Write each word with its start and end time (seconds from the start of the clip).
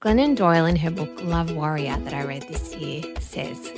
Glennon 0.00 0.34
Doyle 0.34 0.64
in 0.64 0.76
her 0.76 0.90
book 0.90 1.10
Love 1.22 1.54
Warrior 1.54 1.98
that 1.98 2.14
I 2.14 2.24
read 2.24 2.48
this 2.48 2.74
year 2.76 3.02
says, 3.20 3.70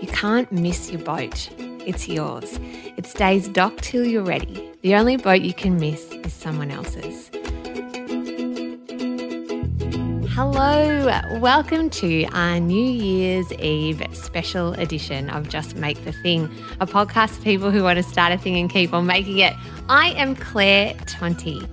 "You 0.00 0.08
can't 0.08 0.50
miss 0.50 0.90
your 0.90 1.02
boat. 1.02 1.48
It's 1.86 2.08
yours. 2.08 2.58
It 2.96 3.06
stays 3.06 3.46
docked 3.46 3.84
till 3.84 4.04
you're 4.04 4.24
ready. 4.24 4.72
The 4.82 4.96
only 4.96 5.18
boat 5.18 5.42
you 5.42 5.54
can 5.54 5.76
miss 5.76 6.10
is 6.24 6.32
someone 6.32 6.72
else's." 6.72 7.30
Hello, 10.34 11.10
welcome 11.40 11.90
to 11.90 12.24
our 12.32 12.58
New 12.58 12.82
Year's 12.82 13.52
Eve 13.52 14.02
special 14.14 14.72
edition 14.72 15.28
of 15.28 15.50
Just 15.50 15.76
Make 15.76 16.02
the 16.04 16.12
Thing, 16.12 16.44
a 16.80 16.86
podcast 16.86 17.36
for 17.36 17.42
people 17.42 17.70
who 17.70 17.82
want 17.82 17.98
to 17.98 18.02
start 18.02 18.32
a 18.32 18.38
thing 18.38 18.56
and 18.56 18.70
keep 18.70 18.94
on 18.94 19.04
making 19.04 19.40
it. 19.40 19.52
I 19.90 20.12
am 20.12 20.34
Claire 20.34 20.94
Tonti, 21.04 21.68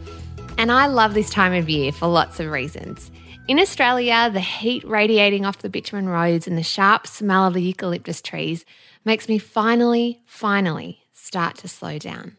and 0.57 0.73
I 0.73 0.87
love 0.87 1.13
this 1.13 1.29
time 1.29 1.53
of 1.53 1.69
year 1.69 1.93
for 1.93 2.09
lots 2.09 2.41
of 2.41 2.51
reasons. 2.51 3.09
In 3.47 3.61
Australia, 3.61 4.29
the 4.29 4.41
heat 4.41 4.83
radiating 4.83 5.45
off 5.45 5.59
the 5.59 5.69
bitumen 5.69 6.09
roads 6.09 6.45
and 6.45 6.57
the 6.57 6.61
sharp 6.61 7.07
smell 7.07 7.47
of 7.47 7.53
the 7.53 7.63
eucalyptus 7.63 8.21
trees 8.21 8.65
makes 9.05 9.29
me 9.29 9.37
finally, 9.37 10.21
finally 10.25 10.99
start 11.13 11.55
to 11.59 11.69
slow 11.69 11.97
down. 11.97 12.35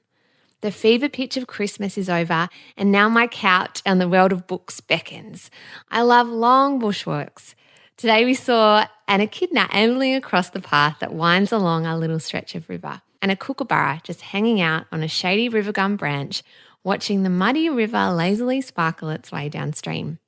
The 0.62 0.70
fever 0.70 1.08
pitch 1.08 1.38
of 1.38 1.46
Christmas 1.46 1.96
is 1.96 2.10
over, 2.10 2.50
and 2.76 2.92
now 2.92 3.08
my 3.08 3.26
couch 3.26 3.80
and 3.86 3.98
the 3.98 4.08
world 4.08 4.30
of 4.30 4.46
books 4.46 4.82
beckons. 4.82 5.50
I 5.90 6.02
love 6.02 6.28
long 6.28 6.78
bushwalks. 6.78 7.54
Today 7.96 8.26
we 8.26 8.34
saw 8.34 8.86
an 9.08 9.22
echidna 9.22 9.68
ambling 9.72 10.14
across 10.14 10.50
the 10.50 10.60
path 10.60 10.98
that 11.00 11.14
winds 11.14 11.50
along 11.50 11.86
a 11.86 11.96
little 11.96 12.20
stretch 12.20 12.54
of 12.54 12.68
river, 12.68 13.00
and 13.22 13.30
a 13.30 13.36
kookaburra 13.36 14.02
just 14.04 14.20
hanging 14.20 14.60
out 14.60 14.84
on 14.92 15.02
a 15.02 15.08
shady 15.08 15.48
river 15.48 15.72
gum 15.72 15.96
branch, 15.96 16.42
watching 16.84 17.22
the 17.22 17.30
muddy 17.30 17.70
river 17.70 18.10
lazily 18.10 18.60
sparkle 18.60 19.08
its 19.08 19.32
way 19.32 19.48
downstream. 19.48 20.18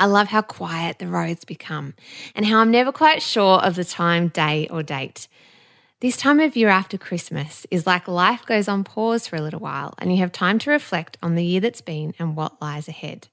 I 0.00 0.06
love 0.06 0.26
how 0.28 0.42
quiet 0.42 0.98
the 0.98 1.06
roads 1.06 1.44
become, 1.44 1.94
and 2.34 2.44
how 2.44 2.58
I'm 2.58 2.72
never 2.72 2.90
quite 2.90 3.22
sure 3.22 3.60
of 3.60 3.76
the 3.76 3.84
time, 3.84 4.28
day, 4.28 4.66
or 4.68 4.82
date. 4.82 5.28
This 6.00 6.18
time 6.18 6.40
of 6.40 6.56
year 6.56 6.68
after 6.68 6.98
Christmas 6.98 7.66
is 7.70 7.86
like 7.86 8.06
life 8.06 8.44
goes 8.44 8.68
on 8.68 8.84
pause 8.84 9.26
for 9.26 9.36
a 9.36 9.40
little 9.40 9.60
while 9.60 9.94
and 9.96 10.12
you 10.12 10.18
have 10.18 10.30
time 10.30 10.58
to 10.58 10.70
reflect 10.70 11.16
on 11.22 11.36
the 11.36 11.44
year 11.44 11.58
that's 11.58 11.80
been 11.80 12.12
and 12.18 12.36
what 12.36 12.60
lies 12.60 12.86
ahead. 12.86 13.28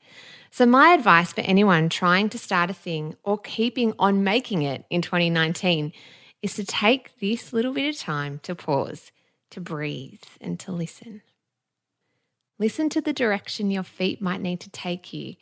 So, 0.50 0.66
my 0.66 0.94
advice 0.94 1.34
for 1.34 1.42
anyone 1.42 1.90
trying 1.90 2.30
to 2.30 2.38
start 2.38 2.70
a 2.70 2.74
thing 2.74 3.18
or 3.22 3.38
keeping 3.38 3.94
on 4.00 4.24
making 4.24 4.62
it 4.62 4.86
in 4.90 5.02
2019 5.02 5.92
is 6.42 6.54
to 6.54 6.64
take 6.64 7.20
this 7.20 7.52
little 7.52 7.74
bit 7.74 7.94
of 7.94 8.00
time 8.00 8.40
to 8.44 8.56
pause, 8.56 9.12
to 9.50 9.60
breathe, 9.60 10.24
and 10.40 10.58
to 10.62 10.72
listen. 10.72 11.22
Listen 12.60 12.88
to 12.90 13.02
the 13.02 13.14
direction 13.14 13.72
your 13.72 13.84
feet 13.84 14.22
might 14.22 14.40
need 14.40 14.60
to 14.60 14.70
take 14.70 15.12
you, 15.12 15.36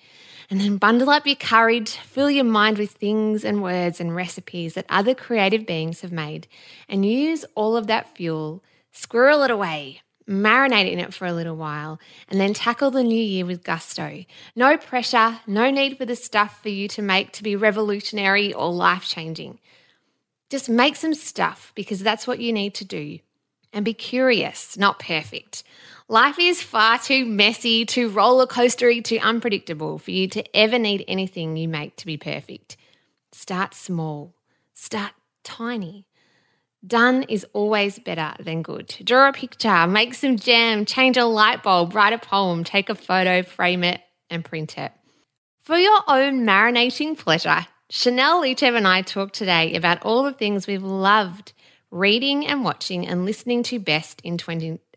and 0.50 0.62
then 0.62 0.78
bundle 0.78 1.10
up 1.10 1.28
your 1.28 1.36
courage, 1.36 1.92
fill 1.92 2.32
your 2.32 2.46
mind 2.46 2.78
with 2.78 2.92
things 2.92 3.44
and 3.44 3.62
words 3.62 4.00
and 4.00 4.16
recipes 4.16 4.74
that 4.76 4.86
other 4.90 5.14
creative 5.14 5.66
beings 5.66 6.02
have 6.02 6.12
made, 6.12 6.48
and 6.88 7.06
use 7.06 7.46
all 7.54 7.76
of 7.76 7.88
that 7.88 8.16
fuel, 8.16 8.64
squirrel 8.92 9.44
it 9.44 9.52
away, 9.52 10.02
marinate 10.28 10.92
in 10.92 11.00
it 11.00 11.14
for 11.14 11.26
a 11.26 11.34
little 11.34 11.56
while, 11.56 12.00
and 12.30 12.40
then 12.40 12.54
tackle 12.54 12.92
the 12.92 13.04
new 13.04 13.22
year 13.22 13.46
with 13.46 13.64
gusto. 13.64 14.24
No 14.56 14.78
pressure, 14.78 15.42
no 15.46 15.70
need 15.70 15.98
for 15.98 16.06
the 16.06 16.16
stuff 16.16 16.62
for 16.62 16.70
you 16.70 16.88
to 16.90 17.02
make 17.02 17.34
to 17.34 17.44
be 17.44 17.56
revolutionary 17.56 18.54
or 18.54 18.72
life 18.72 19.04
changing. 19.04 19.60
Just 20.50 20.70
make 20.70 20.96
some 20.96 21.14
stuff 21.14 21.72
because 21.76 22.00
that's 22.00 22.26
what 22.26 22.40
you 22.40 22.54
need 22.54 22.74
to 22.76 22.86
do. 22.86 23.20
And 23.74 23.86
be 23.86 23.94
curious, 23.94 24.78
not 24.78 25.00
perfect. 25.00 25.64
Life 26.12 26.40
is 26.40 26.62
far 26.62 27.00
too 27.00 27.26
messy, 27.26 27.86
too 27.86 28.10
roller 28.10 28.46
coastery, 28.46 29.02
too 29.02 29.18
unpredictable 29.22 29.98
for 29.98 30.12
you 30.12 30.28
to 30.28 30.44
ever 30.54 30.78
need 30.78 31.06
anything 31.08 31.56
you 31.56 31.70
make 31.70 31.96
to 31.96 32.06
be 32.06 32.18
perfect. 32.18 32.76
Start 33.32 33.74
small, 33.74 34.36
start 34.74 35.14
tiny. 35.46 36.06
Done 36.86 37.24
is 37.30 37.46
always 37.54 37.98
better 37.98 38.34
than 38.44 38.62
good. 38.62 38.94
Draw 39.02 39.30
a 39.30 39.32
picture, 39.32 39.88
make 39.88 40.14
some 40.14 40.36
jam, 40.36 40.84
change 40.84 41.16
a 41.16 41.24
light 41.24 41.64
bulb, 41.64 41.96
write 41.96 42.12
a 42.12 42.18
poem, 42.18 42.66
take 42.66 42.90
a 42.90 42.96
photo, 42.96 43.42
frame 43.42 43.86
it, 43.86 44.02
and 44.30 44.44
print 44.44 44.78
it. 44.78 44.92
For 45.62 45.78
your 45.78 46.02
own 46.10 46.46
marinating 46.46 47.20
pleasure, 47.20 47.68
Chanel 47.90 48.42
Leachev 48.42 48.76
and 48.76 48.86
I 48.86 49.02
talked 49.02 49.36
today 49.36 49.76
about 49.76 50.04
all 50.04 50.24
the 50.24 50.34
things 50.34 50.68
we've 50.68 50.84
loved 50.84 51.54
reading 51.90 52.46
and 52.46 52.66
watching 52.66 53.08
and 53.08 53.24
listening 53.24 53.64
to 53.64 53.80
best 53.80 54.20
in 54.26 54.38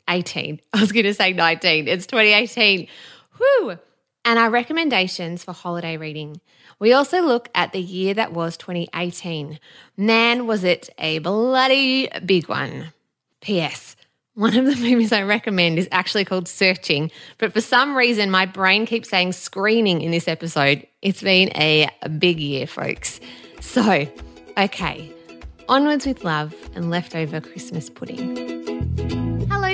2018. 0.06 0.60
I 0.72 0.80
was 0.80 0.92
going 0.92 1.04
to 1.04 1.14
say 1.14 1.32
19, 1.32 1.88
it's 1.88 2.06
2018. 2.06 2.88
Whew. 3.38 3.78
And 4.24 4.38
our 4.38 4.50
recommendations 4.50 5.44
for 5.44 5.52
holiday 5.52 5.96
reading. 5.96 6.40
We 6.78 6.92
also 6.92 7.22
look 7.22 7.50
at 7.54 7.72
the 7.72 7.80
year 7.80 8.14
that 8.14 8.32
was 8.32 8.56
2018. 8.56 9.58
Man, 9.96 10.46
was 10.46 10.64
it 10.64 10.90
a 10.98 11.18
bloody 11.18 12.08
big 12.24 12.48
one. 12.48 12.92
P.S. 13.40 13.96
One 14.34 14.56
of 14.56 14.64
the 14.64 14.76
movies 14.90 15.12
I 15.12 15.22
recommend 15.22 15.78
is 15.78 15.88
actually 15.92 16.24
called 16.24 16.48
Searching, 16.48 17.10
but 17.38 17.52
for 17.52 17.60
some 17.60 17.94
reason 17.96 18.30
my 18.30 18.46
brain 18.46 18.86
keeps 18.86 19.10
saying 19.10 19.32
screening 19.32 20.00
in 20.00 20.10
this 20.10 20.26
episode. 20.26 20.86
It's 21.02 21.22
been 21.22 21.50
a 21.54 21.88
big 22.18 22.40
year, 22.40 22.66
folks. 22.66 23.20
So, 23.60 24.08
okay, 24.58 25.12
onwards 25.68 26.06
with 26.06 26.24
love 26.24 26.54
and 26.74 26.90
leftover 26.90 27.40
Christmas 27.40 27.88
pudding. 27.90 28.53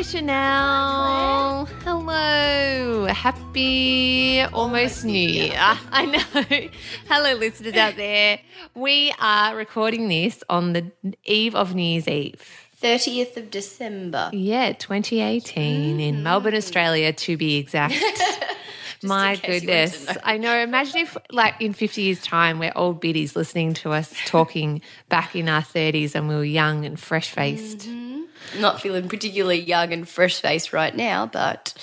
Hello, 0.00 0.12
Chanel. 0.12 1.66
Hello. 1.84 3.04
Happy 3.04 4.40
almost 4.40 5.04
New 5.04 5.28
Year. 5.28 5.52
I 5.92 6.06
know. 6.06 6.68
Hello, 7.06 7.34
listeners 7.34 7.74
out 7.74 7.96
there. 7.96 8.40
We 8.74 9.12
are 9.20 9.54
recording 9.54 10.08
this 10.08 10.42
on 10.48 10.72
the 10.72 10.90
eve 11.26 11.54
of 11.54 11.74
New 11.74 11.82
Year's 11.82 12.08
Eve. 12.08 12.42
30th 12.80 13.36
of 13.36 13.50
December. 13.50 14.30
Yeah, 14.32 14.72
2018 14.72 16.00
in 16.00 16.14
mm-hmm. 16.14 16.22
Melbourne, 16.22 16.54
Australia, 16.54 17.12
to 17.12 17.36
be 17.36 17.58
exact. 17.58 17.92
My 19.02 19.32
in 19.32 19.36
case 19.36 19.62
you 19.62 19.68
wanted 19.68 19.90
to 19.92 19.98
goodness. 19.98 20.06
know. 20.06 20.20
I 20.24 20.38
know. 20.38 20.58
Imagine 20.60 21.00
if, 21.00 21.16
like, 21.30 21.60
in 21.60 21.74
50 21.74 22.00
years' 22.00 22.22
time, 22.22 22.58
we're 22.58 22.72
old 22.74 23.00
biddies 23.02 23.36
listening 23.36 23.74
to 23.74 23.92
us 23.92 24.14
talking 24.24 24.80
back 25.10 25.36
in 25.36 25.46
our 25.50 25.60
30s 25.60 26.14
and 26.14 26.26
we 26.26 26.36
were 26.36 26.42
young 26.42 26.86
and 26.86 26.98
fresh 26.98 27.28
faced. 27.28 27.80
Mm-hmm. 27.80 28.09
Not 28.58 28.80
feeling 28.80 29.08
particularly 29.08 29.60
young 29.60 29.92
and 29.92 30.08
fresh 30.08 30.40
faced 30.40 30.72
right 30.72 30.94
now, 30.94 31.26
but 31.26 31.74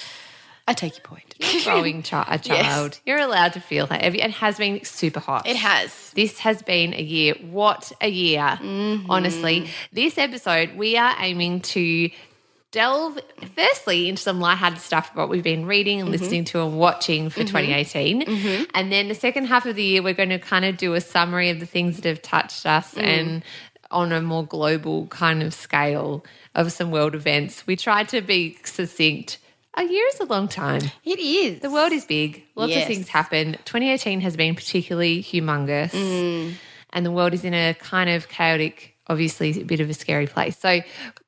I 0.68 0.74
take 0.74 0.98
your 0.98 1.04
point. 1.04 1.34
Growing 1.64 2.04
chi- 2.04 2.26
a 2.30 2.38
child. 2.50 3.00
You're 3.06 3.20
allowed 3.20 3.54
to 3.54 3.60
feel 3.62 3.88
that. 3.88 4.04
It 4.04 4.32
has 4.32 4.58
been 4.58 4.84
super 4.84 5.20
hot. 5.22 5.48
It 5.48 5.56
has. 5.56 6.12
This 6.16 6.40
has 6.40 6.62
been 6.62 6.94
a 6.94 7.02
year. 7.02 7.36
What 7.42 7.92
a 8.02 8.10
year, 8.10 8.60
Mm-hmm. 8.62 9.10
honestly. 9.10 9.70
This 9.94 10.18
episode, 10.18 10.76
we 10.76 10.98
are 10.98 11.16
aiming 11.20 11.62
to 11.62 12.10
delve 12.72 13.18
firstly 13.56 14.10
into 14.10 14.22
some 14.22 14.42
lighthearted 14.42 14.80
stuff 14.80 15.12
about 15.14 15.22
what 15.24 15.30
we've 15.30 15.44
been 15.44 15.66
reading 15.66 16.00
Mm-hmm. 16.00 16.08
and 16.12 16.20
listening 16.22 16.44
to 16.46 16.62
and 16.64 16.78
watching 16.78 17.30
for 17.30 17.40
2018. 17.46 18.68
And 18.74 18.92
then 18.92 19.08
the 19.08 19.16
second 19.16 19.46
half 19.46 19.66
of 19.66 19.76
the 19.78 19.84
year, 19.84 20.04
we're 20.04 20.14
going 20.14 20.30
to 20.30 20.40
kind 20.40 20.66
of 20.66 20.76
do 20.76 20.94
a 20.94 21.02
summary 21.02 21.50
of 21.50 21.60
the 21.62 21.66
things 21.66 21.96
that 21.96 22.06
have 22.06 22.22
touched 22.22 22.66
us 22.66 22.94
Mm. 22.96 23.04
and 23.04 23.44
on 23.90 24.12
a 24.12 24.22
more 24.22 24.46
global 24.46 25.08
kind 25.08 25.42
of 25.42 25.54
scale 25.54 26.26
of 26.58 26.72
some 26.74 26.92
world 26.92 27.16
events. 27.16 27.66
We 27.66 27.78
tried 27.78 28.10
to 28.10 28.20
be 28.22 28.58
succinct. 28.66 29.38
A 29.76 29.84
year 29.84 30.06
is 30.14 30.20
a 30.20 30.26
long 30.26 30.48
time. 30.50 30.82
It 31.06 31.20
is. 31.20 31.60
The 31.62 31.70
world 31.72 31.92
is 31.94 32.04
big. 32.06 32.44
Lots 32.56 32.72
Yes. 32.72 32.82
of 32.82 32.88
things 32.88 33.08
happen. 33.10 33.54
2018 33.66 34.22
has 34.22 34.36
been 34.36 34.56
particularly 34.56 35.22
humongous. 35.24 35.92
Mm. 35.92 36.54
And 36.92 37.06
the 37.06 37.12
world 37.12 37.34
is 37.34 37.44
in 37.46 37.54
a 37.54 37.76
kind 37.76 38.10
of 38.10 38.28
chaotic, 38.28 38.96
obviously 39.08 39.62
a 39.62 39.64
bit 39.64 39.80
of 39.80 39.90
a 39.90 39.94
scary 39.94 40.26
place. 40.26 40.58
So 40.58 40.82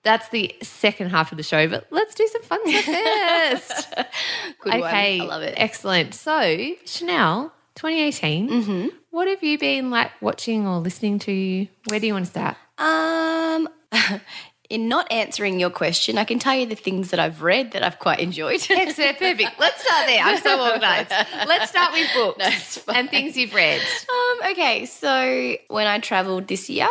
that's 0.03 0.27
the 0.29 0.55
second 0.63 1.11
half 1.11 1.31
of 1.31 1.37
the 1.37 1.43
show. 1.43 1.67
But 1.67 1.85
let's 1.91 2.15
do 2.15 2.27
some 2.27 2.41
fun 2.41 2.59
stuff 2.67 2.85
first. 2.85 3.93
Good 4.61 4.73
one. 4.73 4.83
okay. 4.83 5.19
I 5.21 5.25
love 5.25 5.43
it. 5.43 5.53
Excellent. 5.55 6.15
So, 6.15 6.73
Chanel, 6.85 7.53
2018. 7.75 8.49
Mm-hmm. 8.49 8.87
What 9.11 9.27
have 9.27 9.43
you 9.43 9.59
been 9.59 9.91
like 9.91 10.09
watching 10.21 10.65
or 10.65 10.79
listening 10.79 11.19
to? 11.19 11.67
Where 11.87 11.99
do 11.99 12.07
you 12.07 12.13
want 12.13 12.25
to 12.25 12.31
start? 12.31 12.57
Um, 12.79 13.69
in 14.69 14.88
not 14.88 15.12
answering 15.12 15.60
your 15.60 15.71
question, 15.71 16.18
I 16.19 16.24
can 16.24 16.38
tell 16.38 16.54
you 16.56 16.68
the 16.68 16.75
things 16.75 17.10
that 17.10 17.19
I've 17.19 17.42
read 17.42 17.71
that 17.71 17.83
I've 17.83 17.98
quite 17.98 18.19
enjoyed. 18.19 18.62
Excellent, 18.69 19.18
perfect. 19.18 19.60
Let's 19.60 19.83
start 19.83 20.06
there. 20.06 20.21
I'm 20.21 20.38
so 20.38 20.71
organised. 20.71 21.10
Let's 21.48 21.71
start 21.71 21.92
with 21.94 22.07
books 22.13 22.83
No, 22.88 22.94
and 22.94 23.10
things 23.10 23.36
you've 23.36 23.54
read. 23.54 23.81
Um, 23.81 24.51
okay, 24.51 24.86
so 24.86 25.56
when 25.69 25.88
I 25.88 26.00
travelled 26.00 26.48
this 26.48 26.69
year, 26.69 26.89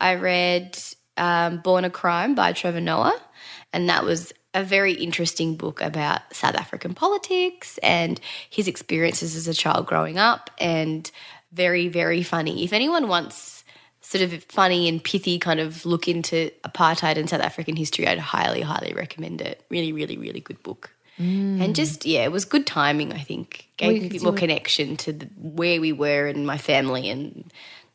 I 0.00 0.14
read 0.14 0.78
um, 1.16 1.58
Born 1.58 1.84
a 1.84 1.90
Crime 1.90 2.36
by 2.36 2.52
Trevor 2.52 2.80
Noah, 2.80 3.20
and 3.72 3.88
that 3.88 4.04
was 4.04 4.32
a 4.54 4.62
very 4.62 4.92
interesting 4.92 5.56
book 5.56 5.80
about 5.80 6.20
South 6.32 6.54
African 6.54 6.94
politics 6.94 7.78
and 7.82 8.20
his 8.48 8.68
experiences 8.68 9.34
as 9.34 9.48
a 9.48 9.54
child 9.54 9.86
growing 9.86 10.16
up, 10.16 10.50
and 10.58 11.10
very, 11.52 11.88
very 11.88 12.22
funny. 12.22 12.62
If 12.62 12.72
anyone 12.72 13.08
wants 13.08 13.55
sort 14.06 14.22
of 14.22 14.44
funny 14.44 14.88
and 14.88 15.02
pithy 15.02 15.38
kind 15.38 15.58
of 15.58 15.84
look 15.84 16.06
into 16.06 16.50
apartheid 16.62 17.16
and 17.16 17.28
South 17.28 17.40
African 17.40 17.74
history, 17.74 18.06
I'd 18.06 18.20
highly, 18.20 18.60
highly 18.60 18.92
recommend 18.94 19.40
it. 19.40 19.64
Really, 19.68 19.92
really, 19.92 20.16
really 20.16 20.40
good 20.40 20.62
book. 20.62 20.92
And 21.18 21.74
just 21.74 22.04
yeah, 22.04 22.24
it 22.24 22.30
was 22.30 22.44
good 22.44 22.66
timing. 22.66 23.14
I 23.14 23.20
think 23.20 23.68
gave 23.78 23.88
Well, 23.88 24.00
me 24.00 24.06
a 24.06 24.10
bit 24.10 24.22
more 24.22 24.34
connection 24.34 24.98
to 24.98 25.12
the, 25.14 25.26
where 25.40 25.80
we 25.80 25.90
were 25.90 26.26
and 26.26 26.46
my 26.46 26.58
family 26.58 27.08
and 27.08 27.50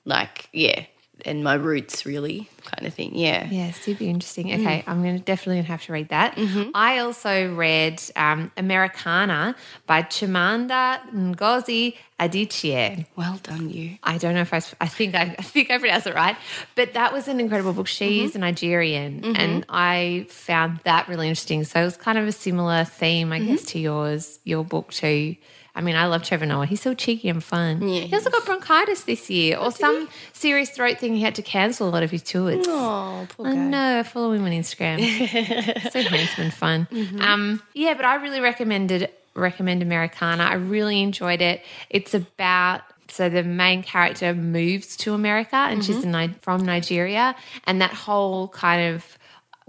like 0.05 0.49
yeah, 0.51 0.85
and 1.25 1.43
my 1.43 1.55
roots 1.55 2.05
really 2.05 2.49
kind 2.63 2.87
of 2.87 2.93
thing. 2.93 3.15
Yeah. 3.15 3.47
Yeah, 3.49 3.71
super 3.71 4.03
interesting. 4.03 4.47
Mm. 4.47 4.61
Okay, 4.61 4.83
I'm 4.87 5.01
going 5.03 5.17
to 5.17 5.23
definitely 5.23 5.61
have 5.63 5.83
to 5.85 5.93
read 5.93 6.09
that. 6.09 6.35
Mm-hmm. 6.35 6.71
I 6.73 6.99
also 6.99 7.53
read 7.53 8.01
um, 8.15 8.51
Americanah 8.57 9.55
by 9.87 10.03
Chimamanda 10.03 10.99
Ngozi 11.11 11.95
Adichie. 12.19 13.05
Well 13.15 13.39
done, 13.41 13.69
you. 13.69 13.97
I 14.03 14.17
don't 14.17 14.35
know 14.35 14.41
if 14.41 14.53
I, 14.53 14.61
I 14.79 14.87
think 14.87 15.15
I, 15.15 15.35
I 15.37 15.41
think 15.41 15.71
I 15.71 15.79
pronounced 15.79 16.07
it 16.07 16.15
right, 16.15 16.37
but 16.75 16.93
that 16.93 17.13
was 17.13 17.27
an 17.27 17.39
incredible 17.39 17.73
book. 17.73 17.87
She's 17.87 18.29
mm-hmm. 18.31 18.37
a 18.37 18.39
Nigerian, 18.39 19.21
mm-hmm. 19.21 19.35
and 19.35 19.65
I 19.69 20.27
found 20.29 20.79
that 20.83 21.07
really 21.07 21.27
interesting. 21.27 21.63
So 21.63 21.81
it 21.81 21.85
was 21.85 21.97
kind 21.97 22.17
of 22.17 22.27
a 22.27 22.31
similar 22.31 22.83
theme, 22.83 23.31
I 23.31 23.39
guess, 23.39 23.63
to 23.65 23.79
yours, 23.79 24.39
your 24.43 24.63
book 24.63 24.91
too. 24.91 25.35
I 25.73 25.81
mean, 25.81 25.95
I 25.95 26.05
love 26.07 26.23
Trevor 26.23 26.45
Noah. 26.45 26.65
He's 26.65 26.81
so 26.81 26.93
cheeky 26.93 27.29
and 27.29 27.43
fun. 27.43 27.81
Yeah, 27.87 28.01
he 28.01 28.13
also 28.15 28.29
got 28.29 28.45
bronchitis 28.45 29.03
this 29.03 29.29
year, 29.29 29.57
or 29.57 29.71
some 29.71 30.09
serious 30.33 30.69
throat 30.69 30.97
thing. 30.99 31.15
He 31.15 31.21
had 31.21 31.35
to 31.35 31.41
cancel 31.41 31.87
a 31.87 31.91
lot 31.91 32.03
of 32.03 32.11
his 32.11 32.23
tours. 32.23 32.65
Oh, 32.67 33.25
poor 33.29 33.47
I 33.47 33.53
guy. 33.53 33.57
know. 33.57 34.03
Follow 34.03 34.33
him 34.33 34.43
on 34.43 34.51
Instagram. 34.51 34.99
so 35.91 36.01
handsome 36.01 36.43
and 36.43 36.53
fun. 36.53 36.87
Um, 37.21 37.61
yeah, 37.73 37.93
but 37.93 38.05
I 38.05 38.15
really 38.15 38.41
recommended 38.41 39.09
recommend 39.33 39.81
Americanah. 39.81 40.43
I 40.43 40.55
really 40.55 41.01
enjoyed 41.01 41.41
it. 41.41 41.63
It's 41.89 42.13
about 42.13 42.81
so 43.07 43.29
the 43.29 43.43
main 43.43 43.83
character 43.83 44.33
moves 44.33 44.95
to 44.97 45.13
America 45.13 45.55
and 45.55 45.83
she's 45.83 46.03
a 46.03 46.07
Ni- 46.07 46.33
from 46.41 46.65
Nigeria, 46.65 47.35
and 47.65 47.81
that 47.81 47.93
whole 47.93 48.49
kind 48.49 48.93
of 48.95 49.17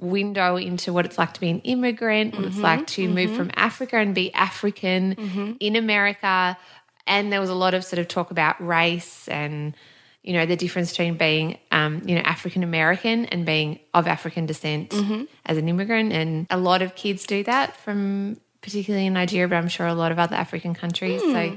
window 0.03 0.57
into 0.57 0.93
what 0.93 1.07
it's 1.07 1.17
like 1.17 1.33
to 1.35 1.41
be 1.41 1.49
an 1.49 1.61
immigrant, 1.61 2.35
what 2.35 2.45
it's 2.45 2.55
mm-hmm, 2.55 2.65
like 2.65 2.87
to 2.89 3.09
move 3.09 3.29
mm-hmm. 3.29 3.37
from 3.37 3.51
Africa 3.55 3.97
and 3.97 4.15
be 4.15 4.33
African 4.35 5.15
mm-hmm. 5.15 5.53
in 5.61 5.77
America. 5.77 6.59
And 7.07 7.33
there 7.33 7.41
was 7.41 7.51
a 7.51 7.55
lot 7.55 7.75
of 7.75 7.85
sort 7.85 8.01
of 8.01 8.09
talk 8.09 8.31
about 8.31 8.65
race 8.65 9.29
and 9.29 9.75
you 10.23 10.35
know 10.35 10.47
the 10.47 10.57
difference 10.57 10.91
between 10.91 11.17
being 11.17 11.59
um, 11.73 12.03
you 12.07 12.15
know 12.15 12.21
African 12.21 12.63
American 12.63 13.27
and 13.27 13.45
being 13.45 13.81
of 13.93 14.07
African 14.07 14.47
descent 14.47 14.95
as 15.47 15.57
an 15.57 15.69
immigrant, 15.69 16.13
and 16.13 16.47
a 16.49 16.57
lot 16.57 16.81
of 16.81 16.95
kids 16.95 17.27
do 17.27 17.43
that 17.45 17.77
from 17.79 18.37
particularly 18.61 19.07
in 19.07 19.15
Nigeria, 19.15 19.49
but 19.49 19.57
I'm 19.57 19.69
sure 19.69 19.87
a 19.87 19.95
lot 19.95 20.13
of 20.13 20.21
other 20.21 20.37
African 20.37 20.75
countries. 20.75 21.21
So 21.21 21.49
hmm. 21.51 21.57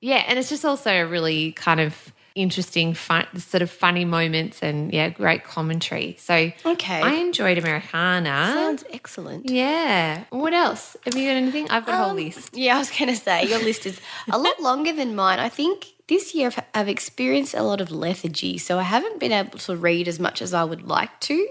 yeah, 0.00 0.22
and 0.28 0.38
it's 0.38 0.48
just 0.48 0.64
also 0.64 0.90
a 0.90 1.04
really 1.04 1.52
kind 1.52 1.80
of 1.80 2.12
interesting, 2.36 2.94
fun, 2.94 3.26
sort 3.38 3.62
of 3.62 3.70
funny 3.70 4.04
moments, 4.04 4.62
and 4.62 4.92
yeah, 4.92 5.08
great 5.08 5.42
commentary. 5.44 6.16
So 6.20 6.34
Okay. 6.64 7.00
I 7.02 7.14
enjoyed 7.14 7.58
Americanah. 7.58 8.52
Sounds 8.54 8.84
excellent. 8.92 9.50
yeah. 9.50 10.24
What 10.30 10.52
else? 10.54 10.96
Have 11.04 11.16
you 11.16 11.26
got 11.28 11.36
anything? 11.36 11.68
I've 11.70 11.84
got 11.86 11.94
a 11.94 11.98
whole 11.98 12.10
Um, 12.10 12.16
list. 12.16 12.56
Yeah, 12.56 12.76
I 12.76 12.78
was 12.78 12.90
going 12.90 13.08
to 13.08 13.16
say 13.16 13.44
your 13.48 13.58
list 13.58 13.86
is 13.86 14.00
a 14.30 14.38
lot 14.38 14.60
longer 14.60 14.92
than 14.92 15.16
mine. 15.16 15.38
I 15.40 15.48
think 15.48 15.86
this 16.06 16.34
year 16.34 16.46
I've, 16.48 16.64
I've 16.74 16.88
experienced 16.88 17.54
a 17.54 17.62
lot 17.62 17.80
of 17.80 17.90
lethargy, 17.90 18.58
so 18.58 18.78
I 18.78 18.82
haven't 18.84 19.18
been 19.18 19.32
able 19.32 19.58
to 19.58 19.74
read 19.76 20.06
as 20.06 20.20
much 20.20 20.40
as 20.42 20.54
I 20.54 20.62
would 20.62 20.82
like 20.86 21.18
to. 21.22 21.48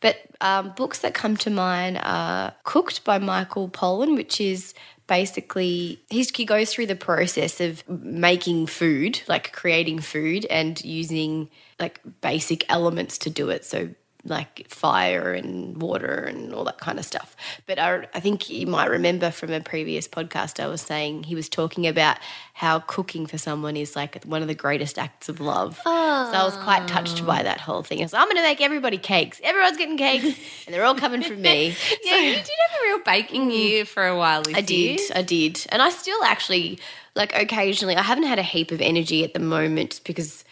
But 0.00 0.16
um, 0.40 0.74
books 0.76 1.00
that 1.00 1.12
come 1.14 1.36
to 1.38 1.50
mind 1.50 1.98
are 2.04 2.54
Cooked 2.62 3.02
by 3.02 3.18
Michael 3.18 3.68
Pollan, 3.68 4.14
which 4.14 4.40
is 4.40 4.72
basically 5.08 6.00
he's, 6.08 6.30
he 6.30 6.44
goes 6.44 6.72
through 6.72 6.86
the 6.86 6.94
process 6.94 7.60
of 7.60 7.82
making 7.88 8.66
food, 8.66 9.20
like 9.26 9.52
creating 9.52 9.98
food 9.98 10.44
and 10.46 10.82
using 10.84 11.50
like 11.80 12.00
basic 12.20 12.64
elements 12.70 13.18
to 13.18 13.30
do 13.30 13.50
it. 13.50 13.64
So 13.64 13.88
like 14.28 14.68
fire 14.68 15.32
and 15.32 15.80
water 15.80 16.14
and 16.14 16.54
all 16.54 16.64
that 16.64 16.78
kind 16.78 16.98
of 16.98 17.04
stuff. 17.04 17.36
But 17.66 17.78
I, 17.78 18.06
I 18.14 18.20
think 18.20 18.48
you 18.48 18.66
might 18.66 18.90
remember 18.90 19.30
from 19.30 19.52
a 19.52 19.60
previous 19.60 20.06
podcast, 20.06 20.62
I 20.62 20.66
was 20.66 20.80
saying 20.80 21.24
he 21.24 21.34
was 21.34 21.48
talking 21.48 21.86
about 21.86 22.18
how 22.54 22.80
cooking 22.80 23.26
for 23.26 23.38
someone 23.38 23.76
is 23.76 23.94
like 23.96 24.22
one 24.24 24.42
of 24.42 24.48
the 24.48 24.54
greatest 24.54 24.98
acts 24.98 25.28
of 25.28 25.40
love. 25.40 25.76
So 25.84 25.90
I 25.90 26.44
was 26.44 26.56
quite 26.56 26.86
touched 26.88 27.24
by 27.26 27.42
that 27.42 27.60
whole 27.60 27.82
thing. 27.82 28.06
So 28.08 28.18
I'm 28.18 28.26
going 28.26 28.36
to 28.36 28.42
make 28.42 28.60
everybody 28.60 28.98
cakes. 28.98 29.40
Everyone's 29.42 29.76
getting 29.76 29.96
cakes, 29.96 30.38
and 30.66 30.74
they're 30.74 30.84
all 30.84 30.94
coming 30.94 31.22
from 31.22 31.40
me. 31.42 31.74
Yeah, 32.04 32.18
you 32.18 32.34
did 32.34 32.46
have 32.70 32.80
a 32.80 32.84
real 32.84 32.98
baking 33.04 33.50
year 33.50 33.84
for 33.84 34.06
a 34.06 34.16
while. 34.16 34.42
I 34.54 34.60
did, 34.60 35.00
year. 35.00 35.08
I 35.14 35.22
did, 35.22 35.66
and 35.70 35.82
I 35.82 35.90
still 35.90 36.22
actually 36.24 36.78
like 37.14 37.34
occasionally. 37.34 37.96
I 37.96 38.02
haven't 38.02 38.24
had 38.24 38.38
a 38.38 38.42
heap 38.42 38.70
of 38.70 38.80
energy 38.80 39.24
at 39.24 39.34
the 39.34 39.40
moment 39.40 40.00
because 40.04 40.44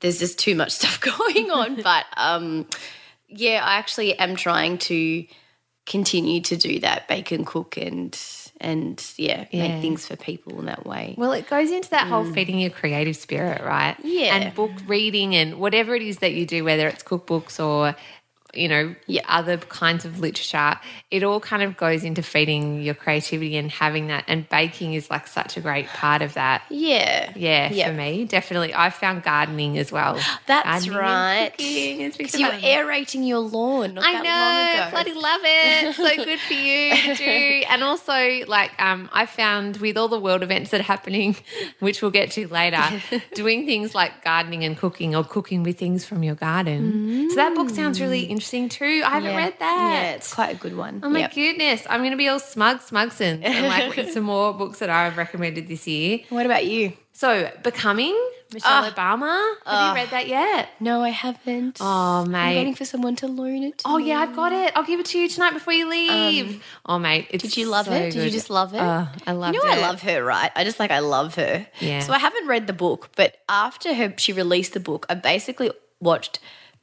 there's 0.00 0.18
just 0.18 0.38
too 0.38 0.54
much 0.54 0.72
stuff 0.78 1.00
going 1.18 1.50
on. 1.50 1.80
but 1.82 2.04
um, 2.16 2.66
yeah, 3.28 3.62
I 3.64 3.74
actually 3.76 4.18
am 4.18 4.36
trying 4.36 4.78
to 4.78 5.26
continue 5.86 6.40
to 6.42 6.56
do 6.56 6.80
that, 6.80 7.08
bake 7.08 7.32
and 7.32 7.46
cook, 7.46 7.76
and 7.76 8.18
and 8.60 9.02
yeah, 9.16 9.46
Yeah. 9.50 9.68
make 9.68 9.80
things 9.80 10.06
for 10.06 10.16
people 10.16 10.58
in 10.58 10.66
that 10.66 10.84
way. 10.84 11.14
Well, 11.16 11.32
it 11.32 11.48
goes 11.48 11.70
into 11.70 11.90
that 11.90 12.08
whole 12.08 12.24
mm. 12.24 12.34
feeding 12.34 12.58
your 12.58 12.70
creative 12.70 13.16
spirit, 13.16 13.62
right? 13.62 13.96
Yeah. 14.02 14.34
And 14.34 14.54
book 14.54 14.72
reading 14.86 15.34
and 15.36 15.58
whatever 15.58 15.94
it 15.94 16.02
is 16.02 16.18
that 16.18 16.34
you 16.34 16.44
do, 16.44 16.64
whether 16.64 16.88
it's 16.88 17.02
cookbooks 17.02 17.64
or, 17.64 17.94
you 18.54 18.66
know, 18.68 18.94
Yeah. 19.06 19.22
other 19.28 19.56
kinds 19.58 20.04
of 20.04 20.20
literature, 20.20 20.78
it 21.10 21.22
all 21.22 21.38
kind 21.40 21.62
of 21.62 21.76
goes 21.76 22.02
into 22.04 22.22
feeding 22.22 22.82
your 22.82 22.94
creativity 22.94 23.56
and 23.56 23.70
having 23.70 24.06
that. 24.08 24.24
And 24.26 24.48
baking 24.48 24.94
is 24.94 25.10
like 25.10 25.26
such 25.26 25.56
a 25.56 25.60
great 25.60 25.86
part 25.88 26.22
of 26.22 26.34
that. 26.34 26.62
Yeah, 26.70 27.30
Yeah, 27.36 27.70
Yeah. 27.72 27.88
for 27.88 27.92
me, 27.94 28.24
definitely. 28.24 28.74
I 28.74 28.90
found 28.90 29.22
gardening 29.22 29.76
as 29.78 29.92
well. 29.92 30.18
That's 30.46 30.64
Gardening 30.86 30.94
right. 30.98 31.50
cooking. 31.52 32.00
It's 32.00 32.16
been 32.16 32.26
Because 32.26 32.40
you 32.40 32.46
were 32.46 32.52
fun. 32.52 32.64
aerating 32.64 33.22
your 33.22 33.38
lawn 33.40 33.94
not 33.94 34.04
I 34.04 34.12
that 34.14 34.24
know, 34.24 34.30
long 34.30 34.86
ago. 34.86 34.90
bloody 34.90 35.12
love 35.20 35.40
it. 35.44 35.94
So 35.94 36.24
good 36.24 36.40
for 36.40 36.54
you 36.54 36.96
to 36.96 37.14
do. 37.14 37.64
And 37.68 37.82
also, 37.84 38.46
like, 38.46 38.70
um, 38.82 39.08
I 39.12 39.26
found 39.26 39.76
with 39.76 39.96
all 39.98 40.08
the 40.08 40.18
world 40.20 40.42
events 40.42 40.70
that 40.70 40.80
are 40.80 40.84
happening, 40.84 41.36
which 41.80 42.00
we'll 42.02 42.10
get 42.10 42.30
to 42.32 42.48
later, 42.48 42.82
doing 43.34 43.66
things 43.66 43.94
like 43.94 44.24
gardening 44.24 44.64
and 44.64 44.76
cooking 44.76 45.14
or 45.14 45.22
cooking 45.22 45.62
with 45.62 45.78
things 45.78 46.04
from 46.04 46.22
your 46.22 46.34
garden. 46.34 47.28
So 47.30 47.36
that 47.36 47.54
book 47.54 47.68
sounds 47.70 48.00
really 48.00 48.22
interesting 48.22 48.47
too. 48.48 49.02
I 49.04 49.10
haven't 49.10 49.30
yeah. 49.30 49.36
read 49.36 49.54
that. 49.58 49.90
Yeah, 50.04 50.10
it's 50.12 50.32
quite 50.32 50.54
a 50.56 50.58
good 50.58 50.76
one. 50.76 51.00
Oh 51.02 51.08
my 51.10 51.20
Yep. 51.20 51.34
goodness. 51.34 51.86
I'm 51.88 52.00
going 52.00 52.12
to 52.12 52.16
be 52.16 52.28
all 52.28 52.38
smug, 52.40 52.78
smugson 52.80 53.44
and 53.44 53.66
like 53.66 53.96
read 53.96 54.08
some 54.12 54.24
more 54.24 54.52
books 54.54 54.78
that 54.80 54.90
I've 54.90 55.16
recommended 55.16 55.68
this 55.68 55.86
year. 55.86 56.20
What 56.30 56.46
about 56.46 56.64
you? 56.66 56.92
So, 57.12 57.50
Becoming, 57.64 58.16
Michelle 58.54 58.84
Ah. 58.84 58.90
Obama. 58.94 59.54
Have 59.66 59.88
you 59.96 60.02
read 60.02 60.10
that 60.10 60.28
yet? 60.28 60.68
No, 60.78 61.02
I 61.02 61.08
haven't. 61.08 61.78
Oh, 61.80 62.24
mate. 62.24 62.38
I'm 62.38 62.56
waiting 62.56 62.74
for 62.76 62.84
someone 62.84 63.16
to 63.16 63.26
loan 63.26 63.64
it. 63.64 63.78
to 63.78 63.88
Oh 63.88 63.98
me. 63.98 64.08
yeah, 64.08 64.20
I've 64.20 64.36
got 64.36 64.52
it. 64.52 64.72
I'll 64.76 64.84
give 64.84 65.00
it 65.00 65.06
to 65.06 65.18
you 65.18 65.28
tonight 65.28 65.52
before 65.52 65.72
you 65.72 65.88
leave. 65.90 66.62
oh 66.86 66.98
mate, 67.00 67.26
it's 67.30 67.42
Did 67.42 67.56
you 67.56 67.66
love 67.66 67.86
so 67.86 67.92
it? 67.92 68.12
Did 68.12 68.22
you 68.24 68.30
just 68.30 68.50
love 68.50 68.72
it? 68.72 68.80
Oh, 68.80 69.08
I 69.26 69.32
loved 69.32 69.56
You 69.56 69.64
know 69.64 69.70
it. 69.72 69.78
I 69.78 69.80
love 69.80 70.00
her, 70.02 70.22
right? 70.22 70.52
I 70.54 70.62
just 70.62 70.78
like 70.78 70.92
I 70.92 71.00
love 71.00 71.34
her. 71.34 71.66
Yeah. 71.80 72.00
So 72.00 72.12
I 72.12 72.18
haven't 72.18 72.46
read 72.46 72.68
the 72.68 72.72
book, 72.72 73.10
but 73.16 73.36
after 73.48 73.92
her 73.94 74.14
she 74.16 74.32
released 74.32 74.72
the 74.74 74.80
book, 74.80 75.04
I 75.10 75.14
basically 75.14 75.72
watched 76.00 76.38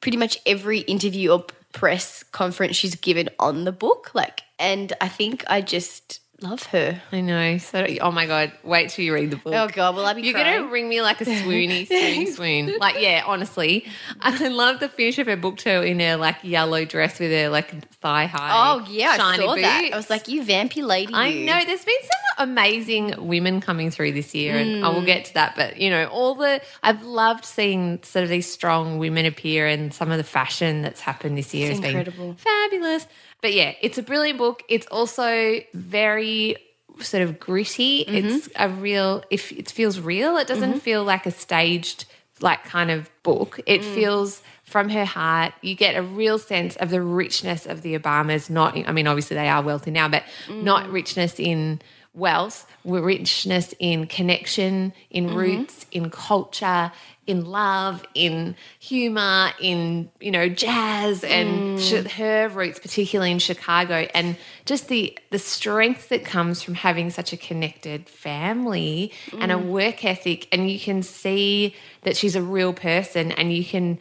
pretty 0.05 0.17
much 0.17 0.37
every 0.45 0.81
interview 0.81 1.31
or 1.31 1.43
press 1.73 2.21
conference 2.31 2.75
she's 2.75 2.93
given 2.93 3.27
on 3.39 3.63
the 3.63 3.71
book. 3.71 4.11
Like 4.13 4.43
and 4.59 4.93
I 5.01 5.07
think 5.07 5.43
I 5.47 5.61
just 5.61 6.19
love 6.49 6.63
her. 6.67 7.01
I 7.11 7.21
know. 7.21 7.57
So 7.57 7.85
oh 8.01 8.11
my 8.11 8.25
god, 8.25 8.51
wait 8.63 8.89
till 8.89 9.05
you 9.05 9.13
read 9.13 9.31
the 9.31 9.37
book. 9.37 9.53
Oh 9.53 9.67
god, 9.67 9.95
will 9.95 10.05
I 10.05 10.13
be 10.13 10.21
You're 10.21 10.33
crying? 10.33 10.61
gonna 10.61 10.71
ring 10.71 10.87
me 10.87 11.01
like 11.01 11.21
a 11.21 11.25
swoony, 11.25 11.87
swoon, 11.87 12.33
swoon. 12.33 12.77
Like, 12.79 12.99
yeah, 12.99 13.23
honestly. 13.25 13.85
I 14.19 14.47
love 14.47 14.79
the 14.79 14.89
finish 14.89 15.19
of 15.19 15.27
her 15.27 15.37
book 15.37 15.57
too 15.57 15.81
in 15.81 15.99
her 15.99 16.17
like 16.17 16.37
yellow 16.43 16.85
dress 16.85 17.19
with 17.19 17.31
her 17.31 17.49
like 17.49 17.89
thigh 17.95 18.25
high. 18.25 18.51
Oh 18.53 18.85
yeah, 18.89 19.09
I 19.09 19.17
shiny 19.17 19.45
saw 19.45 19.55
that. 19.55 19.89
I 19.93 19.97
was 19.97 20.09
like, 20.09 20.27
you 20.27 20.43
vampy 20.43 20.83
lady. 20.83 21.13
I 21.13 21.27
you. 21.27 21.45
know 21.45 21.63
there's 21.65 21.85
been 21.85 21.95
some 22.01 22.49
amazing 22.49 23.27
women 23.27 23.61
coming 23.61 23.91
through 23.91 24.13
this 24.13 24.33
year, 24.35 24.55
and 24.55 24.85
I 24.85 24.89
will 24.89 25.01
mm. 25.01 25.05
get 25.05 25.25
to 25.25 25.33
that. 25.35 25.55
But 25.55 25.77
you 25.77 25.89
know, 25.89 26.05
all 26.07 26.35
the 26.35 26.61
I've 26.83 27.03
loved 27.03 27.45
seeing 27.45 28.01
sort 28.03 28.23
of 28.23 28.29
these 28.29 28.51
strong 28.51 28.97
women 28.97 29.25
appear, 29.25 29.67
and 29.67 29.93
some 29.93 30.11
of 30.11 30.17
the 30.17 30.23
fashion 30.23 30.81
that's 30.81 31.01
happened 31.01 31.37
this 31.37 31.53
year 31.53 31.71
It's 31.71 31.79
has 31.79 31.85
incredible. 31.85 32.27
been 32.27 32.35
fabulous. 32.35 33.07
But 33.45 33.53
yeah, 33.53 33.75
it's 33.79 33.99
a 33.99 34.01
brilliant 34.01 34.39
book. 34.39 34.63
It's 34.67 34.87
also 34.87 35.59
very 35.75 36.55
sort 36.99 37.21
of 37.21 37.39
gritty. 37.39 38.03
Mm-hmm. 38.03 38.15
It's 38.15 38.49
a 38.55 38.69
real. 38.69 39.23
If 39.29 39.51
it 39.51 39.69
feels 39.69 39.99
real, 39.99 40.37
it 40.37 40.47
doesn't 40.47 40.71
mm-hmm. 40.71 40.79
feel 40.79 41.03
like 41.03 41.27
a 41.27 41.31
staged 41.31 42.05
like 42.39 42.63
kind 42.63 42.89
of 42.89 43.07
book. 43.21 43.59
It 43.67 43.81
mm. 43.81 43.93
feels 43.93 44.41
from 44.63 44.89
her 44.89 45.05
heart. 45.05 45.53
You 45.61 45.75
get 45.75 45.95
a 45.95 46.01
real 46.01 46.39
sense 46.39 46.75
of 46.77 46.89
the 46.89 47.03
richness 47.03 47.67
of 47.67 47.83
the 47.83 47.99
Obamas. 47.99 48.49
Not, 48.49 48.75
I 48.75 48.91
mean, 48.91 49.05
obviously 49.05 49.35
they 49.35 49.47
are 49.47 49.61
wealthy 49.61 49.91
now, 49.91 50.09
but 50.09 50.23
not 50.49 50.85
mm. 50.85 50.93
richness 50.93 51.39
in 51.39 51.83
wealth, 52.15 52.65
richness 52.83 53.75
in 53.77 54.07
connection, 54.07 54.91
in 55.11 55.27
mm-hmm. 55.27 55.37
roots, 55.37 55.85
in 55.91 56.09
culture, 56.09 56.91
in 57.27 57.45
love, 57.45 58.05
in 58.13 58.55
humor, 58.79 59.51
in 59.59 60.09
you 60.19 60.31
know 60.31 60.47
jazz, 60.47 61.23
and 61.23 61.77
mm. 61.77 61.79
sh- 61.79 62.11
her 62.13 62.49
roots, 62.49 62.79
particularly 62.79 63.31
in 63.31 63.39
Chicago, 63.39 64.07
and 64.13 64.37
just 64.65 64.87
the 64.87 65.17
the 65.31 65.39
strength 65.39 66.09
that 66.09 66.23
comes 66.23 66.61
from 66.61 66.75
having 66.75 67.09
such 67.09 67.33
a 67.33 67.37
connected 67.37 68.07
family 68.07 69.11
and 69.39 69.51
a 69.51 69.55
mm. 69.55 69.65
work 69.65 70.05
ethic, 70.05 70.47
and 70.51 70.69
you 70.69 70.79
can 70.79 71.01
see 71.03 71.75
that 72.03 72.15
she's 72.15 72.35
a 72.35 72.41
real 72.41 72.73
person, 72.73 73.31
and 73.31 73.51
you 73.53 73.65
can 73.65 73.99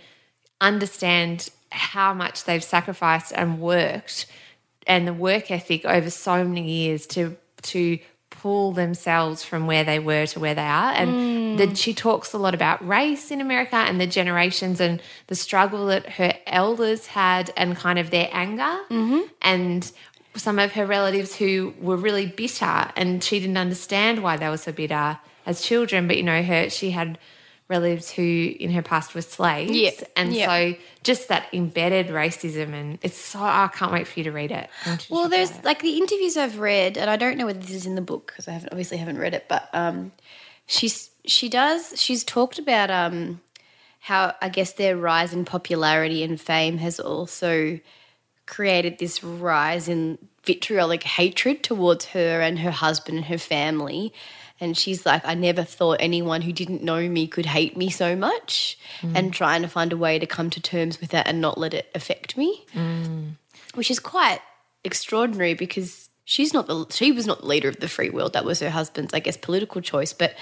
understand 0.61 1.50
how 1.71 2.14
much 2.14 2.45
they've 2.45 2.64
sacrificed 2.64 3.33
and 3.35 3.61
worked 3.61 4.26
and 4.87 5.07
the 5.07 5.14
work 5.14 5.50
ethic 5.50 5.85
over 5.85 6.11
so 6.11 6.45
many 6.45 6.71
years 6.71 7.07
to 7.07 7.37
to 7.62 7.99
pull 8.45 8.73
themselves 8.73 9.43
from 9.43 9.67
where 9.67 9.85
they 9.85 9.99
were 9.99 10.27
to 10.27 10.39
where 10.39 10.55
they 10.55 10.61
are. 10.61 10.93
And 10.93 11.11
hmm. 11.11 11.57
that 11.57 11.79
she 11.79 11.95
talks 11.95 12.35
a 12.35 12.39
lot 12.39 12.53
about 12.53 12.87
race 12.87 13.31
in 13.31 13.41
America 13.41 13.77
and 13.77 13.99
the 13.99 14.07
generations 14.07 14.81
and 14.81 15.01
the 15.29 15.35
struggle 15.35 15.87
that 15.87 16.07
her 16.21 16.35
elders 16.47 17.07
had 17.07 17.51
and 17.57 17.75
kind 17.75 17.99
of 17.99 18.11
their 18.11 18.29
anger. 18.33 18.77
Mm-hmm. 18.91 19.21
And 19.41 19.91
some 20.37 20.59
of 20.59 20.73
her 20.73 20.85
relatives 20.85 21.35
who 21.35 21.73
were 21.81 21.97
really 21.97 22.27
bitter 22.27 22.93
and 22.97 23.25
she 23.25 23.41
didn't 23.41 23.57
understand 23.57 24.23
why 24.23 24.37
they 24.37 24.51
were 24.51 24.59
so 24.59 24.73
bitter 24.73 25.19
as 25.47 25.63
children. 25.63 26.07
But 26.07 26.19
you 26.19 26.23
know 26.23 26.43
her 26.43 26.69
she 26.69 26.91
had 26.91 27.17
relatives 27.75 28.11
who 28.16 28.23
in 28.64 28.71
her 28.71 28.83
past 28.83 29.14
were 29.14 29.23
slaves 29.38 29.73
Yeah. 29.73 29.90
and 30.16 30.28
Yeah. 30.35 30.47
so 30.49 30.75
just 31.02 31.28
that 31.28 31.45
embedded 31.52 32.07
racism 32.09 32.73
and 32.81 32.99
it's 33.02 33.19
so 33.19 33.40
I 33.40 33.69
can't 33.78 33.93
wait 33.93 34.07
for 34.09 34.19
you 34.21 34.25
to 34.25 34.33
read 34.33 34.52
it 34.61 34.66
I 34.85 34.88
want 34.88 35.00
you 35.02 35.07
to 35.09 35.14
Well, 35.14 35.28
there's 35.28 35.50
it 35.50 35.64
like 35.64 35.81
the 35.83 35.97
interviews 36.02 36.37
I've 36.37 36.59
read, 36.59 36.97
and 36.97 37.09
I 37.11 37.16
don't 37.16 37.37
know 37.38 37.47
whether 37.47 37.59
this 37.66 37.71
is 37.83 37.87
in 37.87 37.95
the 37.95 38.07
book 38.12 38.23
because 38.28 38.49
I 38.49 38.52
haven't 38.52 38.73
obviously 38.73 38.99
haven't 38.99 39.19
read 39.19 39.35
it, 39.35 39.45
but 39.49 39.69
um, 39.73 40.12
she's 40.66 41.11
she 41.26 41.49
does 41.49 41.83
she's 42.00 42.23
talked 42.25 42.59
about 42.59 42.90
um 42.90 43.40
how 44.00 44.35
I 44.43 44.49
guess 44.50 44.73
their 44.75 44.97
rise 44.97 45.33
in 45.33 45.45
popularity 45.45 46.23
and 46.23 46.38
fame 46.40 46.76
has 46.78 47.00
also 47.00 47.81
created 48.47 48.99
this 48.99 49.25
rise 49.25 49.88
in 49.88 50.19
vitriolic 50.45 51.02
hatred 51.02 51.62
towards 51.62 52.04
her 52.07 52.40
and 52.43 52.59
her 52.59 52.71
husband 52.71 53.16
and 53.19 53.26
her 53.26 53.38
family. 53.38 54.12
And 54.61 54.76
she's 54.76 55.04
like, 55.04 55.23
I 55.25 55.34
never 55.34 55.64
thought 55.64 55.96
anyone 55.99 56.42
who 56.42 56.52
didn't 56.52 56.82
know 56.82 57.08
me 57.08 57.26
could 57.26 57.46
hate 57.46 57.76
me 57.76 57.90
so 57.90 58.14
much, 58.14 58.78
mm. 59.00 59.16
and 59.16 59.32
trying 59.32 59.62
to 59.62 59.68
find 59.68 59.92
a 59.92 59.96
way 59.96 60.18
to 60.18 60.26
come 60.26 60.49
to 60.50 60.61
terms 60.61 61.00
with 61.00 61.11
that 61.11 61.26
and 61.26 61.40
not 61.40 61.58
let 61.58 61.75
it 61.75 61.90
affect 61.94 62.37
me 62.37 62.64
mm. 62.75 63.32
which 63.75 63.90
is 63.90 63.99
quite 63.99 64.40
extraordinary 64.84 65.54
because 65.54 66.08
she's 66.25 66.52
not 66.52 66.66
the 66.66 66.87
she 66.90 67.12
was 67.12 67.26
not 67.26 67.40
the 67.40 67.46
leader 67.46 67.68
of 67.68 67.80
the 67.80 67.88
free 67.88 68.11
world. 68.11 68.34
That 68.34 68.44
was 68.44 68.61
her 68.61 68.70
husband's, 68.70 69.14
I 69.14 69.20
guess, 69.20 69.37
political 69.37 69.80
choice. 69.80 70.12
But 70.12 70.34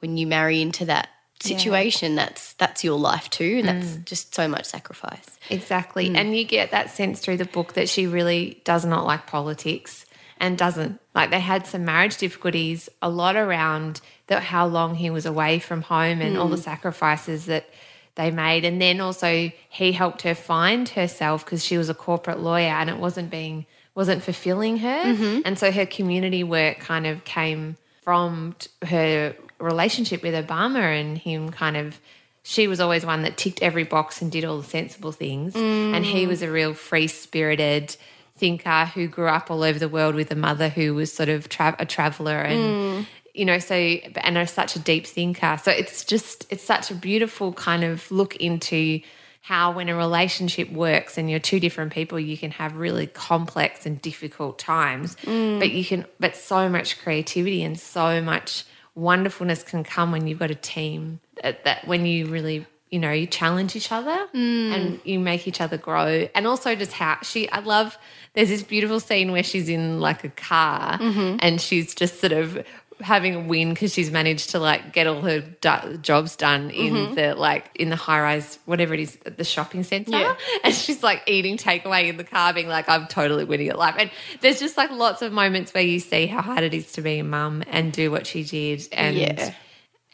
when 0.00 0.16
you 0.16 0.26
marry 0.26 0.60
into 0.60 0.84
that 0.86 1.08
situation, 1.40 2.14
that's 2.14 2.54
that's 2.54 2.84
your 2.84 2.98
life 2.98 3.30
too, 3.30 3.58
and 3.60 3.68
that's 3.68 3.96
mm. 3.96 4.04
just 4.04 4.34
so 4.34 4.48
much 4.48 4.64
sacrifice. 4.64 5.26
Exactly. 5.50 6.14
And 6.14 6.36
you 6.36 6.44
get 6.44 6.70
that 6.70 6.90
sense 6.90 7.20
through 7.20 7.38
the 7.38 7.44
book 7.44 7.74
that 7.74 7.88
she 7.88 8.06
really 8.06 8.60
does 8.64 8.84
not 8.84 9.06
like 9.06 9.26
politics 9.26 10.04
and 10.40 10.56
doesn't. 10.56 11.00
Like 11.14 11.30
they 11.30 11.40
had 11.40 11.66
some 11.66 11.84
marriage 11.84 12.16
difficulties, 12.16 12.88
a 13.02 13.08
lot 13.08 13.36
around 13.36 14.00
the, 14.26 14.40
how 14.40 14.66
long 14.66 14.94
he 14.94 15.10
was 15.10 15.26
away 15.26 15.58
from 15.58 15.82
home 15.82 16.20
and 16.20 16.36
all 16.36 16.48
the 16.48 16.56
hmm. 16.56 16.62
sacrifices 16.62 17.46
that 17.46 17.68
they 18.14 18.30
made. 18.30 18.64
And 18.64 18.80
then 18.80 19.00
also 19.00 19.50
he 19.68 19.92
helped 19.92 20.22
her 20.22 20.34
find 20.34 20.88
herself 20.90 21.44
because 21.44 21.64
she 21.64 21.78
was 21.78 21.88
a 21.88 21.94
corporate 21.94 22.40
lawyer 22.40 22.68
and 22.68 22.90
it 22.90 22.98
wasn't 22.98 23.30
being 23.30 23.66
wasn't 23.94 24.22
fulfilling 24.22 24.78
her. 24.78 25.04
Mm-hmm. 25.04 25.40
And 25.44 25.58
so 25.58 25.72
her 25.72 25.84
community 25.84 26.44
work 26.44 26.78
kind 26.78 27.04
of 27.04 27.24
came 27.24 27.76
from 28.02 28.54
t- 28.58 28.70
her 28.86 29.34
relationship 29.58 30.22
with 30.22 30.34
Obama 30.34 30.80
and 30.80 31.18
him 31.18 31.50
kind 31.50 31.76
of 31.76 31.98
she 32.42 32.66
was 32.66 32.80
always 32.80 33.04
one 33.04 33.22
that 33.22 33.36
ticked 33.36 33.60
every 33.60 33.84
box 33.84 34.22
and 34.22 34.32
did 34.32 34.44
all 34.44 34.58
the 34.58 34.64
sensible 34.64 35.12
things 35.12 35.54
and 35.54 36.04
he 36.04 36.24
mm. 36.24 36.28
was 36.28 36.40
a 36.40 36.50
real 36.50 36.72
free 36.72 37.06
spirited 37.08 37.94
thinker 38.38 38.86
who 38.86 39.08
grew 39.08 39.28
up 39.28 39.50
all 39.50 39.62
over 39.62 39.78
the 39.78 39.88
world 39.88 40.14
with 40.14 40.30
a 40.30 40.36
mother 40.36 40.68
who 40.68 40.94
was 40.94 41.12
sort 41.12 41.28
of 41.28 41.48
tra- 41.48 41.76
a 41.78 41.86
traveler 41.86 42.40
and 42.40 42.58
mm. 42.58 43.06
you 43.34 43.44
know 43.44 43.58
so 43.58 43.74
and 43.74 44.38
are 44.38 44.46
such 44.46 44.76
a 44.76 44.78
deep 44.78 45.06
thinker. 45.06 45.58
So 45.62 45.70
it's 45.70 46.04
just 46.04 46.46
it's 46.50 46.64
such 46.64 46.90
a 46.90 46.94
beautiful 46.94 47.52
kind 47.52 47.84
of 47.84 48.10
look 48.10 48.36
into 48.36 49.00
how 49.40 49.72
when 49.72 49.88
a 49.88 49.96
relationship 49.96 50.70
works 50.70 51.16
and 51.16 51.30
you're 51.30 51.40
two 51.40 51.58
different 51.58 51.92
people 51.92 52.20
you 52.20 52.36
can 52.36 52.50
have 52.50 52.76
really 52.76 53.06
complex 53.06 53.86
and 53.86 54.00
difficult 54.02 54.58
times. 54.58 55.16
Mm. 55.24 55.58
But 55.58 55.70
you 55.70 55.84
can 55.84 56.06
but 56.20 56.36
so 56.36 56.68
much 56.68 57.00
creativity 57.00 57.62
and 57.62 57.78
so 57.78 58.20
much 58.20 58.64
wonderfulness 58.94 59.62
can 59.62 59.84
come 59.84 60.12
when 60.12 60.26
you've 60.26 60.40
got 60.40 60.50
a 60.50 60.56
team 60.56 61.20
that, 61.42 61.64
that 61.64 61.86
when 61.86 62.04
you 62.04 62.26
really 62.26 62.66
you 62.90 62.98
know 62.98 63.12
you 63.12 63.26
challenge 63.26 63.76
each 63.76 63.92
other 63.92 64.26
mm. 64.34 64.72
and 64.72 65.00
you 65.04 65.18
make 65.18 65.46
each 65.46 65.60
other 65.60 65.78
grow. 65.78 66.28
And 66.34 66.46
also 66.46 66.74
just 66.74 66.92
how 66.92 67.18
she 67.22 67.48
i 67.50 67.60
love 67.60 67.96
there's 68.34 68.48
this 68.48 68.62
beautiful 68.62 69.00
scene 69.00 69.32
where 69.32 69.42
she's 69.42 69.68
in 69.68 70.00
like 70.00 70.24
a 70.24 70.30
car 70.30 70.98
mm-hmm. 70.98 71.36
and 71.40 71.60
she's 71.60 71.94
just 71.94 72.20
sort 72.20 72.32
of 72.32 72.64
having 73.00 73.34
a 73.34 73.40
win 73.40 73.70
because 73.70 73.92
she's 73.92 74.10
managed 74.10 74.50
to 74.50 74.58
like 74.58 74.92
get 74.92 75.06
all 75.06 75.20
her 75.20 75.40
do- 75.40 75.98
jobs 75.98 76.36
done 76.36 76.70
in 76.70 76.94
mm-hmm. 76.94 77.14
the 77.14 77.34
like 77.34 77.70
in 77.74 77.90
the 77.90 77.96
high 77.96 78.20
rise 78.20 78.58
whatever 78.64 78.94
it 78.94 79.00
is 79.00 79.16
at 79.24 79.36
the 79.36 79.44
shopping 79.44 79.84
center 79.84 80.10
Yeah. 80.10 80.34
and 80.64 80.74
she's 80.74 81.02
like 81.02 81.22
eating 81.26 81.56
takeaway 81.56 82.08
in 82.08 82.16
the 82.16 82.24
car 82.24 82.52
being 82.52 82.68
like 82.68 82.88
i'm 82.88 83.06
totally 83.06 83.44
winning 83.44 83.68
at 83.68 83.78
life 83.78 83.94
and 83.98 84.10
there's 84.40 84.58
just 84.58 84.76
like 84.76 84.90
lots 84.90 85.22
of 85.22 85.32
moments 85.32 85.72
where 85.72 85.82
you 85.82 86.00
see 86.00 86.26
how 86.26 86.42
hard 86.42 86.64
it 86.64 86.74
is 86.74 86.92
to 86.92 87.02
be 87.02 87.18
a 87.18 87.24
mum 87.24 87.62
and 87.68 87.92
do 87.92 88.10
what 88.10 88.26
she 88.26 88.42
did 88.42 88.88
and 88.92 89.16
Yeah. 89.16 89.54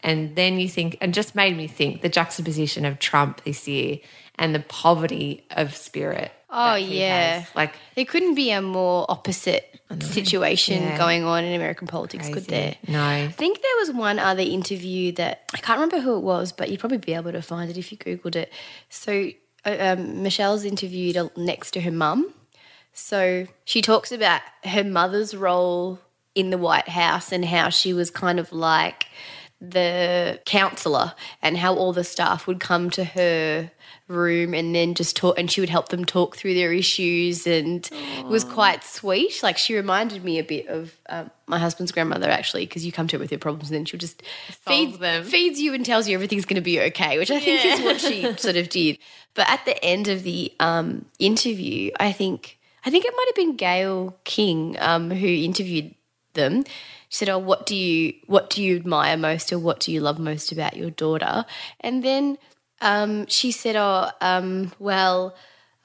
and 0.03 0.37
then 0.37 0.59
you 0.59 0.69
think 0.69 0.99
and 1.01 1.15
just 1.15 1.35
made 1.35 1.57
me 1.57 1.67
think 1.67 2.03
the 2.03 2.11
juxtaposition 2.11 2.85
of 2.85 2.99
trump 2.99 3.43
this 3.45 3.67
year 3.67 3.99
and 4.39 4.55
the 4.55 4.61
poverty 4.61 5.47
of 5.51 5.75
spirit 5.75 6.33
Oh 6.57 6.75
yeah, 6.77 7.41
has. 7.41 7.57
like 7.57 7.75
there 7.97 8.05
couldn't 8.05 8.35
be 8.35 8.51
a 8.53 8.63
more 8.63 9.05
opposite 9.09 9.71
situation 10.01 10.83
Yeah. 10.83 10.99
going 10.99 11.25
on 11.25 11.45
in 11.45 11.55
American 11.55 11.87
politics, 11.87 12.29
could 12.29 12.47
there? 12.47 12.77
no 12.89 13.05
I 13.05 13.29
think 13.29 13.61
there 13.61 13.77
was 13.79 13.93
one 13.93 14.19
other 14.19 14.43
interview 14.43 15.13
that 15.13 15.43
I 15.53 15.59
can't 15.59 15.79
remember 15.79 16.01
who 16.01 16.17
it 16.17 16.23
was, 16.23 16.53
but 16.53 16.71
you'd 16.71 16.81
probably 16.81 16.99
be 16.99 17.15
able 17.15 17.33
to 17.33 17.43
find 17.43 17.71
it 17.71 17.77
if 17.77 17.93
you 17.93 17.99
googled 17.99 18.37
it. 18.37 18.53
So 18.89 19.31
uh, 19.67 19.77
um, 19.81 20.23
Michelle's 20.23 20.65
interviewed 20.65 21.17
next 21.37 21.73
to 21.73 21.81
her 21.83 21.91
mum. 21.91 22.33
So 22.93 23.47
she 23.65 23.83
talks 23.83 24.13
about 24.13 24.41
her 24.65 24.85
mother's 24.85 25.35
role 25.35 25.99
in 26.35 26.51
the 26.51 26.59
White 26.59 26.89
House 26.89 27.33
and 27.33 27.45
how 27.45 27.69
she 27.69 27.93
was 27.93 28.11
kind 28.11 28.39
of 28.41 28.53
like 28.53 29.07
the 29.61 30.41
counselor 30.45 31.15
and 31.43 31.57
how 31.57 31.75
all 31.75 31.93
the 31.93 32.05
staff 32.05 32.47
would 32.47 32.61
come 32.61 32.91
to 32.91 33.05
her 33.05 33.71
room 34.07 34.53
and 34.53 34.75
then 34.75 34.95
just 34.95 35.17
talk 35.17 35.39
and 35.39 35.51
she 35.51 35.61
would 35.61 35.71
help 35.71 35.89
them 35.89 36.05
talk 36.05 36.37
through 36.37 36.55
their 36.55 36.73
issues 36.73 37.47
and 37.47 37.89
it 37.93 38.27
was 38.27 38.45
quite 38.45 38.85
sweet. 38.85 39.43
Like 39.43 39.57
she 39.57 39.75
reminded 39.75 40.23
me 40.23 40.39
a 40.39 40.45
bit 40.45 40.67
of 40.69 40.95
um, 41.09 41.31
my 41.47 41.59
husband's 41.59 41.91
grandmother 41.91 42.29
actually 42.29 42.67
because 42.67 42.85
you 42.85 42.93
come 42.93 43.07
to 43.09 43.17
her 43.17 43.21
with 43.21 43.33
your 43.33 43.39
problems 43.39 43.71
and 43.71 43.77
then 43.77 43.85
she'll 43.87 44.01
just 44.01 44.23
feed 44.51 44.99
them. 45.01 45.25
feeds 45.25 45.59
you 45.59 45.73
and 45.73 45.87
tells 45.87 46.07
you 46.07 46.15
everything's 46.15 46.45
going 46.45 46.57
to 46.57 46.61
be 46.61 46.81
okay 46.81 47.19
which 47.19 47.31
i 47.31 47.41
think 47.41 47.65
is 47.65 47.81
what 47.81 48.01
she 48.01 48.23
sort 48.37 48.57
of 48.57 48.69
did. 48.69 48.99
But 49.35 49.49
at 49.49 49.65
the 49.65 49.83
end 49.85 50.09
of 50.09 50.23
the 50.23 50.53
um, 50.61 51.07
interview 51.19 51.91
i 51.99 52.13
think 52.13 52.59
i 52.85 52.91
think 52.91 53.05
it 53.05 53.15
might 53.17 53.27
have 53.29 53.37
been 53.37 53.57
gayle 53.57 54.17
king 54.25 54.77
um, 54.81 55.11
who 55.11 55.27
interviewed 55.27 55.95
them. 56.35 56.65
She 57.09 57.19
said 57.19 57.29
oh 57.29 57.39
what 57.39 57.65
do 57.65 57.75
you 57.75 58.15
what 58.27 58.51
do 58.51 58.63
you 58.63 58.77
admire 58.77 59.17
most 59.17 59.53
or 59.53 59.59
what 59.59 59.81
do 59.81 59.93
you 59.93 60.01
love 60.01 60.19
most 60.19 60.53
about 60.53 60.77
your 60.77 60.91
daughter? 60.91 61.47
And 61.81 62.05
then 62.05 62.39
um, 62.81 63.27
she 63.27 63.51
said 63.51 63.77
oh 63.77 64.11
um, 64.21 64.73
well 64.79 65.35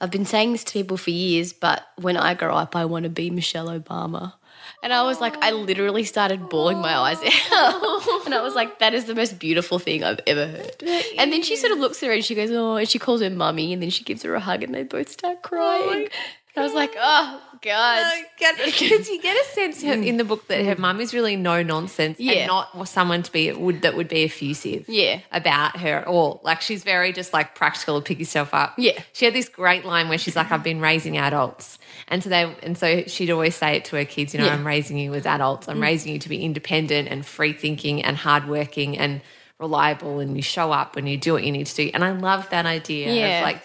i've 0.00 0.10
been 0.10 0.24
saying 0.26 0.52
this 0.52 0.64
to 0.64 0.72
people 0.72 0.96
for 0.96 1.10
years 1.10 1.52
but 1.52 1.86
when 1.96 2.16
i 2.16 2.34
grow 2.34 2.54
up 2.54 2.74
i 2.74 2.84
want 2.84 3.04
to 3.04 3.10
be 3.10 3.30
michelle 3.30 3.68
obama 3.68 4.34
and 4.82 4.92
I 4.92 5.02
was 5.02 5.20
like, 5.20 5.36
I 5.42 5.50
literally 5.50 6.04
started 6.04 6.48
bawling 6.48 6.78
my 6.78 6.96
eyes 6.96 7.18
out. 7.18 8.24
and 8.24 8.34
I 8.34 8.40
was 8.42 8.54
like, 8.54 8.78
that 8.78 8.94
is 8.94 9.04
the 9.04 9.14
most 9.14 9.38
beautiful 9.38 9.78
thing 9.78 10.02
I've 10.02 10.20
ever 10.26 10.46
heard. 10.46 10.82
And 11.18 11.32
then 11.32 11.42
she 11.42 11.56
sort 11.56 11.72
of 11.72 11.78
looks 11.78 12.02
at 12.02 12.06
her 12.06 12.12
and 12.12 12.24
she 12.24 12.34
goes, 12.34 12.50
oh, 12.50 12.76
and 12.76 12.88
she 12.88 12.98
calls 12.98 13.20
her 13.20 13.28
mummy 13.28 13.72
and 13.72 13.82
then 13.82 13.90
she 13.90 14.04
gives 14.04 14.22
her 14.22 14.34
a 14.34 14.40
hug 14.40 14.62
and 14.62 14.74
they 14.74 14.82
both 14.82 15.10
start 15.10 15.42
crying. 15.42 16.08
I 16.56 16.62
was 16.62 16.74
like, 16.74 16.94
oh 16.98 17.40
god. 17.62 18.12
Because 18.64 19.08
you 19.08 19.20
get 19.22 19.36
a 19.36 19.44
sense 19.52 19.82
in 19.82 20.16
the 20.16 20.24
book 20.24 20.48
that 20.48 20.64
her 20.64 20.76
mum 20.76 21.00
is 21.00 21.12
really 21.14 21.36
no 21.36 21.62
nonsense 21.62 22.18
Yeah. 22.18 22.32
and 22.32 22.46
not 22.48 22.88
someone 22.88 23.22
to 23.22 23.30
be 23.32 23.52
would 23.52 23.82
that 23.82 23.96
would 23.96 24.08
be 24.08 24.24
effusive. 24.24 24.86
Yeah. 24.88 25.20
about 25.32 25.76
her 25.78 25.98
at 25.98 26.06
all. 26.06 26.40
Like 26.42 26.60
she's 26.62 26.82
very 26.84 27.12
just 27.12 27.32
like 27.32 27.54
practical, 27.54 28.00
to 28.00 28.04
pick 28.04 28.18
yourself 28.18 28.52
up. 28.54 28.74
Yeah. 28.78 28.98
she 29.12 29.24
had 29.26 29.34
this 29.34 29.48
great 29.48 29.84
line 29.84 30.08
where 30.08 30.18
she's 30.18 30.36
like, 30.36 30.50
"I've 30.50 30.62
been 30.64 30.80
raising 30.80 31.18
adults," 31.18 31.78
and 32.08 32.22
so 32.22 32.28
they 32.30 32.42
and 32.62 32.76
so 32.76 33.02
she'd 33.06 33.30
always 33.30 33.54
say 33.56 33.76
it 33.76 33.84
to 33.86 33.96
her 33.96 34.04
kids. 34.04 34.32
You 34.34 34.40
know, 34.40 34.46
Yeah. 34.46 34.52
Mm. 34.56 34.60
I'm 34.60 34.66
raising 34.66 34.98
you 34.98 35.14
as 35.14 35.26
adults. 35.26 35.68
I'm 35.68 35.80
raising 35.80 36.12
you 36.12 36.18
to 36.18 36.28
be 36.28 36.42
independent 36.42 37.08
and 37.08 37.24
free 37.24 37.52
thinking 37.52 38.02
and 38.02 38.16
hardworking 38.16 38.98
and 38.98 39.20
reliable, 39.58 40.18
and 40.20 40.36
you 40.36 40.42
show 40.42 40.72
up 40.72 40.96
and 40.96 41.06
you 41.08 41.16
do 41.18 41.32
what 41.34 41.44
you 41.44 41.52
need 41.52 41.66
to 41.66 41.74
do. 41.76 41.90
And 41.92 42.02
I 42.02 42.12
love 42.12 42.48
that 42.50 42.64
idea 42.66 43.12
Yeah. 43.12 43.38
of 43.38 43.44
like 43.44 43.62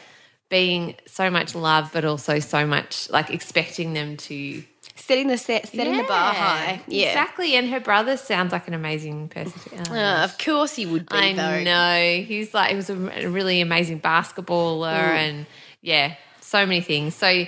being 0.49 0.95
so 1.07 1.29
much 1.29 1.55
love, 1.55 1.89
but 1.93 2.05
also 2.05 2.39
so 2.39 2.65
much 2.65 3.09
like 3.09 3.29
expecting 3.31 3.93
them 3.93 4.17
to 4.17 4.63
Setting 4.97 5.27
the 5.27 5.37
set, 5.37 5.67
setting 5.67 5.97
the 5.97 6.03
bar 6.03 6.33
high. 6.33 6.81
Yeah. 6.87 7.07
exactly. 7.07 7.55
And 7.55 7.69
her 7.69 7.79
brother 7.81 8.15
sounds 8.17 8.51
like 8.53 8.67
an 8.67 8.73
amazing 8.73 9.27
person. 9.27 9.61
oh, 9.89 9.93
Uh, 9.93 10.23
of 10.23 10.37
course 10.37 10.73
he 10.75 10.85
would 10.85 11.07
be 11.09 11.15
I 11.17 11.33
though. 11.33 11.63
know. 11.63 12.23
He's 12.23 12.53
like 12.53 12.69
he 12.69 12.75
was 12.75 12.89
a 12.89 13.25
a 13.25 13.27
really 13.29 13.59
amazing 13.61 13.99
basketballer 13.99 14.93
Mm. 14.95 15.17
and 15.17 15.45
yeah, 15.81 16.15
so 16.41 16.65
many 16.65 16.81
things. 16.81 17.13
So 17.13 17.45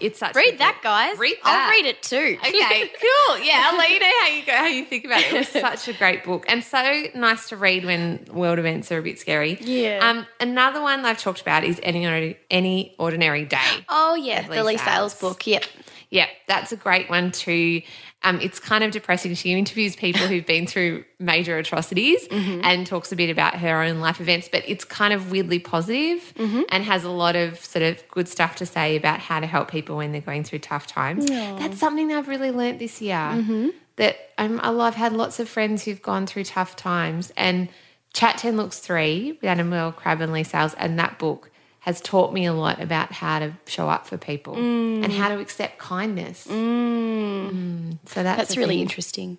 it's 0.00 0.18
such 0.18 0.34
a 0.34 0.38
Read 0.38 0.58
that, 0.58 0.80
guys. 0.82 1.18
Read 1.18 1.36
I'll 1.44 1.70
read 1.70 1.86
it 1.86 2.02
too. 2.02 2.38
Okay, 2.46 2.90
cool. 3.00 3.38
Yeah, 3.38 3.68
I'll 3.70 3.78
let 3.78 3.90
you 3.90 4.00
know 4.00 4.10
how 4.20 4.28
you 4.28 4.44
go, 4.46 4.52
how 4.52 4.66
you 4.66 4.84
think 4.84 5.04
about 5.04 5.20
it. 5.20 5.32
It 5.32 5.38
was 5.38 5.48
such 5.48 5.88
a 5.88 5.92
great 5.98 6.24
book 6.24 6.44
and 6.48 6.62
so 6.64 7.04
nice 7.14 7.48
to 7.50 7.56
read 7.56 7.84
when 7.84 8.26
world 8.32 8.58
events 8.58 8.90
are 8.92 8.98
a 8.98 9.02
bit 9.02 9.18
scary. 9.18 9.58
Yeah. 9.60 9.98
Um, 10.02 10.26
another 10.40 10.80
one 10.82 11.04
I've 11.04 11.18
talked 11.18 11.40
about 11.40 11.64
is 11.64 11.78
any 11.82 12.06
Ordinary- 12.06 12.38
any 12.50 12.94
ordinary 12.98 13.44
day. 13.44 13.84
Oh 13.88 14.14
yeah, 14.14 14.46
the 14.48 14.64
Leigh 14.64 14.76
Sales. 14.76 15.14
book. 15.20 15.46
Yep. 15.46 15.64
Yeah, 16.10 16.26
that's 16.48 16.72
a 16.72 16.76
great 16.76 17.08
one 17.08 17.30
too. 17.30 17.82
Um, 18.22 18.38
it's 18.40 18.58
kind 18.58 18.84
of 18.84 18.90
depressing. 18.90 19.34
She 19.34 19.52
interviews 19.52 19.96
people 19.96 20.26
who've 20.26 20.44
been 20.44 20.66
through 20.66 21.04
major 21.18 21.56
atrocities 21.56 22.28
Mm-hmm. 22.28 22.60
and 22.64 22.86
talks 22.86 23.12
a 23.12 23.16
bit 23.16 23.30
about 23.30 23.54
her 23.60 23.82
own 23.82 24.00
life 24.00 24.20
events, 24.20 24.48
but 24.52 24.62
it's 24.66 24.84
kind 24.84 25.14
of 25.14 25.30
weirdly 25.30 25.58
positive 25.58 26.34
Mm-hmm. 26.36 26.62
and 26.68 26.84
has 26.84 27.04
a 27.04 27.10
lot 27.10 27.34
of 27.36 27.58
sort 27.64 27.82
of 27.82 28.06
good 28.08 28.28
stuff 28.28 28.56
to 28.56 28.66
say 28.66 28.96
about 28.96 29.20
how 29.20 29.40
to 29.40 29.46
help 29.46 29.70
people 29.70 29.96
when 29.96 30.12
they're 30.12 30.20
going 30.20 30.44
through 30.44 30.58
tough 30.60 30.86
times. 30.86 31.26
That's 31.58 31.78
something 31.78 32.12
I've 32.12 32.28
really 32.28 32.50
learnt 32.50 32.78
this 32.78 33.00
year. 33.00 33.16
Mm-hmm. 33.16 33.68
That 33.96 34.16
I'm, 34.38 34.60
I 34.60 34.68
love, 34.70 34.94
had 34.94 35.12
lots 35.12 35.40
of 35.40 35.48
friends 35.48 35.84
who've 35.84 36.00
gone 36.00 36.26
through 36.26 36.44
tough 36.44 36.74
times, 36.76 37.32
and 37.36 37.68
Chat 38.12 38.38
10 38.38 38.56
Looks 38.56 38.78
3 38.80 39.32
with 39.40 39.44
Annabel 39.44 39.92
Crabb 39.92 40.20
and 40.20 40.32
Leigh 40.32 40.42
Sales, 40.42 40.74
and 40.74 40.98
that 40.98 41.18
book 41.18 41.50
has 41.80 42.00
taught 42.00 42.32
me 42.32 42.44
a 42.46 42.52
lot 42.52 42.80
about 42.80 43.10
how 43.12 43.38
to 43.38 43.52
show 43.66 43.88
up 43.88 44.06
for 44.06 44.16
people 44.18 44.54
Mm. 44.54 45.04
and 45.04 45.12
how 45.12 45.28
to 45.28 45.38
accept 45.40 45.78
kindness. 45.78 46.46
Mm. 46.46 47.98
So 48.06 48.22
that's, 48.22 48.38
That's 48.38 48.56
really 48.56 48.74
thing. 48.76 48.80
interesting. 48.82 49.38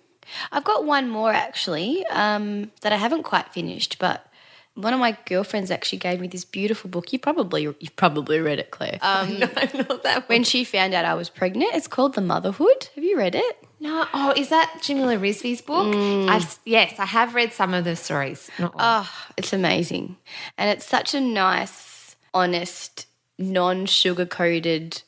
I've 0.50 0.64
got 0.64 0.84
one 0.84 1.08
more 1.08 1.32
actually 1.32 2.04
um, 2.06 2.70
that 2.82 2.92
I 2.92 2.96
haven't 2.96 3.22
quite 3.24 3.52
finished, 3.52 3.98
but 3.98 4.26
one 4.74 4.94
of 4.94 5.00
my 5.00 5.16
girlfriends 5.26 5.70
actually 5.70 5.98
gave 5.98 6.20
me 6.20 6.28
this 6.28 6.44
beautiful 6.44 6.88
book. 6.88 7.12
You 7.12 7.18
probably 7.18 7.62
you've 7.62 7.96
probably 7.96 8.40
read 8.40 8.58
it, 8.58 8.70
Claire. 8.70 8.98
Um, 9.02 9.38
no, 9.38 9.46
not 9.46 10.02
that 10.04 10.04
one. 10.16 10.22
when 10.26 10.44
she 10.44 10.64
found 10.64 10.94
out 10.94 11.04
I 11.04 11.14
was 11.14 11.28
pregnant, 11.28 11.74
it's 11.74 11.86
called 11.88 12.14
The 12.14 12.20
Motherhood. 12.22 12.88
Have 12.94 13.04
you 13.04 13.18
read 13.18 13.34
it? 13.34 13.56
No, 13.80 14.06
oh, 14.14 14.32
is 14.36 14.48
that 14.50 14.78
Jamila 14.82 15.16
Rizvi's 15.16 15.60
book? 15.60 15.92
I've, 16.30 16.56
yes, 16.64 16.94
I 17.00 17.04
have 17.04 17.34
read 17.34 17.52
some 17.52 17.74
of 17.74 17.84
the 17.84 17.96
stories. 17.96 18.48
Not. 18.58 18.74
Oh, 18.78 19.10
it's 19.36 19.52
amazing. 19.52 20.16
And 20.56 20.70
it's 20.70 20.86
such 20.86 21.14
a 21.14 21.20
nice, 21.20 21.91
honest, 22.34 23.06
non 23.38 23.86
sugar 23.86 24.26
coated 24.26 25.02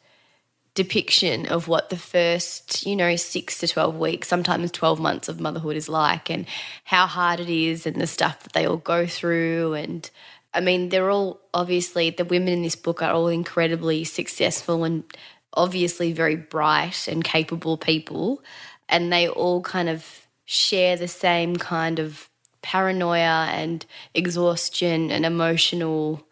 depiction 0.75 1.47
of 1.47 1.69
what 1.69 1.89
the 1.89 1.97
first, 1.97 2.85
you 2.85 2.97
know, 2.97 3.15
six 3.17 3.59
to 3.59 3.69
12 3.69 3.97
weeks, 3.97 4.29
sometimes 4.29 4.73
12 4.73 4.99
months 5.01 5.29
of 5.29 5.41
motherhood 5.41 5.77
is 5.77 5.89
like 5.89 6.29
and 6.29 6.47
how 6.83 7.07
hard 7.07 7.39
it 7.39 7.49
is 7.49 7.87
and 7.87 8.01
the 8.01 8.07
stuff 8.07 8.43
that 8.43 8.53
they 8.53 8.67
all 8.67 8.77
go 8.77 9.07
through. 9.07 9.75
And 9.75 10.11
I 10.53 10.61
mean, 10.61 10.89
they're 10.89 11.11
all 11.11 11.41
obviously, 11.53 12.11
the 12.11 12.25
women 12.25 12.49
in 12.49 12.63
this 12.63 12.77
book 12.77 13.03
are 13.03 13.13
all 13.13 13.29
incredibly 13.29 14.03
successful 14.05 14.83
and 14.85 15.05
obviously 15.53 16.13
very 16.13 16.37
bright 16.37 17.07
and 17.07 17.23
capable 17.23 17.77
people. 17.77 18.43
And 18.89 19.13
they 19.13 19.29
all 19.29 19.63
kind 19.63 19.89
of 19.89 20.27
share 20.45 20.97
the 20.97 21.09
same 21.09 21.57
kind 21.57 21.99
of 21.99 22.29
paranoia 22.63 23.49
and 23.51 23.85
exhaustion 24.15 25.11
and 25.11 25.25
emotional, 25.25 26.27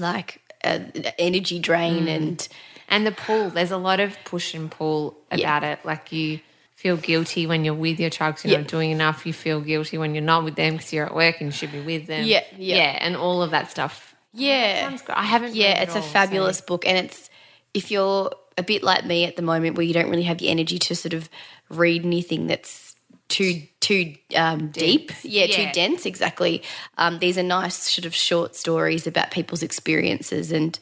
like, 0.00 0.40
uh, 0.64 0.80
energy 1.18 1.58
drain 1.58 2.08
and 2.08 2.46
and 2.88 3.06
the 3.06 3.12
pull, 3.12 3.50
there's 3.50 3.70
a 3.70 3.76
lot 3.76 4.00
of 4.00 4.16
push 4.24 4.54
and 4.54 4.70
pull 4.70 5.16
about 5.30 5.62
it. 5.64 5.78
Like 5.84 6.10
you 6.12 6.40
feel 6.74 6.96
guilty 6.96 7.46
when 7.46 7.64
you're 7.64 7.74
with 7.74 7.98
your 8.00 8.08
child 8.10 8.36
you're 8.44 8.52
Yeah. 8.52 8.58
not 8.58 8.68
doing 8.68 8.90
enough. 8.90 9.26
You 9.26 9.32
feel 9.32 9.60
guilty 9.60 9.98
when 9.98 10.14
you're 10.14 10.24
not 10.24 10.44
with 10.44 10.54
them 10.56 10.74
because 10.76 10.92
you're 10.92 11.06
at 11.06 11.14
work 11.14 11.40
and 11.40 11.48
you 11.48 11.52
should 11.52 11.72
be 11.72 11.80
with 11.80 12.06
them. 12.06 12.24
Yeah, 12.24 12.44
yeah. 12.56 12.76
yeah, 12.76 12.98
and 13.00 13.16
all 13.16 13.42
of 13.42 13.50
that 13.50 13.70
stuff. 13.70 14.14
yeah. 14.32 14.88
Sounds 14.88 15.02
great. 15.02 15.18
I 15.18 15.24
haven't. 15.24 15.50
read 15.50 15.56
Yeah, 15.58 15.80
it 15.80 15.84
it's 15.84 15.94
a 15.94 15.98
all, 15.98 16.02
so- 16.04 16.08
fabulous 16.10 16.60
book, 16.60 16.86
and 16.86 16.96
it's 17.06 17.28
if 17.74 17.90
you're 17.90 18.30
a 18.56 18.62
bit 18.62 18.82
like 18.82 19.04
me 19.04 19.24
at 19.24 19.36
the 19.36 19.42
moment, 19.42 19.76
where 19.76 19.84
you 19.86 19.92
don't 19.94 20.08
really 20.10 20.22
have 20.24 20.38
the 20.38 20.48
energy 20.48 20.78
to 20.78 20.94
sort 20.96 21.12
of 21.14 21.28
read 21.68 22.04
anything 22.04 22.46
that's 22.46 22.87
too 23.28 23.62
too 23.80 24.14
um, 24.34 24.68
deep, 24.68 25.12
yeah, 25.22 25.44
Yeah. 25.44 25.56
too 25.56 25.72
dense. 25.72 26.06
Exactly. 26.06 26.62
Um, 26.96 27.18
these 27.18 27.38
are 27.38 27.42
nice 27.42 27.74
sort 27.74 28.04
of 28.06 28.14
short 28.14 28.56
stories 28.56 29.06
about 29.06 29.30
people's 29.30 29.62
experiences, 29.62 30.50
and 30.52 30.78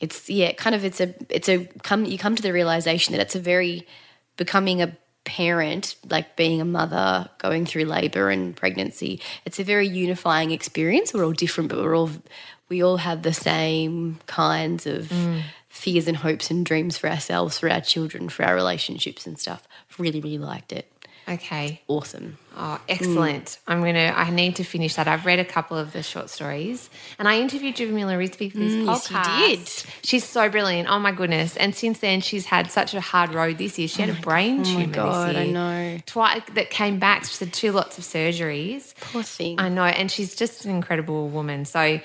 it's 0.00 0.28
yeah, 0.30 0.52
kind 0.52 0.74
of 0.74 0.84
it's 0.84 1.00
a 1.00 1.14
it's 1.28 1.48
a 1.48 1.66
come 1.82 2.04
you 2.04 2.18
come 2.18 2.36
to 2.36 2.42
the 2.42 2.52
realization 2.52 3.12
that 3.12 3.20
it's 3.20 3.36
a 3.36 3.40
very 3.40 3.86
becoming 4.36 4.80
a 4.82 4.96
parent, 5.24 5.96
like 6.08 6.34
being 6.36 6.60
a 6.60 6.64
mother, 6.64 7.28
going 7.38 7.66
through 7.66 7.84
labor 7.84 8.30
and 8.30 8.56
pregnancy, 8.56 9.20
it's 9.44 9.58
a 9.60 9.64
very 9.64 9.86
unifying 9.86 10.50
experience. 10.50 11.12
We're 11.12 11.24
all 11.24 11.32
different, 11.32 11.68
but 11.70 11.78
we're 11.78 11.94
all 11.96 12.10
we 12.70 12.82
all 12.82 12.96
have 12.96 13.22
the 13.22 13.34
same 13.34 14.18
kinds 14.26 14.86
of 14.86 15.12
fears 15.68 16.08
and 16.08 16.16
hopes 16.16 16.50
and 16.50 16.64
dreams 16.64 16.96
for 16.96 17.10
ourselves, 17.10 17.58
for 17.58 17.70
our 17.70 17.80
children, 17.80 18.28
for 18.28 18.44
our 18.44 18.54
relationships 18.54 19.26
and 19.26 19.38
stuff. 19.38 19.68
Really, 19.98 20.20
really 20.20 20.38
liked 20.38 20.72
it. 20.72 20.90
Okay. 21.28 21.80
Awesome. 21.88 22.38
Oh, 22.56 22.80
excellent. 22.88 23.44
Mm. 23.44 23.58
I'm 23.68 23.80
going 23.80 23.94
to, 23.94 24.18
I 24.18 24.30
need 24.30 24.56
to 24.56 24.64
finish 24.64 24.96
that. 24.96 25.06
I've 25.06 25.24
read 25.24 25.38
a 25.38 25.44
couple 25.44 25.76
of 25.76 25.92
the 25.92 26.02
short 26.02 26.28
stories 26.30 26.90
and 27.18 27.28
I 27.28 27.38
interviewed 27.38 27.76
Jamila 27.76 28.14
Rizvi 28.14 28.50
for 28.50 28.58
this 28.58 28.72
mm, 28.72 28.86
yes, 28.86 29.10
you 29.10 29.16
podcast. 29.16 29.84
did. 29.84 29.94
She's 30.04 30.24
so 30.24 30.48
brilliant. 30.48 30.88
Oh 30.90 30.98
my 30.98 31.12
goodness. 31.12 31.56
And 31.56 31.74
since 31.74 32.00
then, 32.00 32.20
she's 32.20 32.46
had 32.46 32.70
such 32.70 32.94
a 32.94 33.00
hard 33.00 33.32
road 33.32 33.58
this 33.58 33.78
year. 33.78 33.86
She 33.86 34.02
had 34.02 34.10
a 34.10 34.20
brain 34.20 34.64
tumor 34.64 34.82
Oh 34.82 34.86
my 34.86 34.92
God, 34.92 35.36
I 35.36 35.46
know. 35.46 35.98
Twice 36.06 36.42
that 36.54 36.70
came 36.70 36.98
back. 36.98 37.24
She 37.24 37.44
had 37.44 37.52
two 37.54 37.72
lots 37.72 37.98
of 37.98 38.04
surgeries. 38.04 38.94
Poor 39.00 39.22
thing. 39.22 39.60
I 39.60 39.68
know. 39.68 39.84
And 39.84 40.10
she's 40.10 40.34
just 40.34 40.64
an 40.64 40.72
incredible 40.72 41.28
woman. 41.28 41.64
So 41.64 42.00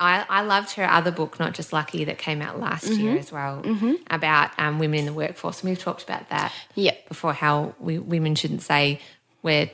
I, 0.00 0.24
I 0.28 0.40
loved 0.42 0.72
her 0.72 0.84
other 0.90 1.10
book, 1.12 1.38
Not 1.38 1.52
Just 1.54 1.72
Lucky, 1.72 2.04
that 2.06 2.18
came 2.18 2.40
out 2.42 2.58
last 2.58 2.84
Mm-hmm. 2.86 3.00
year 3.02 3.16
as 3.18 3.30
well, 3.30 3.62
about 4.10 4.50
um, 4.58 4.78
women 4.78 5.00
in 5.00 5.04
the 5.06 5.12
workforce. 5.12 5.60
And 5.60 5.68
we've 5.70 5.78
talked 5.78 6.02
about 6.02 6.28
that 6.30 6.52
Yep. 6.74 7.08
before 7.08 7.34
how 7.34 7.74
we, 7.78 7.98
women 7.98 8.34
shouldn't 8.34 8.62
say 8.62 9.00
we're 9.42 9.70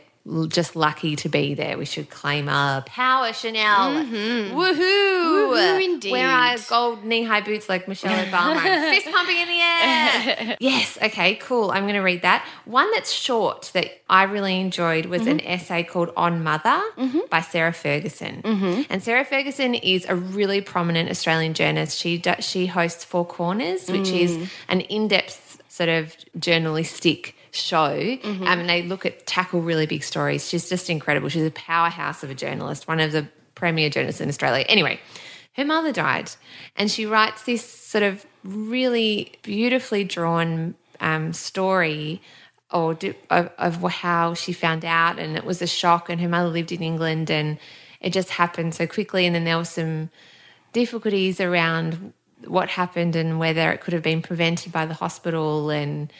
just 0.48 0.74
lucky 0.74 1.14
to 1.16 1.28
be 1.28 1.54
there. 1.54 1.78
We 1.78 1.84
should 1.84 2.10
claim 2.10 2.48
our 2.48 2.82
power, 2.82 3.32
Chanel. 3.32 3.92
Mm-hmm. 3.92 4.56
Woohoo! 4.56 5.52
Woohoo 5.52 5.84
indeed. 5.84 6.12
Wear 6.12 6.28
our 6.28 6.56
gold 6.68 7.04
knee 7.04 7.22
high 7.22 7.40
boots 7.40 7.68
like 7.68 7.86
Michelle 7.86 8.24
Obama. 8.26 8.60
Fist 8.94 9.06
pumping 9.06 9.36
in 9.36 9.46
the 9.46 9.60
air. 9.60 10.56
yes. 10.60 10.98
Okay. 11.00 11.36
Cool. 11.36 11.70
I'm 11.70 11.84
going 11.84 11.94
to 11.94 12.00
read 12.00 12.22
that. 12.22 12.46
One 12.64 12.90
that's 12.92 13.12
short 13.12 13.70
that 13.74 14.02
I 14.10 14.24
really 14.24 14.60
enjoyed 14.60 15.06
was 15.06 15.26
an 15.26 15.38
mm-hmm. 15.38 15.48
essay 15.48 15.84
called 15.84 16.10
On 16.16 16.42
Mother 16.42 16.80
mm-hmm. 16.96 17.20
by 17.30 17.40
Sarah 17.40 17.72
Ferguson. 17.72 18.40
And 18.90 19.02
Sarah 19.02 19.24
Ferguson 19.24 19.74
is 19.74 20.06
a 20.08 20.16
really 20.16 20.60
prominent 20.60 21.08
Australian 21.08 21.54
journalist. 21.54 21.98
She 21.98 22.18
do, 22.18 22.34
she 22.40 22.66
hosts 22.66 23.04
Four 23.04 23.26
Corners, 23.26 23.88
which 23.88 24.08
is 24.08 24.36
mm. 24.36 24.48
an 24.68 24.80
in-depth 24.82 25.62
sort 25.68 25.88
of 25.88 26.16
journalistic 26.38 27.35
show 27.56 28.18
um, 28.24 28.42
and 28.46 28.68
they 28.68 28.82
look 28.82 29.06
at 29.06 29.26
tackle 29.26 29.60
really 29.60 29.86
big 29.86 30.02
stories. 30.02 30.48
She's 30.48 30.68
just 30.68 30.90
incredible. 30.90 31.28
She's 31.28 31.46
a 31.46 31.50
powerhouse 31.50 32.22
of 32.22 32.30
a 32.30 32.34
journalist 32.34 32.88
one 32.88 33.00
of 33.00 33.12
the 33.12 33.26
premier 33.54 33.88
journalists 33.90 34.20
in 34.20 34.28
australia. 34.28 34.64
Anyway 34.68 35.00
her 35.54 35.64
mother 35.64 35.92
died 35.92 36.30
and 36.76 36.90
she 36.90 37.06
writes 37.06 37.44
this 37.44 37.64
sort 37.64 38.04
of 38.04 38.26
really 38.44 39.32
beautifully 39.42 40.04
drawn 40.04 40.74
um, 41.00 41.32
story 41.32 42.20
or 42.70 42.92
do, 42.92 43.14
of, 43.30 43.50
of 43.56 43.82
how 43.90 44.34
she 44.34 44.52
found 44.52 44.84
out 44.84 45.18
and 45.18 45.36
it 45.36 45.44
was 45.44 45.62
a 45.62 45.66
shock 45.66 46.10
and 46.10 46.20
her 46.20 46.28
mother 46.28 46.50
lived 46.50 46.72
in 46.72 46.82
england 46.82 47.30
and 47.30 47.58
it 48.00 48.12
just 48.12 48.30
happened 48.30 48.74
so 48.74 48.86
quickly. 48.86 49.26
And 49.26 49.34
then 49.34 49.44
there 49.44 49.56
were 49.56 49.64
some 49.64 50.10
difficulties 50.72 51.40
around 51.40 52.12
what 52.46 52.68
happened 52.68 53.16
and 53.16 53.38
whether 53.38 53.70
it 53.72 53.80
could 53.80 53.94
have 53.94 54.02
been 54.02 54.22
prevented 54.22 54.72
by 54.72 54.86
the 54.86 54.94
hospital 54.94 55.70
and 55.70 56.12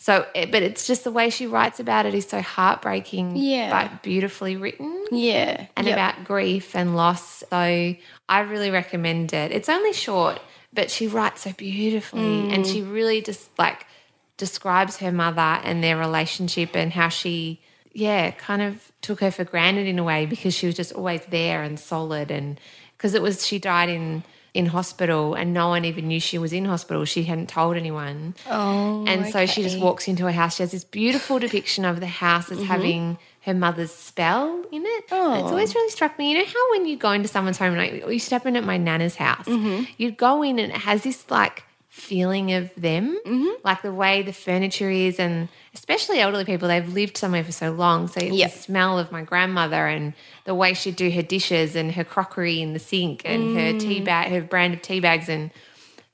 so 0.00 0.24
it, 0.34 0.50
but 0.52 0.62
it's 0.62 0.86
just 0.86 1.02
the 1.04 1.10
way 1.10 1.28
she 1.28 1.46
writes 1.46 1.80
about 1.80 2.06
it 2.06 2.14
is 2.14 2.26
so 2.26 2.40
heartbreaking 2.40 3.36
Yeah. 3.36 3.70
but 3.70 4.02
beautifully 4.02 4.56
written 4.56 5.04
yeah. 5.10 5.66
and 5.76 5.86
Yep. 5.86 5.94
about 5.94 6.24
grief 6.24 6.74
and 6.76 6.96
loss 6.96 7.40
so 7.50 7.56
i 7.56 8.40
really 8.40 8.70
recommend 8.70 9.32
it 9.32 9.52
it's 9.52 9.68
only 9.68 9.92
short 9.92 10.40
but 10.72 10.90
she 10.90 11.06
writes 11.06 11.42
so 11.42 11.52
beautifully 11.52 12.50
and 12.52 12.64
mm. 12.64 12.72
she 12.72 12.82
really 12.82 13.20
just 13.22 13.50
like 13.58 13.86
describes 14.36 14.98
her 14.98 15.10
mother 15.12 15.60
and 15.64 15.82
their 15.82 15.96
relationship 15.96 16.76
and 16.76 16.92
how 16.92 17.08
she 17.08 17.60
yeah 17.92 18.30
kind 18.30 18.62
of 18.62 18.92
took 19.00 19.20
her 19.20 19.30
for 19.30 19.44
granted 19.44 19.86
in 19.86 19.98
a 19.98 20.04
way 20.04 20.26
because 20.26 20.54
she 20.54 20.66
was 20.66 20.76
just 20.76 20.92
always 20.92 21.24
there 21.26 21.62
and 21.62 21.80
solid 21.80 22.30
and 22.30 22.60
because 22.96 23.14
it 23.14 23.22
was 23.22 23.44
she 23.46 23.58
died 23.58 23.88
in 23.88 24.22
in 24.54 24.66
hospital 24.66 25.34
and 25.34 25.52
no 25.52 25.68
one 25.68 25.84
even 25.84 26.08
knew 26.08 26.20
she 26.20 26.38
was 26.38 26.52
in 26.52 26.64
hospital 26.64 27.04
she 27.04 27.24
hadn't 27.24 27.48
told 27.48 27.76
anyone 27.76 28.34
Oh, 28.46 29.04
and 29.06 29.26
so 29.26 29.46
she 29.46 29.62
just 29.62 29.78
walks 29.78 30.08
into 30.08 30.24
her 30.24 30.32
house. 30.32 30.56
She 30.56 30.62
has 30.62 30.72
this 30.72 30.84
beautiful 30.84 31.38
depiction 31.38 31.84
of 31.84 32.00
the 32.00 32.06
house 32.06 32.50
as 32.50 32.58
mm-hmm. 32.58 32.66
having 32.66 33.18
her 33.42 33.54
mother's 33.54 33.92
spell 33.92 34.64
in 34.72 34.82
it. 34.84 35.04
Oh. 35.10 35.34
It's 35.34 35.50
always 35.50 35.70
oh. 35.74 35.78
really 35.78 35.90
struck 35.90 36.18
me. 36.18 36.32
You 36.32 36.38
know 36.38 36.44
how 36.44 36.70
when 36.72 36.86
you 36.86 36.96
go 36.96 37.12
into 37.12 37.28
someone's 37.28 37.58
home, 37.58 37.76
like 37.76 38.06
used 38.08 38.28
to 38.28 38.34
happen 38.34 38.56
at 38.56 38.64
my 38.64 38.76
nana's 38.76 39.16
house, 39.16 39.46
mm-hmm. 39.46 39.84
you'd 39.96 40.16
go 40.16 40.42
in 40.42 40.58
and 40.58 40.72
it 40.72 40.78
has 40.78 41.02
this 41.02 41.30
like 41.30 41.64
feeling 41.98 42.52
of 42.52 42.70
them, 42.76 43.18
mm-hmm. 43.26 43.48
like 43.64 43.82
the 43.82 43.92
way 43.92 44.22
the 44.22 44.32
furniture 44.32 44.90
is, 44.90 45.18
and 45.18 45.48
especially 45.74 46.20
elderly 46.20 46.44
people, 46.44 46.68
they've 46.68 46.92
lived 46.92 47.16
somewhere 47.16 47.44
for 47.44 47.52
so 47.52 47.72
long. 47.72 48.08
So 48.08 48.20
Yep. 48.20 48.52
the 48.52 48.58
smell 48.58 48.98
of 48.98 49.12
my 49.12 49.22
grandmother 49.22 49.86
and 49.86 50.14
the 50.44 50.54
way 50.54 50.74
she'd 50.74 50.96
do 50.96 51.10
her 51.10 51.22
dishes 51.22 51.76
and 51.76 51.92
her 51.92 52.04
crockery 52.04 52.60
in 52.62 52.72
the 52.72 52.78
sink 52.78 53.22
and 53.24 53.56
her 53.56 53.72
mm. 53.74 53.80
tea 53.80 54.00
bag, 54.00 54.30
her 54.30 54.40
brand 54.40 54.74
of 54.74 54.82
tea 54.82 55.00
bags 55.00 55.28
and 55.28 55.50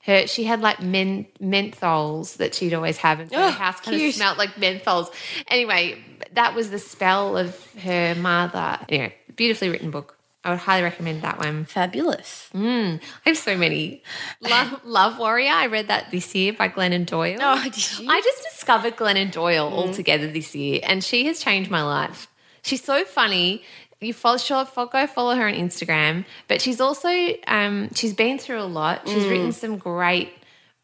her 0.05 0.27
she 0.27 0.43
had 0.43 0.61
like 0.61 0.81
men, 0.81 1.25
menthols 1.41 2.37
that 2.37 2.53
she'd 2.53 2.73
always 2.73 2.97
have 2.97 3.19
and 3.19 3.29
so 3.29 3.37
Oh, 3.37 3.41
her 3.43 3.49
house 3.51 3.79
kind 3.81 3.97
cute. 3.97 4.09
of 4.09 4.15
smelled 4.15 4.37
like 4.37 4.51
menthols 4.55 5.11
anyway 5.47 5.97
that 6.33 6.53
was 6.53 6.69
the 6.69 6.79
spell 6.79 7.35
of 7.37 7.73
her 7.77 8.13
mother 8.15 8.77
anyway 8.87 9.15
beautifully 9.35 9.69
written 9.69 9.89
book 9.91 10.14
i 10.45 10.49
would 10.49 10.59
highly 10.59 10.83
recommend 10.83 11.21
that 11.21 11.37
one 11.37 11.65
Fabulous. 11.65 12.49
Mm, 12.53 13.01
i 13.25 13.29
have 13.29 13.37
so 13.37 13.57
many 13.57 14.01
love, 14.41 14.79
love 14.85 15.19
warrior 15.19 15.51
i 15.51 15.65
read 15.65 15.89
that 15.89 16.11
this 16.11 16.33
year 16.33 16.53
by 16.53 16.69
glennon 16.69 17.05
doyle 17.05 17.37
Oh, 17.41 17.61
did 17.63 17.99
you? 17.99 18.07
i 18.09 18.21
just 18.21 18.43
discovered 18.51 18.95
glennon 18.95 19.31
doyle 19.31 19.69
mm. 19.69 19.73
altogether 19.73 20.31
this 20.31 20.55
year 20.55 20.79
and 20.83 21.03
she 21.03 21.25
has 21.25 21.41
changed 21.41 21.69
my 21.69 21.83
life 21.83 22.27
she's 22.61 22.83
so 22.83 23.03
funny 23.03 23.63
you 24.01 24.13
follow, 24.13 24.37
go 24.37 25.07
follow 25.07 25.35
her 25.35 25.47
on 25.47 25.53
Instagram. 25.53 26.25
But 26.47 26.61
she's 26.61 26.79
also 26.79 27.09
um, 27.47 27.89
she's 27.93 28.13
been 28.13 28.37
through 28.37 28.61
a 28.61 28.63
lot. 28.63 29.07
She's 29.07 29.23
mm. 29.23 29.29
written 29.29 29.51
some 29.51 29.77
great 29.77 30.33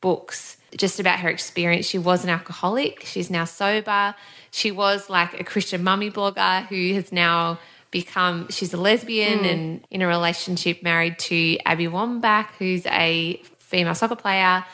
books 0.02 0.58
just 0.76 1.00
about 1.00 1.19
her 1.19 1.30
experience. 1.30 1.86
She 1.86 1.97
was 1.97 2.24
an 2.24 2.30
alcoholic. 2.30 3.06
She's 3.06 3.30
now 3.30 3.45
sober. 3.45 4.15
She 4.52 4.71
was 4.71 5.10
like 5.10 5.39
a 5.39 5.43
Christian 5.43 5.84
mummy 5.84 6.10
blogger 6.10 6.65
who 6.67 6.93
has 6.93 7.12
now 7.12 7.60
become 7.91 8.47
she's 8.49 8.73
a 8.73 8.77
lesbian 8.77 9.39
mm. 9.39 9.51
and 9.51 9.88
in 9.91 10.01
a 10.01 10.08
relationship 10.08 10.82
married 10.82 11.19
to 11.19 11.58
Abby 11.65 11.88
Wambach, 11.88 12.47
who's 12.58 12.86
a 12.88 13.41
female 13.60 13.95
soccer 13.95 14.15
player. 14.15 14.65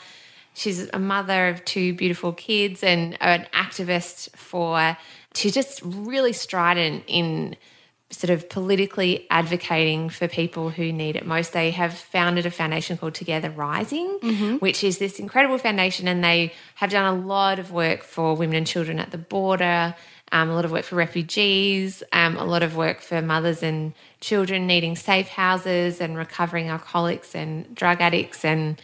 She's 0.54 0.88
a 0.92 0.98
mother 0.98 1.48
of 1.48 1.64
two 1.64 1.94
beautiful 1.94 2.32
kids 2.32 2.82
and 2.82 3.16
an 3.20 3.46
activist 3.52 4.34
for 4.36 4.96
she's 5.34 5.54
just 5.54 5.80
really 5.84 6.32
strident 6.32 7.04
in 7.06 7.56
sort 8.10 8.30
of 8.30 8.48
politically 8.48 9.26
advocating 9.30 10.08
for 10.08 10.26
people 10.28 10.70
who 10.70 10.92
need 10.92 11.14
it 11.14 11.26
most. 11.26 11.52
They 11.52 11.70
have 11.72 11.92
founded 11.92 12.46
a 12.46 12.50
foundation 12.50 12.96
called 12.96 13.14
Together 13.14 13.50
Rising, 13.50 14.18
mm-hmm. 14.22 14.56
which 14.56 14.82
is 14.82 14.98
this 14.98 15.18
incredible 15.18 15.58
foundation, 15.58 16.08
and 16.08 16.24
they 16.24 16.54
have 16.76 16.90
done 16.90 17.04
a 17.04 17.26
lot 17.26 17.58
of 17.58 17.70
work 17.70 18.02
for 18.02 18.34
women 18.34 18.56
and 18.56 18.66
children 18.66 18.98
at 18.98 19.10
the 19.10 19.18
border. 19.18 19.94
Um, 20.30 20.50
a 20.50 20.54
lot 20.54 20.64
of 20.64 20.70
work 20.72 20.84
for 20.84 20.96
refugees, 20.96 22.02
um, 22.12 22.36
a 22.36 22.44
lot 22.44 22.62
of 22.62 22.76
work 22.76 23.00
for 23.00 23.22
mothers 23.22 23.62
and 23.62 23.94
children 24.20 24.66
needing 24.66 24.94
safe 24.96 25.28
houses 25.28 26.00
and 26.00 26.16
recovering 26.16 26.68
alcoholics 26.68 27.34
and 27.34 27.74
drug 27.74 28.00
addicts. 28.00 28.44
And 28.44 28.80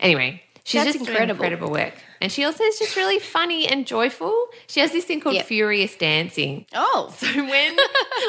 anyway, 0.00 0.42
she's 0.64 0.82
That's 0.84 0.94
just 0.96 1.04
doing 1.06 1.10
incredible. 1.16 1.44
incredible 1.44 1.70
work. 1.72 1.94
And 2.22 2.30
she 2.30 2.44
also 2.44 2.64
is 2.64 2.78
just 2.78 2.96
really 2.96 3.18
funny 3.18 3.66
and 3.66 3.86
joyful. 3.86 4.48
She 4.66 4.80
has 4.80 4.92
this 4.92 5.04
thing 5.06 5.20
called 5.20 5.36
Yep. 5.36 5.46
Furious 5.46 5.96
Dancing. 5.96 6.66
Oh, 6.74 7.14
So 7.16 7.26
when, 7.34 7.76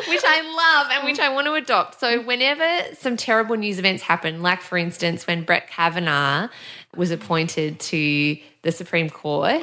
which 0.08 0.22
I 0.24 0.42
love 0.82 0.92
and 0.92 1.06
which 1.06 1.20
I 1.20 1.28
want 1.34 1.48
to 1.48 1.54
adopt. 1.56 2.00
So 2.00 2.22
whenever 2.22 2.96
some 2.96 3.18
terrible 3.18 3.58
news 3.58 3.80
events 3.80 4.02
happen, 4.04 4.42
like 4.42 4.62
for 4.62 4.78
instance 4.78 5.28
when 5.28 5.44
Brett 5.44 5.68
Kavanaugh 5.70 6.48
was 6.96 7.12
appointed 7.12 7.80
to 7.82 8.38
the 8.62 8.72
Supreme 8.72 9.10
Court. 9.10 9.62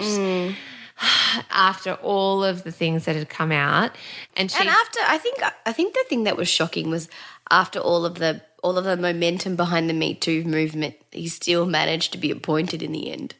After 1.51 1.95
all 1.95 2.43
of 2.43 2.65
the 2.65 2.73
things 2.73 3.05
that 3.05 3.17
had 3.17 3.29
come 3.29 3.53
out, 3.53 3.93
and 4.37 4.51
she 4.51 4.59
and 4.59 4.69
after 4.69 4.99
I 5.07 5.19
think 5.19 5.41
I 5.67 5.73
think 5.73 5.95
the 5.95 6.05
thing 6.09 6.25
that 6.25 6.37
was 6.37 6.49
shocking 6.49 6.91
was 6.91 7.09
after 7.51 7.79
all 7.79 8.05
of 8.05 8.17
the 8.17 8.43
all 8.63 8.79
of 8.79 8.85
the 8.85 8.97
momentum 8.97 9.55
behind 9.55 9.89
the 9.89 9.95
Me 9.95 10.15
Too 10.15 10.43
movement, 10.45 10.97
he 11.13 11.29
still 11.29 11.67
managed 11.67 12.13
to 12.13 12.19
be 12.19 12.31
appointed 12.31 12.83
in 12.83 12.93
the 12.93 13.13
end. 13.13 13.35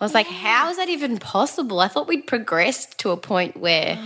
I 0.00 0.04
was 0.04 0.14
like, 0.14 0.26
how 0.26 0.70
is 0.70 0.78
that 0.78 0.88
even 0.88 1.18
possible? 1.18 1.80
I 1.80 1.88
thought 1.88 2.08
we'd 2.08 2.26
progressed 2.26 2.98
to 3.00 3.10
a 3.10 3.16
point 3.16 3.56
where 3.56 3.98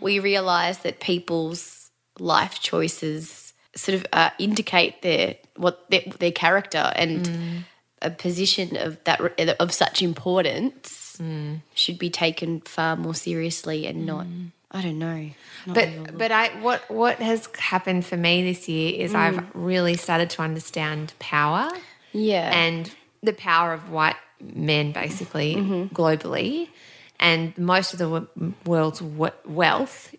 we 0.00 0.18
realised 0.18 0.82
that 0.84 1.00
people's 1.00 1.90
life 2.18 2.60
choices 2.60 3.52
sort 3.74 3.96
of 3.96 4.06
uh, 4.12 4.30
indicate 4.38 5.02
their 5.02 5.36
what 5.56 5.90
their, 5.90 6.02
their 6.18 6.32
character 6.32 6.92
and 6.94 7.64
a 8.02 8.10
position 8.10 8.76
of 8.76 9.02
that 9.04 9.20
of 9.60 9.72
such 9.72 10.02
importance 10.02 11.01
Mm. 11.18 11.60
should 11.74 11.98
be 11.98 12.10
taken 12.10 12.60
far 12.60 12.96
more 12.96 13.14
seriously 13.14 13.86
and 13.86 14.06
not. 14.06 14.26
Mm. 14.26 14.50
I 14.70 14.80
don't 14.80 14.98
know. 14.98 15.30
but 15.66 16.16
but 16.16 16.32
I 16.32 16.48
what 16.60 16.90
what 16.90 17.18
has 17.18 17.48
happened 17.58 18.06
for 18.06 18.16
me 18.16 18.42
this 18.42 18.68
year 18.68 18.98
is 18.98 19.12
mm. 19.12 19.16
I've 19.16 19.44
really 19.54 19.96
started 19.96 20.30
to 20.30 20.42
understand 20.42 21.12
power 21.18 21.70
yeah, 22.12 22.50
and 22.54 22.90
the 23.22 23.32
power 23.32 23.72
of 23.72 23.90
white 23.90 24.16
men 24.40 24.92
basically 24.92 25.54
mm-hmm. 25.56 25.94
globally 25.94 26.68
and 27.20 27.56
most 27.56 27.92
of 27.92 27.98
the 27.98 28.04
w- 28.04 28.54
world's 28.66 28.98
w- 28.98 29.32
wealth 29.46 30.14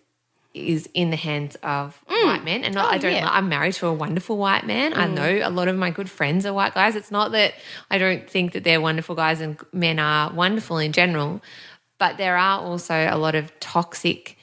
is 0.54 0.88
in 0.94 1.10
the 1.10 1.16
hands 1.16 1.56
of 1.62 2.00
mm. 2.08 2.24
white 2.24 2.44
men. 2.44 2.64
And 2.64 2.74
not, 2.74 2.86
Oh, 2.86 2.94
I 2.94 2.98
don't 2.98 3.12
yeah. 3.12 3.28
I'm 3.28 3.48
married 3.48 3.74
to 3.74 3.88
a 3.88 3.92
wonderful 3.92 4.38
white 4.38 4.66
man. 4.66 4.94
I 4.94 5.06
mm. 5.06 5.14
know 5.14 5.48
a 5.48 5.50
lot 5.50 5.68
of 5.68 5.76
my 5.76 5.90
good 5.90 6.08
friends 6.08 6.46
are 6.46 6.52
white 6.52 6.74
guys. 6.74 6.94
It's 6.94 7.10
not 7.10 7.32
that 7.32 7.54
I 7.90 7.98
don't 7.98 8.30
think 8.30 8.52
that 8.52 8.64
they're 8.64 8.80
wonderful 8.80 9.14
guys 9.14 9.40
and 9.40 9.58
men 9.72 9.98
are 9.98 10.32
wonderful 10.32 10.78
in 10.78 10.92
general 10.92 11.42
but 11.98 12.18
there 12.18 12.36
are 12.36 12.60
also 12.60 12.94
a 12.94 13.16
lot 13.16 13.34
of 13.34 13.58
toxic 13.60 14.36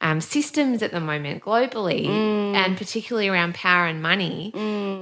um, 0.00 0.20
systems 0.20 0.82
at 0.82 0.90
the 0.90 1.00
moment 1.00 1.42
globally 1.42 2.06
mm. 2.06 2.54
and 2.54 2.76
particularly 2.76 3.28
around 3.28 3.54
power 3.54 3.86
and 3.86 4.02
money. 4.02 4.52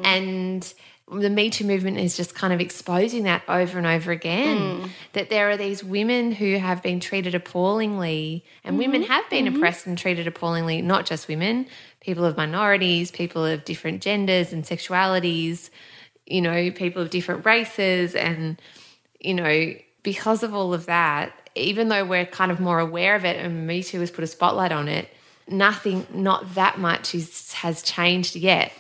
And 0.04 0.74
the 1.10 1.30
Me 1.30 1.50
Too 1.50 1.64
movement 1.64 1.98
is 1.98 2.16
just 2.16 2.34
kind 2.34 2.52
of 2.52 2.60
exposing 2.60 3.24
that 3.24 3.42
over 3.48 3.76
and 3.78 3.86
over 3.86 4.12
again 4.12 4.58
mm. 4.58 4.90
that 5.12 5.30
there 5.30 5.50
are 5.50 5.56
these 5.56 5.84
women 5.84 6.32
who 6.32 6.56
have 6.56 6.82
been 6.82 7.00
treated 7.00 7.34
appallingly, 7.34 8.44
and 8.64 8.78
women 8.78 9.02
mm-hmm. 9.02 9.12
have 9.12 9.28
been 9.28 9.46
mm-hmm. 9.46 9.56
oppressed 9.56 9.86
and 9.86 9.98
treated 9.98 10.26
appallingly, 10.26 10.80
not 10.80 11.04
just 11.04 11.28
women, 11.28 11.66
people 12.00 12.24
of 12.24 12.36
minorities, 12.36 13.10
people 13.10 13.44
of 13.44 13.64
different 13.64 14.02
genders 14.02 14.52
and 14.52 14.64
sexualities, 14.64 15.70
you 16.26 16.40
know, 16.40 16.70
people 16.70 17.02
of 17.02 17.10
different 17.10 17.44
races 17.44 18.14
and 18.14 18.60
you 19.22 19.34
know, 19.34 19.74
because 20.02 20.42
of 20.42 20.54
all 20.54 20.74
of 20.74 20.86
that, 20.86 21.32
even 21.54 21.88
though 21.88 22.04
we're 22.04 22.26
kind 22.26 22.50
of 22.50 22.60
more 22.60 22.80
aware 22.80 23.14
of 23.14 23.24
it 23.24 23.36
and 23.36 23.66
Me 23.66 23.82
Too 23.82 24.00
has 24.00 24.10
put 24.10 24.24
a 24.24 24.26
spotlight 24.26 24.72
on 24.72 24.88
it, 24.88 25.08
nothing, 25.48 26.06
not 26.12 26.54
that 26.54 26.78
much 26.78 27.14
is, 27.14 27.52
has 27.52 27.82
changed 27.82 28.36
yet. 28.36 28.72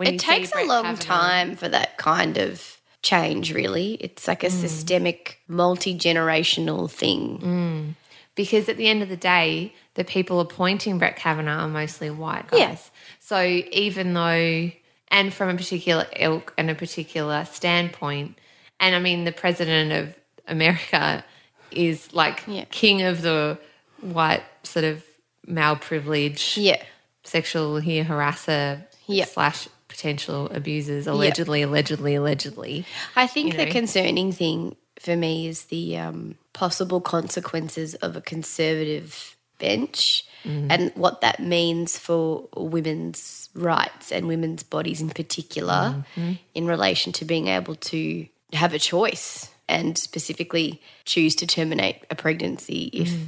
When 0.00 0.14
it 0.14 0.18
takes 0.20 0.50
a 0.52 0.64
long 0.64 0.84
Kavanaugh. 0.96 1.02
time 1.04 1.56
for 1.56 1.68
that 1.68 1.98
kind 1.98 2.38
of 2.38 2.78
change. 3.02 3.52
Really, 3.52 3.94
it's 4.00 4.26
like 4.26 4.42
a 4.42 4.46
Mm. 4.48 4.50
systemic, 4.60 5.40
multi 5.46 5.94
generational 5.94 6.90
thing. 6.90 7.94
Because 8.34 8.68
at 8.70 8.78
the 8.78 8.86
end 8.88 9.02
of 9.02 9.10
the 9.10 9.16
day, 9.16 9.74
the 9.94 10.04
people 10.04 10.40
appointing 10.40 10.98
Brett 10.98 11.16
Kavanaugh 11.16 11.64
are 11.64 11.68
mostly 11.68 12.08
white 12.08 12.48
guys. 12.50 12.58
Yeah. 12.60 12.76
So 13.18 13.42
even 13.42 14.14
though, 14.14 14.70
and 15.08 15.34
from 15.34 15.50
a 15.50 15.54
particular 15.56 16.06
ilk 16.18 16.54
and 16.56 16.70
a 16.70 16.74
particular 16.74 17.44
standpoint, 17.44 18.38
and 18.78 18.94
I 18.94 19.00
mean, 19.00 19.24
the 19.24 19.32
president 19.32 19.92
of 19.92 20.14
America 20.48 21.22
is 21.70 22.12
like 22.14 22.42
Yeah. 22.46 22.64
king 22.70 23.02
of 23.02 23.20
the 23.20 23.58
white 24.00 24.44
sort 24.62 24.86
of 24.86 25.04
male 25.46 25.76
privilege, 25.76 26.56
Yeah, 26.56 26.82
sexually 27.22 28.02
harasser 28.04 28.84
Yeah. 29.06 29.26
slash 29.26 29.68
potential 30.00 30.46
abusers, 30.52 31.06
allegedly, 31.06 31.60
allegedly, 31.62 32.14
allegedly. 32.14 32.86
I 33.16 33.26
think 33.26 33.52
You 33.52 33.58
the 33.58 33.66
know? 33.66 33.72
concerning 33.72 34.32
thing 34.32 34.76
for 34.98 35.14
me 35.14 35.46
is 35.46 35.66
the 35.66 35.98
um, 35.98 36.36
possible 36.54 37.00
consequences 37.02 37.94
of 37.96 38.16
a 38.16 38.20
conservative 38.20 39.36
bench 39.58 40.24
Mm-hmm. 40.42 40.70
and 40.70 40.90
what 40.94 41.20
that 41.20 41.38
means 41.40 41.98
for 41.98 42.48
women's 42.56 43.50
rights 43.54 44.10
and 44.10 44.26
women's 44.26 44.62
bodies 44.62 45.02
in 45.02 45.10
particular 45.10 46.02
Mm-hmm. 46.16 46.32
in 46.54 46.66
relation 46.66 47.12
to 47.12 47.26
being 47.26 47.48
able 47.48 47.74
to 47.92 48.26
have 48.54 48.72
a 48.72 48.78
choice 48.78 49.50
and 49.68 49.98
specifically 49.98 50.80
choose 51.04 51.34
to 51.36 51.46
terminate 51.46 51.96
a 52.10 52.14
pregnancy 52.14 52.88
if 52.94 53.10
Mm. 53.10 53.26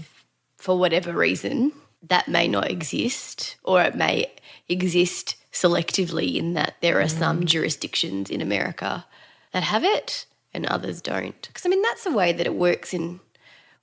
for 0.56 0.78
whatever 0.78 1.12
reason 1.12 1.72
that 2.08 2.28
may 2.28 2.48
not 2.48 2.70
exist 2.70 3.56
or 3.64 3.82
it 3.82 3.94
may 3.94 4.26
exist 4.68 5.36
selectively 5.52 6.36
in 6.36 6.54
that 6.54 6.74
there 6.80 6.98
are 7.00 7.04
Mm. 7.04 7.18
some 7.18 7.46
jurisdictions 7.46 8.30
in 8.30 8.40
America 8.40 9.04
that 9.52 9.62
have 9.62 9.84
it 9.84 10.26
and 10.54 10.66
others 10.66 11.00
don't. 11.00 11.40
Because 11.42 11.64
I 11.66 11.68
mean, 11.68 11.82
that's 11.82 12.04
the 12.04 12.10
way 12.12 12.32
that 12.32 12.46
it 12.46 12.54
works 12.54 12.92
in 12.94 13.20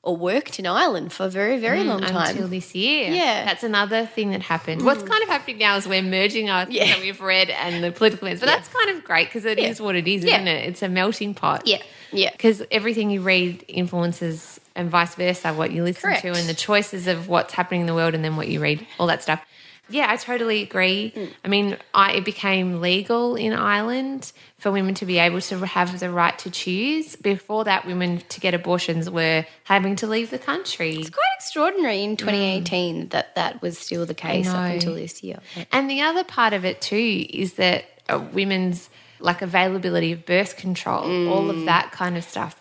or 0.02 0.16
worked 0.16 0.60
in 0.60 0.66
Ireland 0.66 1.12
for 1.12 1.26
a 1.26 1.30
very, 1.30 1.60
very 1.60 1.84
long 1.84 2.00
time. 2.02 2.14
Mm, 2.14 2.30
until 2.30 2.48
this 2.48 2.74
year. 2.74 3.12
Yeah. 3.12 3.42
Mm. 3.42 3.46
That's 3.46 3.64
another 3.66 4.06
thing 4.06 4.32
that 4.32 4.42
happened. 4.42 4.84
What's 4.86 5.04
kind 5.04 5.22
of 5.22 5.28
happening 5.28 5.58
now 5.58 5.76
is 5.76 5.86
we're 5.88 6.02
merging 6.02 6.50
our 6.50 6.64
things 6.66 6.78
Yeah. 6.78 6.86
that 6.96 7.02
we've 7.02 7.20
read 7.20 7.50
and 7.50 7.84
the 7.84 7.92
political 7.92 8.28
events. 8.28 8.40
But 8.40 8.46
that's 8.48 8.70
kind 8.70 8.92
of 8.96 9.04
great 9.04 9.28
because 9.28 9.44
it 9.44 9.60
is 9.60 9.80
Yeah. 9.80 9.86
what 9.86 9.96
it 9.98 10.08
is, 10.08 10.24
Yeah. 10.24 10.36
isn't 10.36 10.48
it? 10.48 10.68
It's 10.70 10.82
a 10.82 10.88
melting 10.88 11.34
pot. 11.34 11.64
yeah, 11.68 11.82
yeah. 12.14 12.32
Because 12.32 12.64
everything 12.72 13.10
you 13.10 13.22
read 13.22 13.66
influences 13.68 14.60
and 14.80 14.90
vice 14.90 15.16
versa, 15.16 15.54
what 15.54 15.72
you 15.72 15.84
listen 15.84 16.02
Correct. 16.02 16.22
to 16.22 16.30
and 16.30 16.48
the 16.48 16.54
choices 16.54 17.08
of 17.08 17.28
what's 17.28 17.54
happening 17.54 17.82
in 17.82 17.88
the 17.88 17.94
world 17.94 18.16
and 18.16 18.24
then 18.24 18.38
what 18.38 18.48
you 18.48 18.62
read, 18.62 18.88
all 18.98 19.08
that 19.08 19.22
stuff. 19.22 19.46
Yeah, 19.92 20.06
I 20.08 20.18
totally 20.18 20.62
agree. 20.62 21.12
Mm. 21.16 21.34
I 21.44 21.48
mean, 21.48 21.78
I, 21.96 22.14
it 22.14 22.24
became 22.24 22.80
legal 22.80 23.36
in 23.36 23.54
Ireland 23.54 24.32
for 24.60 24.72
women 24.72 24.94
to 24.96 25.06
be 25.06 25.18
able 25.18 25.42
to 25.42 25.66
have 25.66 26.00
the 26.00 26.12
right 26.12 26.38
to 26.40 26.52
choose. 26.52 27.16
Before 27.16 27.64
that, 27.64 27.86
women 27.86 28.22
to 28.30 28.40
get 28.40 28.54
abortions 28.54 29.10
were 29.10 29.46
having 29.64 29.96
to 29.98 30.08
leave 30.08 30.30
the 30.30 30.38
country. 30.38 30.98
It's 30.98 31.10
quite 31.10 31.24
extraordinary 31.36 32.04
in 32.04 32.18
2018 32.18 33.10
that 33.10 33.34
that 33.36 33.62
was 33.64 33.80
still 33.80 34.06
the 34.06 34.14
case 34.14 34.48
up 34.48 34.72
until 34.72 34.94
this 34.94 35.24
year. 35.24 35.40
And 35.72 35.90
the 35.90 36.02
other 36.02 36.24
part 36.24 36.54
of 36.54 36.66
it 36.66 36.82
too 36.82 37.26
is 37.28 37.54
that 37.54 37.86
uh, 38.08 38.24
women's 38.32 38.90
like 39.20 39.42
availability 39.42 40.12
of 40.12 40.26
birth 40.26 40.56
control, 40.56 41.28
all 41.28 41.50
of 41.50 41.66
that 41.66 41.92
kind 41.92 42.16
of 42.16 42.24
stuff 42.24 42.59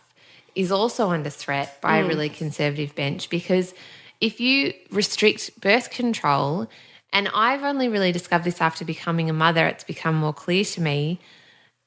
is 0.54 0.72
also 0.72 1.10
under 1.10 1.30
threat 1.30 1.80
by 1.80 1.98
a 1.98 2.06
really 2.06 2.30
mm. 2.30 2.36
conservative 2.36 2.94
bench 2.94 3.30
because 3.30 3.74
if 4.20 4.40
you 4.40 4.74
restrict 4.90 5.60
birth 5.60 5.90
control, 5.90 6.68
and 7.12 7.28
I've 7.34 7.62
only 7.62 7.88
really 7.88 8.12
discovered 8.12 8.44
this 8.44 8.60
after 8.60 8.84
becoming 8.84 9.30
a 9.30 9.32
mother, 9.32 9.66
it's 9.66 9.84
become 9.84 10.14
more 10.14 10.34
clear 10.34 10.64
to 10.64 10.80
me. 10.80 11.20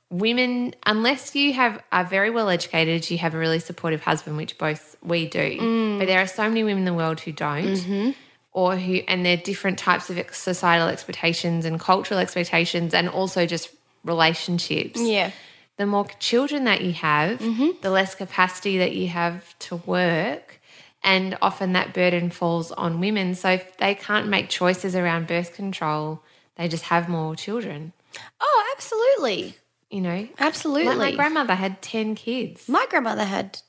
Women, 0.10 0.74
unless 0.86 1.36
you 1.36 1.54
have 1.54 1.82
are 1.92 2.04
very 2.04 2.30
well 2.30 2.50
educated, 2.50 3.10
you 3.10 3.18
have 3.20 3.34
a 3.34 3.38
really 3.38 3.60
supportive 3.60 4.02
husband, 4.02 4.38
which 4.38 4.58
both 4.58 4.98
we 5.04 5.28
do. 5.28 5.60
Mm. 5.60 6.00
But 6.00 6.08
there 6.08 6.22
are 6.22 6.28
so 6.28 6.48
many 6.48 6.64
women 6.64 6.80
in 6.80 6.86
the 6.86 6.94
world 6.94 7.20
who 7.20 7.32
don't 7.32 7.66
mm-hmm. 7.66 8.12
or 8.52 8.76
who 8.76 8.96
and 9.08 9.26
they're 9.26 9.38
different 9.38 9.78
types 9.78 10.10
of 10.10 10.20
societal 10.32 10.88
expectations 10.88 11.66
and 11.66 11.80
cultural 11.80 12.20
expectations 12.20 12.94
and 12.94 13.08
also 13.10 13.46
just 13.46 13.70
relationships 14.04 15.00
Yeah. 15.00 15.32
The 15.78 15.86
more 15.86 16.06
children 16.20 16.64
that 16.66 16.82
you 16.82 16.94
have 16.94 17.40
Mm-hmm. 17.40 17.70
the 17.82 17.90
less 17.90 18.14
capacity 18.16 18.78
that 18.78 18.94
you 18.94 19.08
have 19.08 19.58
to 19.60 19.78
work 19.78 20.60
and 21.04 21.38
often 21.42 21.74
that 21.74 21.94
burden 21.94 22.30
falls 22.30 22.72
on 22.74 23.00
women 23.00 23.34
so 23.36 23.50
if 23.52 23.78
they 23.78 23.96
can't 23.96 24.28
make 24.28 24.50
choices 24.50 24.96
around 24.96 25.28
birth 25.28 25.54
control 25.56 26.22
they 26.56 26.68
just 26.68 26.84
have 26.86 27.10
more 27.10 27.36
children 27.36 27.94
Oh, 28.40 28.74
absolutely. 28.76 29.56
you 29.90 30.02
know 30.02 30.28
Absolutely. 30.38 30.96
like 30.96 30.98
my 30.98 31.16
grandmother 31.16 31.56
had 31.56 31.82
10 31.82 32.16
kids 32.16 32.68
My 32.70 32.86
grandmother 32.90 33.24
had 33.26 33.60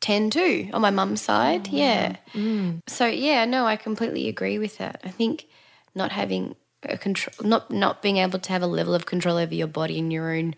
10 0.00 0.30
too 0.30 0.68
on 0.72 0.80
my 0.82 0.90
mum's 0.90 1.20
side. 1.22 1.68
yeah. 1.68 2.16
So, 2.88 3.06
yeah, 3.06 3.44
no, 3.44 3.64
I 3.66 3.76
completely 3.76 4.26
agree 4.26 4.58
with 4.58 4.78
that. 4.78 5.00
I 5.04 5.10
think 5.10 5.46
not 5.94 6.10
having 6.10 6.56
a 6.82 6.98
control, 6.98 7.48
not, 7.48 7.70
not 7.70 8.02
being 8.02 8.16
able 8.16 8.40
to 8.40 8.50
have 8.52 8.62
a 8.62 8.66
level 8.66 8.94
of 8.94 9.06
control 9.06 9.36
over 9.36 9.54
your 9.54 9.68
body 9.68 10.00
and 10.00 10.12
your 10.12 10.34
own 10.34 10.56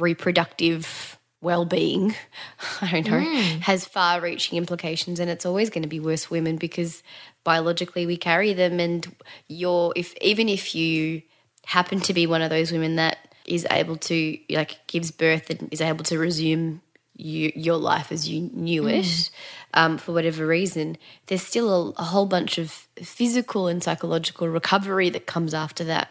reproductive 0.00 1.18
well 1.40 1.64
being, 1.64 2.14
I 2.80 3.00
don't 3.00 3.10
know, 3.10 3.40
has 3.60 3.84
far 3.84 4.20
reaching 4.20 4.58
implications. 4.58 5.20
And 5.20 5.30
it's 5.30 5.46
always 5.46 5.70
going 5.70 5.82
to 5.82 5.88
be 5.88 6.00
worse 6.00 6.26
for 6.26 6.34
women 6.34 6.56
because 6.56 7.02
biologically 7.44 8.06
we 8.06 8.16
carry 8.16 8.52
them. 8.52 8.80
And 8.80 9.14
you're, 9.48 9.92
if 9.96 10.14
even 10.20 10.48
if 10.48 10.74
you 10.74 11.22
happen 11.64 12.00
to 12.00 12.14
be 12.14 12.26
one 12.26 12.42
of 12.42 12.50
those 12.50 12.72
women 12.72 12.96
that 12.96 13.18
is 13.46 13.66
able 13.70 13.96
to, 13.96 14.38
like, 14.50 14.86
gives 14.86 15.10
birth 15.10 15.50
and 15.50 15.68
is 15.72 15.80
able 15.80 16.04
to 16.04 16.18
resume 16.18 16.82
you, 17.16 17.52
your 17.54 17.76
life 17.76 18.12
as 18.12 18.28
you 18.28 18.50
knew 18.52 18.86
it, 18.86 19.30
um, 19.74 19.98
for 19.98 20.12
whatever 20.12 20.46
reason, 20.46 20.96
there's 21.26 21.42
still 21.42 21.94
a, 21.96 22.02
a 22.02 22.04
whole 22.04 22.26
bunch 22.26 22.58
of 22.58 22.70
physical 23.02 23.66
and 23.66 23.82
psychological 23.82 24.48
recovery 24.48 25.10
that 25.10 25.26
comes 25.26 25.54
after 25.54 25.84
that 25.84 26.08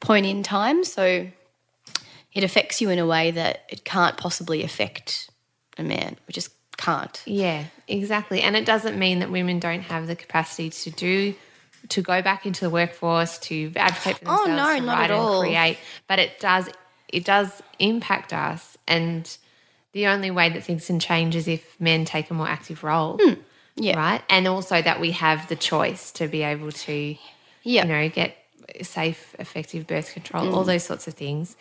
point 0.00 0.26
in 0.26 0.42
time. 0.42 0.84
So 0.84 1.28
it 2.38 2.44
affects 2.44 2.80
you 2.80 2.88
in 2.88 2.98
a 3.00 3.06
way 3.06 3.32
that 3.32 3.64
it 3.68 3.84
can't 3.84 4.16
possibly 4.16 4.62
affect 4.62 5.28
a 5.76 5.82
man. 5.82 6.16
We 6.28 6.32
just 6.32 6.50
can't. 6.76 7.20
Yeah, 7.26 7.64
exactly. 7.88 8.40
And 8.42 8.54
it 8.56 8.64
doesn't 8.64 8.96
mean 8.96 9.18
that 9.18 9.30
women 9.32 9.58
don't 9.58 9.82
have 9.82 10.06
the 10.06 10.14
capacity 10.14 10.70
to 10.70 10.90
do 10.90 11.34
to 11.88 12.00
go 12.02 12.22
back 12.22 12.46
into 12.46 12.60
the 12.60 12.70
workforce 12.70 13.38
to 13.48 13.72
advocate 13.74 14.18
for 14.18 14.24
Oh, 14.28 14.46
themselves, 14.46 14.56
no, 14.74 14.80
to 14.80 14.86
not 14.86 15.02
at 15.02 15.10
all. 15.10 15.40
create. 15.42 15.78
But 16.06 16.18
it 16.20 16.38
does 16.38 16.68
it 17.08 17.24
does 17.24 17.50
impact 17.80 18.32
us, 18.32 18.78
and 18.86 19.22
the 19.92 20.06
only 20.06 20.30
way 20.30 20.48
that 20.50 20.62
things 20.62 20.86
can 20.86 21.00
change 21.00 21.34
is 21.34 21.48
if 21.48 21.62
men 21.80 22.04
take 22.04 22.30
a 22.30 22.34
more 22.34 22.48
active 22.48 22.84
role. 22.84 23.18
Hmm. 23.20 23.34
Yeah. 23.74 23.96
Right, 23.98 24.22
and 24.30 24.46
also 24.46 24.80
that 24.80 25.00
we 25.00 25.10
have 25.12 25.48
the 25.48 25.56
choice 25.56 26.12
to 26.12 26.28
be 26.28 26.42
able 26.42 26.70
to, 26.86 27.16
Yeah. 27.64 27.82
you 27.84 27.88
know, 27.88 28.08
get 28.08 28.36
safe, 28.82 29.34
effective 29.38 29.86
birth 29.86 30.12
control, 30.12 30.44
Mm. 30.46 30.54
all 30.54 30.64
those 30.64 30.84
sorts 30.84 31.08
of 31.08 31.14
things. 31.14 31.56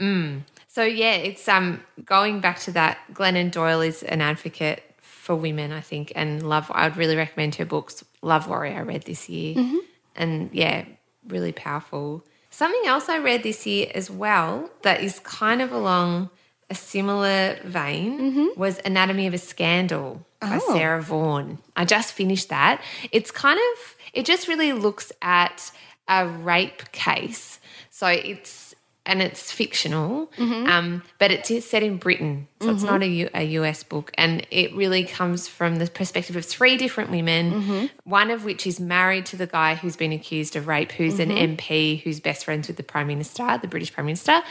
Mm. 0.00 0.42
So 0.68 0.82
yeah, 0.84 1.14
it's 1.14 1.46
um 1.48 1.82
going 2.04 2.40
back 2.40 2.58
to 2.60 2.72
that. 2.72 2.98
Glennon 3.12 3.50
Doyle 3.50 3.80
is 3.80 4.02
an 4.02 4.20
advocate 4.20 4.82
for 5.02 5.34
women, 5.36 5.72
I 5.72 5.80
think, 5.80 6.12
and 6.16 6.42
love. 6.48 6.70
I 6.74 6.88
would 6.88 6.96
really 6.96 7.16
recommend 7.16 7.56
her 7.56 7.64
books. 7.64 8.04
Love 8.22 8.48
Warrior, 8.48 8.78
I 8.78 8.82
read 8.82 9.02
this 9.04 9.28
year, 9.28 9.54
Mm-hmm. 9.56 9.76
and 10.16 10.50
yeah, 10.52 10.84
really 11.26 11.52
powerful. 11.52 12.24
Something 12.50 12.82
else 12.86 13.08
I 13.08 13.18
read 13.18 13.42
this 13.42 13.66
year 13.66 13.90
as 13.94 14.10
well 14.10 14.68
that 14.82 15.02
is 15.02 15.20
kind 15.20 15.62
of 15.62 15.70
along 15.72 16.30
a 16.68 16.74
similar 16.74 17.58
vein 17.64 18.18
Mm-hmm. 18.20 18.60
was 18.60 18.80
Anatomy 18.84 19.26
of 19.26 19.34
a 19.34 19.38
Scandal 19.38 20.24
by 20.40 20.58
Oh. 20.62 20.74
Sarah 20.74 21.02
Vaughan. 21.02 21.58
I 21.76 21.84
just 21.84 22.12
finished 22.12 22.48
that. 22.48 22.80
It's 23.12 23.30
kind 23.30 23.58
of 23.58 23.96
it 24.12 24.24
just 24.26 24.48
really 24.48 24.72
looks 24.72 25.12
at 25.22 25.70
a 26.08 26.26
rape 26.26 26.90
case. 26.92 27.60
So 27.90 28.06
it's 28.06 28.69
and 29.06 29.22
it's 29.22 29.50
fictional, 29.50 30.30
Mm-hmm. 30.36 30.66
um, 30.68 31.02
but 31.18 31.30
it's 31.30 31.64
set 31.66 31.82
in 31.82 31.96
Britain, 31.96 32.46
so 32.60 32.70
it's 32.70 32.82
not 32.82 33.02
a, 33.02 33.06
U, 33.06 33.28
a 33.34 33.42
US 33.60 33.82
book, 33.82 34.12
and 34.16 34.46
it 34.50 34.74
really 34.74 35.04
comes 35.04 35.48
from 35.48 35.76
the 35.76 35.86
perspective 35.86 36.36
of 36.36 36.44
three 36.44 36.76
different 36.76 37.10
women. 37.10 37.52
Mm-hmm. 37.52 37.86
One 38.04 38.30
of 38.30 38.44
which 38.44 38.66
is 38.66 38.78
married 38.78 39.24
to 39.26 39.36
the 39.36 39.46
guy 39.46 39.74
who's 39.74 39.96
been 39.96 40.12
accused 40.12 40.54
of 40.56 40.66
rape, 40.66 40.92
who's 40.92 41.14
Mm-hmm. 41.18 41.30
an 41.36 41.56
MP 41.56 42.02
who's 42.02 42.20
best 42.20 42.44
friends 42.44 42.68
with 42.68 42.76
the 42.76 42.82
Prime 42.82 43.06
Minister, 43.06 43.58
the 43.60 43.68
British 43.68 43.92
Prime 43.92 44.06
Minister. 44.06 44.42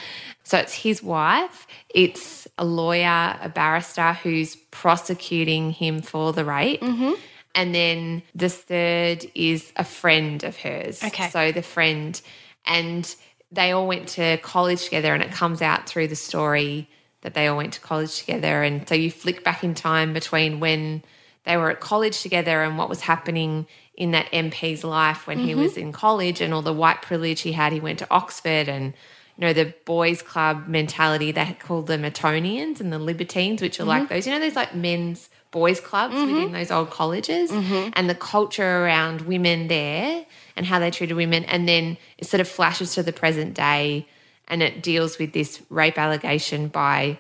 So 0.43 0.57
it's 0.57 0.73
his 0.73 1.03
wife. 1.03 1.67
It's 1.93 2.47
a 2.57 2.65
lawyer, 2.65 3.38
a 3.41 3.49
barrister 3.49 4.13
who's 4.13 4.55
prosecuting 4.71 5.71
him 5.71 6.01
for 6.01 6.33
the 6.33 6.43
rape. 6.43 6.81
Mm-hmm. 6.81 7.13
And 7.55 7.73
then 7.75 8.23
the 8.35 8.49
third 8.49 9.25
is 9.35 9.71
a 9.75 9.83
friend 9.83 10.43
of 10.43 10.57
hers. 10.57 11.03
Okay. 11.03 11.29
So 11.29 11.51
the 11.51 11.62
friend, 11.62 12.19
and 12.65 13.15
they 13.51 13.71
all 13.71 13.88
went 13.88 14.09
to 14.09 14.38
college 14.38 14.83
together, 14.83 15.13
and 15.13 15.23
it 15.23 15.31
comes 15.31 15.62
out 15.62 15.88
through 15.88 16.07
the 16.07 16.15
story 16.15 16.89
that 17.21 17.33
they 17.33 17.47
all 17.47 17.57
went 17.57 17.73
to 17.73 17.81
college 17.81 18.17
together. 18.17 18.63
And 18.63 18.88
so 18.88 18.95
you 18.95 19.12
flick 19.12 19.43
back 19.43 19.63
in 19.63 19.73
time 19.73 20.13
between 20.13 20.59
when 20.59 21.03
they 21.45 21.57
were 21.57 21.71
at 21.71 21.79
college 21.79 22.21
together 22.21 22.63
and 22.63 22.77
what 22.77 22.89
was 22.89 23.01
happening 23.01 23.67
in 23.95 24.12
that 24.12 24.31
MP's 24.31 24.83
life 24.83 25.27
when 25.27 25.39
he 25.39 25.51
mm-hmm. 25.51 25.62
was 25.62 25.77
in 25.77 25.91
college 25.91 26.41
and 26.41 26.53
all 26.53 26.62
the 26.62 26.73
white 26.73 27.01
privilege 27.01 27.41
he 27.41 27.51
had. 27.51 27.73
He 27.73 27.79
went 27.79 27.99
to 27.99 28.07
Oxford 28.09 28.69
and 28.69 28.93
you 29.35 29.47
know, 29.47 29.53
the 29.53 29.73
boys' 29.85 30.21
club 30.21 30.67
mentality, 30.67 31.31
they 31.31 31.55
called 31.59 31.88
them 31.88 32.05
Etonians 32.05 32.81
and 32.81 32.91
the 32.91 32.99
Libertines, 32.99 33.62
which 33.62 33.79
are 33.79 33.85
like 33.85 34.03
mm-hmm. 34.03 34.13
those, 34.13 34.27
you 34.27 34.33
know, 34.33 34.39
those 34.39 34.55
like 34.55 34.75
men's 34.75 35.29
boys' 35.51 35.79
clubs 35.79 36.13
mm-hmm. 36.13 36.33
within 36.33 36.51
those 36.51 36.71
old 36.71 36.89
colleges 36.89 37.51
mm-hmm. 37.51 37.89
and 37.93 38.09
the 38.09 38.15
culture 38.15 38.83
around 38.83 39.21
women 39.21 39.67
there 39.67 40.25
and 40.55 40.65
how 40.65 40.79
they 40.79 40.91
treated 40.91 41.15
women. 41.15 41.43
And 41.45 41.67
then 41.67 41.97
it 42.17 42.27
sort 42.27 42.41
of 42.41 42.47
flashes 42.47 42.93
to 42.95 43.03
the 43.03 43.13
present 43.13 43.53
day 43.53 44.07
and 44.47 44.62
it 44.62 44.83
deals 44.83 45.17
with 45.17 45.33
this 45.33 45.62
rape 45.69 45.97
allegation 45.97 46.67
by 46.67 47.19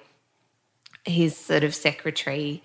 his 1.05 1.35
sort 1.35 1.63
of 1.63 1.73
secretary 1.73 2.61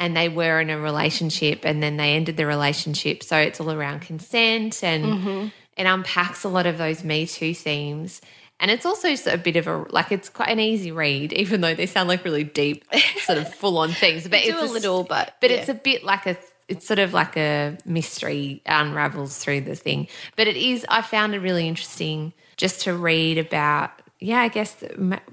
and 0.00 0.16
they 0.16 0.28
were 0.28 0.60
in 0.60 0.70
a 0.70 0.78
relationship 0.78 1.60
and 1.64 1.82
then 1.82 1.98
they 1.98 2.14
ended 2.14 2.38
the 2.38 2.46
relationship. 2.46 3.22
So 3.22 3.36
it's 3.36 3.60
all 3.60 3.70
around 3.70 4.00
consent 4.00 4.82
and 4.82 5.04
mm-hmm. 5.04 5.48
it 5.76 5.84
unpacks 5.84 6.42
a 6.42 6.48
lot 6.48 6.66
of 6.66 6.78
those 6.78 7.04
Me 7.04 7.26
Too 7.26 7.54
themes. 7.54 8.22
And 8.60 8.70
it's 8.70 8.84
also 8.84 9.14
a 9.26 9.38
bit 9.38 9.56
of 9.56 9.66
a 9.66 9.86
like 9.88 10.12
it's 10.12 10.28
quite 10.28 10.50
an 10.50 10.60
easy 10.60 10.92
read, 10.92 11.32
even 11.32 11.62
though 11.62 11.74
they 11.74 11.86
sound 11.86 12.08
like 12.08 12.24
really 12.24 12.44
deep, 12.44 12.84
sort 13.22 13.38
of 13.38 13.52
full 13.54 13.78
on 13.78 13.90
things. 13.90 14.28
But 14.28 14.40
it's 14.42 14.60
a 14.60 14.72
little, 14.72 15.02
but 15.02 15.34
but 15.40 15.50
yeah. 15.50 15.56
it's 15.56 15.70
a 15.70 15.74
bit 15.74 16.04
like 16.04 16.26
a 16.26 16.36
it's 16.68 16.86
sort 16.86 16.98
of 16.98 17.14
like 17.14 17.36
a 17.38 17.78
mystery 17.86 18.62
unravels 18.66 19.38
through 19.38 19.62
the 19.62 19.74
thing. 19.74 20.08
But 20.36 20.46
it 20.46 20.56
is 20.56 20.84
I 20.90 21.00
found 21.00 21.34
it 21.34 21.38
really 21.38 21.66
interesting 21.66 22.34
just 22.58 22.82
to 22.82 22.94
read 22.94 23.38
about 23.38 23.90
yeah 24.18 24.40
I 24.40 24.48
guess 24.48 24.76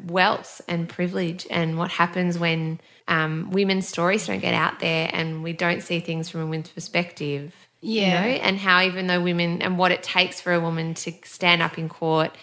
wealth 0.05 0.61
and 0.69 0.87
privilege 0.87 1.45
and 1.49 1.77
what 1.77 1.91
happens 1.91 2.39
when 2.39 2.79
um, 3.09 3.51
women's 3.51 3.87
stories 3.87 4.25
don't 4.25 4.39
get 4.39 4.53
out 4.53 4.79
there 4.79 5.09
and 5.11 5.43
we 5.43 5.51
don't 5.51 5.81
see 5.81 5.99
things 5.99 6.29
from 6.29 6.41
a 6.41 6.45
women's 6.45 6.69
perspective. 6.69 7.53
Yeah. 7.81 8.25
You 8.25 8.31
know, 8.31 8.43
and 8.43 8.57
how 8.57 8.81
even 8.83 9.07
though 9.07 9.21
women 9.21 9.61
and 9.61 9.77
what 9.77 9.91
it 9.91 10.01
takes 10.01 10.39
for 10.39 10.53
a 10.53 10.59
woman 10.59 10.93
to 10.95 11.13
stand 11.23 11.61
up 11.61 11.77
in 11.77 11.89
court 11.89 12.35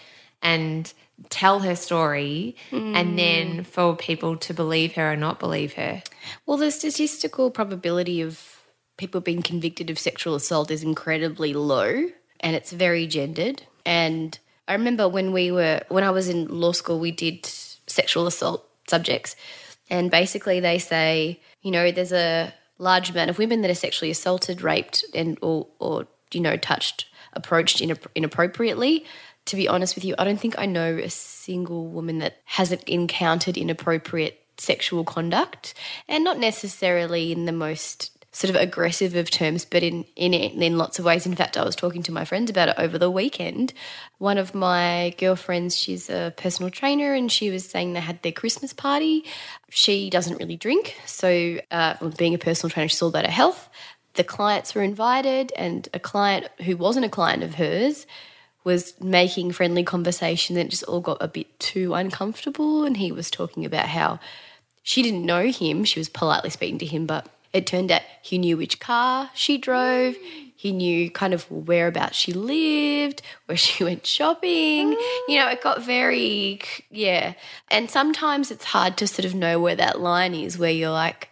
and 0.45 0.93
tell 1.29 1.59
her 1.59 1.75
story 1.75 2.55
and 2.71 3.17
then 3.17 3.59
mm. 3.59 3.65
for 3.65 3.95
people 3.95 4.37
to 4.37 4.53
believe 4.53 4.93
her 4.93 5.13
or 5.13 5.15
not 5.15 5.39
believe 5.39 5.73
her. 5.73 6.03
Well, 6.45 6.57
the 6.57 6.69
statistical 6.69 7.49
probability 7.49 8.21
of 8.21 8.61
people 8.97 9.21
being 9.21 9.41
convicted 9.41 9.89
of 9.89 9.97
sexual 9.97 10.35
assault 10.35 10.69
is 10.69 10.83
incredibly 10.83 11.53
low 11.53 12.09
and 12.41 12.55
it's 12.55 12.71
very 12.71 13.07
gendered. 13.07 13.63
And 13.85 14.37
I 14.67 14.73
remember 14.73 15.07
when 15.09 15.31
we 15.31 15.51
were, 15.51 15.81
when 15.89 16.03
I 16.03 16.11
was 16.11 16.29
in 16.29 16.47
law 16.47 16.73
school, 16.73 16.99
we 16.99 17.11
did 17.11 17.45
sexual 17.45 18.27
assault 18.27 18.67
subjects. 18.87 19.35
And 19.89 20.11
basically, 20.11 20.59
they 20.59 20.77
say, 20.77 21.39
you 21.61 21.71
know, 21.71 21.91
there's 21.91 22.13
a 22.13 22.53
large 22.77 23.09
amount 23.09 23.29
of 23.29 23.39
women 23.39 23.61
that 23.61 23.71
are 23.71 23.75
sexually 23.75 24.11
assaulted, 24.11 24.61
raped, 24.61 25.05
and 25.13 25.37
or, 25.41 25.67
or 25.79 26.07
you 26.31 26.41
know, 26.41 26.57
touched, 26.57 27.07
approached 27.33 27.79
inapp- 27.81 28.07
inappropriately. 28.15 29.05
To 29.45 29.55
be 29.55 29.67
honest 29.67 29.95
with 29.95 30.03
you, 30.03 30.15
I 30.17 30.23
don't 30.23 30.39
think 30.39 30.57
I 30.57 30.65
know 30.65 30.97
a 30.97 31.09
single 31.09 31.87
woman 31.87 32.19
that 32.19 32.37
hasn't 32.45 32.83
encountered 32.83 33.57
inappropriate 33.57 34.41
sexual 34.57 35.03
conduct, 35.03 35.73
and 36.07 36.23
not 36.23 36.39
necessarily 36.39 37.31
in 37.31 37.45
the 37.45 37.51
most 37.51 38.11
sort 38.35 38.49
of 38.49 38.61
aggressive 38.61 39.15
of 39.15 39.29
terms, 39.29 39.63
but 39.63 39.81
in, 39.81 40.03
in 40.17 40.33
in 40.33 40.77
lots 40.77 40.99
of 40.99 41.05
ways. 41.05 41.25
In 41.25 41.35
fact, 41.35 41.57
I 41.57 41.63
was 41.63 41.75
talking 41.75 42.03
to 42.03 42.11
my 42.11 42.25
friends 42.25 42.49
about 42.49 42.69
it 42.69 42.75
over 42.77 42.97
the 42.97 43.09
weekend. 43.09 43.73
One 44.17 44.37
of 44.37 44.53
my 44.53 45.13
girlfriends, 45.17 45.77
she's 45.77 46.09
a 46.09 46.33
personal 46.35 46.69
trainer, 46.69 47.13
and 47.13 47.31
she 47.31 47.49
was 47.49 47.65
saying 47.65 47.93
they 47.93 48.01
had 48.01 48.21
their 48.23 48.33
Christmas 48.33 48.73
party. 48.73 49.23
She 49.69 50.09
doesn't 50.09 50.37
really 50.37 50.57
drink, 50.57 50.97
so 51.05 51.59
uh, 51.71 52.09
being 52.17 52.33
a 52.33 52.37
personal 52.37 52.71
trainer, 52.71 52.89
she's 52.89 53.01
all 53.01 53.09
about 53.09 53.25
her 53.25 53.31
health. 53.31 53.69
The 54.15 54.23
clients 54.23 54.75
were 54.75 54.83
invited, 54.83 55.53
and 55.55 55.87
a 55.93 55.99
client 55.99 56.49
who 56.65 56.75
wasn't 56.75 57.05
a 57.05 57.09
client 57.09 57.43
of 57.43 57.55
hers 57.55 58.05
was 58.65 58.99
making 58.99 59.51
friendly 59.51 59.83
conversation 59.83 60.57
and 60.57 60.67
it 60.67 60.71
just 60.71 60.83
all 60.83 60.99
got 60.99 61.17
a 61.21 61.27
bit 61.29 61.57
too 61.59 61.93
uncomfortable. 61.93 62.83
And 62.83 62.97
he 62.97 63.11
was 63.11 63.31
talking 63.31 63.63
about 63.63 63.87
how 63.87 64.19
she 64.83 65.01
didn't 65.01 65.25
know 65.25 65.49
him. 65.49 65.85
She 65.85 65.99
was 65.99 66.09
politely 66.09 66.49
speaking 66.49 66.79
to 66.79 66.85
him 66.85 67.05
but 67.05 67.27
it 67.53 67.65
turned 67.65 67.89
out 67.89 68.01
he 68.21 68.37
knew 68.37 68.57
which 68.57 68.81
car 68.81 69.29
she 69.33 69.57
drove. 69.57 70.17
He 70.57 70.73
knew 70.73 71.09
kind 71.09 71.33
of 71.33 71.49
whereabouts 71.49 72.17
she 72.17 72.33
lived 72.33 73.21
where 73.45 73.55
she 73.55 73.83
went 73.85 74.05
shopping. 74.05 74.91
You 75.29 75.39
know 75.39 75.47
it 75.47 75.61
got 75.61 75.81
very 75.81 76.59
yeah. 76.91 77.35
And 77.69 77.89
sometimes 77.89 78.51
it's 78.51 78.65
hard 78.65 78.97
to 78.97 79.07
sort 79.07 79.25
of 79.25 79.35
know 79.35 79.59
where 79.59 79.75
that 79.75 80.01
line 80.01 80.35
is 80.35 80.57
where 80.57 80.71
you're 80.71 80.89
like 80.89 81.29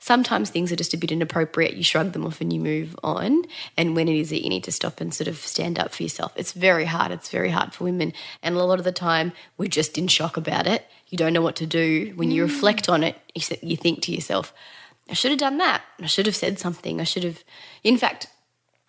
sometimes 0.00 0.48
things 0.48 0.72
are 0.72 0.76
just 0.76 0.94
a 0.94 0.96
bit 0.96 1.12
inappropriate. 1.12 1.74
You 1.74 1.84
shrug 1.84 2.12
them 2.12 2.26
off 2.26 2.40
and 2.40 2.52
you 2.52 2.58
move 2.58 2.96
on. 3.04 3.44
And 3.76 3.94
when 3.94 4.08
it 4.08 4.16
is 4.16 4.30
that 4.30 4.42
you 4.42 4.48
need 4.48 4.64
to 4.64 4.72
stop 4.72 5.00
and 5.00 5.14
sort 5.14 5.28
of 5.28 5.36
stand 5.36 5.78
up 5.78 5.94
for 5.94 6.02
yourself, 6.02 6.32
it's 6.36 6.52
very 6.52 6.86
hard. 6.86 7.12
It's 7.12 7.28
very 7.28 7.50
hard 7.50 7.74
for 7.74 7.84
women. 7.84 8.14
And 8.42 8.56
a 8.56 8.64
lot 8.64 8.78
of 8.78 8.84
the 8.84 8.92
time, 8.92 9.32
we're 9.58 9.68
just 9.68 9.98
in 9.98 10.08
shock 10.08 10.36
about 10.36 10.66
it. 10.66 10.86
You 11.08 11.18
don't 11.18 11.34
know 11.34 11.42
what 11.42 11.56
to 11.56 11.66
do. 11.66 12.12
When 12.16 12.30
you 12.30 12.42
reflect 12.42 12.88
on 12.88 13.04
it, 13.04 13.16
you, 13.34 13.76
think 13.76 14.02
to 14.02 14.12
yourself, 14.12 14.54
I 15.08 15.14
should 15.14 15.32
have 15.32 15.40
done 15.40 15.58
that. 15.58 15.82
I 16.00 16.06
should 16.06 16.26
have 16.26 16.36
said 16.36 16.58
something. 16.58 17.00
I 17.00 17.04
should 17.04 17.24
have. 17.24 17.44
In 17.84 17.98
fact, 17.98 18.26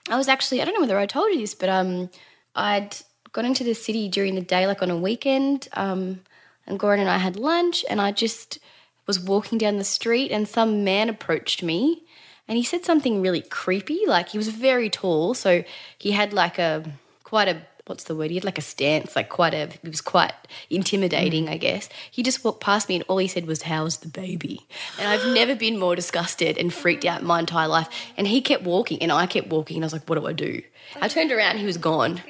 I 0.09 0.17
was 0.17 0.27
actually, 0.27 0.61
I 0.61 0.65
don't 0.65 0.73
know 0.73 0.81
whether 0.81 0.97
I 0.97 1.05
told 1.07 1.31
you 1.33 1.39
this, 1.39 1.55
but 1.55 1.69
um, 1.69 2.09
I'd 2.55 2.95
gone 3.33 3.45
into 3.45 3.63
the 3.63 3.73
city 3.73 4.07
during 4.07 4.35
the 4.35 4.41
day, 4.41 4.65
like 4.65 4.81
on 4.81 4.91
a 4.91 4.97
weekend, 4.97 5.67
um, 5.73 6.21
and 6.67 6.79
Goran 6.79 6.99
and 6.99 7.09
I 7.09 7.17
had 7.17 7.35
lunch, 7.35 7.83
and 7.89 7.99
I 7.99 8.11
just 8.11 8.59
was 9.07 9.19
walking 9.19 9.57
down 9.57 9.77
the 9.77 9.83
street, 9.83 10.31
and 10.31 10.47
some 10.47 10.83
man 10.83 11.09
approached 11.09 11.63
me, 11.63 12.03
and 12.47 12.57
he 12.57 12.63
said 12.63 12.85
something 12.85 13.21
really 13.21 13.41
creepy. 13.41 14.01
Like 14.05 14.29
he 14.29 14.37
was 14.37 14.49
very 14.49 14.89
tall, 14.89 15.33
so 15.33 15.63
he 15.97 16.11
had 16.11 16.33
like 16.33 16.59
a 16.59 16.83
quite 17.23 17.47
a 17.47 17.61
what's 17.91 18.05
the 18.05 18.15
word? 18.15 18.29
He 18.29 18.35
had 18.35 18.45
like 18.45 18.57
a 18.57 18.61
stance, 18.61 19.15
like 19.15 19.29
quite 19.29 19.53
a. 19.53 19.69
He 19.81 19.89
was 19.89 20.01
quite 20.01 20.33
intimidating, 20.69 21.45
mm. 21.45 21.51
I 21.51 21.57
guess. 21.57 21.89
He 22.09 22.23
just 22.23 22.43
walked 22.43 22.61
past 22.61 22.89
me, 22.89 22.95
and 22.95 23.03
all 23.07 23.17
he 23.17 23.27
said 23.27 23.45
was, 23.45 23.63
"How's 23.63 23.97
the 23.97 24.07
baby?" 24.07 24.65
And 24.97 25.07
I've 25.07 25.33
never 25.33 25.55
been 25.55 25.77
more 25.77 25.95
disgusted 25.95 26.57
and 26.57 26.73
freaked 26.73 27.05
out 27.05 27.21
in 27.21 27.27
my 27.27 27.39
entire 27.39 27.67
life. 27.67 27.89
And 28.17 28.27
he 28.27 28.41
kept 28.41 28.63
walking, 28.63 29.01
and 29.01 29.11
I 29.11 29.25
kept 29.25 29.47
walking, 29.47 29.77
and 29.77 29.83
I 29.83 29.87
was 29.87 29.93
like, 29.93 30.09
"What 30.09 30.19
do 30.19 30.27
I 30.27 30.33
do?" 30.33 30.61
I 31.01 31.07
turned 31.07 31.31
around, 31.31 31.57
he 31.57 31.65
was 31.65 31.77
gone. 31.77 32.21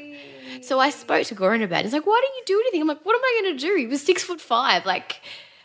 So 0.62 0.80
I 0.80 0.92
spoke 0.92 1.26
to 1.28 1.36
Goran 1.36 1.64
about 1.64 1.80
it. 1.80 1.86
He's 1.86 1.94
like, 1.94 2.06
"Why 2.06 2.22
didn't 2.22 2.38
you 2.38 2.44
do 2.46 2.60
anything?" 2.62 2.82
I'm 2.82 2.88
like, 2.88 3.06
"What 3.06 3.16
am 3.16 3.24
I 3.24 3.42
going 3.42 3.58
to 3.58 3.68
do?" 3.68 3.76
He 3.76 3.88
was 3.88 4.02
six 4.02 4.24
foot 4.24 4.42
five, 4.42 4.86
like. 4.86 5.22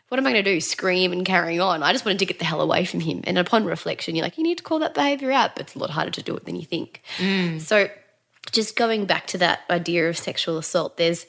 What 0.09 0.19
am 0.19 0.27
I 0.27 0.33
going 0.33 0.45
to 0.45 0.55
do? 0.55 0.61
Scream 0.61 1.13
and 1.13 1.25
carry 1.25 1.59
on? 1.59 1.83
I 1.83 1.93
just 1.93 2.05
wanted 2.05 2.21
to 2.21 2.27
get 2.27 2.39
the 2.39 2.45
hell 2.45 2.61
away 2.61 2.85
from 2.85 3.01
him. 3.01 3.23
And 3.25 3.39
upon 3.39 3.65
reflection, 3.65 4.15
you're 4.15 4.25
like, 4.25 4.39
you 4.39 4.45
need 4.45 4.59
to 4.59 4.65
call 4.65 4.79
that 4.79 4.95
behavior 4.95 5.33
out, 5.33 5.57
but 5.57 5.63
it's 5.63 5.75
a 5.75 5.79
lot 5.79 5.91
harder 5.91 6.13
to 6.13 6.23
do 6.23 6.37
it 6.37 6.45
than 6.45 6.57
you 6.57 6.65
think. 6.65 7.03
Mm. 7.19 7.61
So, 7.61 7.91
just 8.53 8.77
going 8.77 9.07
back 9.07 9.27
to 9.29 9.39
that 9.39 9.61
idea 9.69 10.09
of 10.09 10.17
sexual 10.17 10.59
assault, 10.59 10.97
there's 10.97 11.27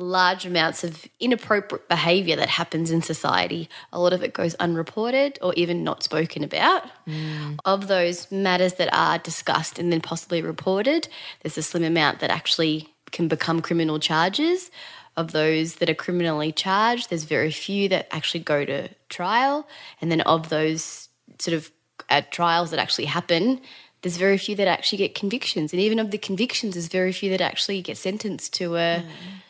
large 0.00 0.46
amounts 0.46 0.82
of 0.82 1.06
inappropriate 1.20 1.88
behavior 1.88 2.34
that 2.36 2.48
happens 2.48 2.90
in 2.90 3.02
society. 3.02 3.68
A 3.92 4.00
lot 4.00 4.12
of 4.12 4.22
it 4.22 4.32
goes 4.32 4.54
unreported 4.54 5.38
or 5.42 5.52
even 5.54 5.84
not 5.84 6.02
spoken 6.02 6.42
about. 6.42 6.84
Mm. 7.06 7.58
Of 7.64 7.86
those 7.86 8.30
matters 8.32 8.74
that 8.74 8.88
are 8.92 9.18
discussed 9.18 9.78
and 9.78 9.92
then 9.92 10.00
possibly 10.00 10.40
reported, 10.40 11.08
there's 11.42 11.58
a 11.58 11.62
slim 11.62 11.84
amount 11.84 12.20
that 12.20 12.30
actually 12.30 12.94
can 13.12 13.28
become 13.28 13.60
criminal 13.60 13.98
charges. 13.98 14.70
Of 15.16 15.32
those 15.32 15.76
that 15.76 15.90
are 15.90 15.94
criminally 15.94 16.52
charged, 16.52 17.10
there's 17.10 17.24
very 17.24 17.50
few 17.50 17.88
that 17.90 18.08
actually 18.10 18.40
go 18.40 18.64
to 18.64 18.88
trial. 19.08 19.66
And 20.00 20.10
then 20.10 20.20
of 20.22 20.48
those 20.48 21.08
sort 21.38 21.54
of 21.54 21.70
at 22.08 22.32
trials 22.32 22.70
that 22.70 22.78
actually 22.78 23.06
happen, 23.06 23.60
there's 24.02 24.16
very 24.16 24.38
few 24.38 24.56
that 24.56 24.68
actually 24.68 24.98
get 24.98 25.14
convictions. 25.14 25.72
And 25.72 25.82
even 25.82 25.98
of 25.98 26.10
the 26.10 26.18
convictions, 26.18 26.74
there's 26.74 26.88
very 26.88 27.12
few 27.12 27.30
that 27.30 27.40
actually 27.40 27.82
get 27.82 27.98
sentenced 27.98 28.54
to 28.54 28.76
a. 28.76 29.02
Mm. 29.02 29.04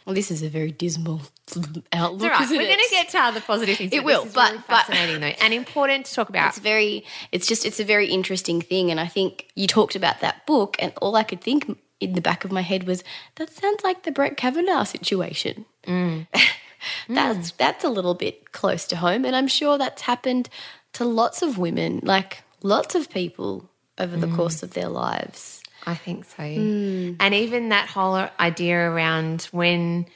Well, 0.06 0.14
this 0.14 0.30
is 0.30 0.42
a 0.42 0.48
very 0.48 0.72
dismal 0.72 1.20
outlook. 1.92 2.30
Right. 2.32 2.48
We're 2.50 2.56
going 2.62 2.78
to 2.78 2.88
get 2.90 3.10
to 3.10 3.18
other 3.18 3.40
positive 3.40 3.76
things. 3.76 3.92
It 3.92 4.02
will, 4.02 4.24
but- 4.24 4.50
really 4.50 4.64
but- 4.66 4.86
fascinating 4.86 5.20
though, 5.20 5.26
and 5.40 5.54
important 5.54 6.06
to 6.06 6.14
talk 6.14 6.30
about. 6.30 6.48
It's 6.48 6.58
very, 6.58 7.04
it's 7.30 7.46
just, 7.46 7.64
it's 7.64 7.78
a 7.78 7.84
very 7.84 8.08
interesting 8.08 8.60
thing. 8.60 8.90
And 8.90 8.98
I 8.98 9.06
think 9.06 9.46
you 9.54 9.66
talked 9.68 9.94
about 9.94 10.20
that 10.20 10.46
book, 10.46 10.76
and 10.80 10.92
all 11.00 11.14
I 11.14 11.22
could 11.22 11.40
think 11.40 11.78
in 12.00 12.14
the 12.14 12.20
back 12.20 12.44
of 12.44 12.52
my 12.52 12.62
head 12.62 12.84
was, 12.84 13.04
that 13.36 13.50
sounds 13.50 13.84
like 13.84 14.02
the 14.02 14.10
Brett 14.10 14.36
Kavanaugh 14.36 14.84
situation. 14.84 15.66
Mm. 15.86 16.26
that's, 17.08 17.52
that's 17.52 17.84
a 17.84 17.88
little 17.90 18.14
bit 18.14 18.52
close 18.52 18.86
to 18.86 18.96
home. 18.96 19.24
And 19.24 19.36
I'm 19.36 19.48
sure 19.48 19.78
that's 19.78 20.02
happened 20.02 20.48
to 20.94 21.04
lots 21.04 21.42
of 21.42 21.58
women, 21.58 22.00
like 22.02 22.42
lots 22.62 22.94
of 22.94 23.10
people 23.10 23.68
over 23.98 24.16
the 24.16 24.26
mm. 24.26 24.36
course 24.36 24.62
of 24.62 24.72
their 24.72 24.88
lives. 24.88 25.62
I 25.86 25.94
think 25.94 26.24
so. 26.24 26.42
Hmm. 26.42 27.12
And 27.20 27.34
even 27.34 27.70
that 27.70 27.88
whole 27.88 28.28
idea 28.38 28.78
around 28.90 29.42
when 29.50 30.06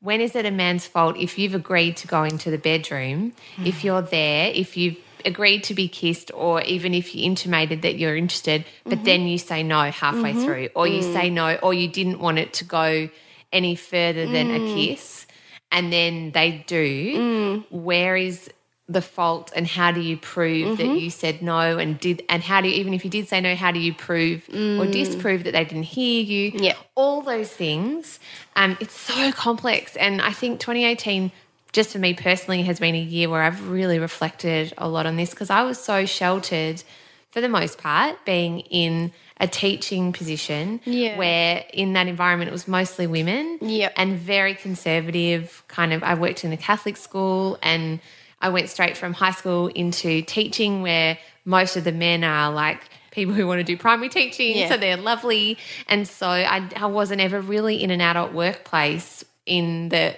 when 0.00 0.20
is 0.20 0.36
it 0.36 0.44
a 0.44 0.50
man's 0.50 0.86
fault 0.86 1.16
if 1.16 1.38
you've 1.38 1.54
agreed 1.54 1.96
to 1.96 2.06
go 2.06 2.22
into 2.22 2.50
the 2.50 2.58
bedroom, 2.58 3.32
if 3.64 3.76
mm. 3.76 3.84
you're 3.84 4.02
there, 4.02 4.52
if 4.54 4.76
you've 4.76 4.98
agreed 5.26 5.64
to 5.64 5.74
be 5.74 5.88
kissed 5.88 6.30
or 6.34 6.62
even 6.62 6.94
if 6.94 7.14
you 7.14 7.24
intimated 7.24 7.82
that 7.82 7.98
you're 7.98 8.16
interested, 8.16 8.64
but 8.84 8.98
Mm-hmm. 8.98 9.04
then 9.04 9.20
you 9.26 9.38
say 9.38 9.62
no 9.62 9.90
halfway 9.90 10.32
through 10.32 10.68
or 10.74 10.86
you 10.86 11.00
Mm. 11.02 11.12
say 11.12 11.30
no 11.30 11.56
or 11.56 11.74
you 11.74 11.88
didn't 11.88 12.20
want 12.20 12.38
it 12.38 12.52
to 12.54 12.64
go 12.64 13.08
any 13.52 13.74
further 13.74 14.26
than 14.26 14.48
Mm. 14.48 14.56
a 14.56 14.60
kiss 14.74 15.26
and 15.72 15.92
then 15.92 16.30
they 16.32 16.64
do, 16.66 17.62
where 17.70 18.16
is 18.16 18.48
the 18.88 19.02
fault 19.02 19.52
and 19.56 19.66
how 19.66 19.90
do 19.90 20.00
you 20.00 20.16
prove 20.16 20.64
Mm-hmm. 20.68 20.76
that 20.76 21.00
you 21.00 21.10
said 21.10 21.42
no 21.42 21.76
and 21.76 21.98
did 21.98 22.22
and 22.28 22.40
how 22.40 22.60
do 22.60 22.68
you 22.68 22.74
even 22.76 22.94
if 22.94 23.04
you 23.04 23.10
did 23.10 23.26
say 23.26 23.40
no 23.40 23.56
how 23.56 23.72
do 23.72 23.80
you 23.80 23.92
prove 23.92 24.48
or 24.78 24.86
disprove 24.86 25.42
that 25.42 25.52
they 25.54 25.64
didn't 25.64 25.82
hear 25.98 26.22
you 26.22 26.52
Mm. 26.52 26.62
Yeah. 26.62 26.74
all 26.94 27.20
those 27.22 27.50
things 27.50 28.20
um 28.54 28.76
it's 28.80 28.94
so 28.94 29.32
complex 29.32 29.96
and 29.96 30.22
i 30.22 30.30
think 30.30 30.60
2018 30.60 31.32
just 31.72 31.90
for 31.90 31.98
me 31.98 32.14
personally 32.14 32.62
has 32.62 32.80
been 32.80 32.94
a 32.94 33.00
year 33.00 33.28
where 33.28 33.42
i've 33.42 33.68
really 33.68 33.98
reflected 33.98 34.72
a 34.78 34.88
lot 34.88 35.06
on 35.06 35.16
this 35.16 35.30
because 35.30 35.50
i 35.50 35.62
was 35.62 35.78
so 35.78 36.06
sheltered 36.06 36.82
for 37.30 37.40
the 37.40 37.48
most 37.48 37.78
part 37.78 38.16
being 38.24 38.60
in 38.60 39.12
a 39.38 39.46
teaching 39.46 40.12
position 40.14 40.80
Yeah. 40.86 41.18
where 41.18 41.64
in 41.74 41.92
that 41.92 42.06
environment 42.08 42.48
it 42.48 42.52
was 42.52 42.66
mostly 42.66 43.06
women 43.06 43.58
Yep. 43.60 43.92
and 43.96 44.18
very 44.18 44.54
conservative 44.54 45.62
kind 45.68 45.92
of 45.92 46.02
I 46.02 46.14
worked 46.14 46.42
in 46.44 46.52
a 46.52 46.56
Catholic 46.56 46.96
school 46.96 47.58
and 47.62 48.00
I 48.40 48.48
went 48.48 48.70
straight 48.70 48.96
from 48.96 49.12
high 49.12 49.32
school 49.32 49.66
into 49.66 50.22
teaching 50.22 50.80
where 50.80 51.18
most 51.44 51.76
of 51.76 51.84
the 51.84 51.92
men 51.92 52.24
are 52.24 52.50
like 52.50 52.80
people 53.10 53.34
who 53.34 53.46
want 53.46 53.58
to 53.58 53.64
do 53.64 53.76
primary 53.76 54.08
teaching 54.08 54.56
Yeah. 54.56 54.70
so 54.70 54.78
they're 54.78 54.96
lovely 54.96 55.58
and 55.86 56.08
so 56.08 56.26
I, 56.28 56.66
I 56.74 56.86
wasn't 56.86 57.20
ever 57.20 57.38
really 57.38 57.82
in 57.82 57.90
an 57.90 58.00
adult 58.00 58.32
workplace 58.32 59.22
in 59.44 59.90
the 59.90 60.16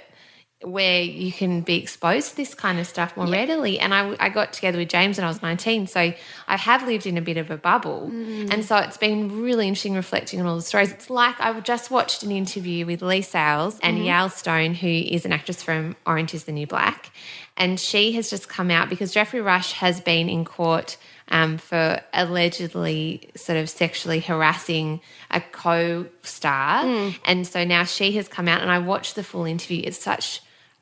where 0.63 1.03
you 1.03 1.31
can 1.31 1.61
be 1.61 1.77
exposed 1.77 2.31
to 2.31 2.37
this 2.37 2.53
kind 2.53 2.81
of 2.81 2.87
stuff 2.87 3.17
more 3.17 3.29
readily. 3.29 3.79
And 3.79 3.95
I, 3.95 4.17
I 4.19 4.29
got 4.29 4.53
together 4.53 4.79
with 4.79 4.89
James 4.89 5.17
when 5.17 5.25
I 5.25 5.29
was 5.29 5.41
19. 5.41 5.87
So 5.87 6.13
I 6.49 6.57
have 6.57 6.85
lived 6.85 7.07
in 7.07 7.17
a 7.17 7.21
bit 7.21 7.37
of 7.37 7.51
a 7.53 7.57
bubble. 7.57 8.11
Mm. 8.13 8.53
And 8.53 8.65
so 8.65 8.77
it's 8.79 8.97
been 8.97 9.41
really 9.41 9.69
interesting 9.69 9.95
reflecting 9.95 10.41
on 10.41 10.47
all 10.47 10.57
the 10.57 10.63
stories. 10.63 10.91
It's 10.91 11.11
like 11.11 11.39
I 11.39 11.59
just 11.61 11.93
watched 11.93 12.25
an 12.25 12.33
interview 12.33 12.87
with 12.87 13.03
Leigh 13.03 13.23
Sales 13.23 13.79
and 13.83 13.99
mm-hmm. 13.99 14.07
Yael 14.07 14.33
Stone, 14.33 14.75
who 14.75 14.89
is 14.89 15.25
an 15.25 15.33
actress 15.33 15.63
from 15.63 15.95
Orange 16.05 16.35
is 16.35 16.45
the 16.45 16.53
New 16.53 16.67
Black. 16.67 17.13
And 17.57 17.79
she 17.79 18.13
has 18.13 18.29
just 18.29 18.49
come 18.49 18.71
out 18.71 18.89
because 18.89 19.13
Geoffrey 19.13 19.41
Rush 19.41 19.73
has 19.73 20.01
been 20.01 20.29
in 20.29 20.45
court 20.45 20.97
um, 21.29 21.59
for 21.59 22.01
allegedly 22.13 23.31
sort 23.37 23.59
of 23.59 23.69
sexually 23.69 24.21
harassing 24.21 25.01
a 25.31 25.41
co-star, 25.41 26.85
mm. 26.85 27.19
and 27.25 27.47
so 27.47 27.65
now 27.65 27.85
she 27.85 28.13
has 28.13 28.29
come 28.29 28.49
out, 28.49 28.63
and 28.63 28.71
I 28.71 28.79
watched 28.79 29.15
the 29.15 29.23
full 29.23 29.45
interview. 29.45 29.83
It's 29.85 29.99
such 29.99 30.41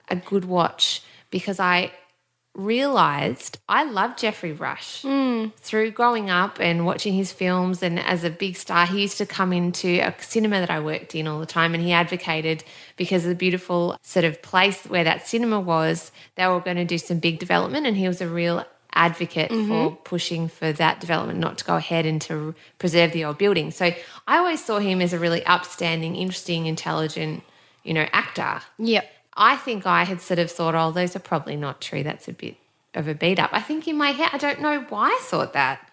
a 0.08 0.16
good 0.16 0.44
watch 0.44 1.02
because 1.30 1.60
I 1.60 1.92
realized 2.56 3.58
I 3.68 3.84
love 3.84 4.16
Geoffrey 4.16 4.52
Rush 4.52 5.02
hmm. 5.02 5.48
through 5.58 5.90
growing 5.90 6.30
up 6.30 6.58
and 6.58 6.86
watching 6.86 7.12
his 7.12 7.30
films. 7.32 7.82
And 7.82 8.00
as 8.00 8.24
a 8.24 8.30
big 8.30 8.56
star, 8.56 8.86
he 8.86 9.02
used 9.02 9.18
to 9.18 9.26
come 9.26 9.52
into 9.52 9.98
a 10.00 10.14
cinema 10.20 10.60
that 10.60 10.70
I 10.70 10.80
worked 10.80 11.14
in 11.14 11.28
all 11.28 11.38
the 11.38 11.46
time, 11.46 11.74
and 11.74 11.82
he 11.82 11.92
advocated 11.92 12.64
because 12.96 13.24
of 13.24 13.28
the 13.28 13.34
beautiful 13.34 13.98
sort 14.02 14.24
of 14.24 14.40
place 14.42 14.84
where 14.84 15.04
that 15.04 15.26
cinema 15.26 15.60
was. 15.60 16.10
They 16.36 16.46
were 16.46 16.60
going 16.60 16.78
to 16.78 16.84
do 16.84 16.98
some 16.98 17.18
big 17.18 17.38
development, 17.38 17.86
and 17.86 17.96
he 17.96 18.08
was 18.08 18.20
a 18.20 18.28
real 18.28 18.64
advocate 18.96 19.50
mm-hmm. 19.50 19.68
for 19.68 19.96
pushing 20.04 20.48
for 20.48 20.72
that 20.72 21.00
development 21.00 21.38
not 21.38 21.58
to 21.58 21.64
go 21.64 21.76
ahead 21.76 22.06
and 22.06 22.20
to 22.22 22.54
preserve 22.78 23.12
the 23.12 23.26
old 23.26 23.36
building. 23.36 23.70
So 23.70 23.92
I 24.26 24.38
always 24.38 24.64
saw 24.64 24.78
him 24.78 25.02
as 25.02 25.12
a 25.12 25.18
really 25.18 25.44
upstanding, 25.44 26.16
interesting, 26.16 26.64
intelligent, 26.64 27.42
you 27.84 27.92
know, 27.92 28.06
actor. 28.12 28.62
Yep. 28.78 29.06
I 29.36 29.56
think 29.56 29.86
I 29.86 30.04
had 30.04 30.20
sort 30.20 30.38
of 30.38 30.50
thought, 30.50 30.74
oh, 30.74 30.90
those 30.90 31.14
are 31.14 31.20
probably 31.20 31.56
not 31.56 31.80
true. 31.80 32.02
That's 32.02 32.28
a 32.28 32.32
bit 32.32 32.56
of 32.94 33.06
a 33.06 33.14
beat 33.14 33.38
up. 33.38 33.50
I 33.52 33.60
think 33.60 33.86
in 33.86 33.96
my 33.96 34.10
head, 34.10 34.30
I 34.32 34.38
don't 34.38 34.60
know 34.60 34.80
why 34.88 35.08
I 35.08 35.18
thought 35.22 35.52
that. 35.52 35.90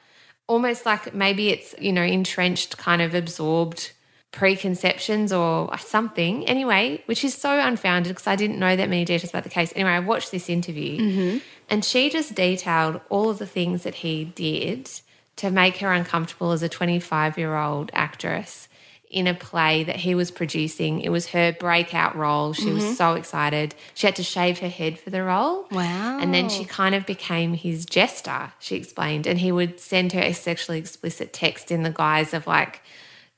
Almost 0.48 0.86
like 0.86 1.14
maybe 1.14 1.50
it's, 1.50 1.76
you 1.80 1.92
know, 1.92 2.04
entrenched, 2.04 2.78
kind 2.78 3.02
of 3.02 3.14
absorbed 3.14 3.92
preconceptions 4.32 5.32
or 5.32 5.78
something. 5.78 6.46
Anyway, 6.48 7.04
which 7.06 7.24
is 7.24 7.34
so 7.34 7.60
unfounded 7.60 8.12
because 8.12 8.28
I 8.28 8.36
didn't 8.36 8.60
know 8.60 8.76
that 8.76 8.90
many 8.90 9.06
details 9.06 9.30
about 9.30 9.44
the 9.44 9.50
case. 9.50 9.72
Anyway, 9.76 9.92
I 9.92 10.00
watched 10.00 10.32
this 10.32 10.50
interview 10.50 10.98
mm-hmm. 10.98 11.38
and 11.70 11.86
she 11.86 12.10
just 12.10 12.34
detailed 12.36 13.00
all 13.10 13.30
of 13.30 13.38
the 13.38 13.46
things 13.46 13.84
that 13.84 13.96
he 13.96 14.26
did 14.26 14.90
to 15.36 15.52
make 15.52 15.78
her 15.78 15.94
uncomfortable 15.94 16.52
as 16.52 16.64
a 16.64 16.70
25 16.70 17.38
year 17.38 17.56
old 17.56 17.92
actress 17.94 18.68
in 19.14 19.28
a 19.28 19.34
play 19.34 19.84
that 19.84 19.98
he 19.98 20.16
was 20.16 20.32
producing. 20.32 21.00
It 21.02 21.10
was 21.10 21.28
her 21.28 21.54
breakout 21.54 22.16
role. 22.16 22.54
She 22.54 22.72
was 22.72 22.84
mm-hmm. 22.84 22.94
so 22.94 23.14
excited. 23.14 23.76
She 23.94 24.08
had 24.08 24.16
to 24.16 24.24
shave 24.24 24.60
her 24.60 24.68
head 24.68 24.98
for 24.98 25.12
the 25.12 25.24
role. 25.24 25.68
Wow. 25.72 26.20
And 26.20 26.34
then 26.34 26.50
she 26.50 26.66
kind 26.66 26.96
of 26.96 27.06
became 27.06 27.54
his 27.54 27.86
jester, 27.86 28.52
she 28.60 28.76
explained. 28.76 29.28
And 29.28 29.40
he 29.40 29.52
would 29.52 29.80
send 29.80 30.14
her 30.14 30.20
a 30.20 30.34
sexually 30.34 30.80
explicit 30.80 31.32
text 31.32 31.70
in 31.72 31.84
the 31.84 31.92
guise 31.92 32.34
of 32.34 32.48
like 32.48 32.82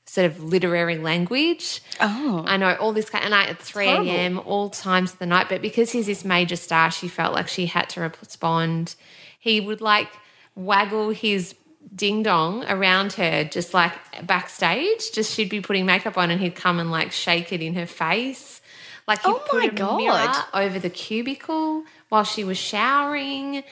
sort 0.06 0.24
of 0.24 0.42
literary 0.42 0.96
language. 0.96 1.82
Oh. 2.00 2.42
I 2.46 2.56
know 2.56 2.74
all 2.76 2.94
this 2.94 3.10
kind 3.10 3.24
and 3.24 3.34
I 3.34 3.44
at 3.44 3.58
3 3.60 3.86
a.m. 3.86 4.38
all 4.38 4.70
times 4.70 5.12
of 5.12 5.18
the 5.18 5.26
night. 5.26 5.48
But 5.50 5.60
because 5.60 5.92
he's 5.92 6.06
this 6.06 6.24
major 6.24 6.56
star, 6.56 6.90
she 6.90 7.06
felt 7.06 7.34
like 7.34 7.48
she 7.48 7.66
had 7.66 7.90
to 7.90 8.00
respond. 8.00 8.94
He 9.38 9.60
would 9.60 9.82
like 9.82 10.08
waggle 10.54 11.10
his 11.10 11.54
ding 11.96 12.22
dong 12.22 12.64
around 12.66 13.14
her, 13.14 13.42
just 13.44 13.72
like 13.74 13.92
backstage. 14.26 15.10
Just 15.12 15.32
she'd 15.34 15.48
be 15.48 15.60
putting 15.60 15.86
makeup 15.86 16.16
on 16.18 16.30
and 16.30 16.40
he'd 16.40 16.54
come 16.54 16.78
and 16.78 16.90
like 16.90 17.10
shake 17.10 17.52
it 17.52 17.62
in 17.62 17.74
her 17.74 17.86
face. 17.86 18.60
Like 19.08 19.22
he 19.22 19.30
Oh 19.30 19.42
put 19.48 19.60
my 19.60 19.66
a 19.66 19.70
God. 19.70 19.96
mirror 19.98 20.34
over 20.52 20.78
the 20.78 20.90
cubicle 20.90 21.84
while 22.10 22.24
she 22.24 22.44
was 22.44 22.58
showering. 22.58 23.64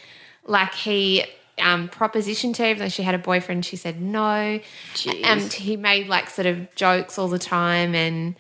Like 0.47 0.75
he 0.75 1.25
um, 1.59 1.89
propositioned 1.89 2.57
her, 2.59 2.67
even 2.67 2.79
though 2.79 2.89
she 2.89 3.03
had 3.03 3.15
a 3.15 3.19
boyfriend, 3.19 3.65
she 3.65 3.77
said 3.77 4.01
no. 4.01 4.61
Jeez. 4.95 5.21
And 5.25 5.53
he 5.53 5.77
made 5.77 6.09
like 6.09 6.31
sort 6.31 6.47
of 6.47 6.75
jokes 6.75 7.19
all 7.19 7.29
the 7.29 7.39
time. 7.39 7.95
And 7.95 8.37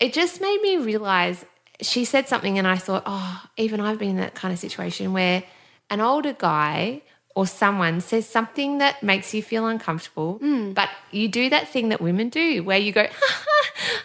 it 0.00 0.12
just 0.12 0.40
made 0.40 0.60
me 0.62 0.76
realize 0.78 1.44
she 1.80 2.04
said 2.04 2.26
something, 2.28 2.58
and 2.58 2.66
I 2.66 2.76
thought, 2.76 3.04
oh, 3.06 3.42
even 3.56 3.80
I've 3.80 3.98
been 4.00 4.10
in 4.10 4.16
that 4.16 4.34
kind 4.34 4.52
of 4.52 4.58
situation 4.58 5.12
where 5.12 5.44
an 5.90 6.00
older 6.00 6.32
guy 6.32 7.02
or 7.38 7.46
someone 7.46 8.00
says 8.00 8.28
something 8.28 8.78
that 8.78 9.00
makes 9.00 9.32
you 9.32 9.40
feel 9.40 9.64
uncomfortable, 9.68 10.38
Hmm. 10.38 10.72
but 10.72 10.88
you 11.12 11.28
do 11.28 11.48
that 11.50 11.68
thing 11.68 11.90
that 11.90 12.00
women 12.00 12.30
do 12.30 12.64
where 12.64 12.78
you 12.78 12.90
go, 12.90 13.06
ha 13.20 13.44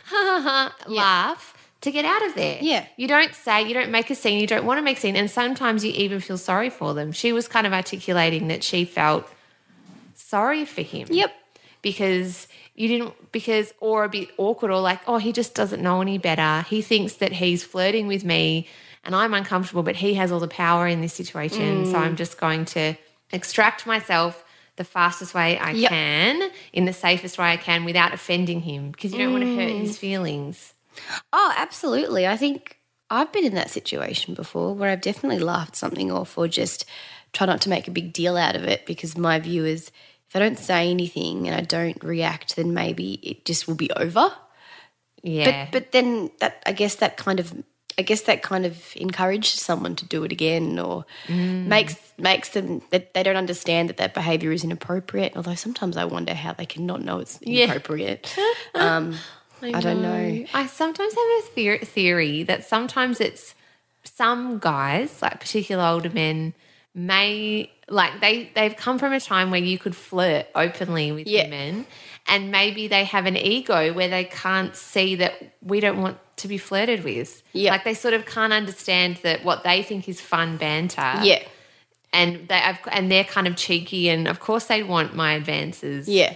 ha 0.05 0.39
ha, 0.39 0.39
ha 0.43 0.75
laugh 0.85 1.55
to 1.81 1.89
get 1.89 2.05
out 2.05 2.23
of 2.27 2.35
there. 2.35 2.59
Yeah. 2.61 2.85
You 2.95 3.07
don't 3.07 3.33
say, 3.33 3.67
you 3.67 3.73
don't 3.73 3.89
make 3.89 4.11
a 4.11 4.15
scene, 4.15 4.37
you 4.39 4.45
don't 4.45 4.65
want 4.65 4.77
to 4.77 4.83
make 4.83 4.97
a 4.97 4.99
scene, 4.99 5.15
and 5.15 5.31
sometimes 5.31 5.83
you 5.83 5.91
even 5.93 6.19
feel 6.19 6.37
sorry 6.37 6.69
for 6.69 6.93
them. 6.93 7.11
She 7.11 7.33
was 7.33 7.47
kind 7.47 7.65
of 7.65 7.73
articulating 7.73 8.49
that 8.49 8.63
she 8.63 8.85
felt 8.85 9.27
sorry 10.13 10.63
for 10.65 10.83
him. 10.83 11.07
Yep. 11.09 11.31
Because 11.81 12.47
you 12.75 12.87
didn't, 12.87 13.31
because, 13.31 13.73
or 13.79 14.03
a 14.03 14.09
bit 14.09 14.29
awkward, 14.37 14.69
or 14.69 14.79
like, 14.79 15.01
oh, 15.07 15.17
he 15.17 15.31
just 15.31 15.55
doesn't 15.55 15.81
know 15.81 16.01
any 16.01 16.19
better. 16.19 16.67
He 16.69 16.83
thinks 16.83 17.13
that 17.15 17.31
he's 17.31 17.63
flirting 17.63 18.05
with 18.05 18.23
me 18.23 18.67
and 19.03 19.15
I'm 19.15 19.33
uncomfortable, 19.33 19.81
but 19.81 19.95
he 19.95 20.13
has 20.13 20.31
all 20.31 20.39
the 20.39 20.47
power 20.47 20.87
in 20.87 21.01
this 21.01 21.13
situation. 21.13 21.85
Mm. 21.85 21.91
So 21.91 21.97
I'm 21.97 22.15
just 22.15 22.37
going 22.39 22.65
to 22.77 22.95
extract 23.33 23.85
myself 23.85 24.45
the 24.75 24.83
fastest 24.83 25.33
way 25.33 25.57
I 25.59 25.71
Yep. 25.71 25.89
can, 25.89 26.51
in 26.71 26.85
the 26.85 26.93
safest 26.93 27.37
way 27.37 27.47
I 27.51 27.57
can, 27.57 27.83
without 27.85 28.13
offending 28.13 28.61
him, 28.61 28.91
because 28.91 29.11
you 29.11 29.19
don't 29.19 29.31
want 29.33 29.43
to 29.43 29.55
hurt 29.55 29.69
Mm. 29.71 29.79
his 29.81 29.97
feelings. 29.97 30.73
Oh, 31.31 31.53
absolutely. 31.57 32.25
I 32.27 32.37
think 32.37 32.79
I've 33.09 33.31
been 33.31 33.45
in 33.45 33.55
that 33.55 33.69
situation 33.69 34.33
before 34.33 34.73
where 34.73 34.89
I've 34.89 35.01
definitely 35.01 35.39
laughed 35.39 35.75
something 35.75 36.11
off 36.11 36.37
or 36.37 36.47
just 36.47 36.85
try 37.33 37.45
not 37.45 37.61
to 37.61 37.69
make 37.69 37.87
a 37.87 37.91
big 37.91 38.13
deal 38.13 38.37
out 38.37 38.55
of 38.55 38.63
it 38.63 38.85
because 38.85 39.17
my 39.17 39.39
view 39.39 39.65
is 39.65 39.91
if 40.29 40.35
I 40.35 40.39
don't 40.39 40.57
say 40.57 40.89
anything 40.89 41.47
and 41.47 41.55
I 41.55 41.61
don't 41.61 42.03
react, 42.03 42.55
then 42.55 42.73
maybe 42.73 43.13
it 43.21 43.45
just 43.45 43.67
will 43.67 43.75
be 43.75 43.91
over. 43.91 44.31
Yeah. 45.21 45.67
But 45.71 45.71
but 45.83 45.91
then 45.91 46.31
that 46.39 46.63
I 46.65 46.71
guess 46.73 46.95
that 46.95 47.17
kind 47.17 47.39
of 47.39 47.53
I 47.97 48.01
guess 48.01 48.21
that 48.21 48.41
kind 48.41 48.65
of 48.65 48.77
encourages 48.95 49.61
someone 49.61 49.95
to 49.97 50.05
do 50.05 50.23
it 50.23 50.31
again 50.31 50.79
or 50.79 51.05
Mm. 51.27 51.65
makes 51.67 51.95
makes 52.17 52.49
them 52.49 52.81
that 52.91 53.13
they 53.13 53.23
don't 53.23 53.35
understand 53.35 53.89
that 53.89 53.97
that 53.97 54.13
behavior 54.13 54.51
is 54.51 54.63
inappropriate. 54.63 55.33
Although 55.35 55.55
sometimes 55.55 55.97
I 55.97 56.05
wonder 56.05 56.33
how 56.33 56.53
they 56.53 56.65
can 56.65 56.85
not 56.85 57.01
know 57.01 57.19
it's 57.19 57.39
Yeah. 57.41 57.65
inappropriate. 57.65 58.35
um, 58.75 59.17
I 59.61 59.79
don't 59.79 60.01
know. 60.01 60.45
I 60.53 60.65
sometimes 60.67 61.13
have 61.13 61.23
a 61.23 61.43
theor- 61.55 61.87
theory 61.87 62.43
that 62.43 62.65
sometimes 62.65 63.21
it's 63.21 63.55
some 64.03 64.59
guys, 64.59 65.21
like 65.21 65.39
particular 65.39 65.83
older 65.85 66.09
men, 66.09 66.53
may 66.93 67.69
like 67.89 68.19
they 68.21 68.49
they've 68.55 68.75
come 68.75 68.99
from 68.99 69.13
a 69.13 69.19
time 69.19 69.51
where 69.51 69.59
you 69.61 69.77
could 69.77 69.95
flirt 69.95 70.47
openly 70.55 71.11
with 71.11 71.27
Yeah. 71.27 71.43
women, 71.45 71.85
and 72.27 72.51
maybe 72.51 72.87
they 72.87 73.03
have 73.05 73.25
an 73.25 73.37
ego 73.37 73.93
where 73.93 74.07
they 74.09 74.25
can't 74.25 74.75
see 74.75 75.15
that 75.15 75.33
we 75.61 75.79
don't 75.79 76.01
want 76.01 76.17
to 76.37 76.47
be 76.47 76.57
flirted 76.57 77.03
with. 77.03 77.43
Yeah. 77.53 77.71
like 77.71 77.83
they 77.83 77.93
sort 77.93 78.13
of 78.13 78.25
can't 78.25 78.53
understand 78.53 79.17
that 79.23 79.43
what 79.43 79.63
they 79.63 79.83
think 79.83 80.07
is 80.09 80.19
fun 80.19 80.57
banter. 80.57 81.19
Yeah. 81.23 81.43
and 82.11 82.47
they 82.47 82.55
I've, 82.55 82.79
and 82.91 83.11
they're 83.11 83.23
kind 83.23 83.47
of 83.47 83.55
cheeky, 83.55 84.09
and 84.09 84.27
of 84.27 84.39
course 84.39 84.65
they 84.65 84.83
want 84.83 85.15
my 85.15 85.33
advances. 85.33 86.07
Yeah. 86.07 86.35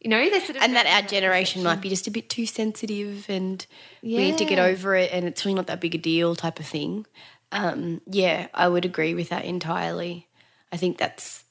you 0.00 0.10
know 0.10 0.30
they 0.30 0.38
sort 0.40 0.56
of 0.56 0.62
and 0.62 0.76
that 0.76 0.86
our 0.86 1.02
generation 1.08 1.62
might 1.62 1.80
be 1.80 1.88
just 1.88 2.06
a 2.06 2.10
bit 2.10 2.28
too 2.30 2.46
sensitive 2.46 3.26
and 3.28 3.66
we 4.02 4.16
need 4.16 4.38
to 4.38 4.44
get 4.44 4.58
over 4.58 4.94
it 4.94 5.10
and 5.12 5.26
it's 5.26 5.44
really 5.44 5.54
not 5.54 5.66
that 5.66 5.80
big 5.80 5.94
a 5.94 5.98
deal 5.98 6.34
type 6.36 6.60
of 6.60 6.66
thing 6.66 7.04
um, 7.50 8.00
yeah 8.06 8.46
i 8.54 8.68
would 8.68 8.84
agree 8.84 9.14
with 9.14 9.28
that 9.30 9.44
entirely 9.44 10.28
i 10.70 10.76
think 10.76 10.98
that's 10.98 11.44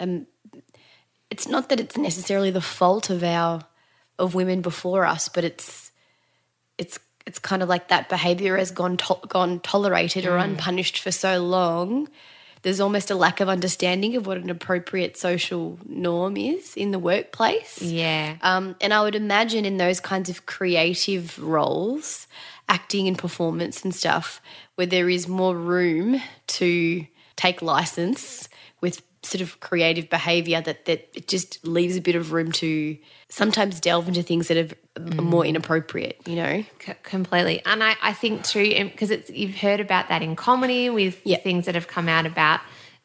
um, 0.00 0.26
it's 1.30 1.46
not 1.46 1.68
that 1.68 1.78
it's 1.78 1.96
necessarily 1.96 2.50
the 2.50 2.60
fault 2.60 3.08
of 3.08 3.22
our 3.22 3.64
of 4.18 4.34
women 4.34 4.62
before 4.62 5.04
us 5.06 5.28
but 5.28 5.44
it's 5.44 5.92
it's 6.78 6.98
it's 7.26 7.38
kind 7.40 7.62
of 7.62 7.68
like 7.68 7.88
that 7.88 8.08
behavior 8.08 8.56
has 8.56 8.70
gone 8.70 8.96
to- 8.98 9.18
gone 9.28 9.60
tolerated 9.60 10.26
or 10.26 10.36
unpunished 10.36 10.98
for 11.00 11.10
so 11.10 11.42
long. 11.42 12.08
There's 12.62 12.80
almost 12.80 13.10
a 13.10 13.14
lack 13.14 13.40
of 13.40 13.48
understanding 13.48 14.16
of 14.16 14.26
what 14.26 14.38
an 14.38 14.48
appropriate 14.50 15.16
social 15.16 15.78
norm 15.86 16.36
is 16.36 16.74
in 16.76 16.90
the 16.90 16.98
workplace. 16.98 17.80
Yeah. 17.82 18.36
um, 18.42 18.76
and 18.80 18.94
I 18.94 19.02
would 19.02 19.14
imagine 19.14 19.64
in 19.64 19.76
those 19.76 20.00
kinds 20.00 20.30
of 20.30 20.46
creative 20.46 21.38
roles, 21.38 22.26
acting 22.68 23.06
and 23.06 23.18
performance 23.18 23.84
and 23.84 23.94
stuff, 23.94 24.40
where 24.76 24.86
there 24.86 25.08
is 25.10 25.28
more 25.28 25.56
room 25.56 26.20
to 26.46 27.06
take 27.36 27.60
license 27.62 28.48
with 28.80 29.02
sort 29.22 29.42
of 29.42 29.60
creative 29.60 30.08
behavior, 30.08 30.60
that, 30.60 30.86
that 30.86 31.08
it 31.14 31.28
just 31.28 31.64
leaves 31.66 31.96
a 31.96 32.00
bit 32.00 32.14
of 32.14 32.32
room 32.32 32.52
to 32.52 32.96
sometimes 33.28 33.80
delve 33.80 34.08
into 34.08 34.22
things 34.22 34.48
that 34.48 34.56
are 34.56 34.76
more 35.00 35.44
inappropriate, 35.44 36.20
you 36.26 36.36
know? 36.36 36.64
C- 36.84 36.92
completely 37.02 37.62
and 37.66 37.82
i, 37.84 37.94
I 38.02 38.12
think 38.12 38.44
too 38.44 38.62
because 38.84 39.10
it's 39.10 39.28
you've 39.30 39.56
heard 39.56 39.80
about 39.80 40.08
that 40.08 40.22
in 40.22 40.36
comedy 40.36 40.88
with 40.90 41.20
Yeah. 41.24 41.38
things 41.38 41.66
that 41.66 41.74
have 41.74 41.86
come 41.88 42.08
out 42.08 42.26
about 42.26 42.60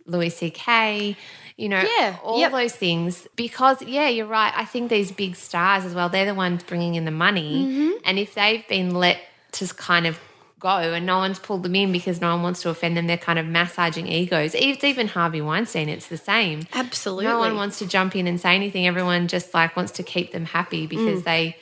louis 0.06 0.30
ck 0.40 1.18
you 1.58 1.70
know 1.70 1.84
Yeah, 2.00 2.18
all 2.24 2.40
yep. 2.40 2.52
those 2.52 2.74
things 2.74 3.28
because 3.36 3.82
yeah 3.82 4.08
you're 4.08 4.26
right 4.26 4.54
i 4.56 4.66
think 4.66 4.90
these 4.90 5.12
big 5.12 5.36
stars 5.36 5.86
as 5.86 5.94
well 5.94 6.10
they're 6.10 6.26
the 6.26 6.34
ones 6.34 6.64
bringing 6.64 6.96
in 6.96 7.06
the 7.06 7.12
money 7.12 7.66
Mm-hmm. 7.66 7.92
and 8.06 8.18
if 8.20 8.34
they've 8.36 8.68
been 8.68 8.94
let 8.96 9.18
to 9.54 9.68
kind 9.76 10.08
of 10.08 10.20
go 10.60 10.70
and 10.70 11.06
no 11.08 11.18
one's 11.18 11.40
pulled 11.40 11.64
them 11.64 11.74
in 11.76 11.92
because 11.92 12.22
no 12.22 12.34
one 12.36 12.44
wants 12.44 12.62
to 12.62 12.70
offend 12.70 12.96
them 12.96 13.08
they're 13.08 13.18
kind 13.18 13.40
of 13.40 13.46
massaging 13.48 14.08
egos 14.08 14.54
it's 14.56 14.84
even 14.84 15.08
harvey 15.08 15.42
weinstein 15.42 15.90
it's 15.90 16.08
the 16.08 16.18
same 16.18 16.68
Absolutely. 16.74 17.26
no 17.26 17.40
one 17.40 17.56
wants 17.56 17.80
to 17.80 17.88
jump 17.88 18.16
in 18.16 18.28
and 18.28 18.40
say 18.40 18.56
anything. 18.56 18.86
Everyone 18.86 19.28
just 19.28 19.54
like 19.56 19.76
wants 19.76 19.92
to 19.94 20.04
keep 20.04 20.32
them 20.32 20.46
happy 20.46 20.86
because 20.88 21.22
Mm. 21.22 21.26
they 21.26 21.58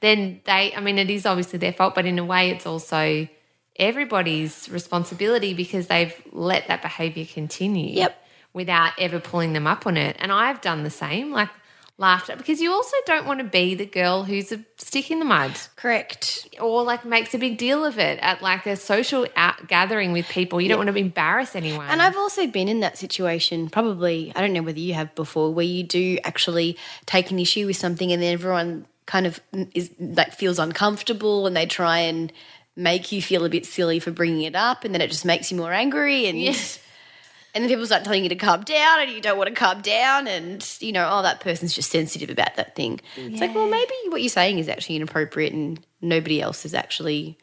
then 0.00 0.40
they 0.44 0.74
I 0.74 0.80
mean 0.80 0.98
it 0.98 1.10
is 1.10 1.26
obviously 1.26 1.58
their 1.58 1.72
fault, 1.72 1.94
but 1.94 2.06
in 2.06 2.18
a 2.18 2.24
way 2.24 2.50
it's 2.50 2.66
also 2.66 3.28
everybody's 3.78 4.68
responsibility 4.70 5.54
because 5.54 5.86
they've 5.88 6.14
let 6.32 6.68
that 6.68 6.82
behavior 6.82 7.26
continue. 7.26 7.94
Yep. 7.94 8.22
without 8.54 8.92
ever 8.98 9.20
pulling 9.20 9.52
them 9.52 9.66
up 9.66 9.86
on 9.86 9.98
it. 9.98 10.16
And 10.18 10.32
I've 10.32 10.62
done 10.62 10.82
the 10.82 10.88
same, 10.90 11.30
like 11.30 11.50
laughed 11.98 12.28
at 12.28 12.36
because 12.36 12.60
you 12.60 12.72
also 12.72 12.96
don't 13.06 13.26
want 13.26 13.38
to 13.40 13.44
be 13.44 13.74
the 13.74 13.86
girl 13.86 14.24
who's 14.24 14.52
a 14.52 14.62
stick 14.76 15.10
in 15.10 15.18
the 15.18 15.24
mud 15.24 15.52
Correct. 15.76 16.46
or 16.60 16.82
like 16.82 17.04
makes 17.06 17.32
a 17.34 17.38
big 17.38 17.56
deal 17.56 17.84
of 17.84 17.98
it 17.98 18.18
at 18.20 18.42
like 18.42 18.66
a 18.66 18.76
social 18.76 19.26
out 19.36 19.66
gathering 19.68 20.12
with 20.12 20.28
people. 20.28 20.60
You 20.60 20.68
don't 20.68 20.78
want 20.78 20.90
to 20.90 20.96
embarrass 20.96 21.54
anyone. 21.56 21.88
And 21.88 22.02
I've 22.02 22.16
also 22.16 22.46
been 22.46 22.68
in 22.68 22.80
that 22.80 22.98
situation, 22.98 23.68
probably, 23.70 24.32
I 24.34 24.40
don't 24.40 24.52
know 24.52 24.62
whether 24.62 24.78
you 24.78 24.94
have 24.94 25.14
before, 25.14 25.52
where 25.52 25.64
you 25.64 25.82
do 25.84 26.18
actually 26.24 26.76
take 27.06 27.30
an 27.30 27.38
issue 27.38 27.66
with 27.66 27.76
something 27.76 28.12
and 28.12 28.22
then 28.22 28.32
everyone 28.32 28.86
kind 29.06 29.26
of 29.26 29.40
is 29.74 29.90
like 29.98 30.32
feels 30.32 30.58
uncomfortable 30.58 31.46
and 31.46 31.56
they 31.56 31.66
try 31.66 31.98
and 31.98 32.32
make 32.76 33.10
you 33.12 33.22
feel 33.22 33.44
a 33.44 33.48
bit 33.48 33.64
silly 33.64 33.98
for 33.98 34.10
bringing 34.10 34.42
it 34.42 34.54
up 34.54 34.84
and 34.84 34.92
then 34.92 35.00
it 35.00 35.10
just 35.10 35.24
makes 35.24 35.50
you 35.50 35.56
more 35.56 35.72
angry 35.72 36.26
and 36.26 36.36
and 37.54 37.64
then 37.64 37.68
people 37.70 37.86
start 37.86 38.04
telling 38.04 38.22
you 38.22 38.28
to 38.28 38.36
calm 38.36 38.62
down 38.64 39.00
and 39.00 39.10
you 39.10 39.20
don't 39.22 39.38
want 39.38 39.48
to 39.48 39.54
calm 39.54 39.80
down 39.80 40.26
and 40.26 40.76
you 40.80 40.92
know 40.92 41.08
oh 41.10 41.22
that 41.22 41.40
person's 41.40 41.72
just 41.72 41.90
sensitive 41.90 42.28
about 42.28 42.56
that 42.56 42.76
thing. 42.76 43.00
It's 43.16 43.40
like 43.40 43.54
well 43.54 43.68
maybe 43.68 43.94
what 44.08 44.20
you're 44.20 44.28
saying 44.28 44.58
is 44.58 44.68
actually 44.68 44.96
inappropriate 44.96 45.54
and 45.54 45.80
nobody 46.02 46.42
else 46.42 46.66
is 46.66 46.74
actually 46.74 47.38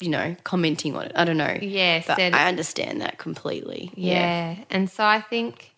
you 0.00 0.08
know 0.08 0.34
commenting 0.42 0.96
on 0.96 1.04
it. 1.04 1.12
I 1.14 1.24
don't 1.24 1.36
know. 1.36 1.56
Yeah, 1.60 2.02
but 2.04 2.18
i 2.18 2.48
understand 2.48 3.00
that 3.02 3.18
completely. 3.18 3.92
Yeah. 3.94 4.56
And 4.70 4.90
so 4.90 5.04
I 5.04 5.20
think 5.20 5.71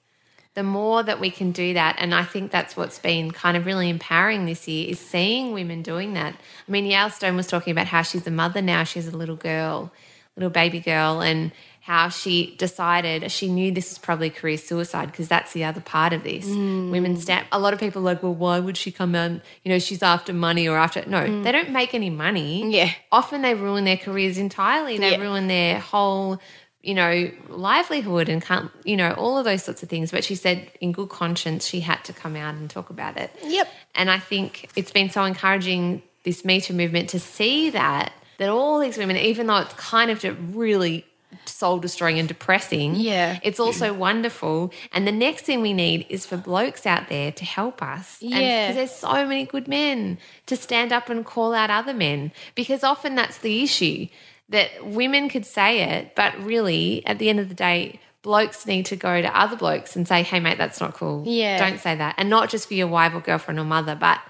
the 0.55 0.63
more 0.63 1.03
that 1.03 1.19
we 1.21 1.31
can 1.31 1.51
do 1.53 1.75
that, 1.75 1.97
and 1.99 2.15
I 2.15 2.23
think 2.25 2.51
that's 2.51 2.77
what's 2.77 2.99
been 2.99 3.31
kind 3.33 3.57
of 3.57 3.67
really 3.67 3.89
empowering 3.91 4.47
this 4.47 4.69
year, 4.69 4.89
is 4.91 5.01
seeing 5.01 5.53
women 5.53 5.83
doing 5.83 6.15
that. 6.15 6.35
I 6.35 6.71
mean, 6.71 6.85
Yael 6.85 7.11
Stone 7.13 7.37
was 7.37 7.47
talking 7.49 7.73
about 7.73 7.87
how 7.89 8.03
she's 8.03 8.27
a 8.27 8.31
mother 8.31 8.63
now, 8.63 8.85
she's 8.85 9.09
a 9.09 9.17
little 9.17 9.37
girl, 9.37 9.91
little 10.37 10.51
baby 10.51 10.79
girl, 10.81 11.21
and 11.21 11.51
how 11.81 12.09
she 12.09 12.55
decided 12.57 13.31
she 13.31 13.47
knew 13.47 13.71
this 13.71 13.91
was 13.91 13.99
probably 13.99 14.31
career 14.31 14.57
suicide 14.57 15.11
because 15.11 15.29
that's 15.29 15.53
the 15.53 15.65
other 15.65 15.83
part 15.83 16.15
of 16.15 16.23
this. 16.25 16.47
Mm. 16.47 16.91
Women 16.91 17.17
stand. 17.19 17.47
A 17.53 17.59
lot 17.59 17.75
of 17.75 17.79
people 17.81 18.01
are 18.01 18.05
like, 18.07 18.23
well, 18.23 18.35
why 18.35 18.59
would 18.59 18.79
she 18.79 18.91
come 18.91 19.15
out? 19.15 19.31
and, 19.33 19.43
You 19.65 19.73
know, 19.73 19.79
she's 19.79 20.03
after 20.03 20.33
money 20.33 20.67
or 20.67 20.79
after. 20.79 21.05
No, 21.07 21.19
mm. 21.27 21.45
they 21.45 21.53
don't 21.53 21.71
make 21.71 21.93
any 21.95 22.09
money. 22.09 22.71
Yeah. 22.75 22.91
Often 23.13 23.43
they 23.43 23.55
ruin 23.55 23.85
their 23.85 23.99
careers 23.99 24.39
entirely. 24.39 24.97
They 24.97 25.11
Yeah. 25.11 25.21
ruin 25.21 25.47
their 25.47 25.79
whole 25.79 26.41
you 26.85 26.95
know, 26.95 27.31
livelihood 27.49 28.29
and 28.29 28.43
can't, 28.43 28.71
you 28.85 28.97
know, 28.97 29.13
all 29.13 29.39
of 29.39 29.45
those 29.45 29.63
sorts 29.65 29.83
of 29.83 29.89
things. 29.89 30.11
But 30.11 30.23
she 30.25 30.35
said, 30.35 30.71
in 30.81 30.93
good 30.93 31.09
conscience, 31.09 31.67
she 31.67 31.81
had 31.81 32.05
to 32.05 32.13
come 32.13 32.37
out 32.37 32.55
and 32.55 32.69
talk 32.69 32.91
about 32.91 33.17
it. 33.17 33.31
Yep. 33.43 33.69
And 33.95 34.11
I 34.11 34.19
think 34.19 34.69
it's 34.77 34.91
been 34.91 35.09
so 35.11 35.25
encouraging, 35.25 36.03
this 36.25 36.45
Me 36.45 36.61
Too 36.61 36.75
movement, 36.75 37.09
to 37.11 37.19
see 37.21 37.71
that, 37.71 38.13
that 38.39 38.49
all 38.49 38.79
these 38.81 38.99
women, 38.99 39.17
even 39.17 39.47
though 39.47 39.59
it's 39.59 39.75
kind 39.75 40.11
of 40.11 40.57
really 40.57 41.07
soul 41.47 41.79
destroying 41.79 42.19
and 42.19 42.29
depressing, 42.29 42.95
Yeah. 42.95 43.39
it's 43.43 43.59
also 43.59 43.93
wonderful. 43.93 44.73
And 44.93 45.07
the 45.07 45.13
next 45.13 45.43
thing 45.43 45.63
we 45.63 45.73
need 45.73 46.07
is 46.09 46.25
for 46.27 46.37
blokes 46.37 46.87
out 46.87 47.09
there 47.09 47.33
to 47.33 47.45
help 47.45 47.83
us. 47.83 48.19
Yeah. 48.21 48.69
because 48.69 48.77
there's 48.77 49.01
so 49.01 49.27
many 49.27 49.45
good 49.45 49.67
men 49.69 50.19
to 50.47 50.57
stand 50.57 50.93
up 50.93 51.09
and 51.09 51.25
call 51.25 51.55
out 51.55 51.71
other 51.71 51.95
men. 51.95 52.31
Because 52.55 52.85
often 52.85 53.15
that's 53.15 53.39
the 53.39 53.63
issue 53.63 54.07
that 54.49 54.87
women 54.87 55.29
could 55.29 55.47
say 55.47 55.83
it, 55.83 56.15
but 56.15 56.39
really, 56.43 57.05
at 57.07 57.19
the 57.19 57.29
end 57.29 57.41
of 57.41 57.49
the 57.49 57.55
day, 57.55 58.01
blokes 58.23 58.67
need 58.67 58.87
to 58.87 58.97
go 58.97 59.21
to 59.21 59.39
other 59.39 59.57
blokes 59.57 59.97
and 59.97 60.09
say, 60.09 60.23
hey, 60.23 60.41
mate, 60.41 60.59
that's 60.59 60.81
not 60.81 60.95
cool. 60.95 61.23
Yeah. 61.27 61.59
Don't 61.59 61.79
say 61.79 61.95
that. 61.95 62.15
And 62.19 62.31
not 62.31 62.51
just 62.51 62.69
for 62.69 62.75
your 62.75 62.87
wife 62.87 63.15
or 63.15 63.21
girlfriend 63.21 63.61
or 63.61 63.65
mother, 63.65 63.95
but 63.95 64.21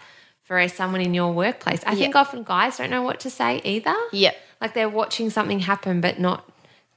for 0.43 0.67
someone 0.69 1.01
in 1.01 1.15
your 1.15 1.33
workplace. 1.33 1.83
I 1.87 1.95
think 1.95 2.15
often 2.15 2.43
guys 2.43 2.77
don't 2.77 2.91
know 2.91 3.03
what 3.03 3.21
to 3.21 3.31
say 3.31 3.62
either. 3.65 3.97
Yep. 4.12 4.37
Like 4.61 4.75
they're 4.75 4.89
watching 4.89 5.31
something 5.31 5.61
happen, 5.61 6.01
but 6.01 6.19
not, 6.19 6.49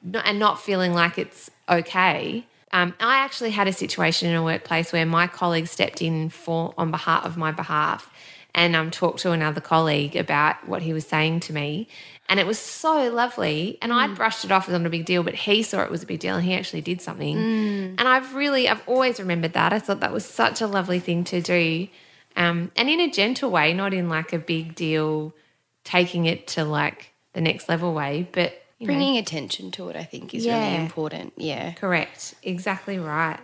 not 0.04 0.26
and 0.26 0.38
not 0.38 0.60
feeling 0.60 0.94
like 0.94 1.18
it's 1.18 1.50
okay. 1.70 2.46
Um, 2.74 2.94
I 3.00 3.20
actually 3.20 3.52
had 3.52 3.68
a 3.68 3.74
situation 3.74 4.30
in 4.30 4.36
a 4.36 4.44
workplace 4.44 4.92
where 4.92 5.06
my 5.06 5.28
colleague 5.28 5.68
stepped 5.68 6.02
in 6.02 6.30
for 6.30 6.74
on 6.78 6.92
behalf 6.92 7.26
of 7.26 7.38
my 7.38 7.52
behalf, 7.52 8.12
and 8.58 8.76
um, 8.76 8.90
talked 8.92 9.20
to 9.20 9.32
another 9.32 9.62
colleague 9.62 10.16
about 10.16 10.68
what 10.68 10.82
he 10.82 10.92
was 10.92 11.06
saying 11.06 11.40
to 11.42 11.54
me, 11.54 11.88
and 12.28 12.40
it 12.40 12.48
was 12.48 12.58
so 12.60 13.10
lovely. 13.14 13.78
And 13.82 13.94
I'd 13.94 14.16
brushed 14.16 14.44
it 14.44 14.52
off 14.52 14.68
as 14.68 14.74
not 14.74 14.86
a 14.86 14.90
big 14.90 15.06
deal, 15.06 15.22
but 15.24 15.36
he 15.36 15.62
saw 15.64 15.84
it 15.84 15.92
was 15.92 16.02
a 16.04 16.08
big 16.08 16.20
deal, 16.20 16.36
and 16.36 16.44
he 16.44 16.56
actually 16.56 16.82
did 16.82 17.00
something. 17.00 17.38
And 17.38 18.02
I've 18.02 18.34
really, 18.34 18.68
I've 18.68 18.82
always 18.88 19.20
remembered 19.20 19.54
that. 19.54 19.72
I 19.72 19.80
thought 19.80 20.00
that 20.00 20.12
was 20.12 20.26
such 20.26 20.60
a 20.60 20.68
lovely 20.68 21.00
thing 21.00 21.24
to 21.26 21.40
do, 21.40 21.88
um, 22.36 22.72
and 22.76 22.90
in 22.90 23.00
a 23.00 23.10
gentle 23.12 23.52
way, 23.52 23.74
not 23.74 23.94
in 23.94 24.10
like 24.10 24.34
a 24.34 24.40
big 24.40 24.74
deal, 24.74 25.36
taking 25.84 26.26
it 26.26 26.48
to 26.48 26.66
like 26.66 27.14
the 27.34 27.42
next 27.42 27.70
level 27.70 27.94
way, 27.94 28.28
but 28.32 28.54
you 28.80 28.88
know, 28.88 28.94
bringing 28.94 29.18
attention 29.18 29.72
to 29.72 29.90
it 29.90 29.96
i 29.96 30.04
think 30.04 30.36
is 30.36 30.46
Yeah. 30.46 30.60
really 30.60 30.76
important 30.84 31.34
yeah 31.38 31.72
Correct. 31.74 32.36
Exactly 32.44 33.00
right. 33.00 33.40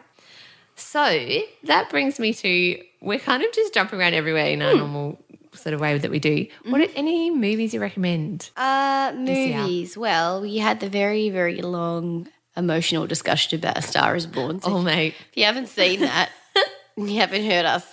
So 0.75 1.39
that 1.63 1.89
brings 1.89 2.19
me 2.19 2.33
to 2.33 2.83
we're 3.01 3.19
kind 3.19 3.43
of 3.43 3.51
just 3.53 3.73
jumping 3.73 3.99
around 3.99 4.13
everywhere 4.13 4.45
in 4.47 4.61
our 4.61 4.73
normal 4.75 5.19
sort 5.53 5.73
of 5.73 5.79
way 5.81 5.97
that 5.97 6.09
we 6.09 6.19
do. 6.19 6.47
What 6.65 6.81
are 6.81 6.87
any 6.95 7.29
movies 7.29 7.73
you 7.73 7.79
recommend? 7.81 8.49
Uh, 8.57 9.13
movies. 9.15 9.97
Well, 9.97 10.41
we 10.41 10.57
had 10.57 10.79
the 10.79 10.89
very, 10.89 11.29
very 11.29 11.61
long 11.61 12.27
emotional 12.55 13.05
discussion 13.07 13.59
about 13.59 13.77
A 13.77 13.81
Star 13.81 14.15
Is 14.15 14.25
Born. 14.25 14.61
So 14.61 14.71
Oh, 14.73 14.81
mate. 14.81 15.15
if 15.31 15.37
you 15.37 15.43
haven't 15.45 15.67
seen 15.67 15.99
that, 16.01 16.29
you 16.97 17.17
haven't 17.19 17.43
heard 17.45 17.65
us 17.65 17.92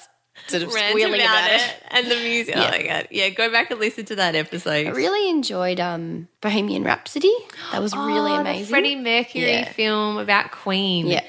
sort 0.51 0.63
of 0.63 0.73
squealing 0.73 1.21
about, 1.21 1.51
it. 1.51 1.75
and 1.91 2.07
the 2.11 2.17
music. 2.17 2.55
Oh 2.57 2.61
my 2.61 2.83
god! 2.83 3.09
Yeah, 3.11 3.29
go 3.31 3.51
back 3.51 3.71
and 3.71 3.81
listen 3.81 4.05
to 4.07 4.17
that 4.17 4.35
episode. 4.35 4.87
I 4.87 4.91
really 4.91 5.31
enjoyed 5.31 5.81
um, 5.81 6.29
Bohemian 6.41 6.85
Rhapsody. 6.85 7.33
That 7.73 7.81
was 7.81 7.95
really 7.95 8.31
Oh, 8.33 8.35
the 8.35 8.41
amazing. 8.41 8.67
Freddie 8.67 8.97
Mercury 8.97 9.51
Yeah. 9.51 9.73
film 9.73 10.19
about 10.19 10.51
Queen. 10.51 11.07
Yeah, 11.07 11.25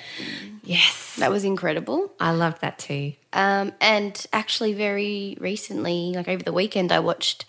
Yes, 0.64 1.16
that 1.18 1.32
was 1.32 1.44
incredible. 1.44 2.12
I 2.20 2.32
loved 2.32 2.62
that 2.62 2.78
too. 2.80 3.14
Um, 3.34 3.74
and 3.82 4.26
actually, 4.32 4.74
very 4.74 5.38
recently, 5.40 6.14
like 6.16 6.28
over 6.28 6.44
the 6.44 6.54
weekend, 6.54 6.92
I 6.92 7.00
watched. 7.00 7.46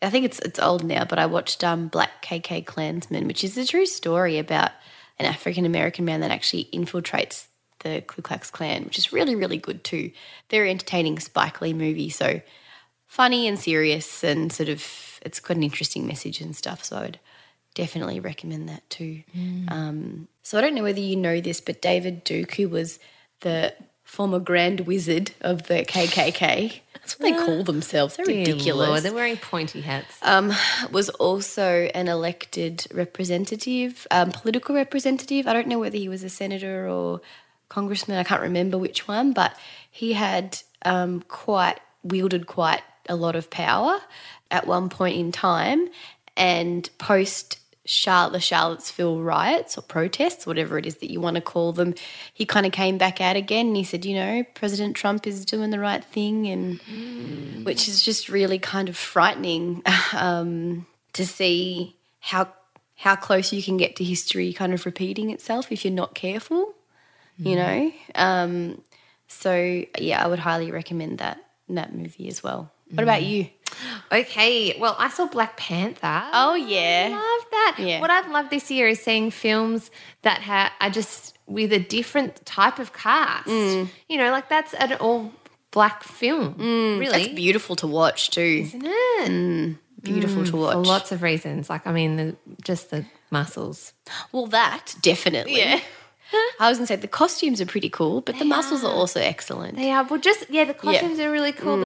I 0.00 0.10
think 0.10 0.24
it's 0.24 0.38
it's 0.40 0.58
old 0.58 0.84
now, 0.84 1.04
but 1.04 1.18
I 1.18 1.26
watched 1.26 1.62
um, 1.64 1.88
Black 1.88 2.22
KK 2.22 2.64
Klansman, 2.66 3.26
which 3.26 3.44
is 3.44 3.56
a 3.56 3.64
true 3.66 3.86
story 3.86 4.38
about 4.38 4.70
an 5.18 5.26
African 5.26 5.64
American 5.66 6.04
man 6.04 6.20
that 6.20 6.30
actually 6.30 6.68
infiltrates 6.72 7.46
the 7.82 8.02
Ku 8.06 8.22
Klux 8.22 8.50
Klan, 8.50 8.84
which 8.84 8.98
is 8.98 9.12
really 9.12 9.34
really 9.34 9.58
good 9.58 9.84
too. 9.84 10.10
Very 10.50 10.70
entertaining 10.70 11.18
Spike 11.20 11.60
Lee 11.60 11.72
movie, 11.74 12.10
so 12.10 12.40
funny 13.06 13.46
and 13.46 13.58
serious, 13.58 14.24
and 14.24 14.52
sort 14.52 14.68
of 14.68 15.20
it's 15.22 15.40
got 15.40 15.56
an 15.56 15.62
interesting 15.62 16.06
message 16.06 16.40
and 16.40 16.56
stuff. 16.56 16.84
So 16.84 16.96
I 16.96 17.00
would 17.02 17.18
definitely 17.74 18.20
recommend 18.20 18.68
that 18.68 18.88
too. 18.90 19.22
Um, 19.68 20.28
so 20.42 20.58
I 20.58 20.60
don't 20.60 20.74
know 20.74 20.82
whether 20.82 21.00
you 21.00 21.16
know 21.16 21.40
this, 21.40 21.60
but 21.60 21.80
David 21.80 22.24
Duke, 22.24 22.54
who 22.54 22.68
was 22.68 22.98
the 23.40 23.74
former 24.04 24.38
Grand 24.38 24.80
Wizard 24.80 25.30
of 25.40 25.68
the 25.68 25.84
KKK, 25.84 26.80
that's 26.94 27.18
what 27.18 27.30
they 27.30 27.32
call 27.32 27.62
themselves. 27.64 28.16
They're 28.16 28.26
Dear 28.26 28.38
ridiculous. 28.38 28.88
Lord, 28.88 29.02
they're 29.02 29.14
wearing 29.14 29.36
pointy 29.38 29.80
hats. 29.80 30.14
um, 30.22 30.52
was 30.90 31.08
also 31.08 31.88
an 31.94 32.08
elected 32.08 32.86
representative, 32.92 34.06
um, 34.10 34.30
political 34.32 34.74
representative. 34.74 35.46
I 35.46 35.52
don't 35.52 35.68
know 35.68 35.78
whether 35.78 35.96
he 35.96 36.08
was 36.08 36.22
a 36.22 36.28
senator 36.28 36.88
or 36.88 37.20
congressman. 37.72 38.18
I 38.18 38.24
can't 38.24 38.42
remember 38.42 38.76
which 38.76 39.08
one, 39.08 39.32
but 39.32 39.56
he 39.90 40.12
had 40.12 40.58
um, 40.84 41.22
quite 41.28 41.80
wielded 42.02 42.46
quite 42.46 42.82
a 43.08 43.16
lot 43.16 43.34
of 43.36 43.50
power 43.50 43.98
at 44.50 44.66
one 44.66 44.88
point 44.88 45.16
in 45.16 45.32
time, 45.32 45.88
and 46.36 46.88
post. 46.98 47.58
Char- 47.84 48.30
the 48.30 48.38
Charlottesville 48.38 49.20
riots 49.22 49.76
or 49.76 49.82
protests, 49.82 50.46
whatever 50.46 50.78
it 50.78 50.86
is 50.86 50.98
that 50.98 51.10
you 51.10 51.20
want 51.20 51.34
to 51.34 51.40
call 51.40 51.72
them, 51.72 51.96
he 52.32 52.46
kind 52.46 52.64
of 52.64 52.70
came 52.70 52.96
back 52.96 53.20
out 53.20 53.34
again 53.34 53.66
and 53.66 53.76
he 53.76 53.82
said, 53.82 54.04
you 54.04 54.14
know, 54.14 54.44
President 54.54 54.94
Trump 54.94 55.26
is 55.26 55.44
doing 55.44 55.70
the 55.70 55.80
right 55.80 56.04
thing, 56.04 56.46
and 56.46 56.80
which 57.66 57.88
is 57.88 58.04
just 58.04 58.28
really 58.28 58.60
kind 58.60 58.88
of 58.88 58.96
frightening 58.96 59.82
um, 60.12 60.86
to 61.14 61.26
see 61.26 61.96
how 62.20 62.46
how 63.02 63.16
close 63.16 63.52
you 63.52 63.62
can 63.64 63.76
get 63.76 63.96
to 63.96 64.04
history 64.04 64.52
kind 64.52 64.72
of 64.72 64.86
repeating 64.86 65.30
itself 65.30 65.72
if 65.72 65.84
you're 65.84 65.92
not 65.92 66.14
careful, 66.14 66.74
you 67.38 67.56
mm-hmm. 67.56 67.84
know. 67.84 67.92
Um, 68.14 68.82
so 69.28 69.84
yeah, 69.98 70.24
I 70.24 70.28
would 70.28 70.38
highly 70.38 70.70
recommend 70.70 71.18
that 71.18 71.38
that 71.68 71.94
movie 71.94 72.28
as 72.28 72.42
well. 72.42 72.70
What 72.90 73.02
about 73.02 73.20
mm-hmm. 73.20 73.30
you? 73.30 73.48
Okay, 74.12 74.76
well, 74.78 74.94
I 74.98 75.08
saw 75.08 75.26
Black 75.26 75.56
Panther. 75.56 76.22
Oh 76.32 76.54
yeah, 76.54 77.08
I 77.08 77.14
love 77.14 77.50
that. 77.50 77.76
Yeah. 77.78 78.00
What 78.00 78.10
I've 78.10 78.30
loved 78.30 78.50
this 78.50 78.70
year 78.70 78.88
is 78.88 79.00
seeing 79.00 79.30
films 79.30 79.90
that 80.22 80.42
ha- 80.42 80.72
are 80.80 80.90
just 80.90 81.38
with 81.46 81.72
a 81.72 81.78
different 81.78 82.44
type 82.44 82.78
of 82.78 82.92
cast. 82.92 83.48
Mm. 83.48 83.88
You 84.08 84.18
know, 84.18 84.30
like 84.30 84.48
that's 84.48 84.74
an 84.74 84.92
all 84.94 85.32
black 85.70 86.04
film. 86.04 86.54
Mm. 86.54 87.00
really, 87.00 87.22
it's 87.22 87.34
beautiful 87.34 87.76
to 87.76 87.86
watch 87.86 88.30
too. 88.30 88.64
isn't 88.66 88.84
it? 88.84 89.30
Mm. 89.30 89.78
Beautiful 90.02 90.42
mm, 90.42 90.46
to 90.46 90.50
For 90.50 90.56
watch. 90.56 90.86
lots 90.86 91.12
of 91.12 91.22
reasons. 91.22 91.70
Like, 91.70 91.86
I 91.86 91.92
mean, 91.92 92.16
the, 92.16 92.36
just 92.64 92.90
the 92.90 93.06
muscles. 93.30 93.92
Well, 94.32 94.46
that 94.46 94.96
definitely. 95.00 95.58
Yeah. 95.58 95.80
I 96.60 96.68
was 96.68 96.78
gonna 96.78 96.86
say 96.86 96.96
the 96.96 97.08
costumes 97.08 97.60
are 97.60 97.66
pretty 97.66 97.88
cool, 97.88 98.20
but 98.20 98.38
the 98.38 98.44
muscles 98.44 98.84
are 98.84 98.92
also 98.92 99.20
excellent. 99.20 99.76
They 99.76 99.90
are. 99.90 100.04
Well, 100.04 100.20
just 100.20 100.48
yeah, 100.50 100.64
the 100.64 100.74
costumes 100.74 101.18
are 101.18 101.30
really 101.30 101.52
cool. 101.52 101.78
Mm. 101.78 101.82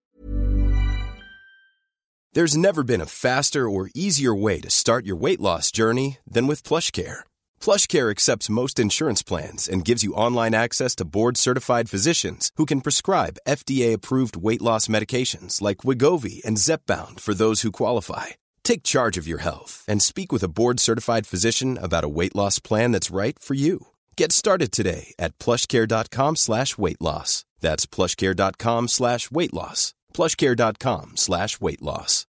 There's 2.37 2.55
never 2.55 2.85
been 2.85 3.01
a 3.01 3.07
faster 3.07 3.67
or 3.67 3.89
easier 3.95 4.35
way 4.35 4.61
to 4.61 4.69
start 4.69 5.07
your 5.07 5.17
weight 5.17 5.41
loss 5.41 5.71
journey 5.71 6.19
than 6.31 6.47
with 6.47 6.65
plush 6.65 6.91
PlushCare. 6.91 7.21
PlushCare 7.63 8.11
accepts 8.11 8.51
most 8.51 8.79
insurance 8.79 9.23
plans 9.23 9.67
and 9.67 9.87
gives 9.87 10.05
you 10.05 10.13
online 10.13 10.55
access 10.55 10.95
to 10.97 11.07
board-certified 11.07 11.89
physicians 11.89 12.51
who 12.57 12.67
can 12.67 12.83
prescribe 12.83 13.39
FDA-approved 13.49 14.37
weight 14.37 14.61
loss 14.61 14.87
medications 14.87 15.63
like 15.63 15.79
Wegovy 15.79 16.45
and 16.45 16.59
Zepbound 16.59 17.21
for 17.21 17.33
those 17.33 17.63
who 17.63 17.73
qualify. 17.73 18.37
Take 18.63 18.83
charge 18.83 19.17
of 19.17 19.27
your 19.27 19.41
health 19.41 19.83
and 19.89 20.03
speak 20.03 20.31
with 20.31 20.43
a 20.43 20.49
board-certified 20.49 21.27
physician 21.27 21.79
about 21.79 22.05
a 22.05 22.09
weight 22.19 22.37
loss 22.37 22.59
plan 22.59 22.93
that's 22.93 23.11
right 23.11 23.39
for 23.39 23.55
you. 23.55 23.87
Get 24.17 24.33
started 24.33 24.73
today 24.73 25.15
at 25.19 25.39
plushcare.com 25.39 26.37
slash 26.37 26.79
weight 26.79 27.01
loss. 27.03 27.45
That's 27.61 27.85
plushcare.com 27.87 28.89
slash 28.89 29.31
weight 29.31 29.53
loss. 29.53 29.93
plushcare.com 30.15 31.13
slash 31.17 31.61
weight 31.61 31.83
loss. 31.83 32.27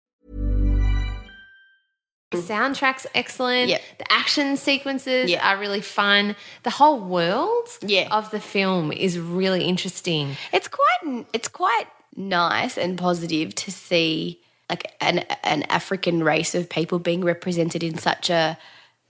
The 2.32 2.40
soundtrack's 2.40 3.08
excellent. 3.16 3.70
Yep. 3.70 3.82
The 4.00 4.12
action 4.12 4.58
sequences 4.58 5.30
Yeah. 5.32 5.50
are 5.50 5.58
really 5.58 5.80
fun. 5.80 6.36
The 6.64 6.72
whole 6.72 7.00
world 7.00 7.70
Yeah. 7.82 8.10
of 8.12 8.32
the 8.32 8.42
film 8.42 8.92
is 8.92 9.18
really 9.18 9.64
interesting. 9.64 10.36
It's 10.52 10.68
quite 10.68 11.26
it's 11.32 11.48
quite 11.48 11.86
nice 12.18 12.78
and 12.78 12.98
positive 12.98 13.56
to 13.56 13.72
see 13.72 14.42
like 14.70 14.92
an 15.00 15.20
an 15.46 15.64
African 15.70 16.22
race 16.22 16.54
of 16.54 16.68
people 16.70 17.00
being 17.00 17.24
represented 17.24 17.82
in 17.82 17.98
such 17.98 18.30
a 18.30 18.58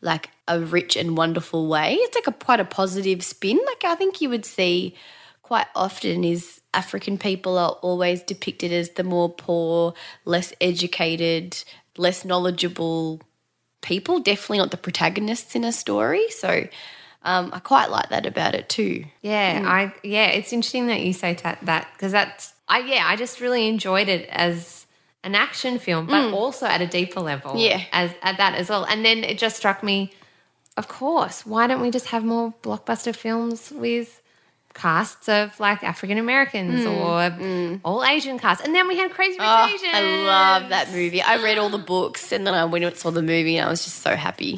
like 0.01 0.29
a 0.47 0.59
rich 0.59 0.95
and 0.95 1.17
wonderful 1.17 1.67
way. 1.67 1.93
It's 1.95 2.15
like 2.15 2.27
a 2.27 2.31
quite 2.45 2.59
a 2.59 2.65
positive 2.65 3.23
spin. 3.23 3.59
Like 3.65 3.83
I 3.85 3.95
think 3.95 4.21
you 4.21 4.29
would 4.29 4.45
see 4.45 4.95
quite 5.43 5.67
often 5.75 6.23
is 6.23 6.61
African 6.73 7.17
people 7.17 7.57
are 7.57 7.71
always 7.81 8.21
depicted 8.21 8.71
as 8.71 8.91
the 8.91 9.03
more 9.03 9.29
poor, 9.29 9.93
less 10.25 10.53
educated, 10.61 11.63
less 11.97 12.25
knowledgeable 12.25 13.21
people. 13.81 14.19
Definitely 14.19 14.59
not 14.59 14.71
the 14.71 14.77
protagonists 14.77 15.55
in 15.55 15.63
a 15.63 15.71
story. 15.71 16.29
So 16.31 16.67
um, 17.23 17.49
I 17.53 17.59
quite 17.59 17.89
like 17.89 18.09
that 18.09 18.25
about 18.25 18.55
it 18.55 18.69
too. 18.69 19.05
Yeah, 19.21 19.61
Mm. 19.61 19.67
I 19.67 19.93
yeah, 20.03 20.27
it's 20.27 20.53
interesting 20.53 20.87
that 20.87 21.01
you 21.01 21.13
say 21.13 21.35
ta- 21.35 21.57
that 21.63 21.87
because 21.93 22.11
that's 22.11 22.53
I 22.67 22.79
yeah, 22.79 23.03
I 23.05 23.15
just 23.15 23.39
really 23.39 23.67
enjoyed 23.67 24.09
it 24.09 24.27
as 24.29 24.85
an 25.24 25.36
action 25.36 25.80
film, 25.80 26.05
but 26.07 26.34
also 26.34 26.65
at 26.65 26.82
a 26.82 26.88
deeper 26.88 27.20
level. 27.20 27.51
Mm. 27.53 27.70
Yeah. 27.70 27.82
as 27.91 28.11
at 28.22 28.38
that 28.38 28.55
as 28.55 28.70
well. 28.70 28.84
And 28.86 29.03
then 29.03 29.24
it 29.24 29.38
just 29.38 29.57
struck 29.57 29.84
me, 29.84 30.11
of 30.78 30.88
course, 30.88 31.45
why 31.45 31.68
don't 31.68 31.82
we 31.82 31.91
just 31.91 32.07
have 32.07 32.24
more 32.24 32.53
blockbuster 32.63 33.15
films 33.15 33.72
with 33.72 34.22
casts 34.74 35.28
of 35.28 35.59
like 35.59 35.84
African 35.84 36.20
Americans 36.20 36.86
or 36.86 37.80
all 37.84 38.05
Asian 38.05 38.38
casts? 38.39 38.63
And 38.63 38.74
then 38.76 38.88
we 38.88 38.95
had 38.97 39.11
Crazy 39.11 39.39
Rich 39.39 39.41
Mm. 39.41 39.68
Oh, 39.70 39.74
Asians. 39.74 39.93
I 39.93 40.01
love 40.26 40.70
that 40.70 40.91
movie. 40.91 41.22
I 41.22 41.38
read 41.43 41.57
all 41.57 41.70
the 41.70 41.78
books 41.80 42.32
and 42.32 42.45
then 42.45 42.53
I 42.53 42.65
went 42.65 42.86
and 42.86 42.95
saw 42.95 43.09
the 43.09 43.24
movie 43.24 43.57
and 43.57 43.68
I 43.68 43.70
was 43.72 43.84
just 43.84 44.01
so 44.01 44.15
happy. 44.15 44.57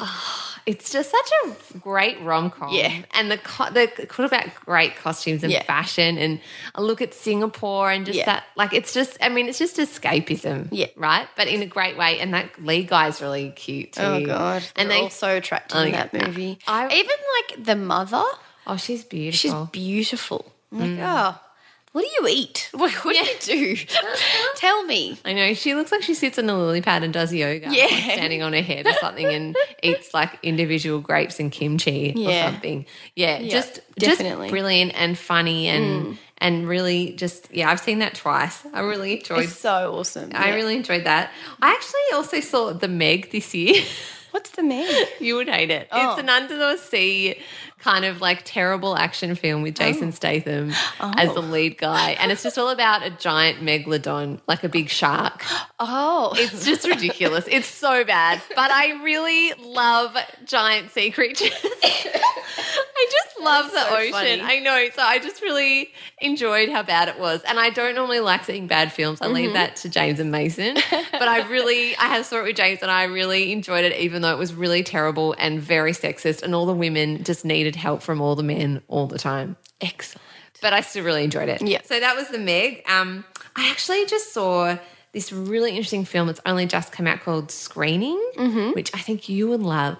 It's 0.66 0.92
just 0.92 1.12
such 1.12 1.30
a 1.46 1.78
great 1.80 2.20
rom 2.22 2.50
com. 2.52 2.74
Yeah. 2.74 2.92
And 3.14 3.32
the 3.32 3.38
co- 3.38 3.70
the 3.72 3.88
could 3.88 4.26
about 4.26 4.46
great 4.66 4.96
costumes 4.96 5.44
and 5.44 5.52
Yeah. 5.52 5.64
fashion 5.64 6.18
and 6.18 6.40
a 6.76 6.82
look 6.82 7.02
at 7.02 7.14
Singapore 7.14 7.92
and 7.92 8.06
just 8.06 8.18
Yeah. 8.18 8.26
that 8.26 8.44
like 8.56 8.74
it's 8.74 8.94
just 8.94 9.18
I 9.22 9.30
mean 9.30 9.48
it's 9.48 9.60
just 9.60 9.78
escapism. 9.78 10.68
Yeah. 10.72 10.88
Right? 10.96 11.28
But 11.36 11.48
in 11.48 11.62
a 11.62 11.66
great 11.66 11.98
way. 11.98 12.20
And 12.20 12.34
that 12.34 12.64
lead 12.64 12.88
guy's 12.88 13.22
really 13.22 13.52
cute 13.52 13.94
too. 13.94 14.02
Oh 14.02 14.26
god, 14.26 14.64
And 14.76 14.90
they're 14.90 14.98
they 14.98 15.04
all 15.04 15.10
so 15.10 15.36
attractive 15.38 15.78
Oh, 15.78 15.82
in 15.82 15.94
yeah. 15.94 16.08
that 16.08 16.28
movie. 16.28 16.60
I- 16.68 16.86
Even 16.94 17.16
like 17.58 17.66
the 17.66 17.76
mother, 17.76 18.24
Oh, 18.68 18.78
she's 18.78 19.04
beautiful. 19.04 19.66
she's 19.66 19.70
beautiful. 19.72 20.52
I'm 20.72 20.98
like, 20.98 21.08
oh, 21.08 21.40
what 21.92 22.02
do 22.04 22.08
you 22.20 22.28
eat? 22.28 22.70
What, 22.80 22.94
what 23.04 23.16
do 23.42 23.58
you 23.58 23.76
do? 23.76 23.84
Tell 24.56 24.84
me. 24.86 25.18
I 25.26 25.34
know 25.34 25.54
she 25.54 25.76
looks 25.76 25.92
like 25.92 26.02
she 26.02 26.14
sits 26.14 26.38
on 26.40 26.50
a 26.50 26.58
lily 26.58 26.82
pad 26.82 27.04
and 27.04 27.12
does 27.14 27.34
yoga, 27.34 27.68
Yeah. 27.72 27.86
like 27.86 27.92
standing 28.14 28.42
on 28.42 28.54
her 28.54 28.62
head 28.62 28.86
or 28.88 28.94
something, 28.94 29.26
and 29.26 29.56
eats 29.84 30.14
like 30.14 30.38
individual 30.44 31.02
grapes 31.02 31.40
and 31.40 31.52
kimchi 31.52 32.14
Yeah. 32.16 32.30
or 32.48 32.52
something. 32.52 32.86
Yeah, 33.16 33.40
Yeah, 33.40 33.50
just 33.52 33.82
definitely. 33.98 34.48
just 34.48 34.52
brilliant 34.52 34.94
and 34.96 35.18
funny 35.18 35.68
and 35.68 36.06
mm. 36.06 36.18
and 36.38 36.70
really 36.70 37.14
just 37.14 37.50
yeah. 37.52 37.70
I've 37.70 37.80
seen 37.82 38.00
that 38.00 38.16
twice. 38.16 38.66
I 38.74 38.80
really 38.82 39.18
enjoyed. 39.20 39.44
It's 39.46 39.58
so 39.58 39.94
awesome. 39.96 40.32
I 40.34 40.50
Yeah. 40.50 40.56
really 40.56 40.76
enjoyed 40.76 41.04
that. 41.06 41.32
I 41.62 41.72
actually 41.72 42.02
also 42.14 42.40
saw 42.40 42.72
the 42.72 42.88
Meg 42.88 43.32
this 43.32 43.54
year. 43.54 43.84
What's 44.32 44.52
the 44.52 44.62
Meg? 44.64 45.08
you 45.20 45.36
would 45.36 45.50
hate 45.50 45.72
it. 45.72 45.88
Oh. 45.92 46.12
It's 46.12 46.20
an 46.22 46.30
under 46.30 46.56
the 46.56 46.78
sea 46.78 47.42
kind 47.80 48.04
of 48.06 48.20
like 48.22 48.42
terrible 48.46 48.98
action 48.98 49.36
film 49.36 49.62
with 49.62 49.76
Jason 49.76 50.12
Statham 50.12 50.72
as 51.00 51.34
the 51.34 51.42
lead 51.42 51.78
guy, 51.78 52.12
and 52.20 52.32
it's 52.32 52.44
just 52.44 52.58
all 52.58 52.70
about 52.70 53.04
a 53.04 53.10
giant 53.10 53.60
megalodon, 53.62 54.40
like 54.48 54.64
a 54.64 54.70
big 54.70 54.90
shark. 54.90 55.44
Oh, 55.82 56.34
It's 56.36 56.66
just 56.66 56.86
ridiculous. 56.86 57.46
It's 57.48 57.66
so 57.66 58.04
bad. 58.04 58.42
But 58.54 58.70
I 58.70 59.02
really 59.02 59.54
love 59.64 60.14
giant 60.46 60.92
sea 60.92 61.10
creatures. 61.10 61.54
I 62.12 63.08
just 63.12 63.40
love 63.42 63.72
the 63.72 63.80
so 63.88 63.96
ocean. 63.96 64.12
funny. 64.12 64.42
I 64.42 64.60
know. 64.60 64.90
So 64.94 65.02
I 65.02 65.20
just 65.20 65.42
really 65.42 65.92
enjoyed 66.20 66.68
how 66.68 66.84
bad 66.84 67.08
it 67.08 67.18
was. 67.18 67.42
And 67.44 67.58
I 67.60 67.70
don't 67.70 67.96
normally 67.96 68.20
like 68.20 68.44
seeing 68.44 68.68
bad 68.68 68.92
films. 68.92 69.22
I 69.22 69.26
Mm-hmm. 69.26 69.36
leave 69.36 69.54
that 69.54 69.76
to 69.78 69.90
James 69.90 70.20
and 70.20 70.32
Mason. 70.32 70.76
But 71.12 71.28
I 71.30 71.48
really, 71.50 71.96
I 71.96 72.08
have 72.08 72.26
saw 72.26 72.40
it 72.40 72.44
with 72.44 72.56
James 72.58 72.80
and 72.82 72.90
I 72.92 73.04
really 73.04 73.52
enjoyed 73.54 73.86
it, 73.86 73.96
even 73.96 74.22
though 74.22 74.32
it 74.34 74.38
was 74.38 74.54
really 74.54 74.84
terrible 74.84 75.34
and 75.38 75.62
very 75.62 75.94
sexist. 75.94 76.42
And 76.44 76.54
all 76.56 76.66
the 76.66 76.74
women 76.74 77.24
just 77.24 77.46
needed 77.46 77.69
help 77.76 78.02
from 78.02 78.22
all 78.22 78.36
the 78.36 78.44
men 78.44 78.82
all 78.88 79.08
the 79.08 79.18
time 79.20 79.56
excellent. 79.82 80.22
but 80.62 80.74
I 80.74 80.82
still 80.82 81.04
really 81.04 81.24
enjoyed 81.24 81.50
it. 81.50 81.62
Yeah. 81.62 81.82
So 81.86 82.00
that 82.00 82.16
was 82.16 82.28
the 82.30 82.38
Meg. 82.40 82.84
Um, 82.88 83.24
I 83.56 83.70
actually 83.70 84.06
just 84.06 84.34
saw 84.34 84.78
this 85.12 85.32
really 85.32 85.72
interesting 85.72 86.06
film 86.06 86.28
that's 86.28 86.42
only 86.46 86.66
just 86.68 86.92
come 86.92 87.08
out 87.08 87.22
called 87.22 87.50
Screening, 87.52 88.20
Mm-hmm. 88.36 88.72
which 88.72 88.94
I 88.94 89.00
think 89.00 89.28
you 89.30 89.48
would 89.48 89.62
love. 89.62 89.98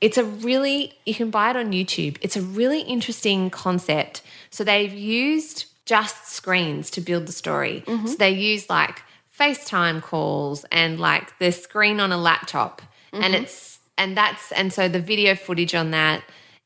It's 0.00 0.18
a 0.18 0.24
really, 0.24 0.94
you 1.06 1.14
can 1.14 1.30
buy 1.30 1.50
it 1.50 1.56
on 1.56 1.70
YouTube. 1.70 2.16
It's 2.22 2.36
a 2.36 2.42
really 2.42 2.80
interesting 2.80 3.50
concept. 3.50 4.22
So 4.50 4.64
they've 4.64 4.92
used 4.92 5.66
just 5.86 6.26
screens 6.28 6.90
to 6.90 7.00
build 7.00 7.26
the 7.26 7.32
story. 7.32 7.84
Mm-hmm. 7.86 8.06
So 8.08 8.14
they 8.16 8.30
use 8.30 8.68
like 8.68 9.02
FaceTime 9.38 10.02
calls 10.02 10.64
and 10.72 10.98
like 10.98 11.38
the 11.38 11.52
screen 11.52 12.00
on 12.00 12.10
a 12.12 12.16
laptop. 12.18 12.82
Mm-hmm. 13.12 13.22
And 13.24 13.34
it's, 13.34 13.78
and 13.98 14.16
that's, 14.16 14.50
and 14.52 14.72
so 14.72 14.88
the 14.88 15.00
video 15.00 15.34
footage 15.36 15.74
on 15.74 15.90
that 15.92 16.22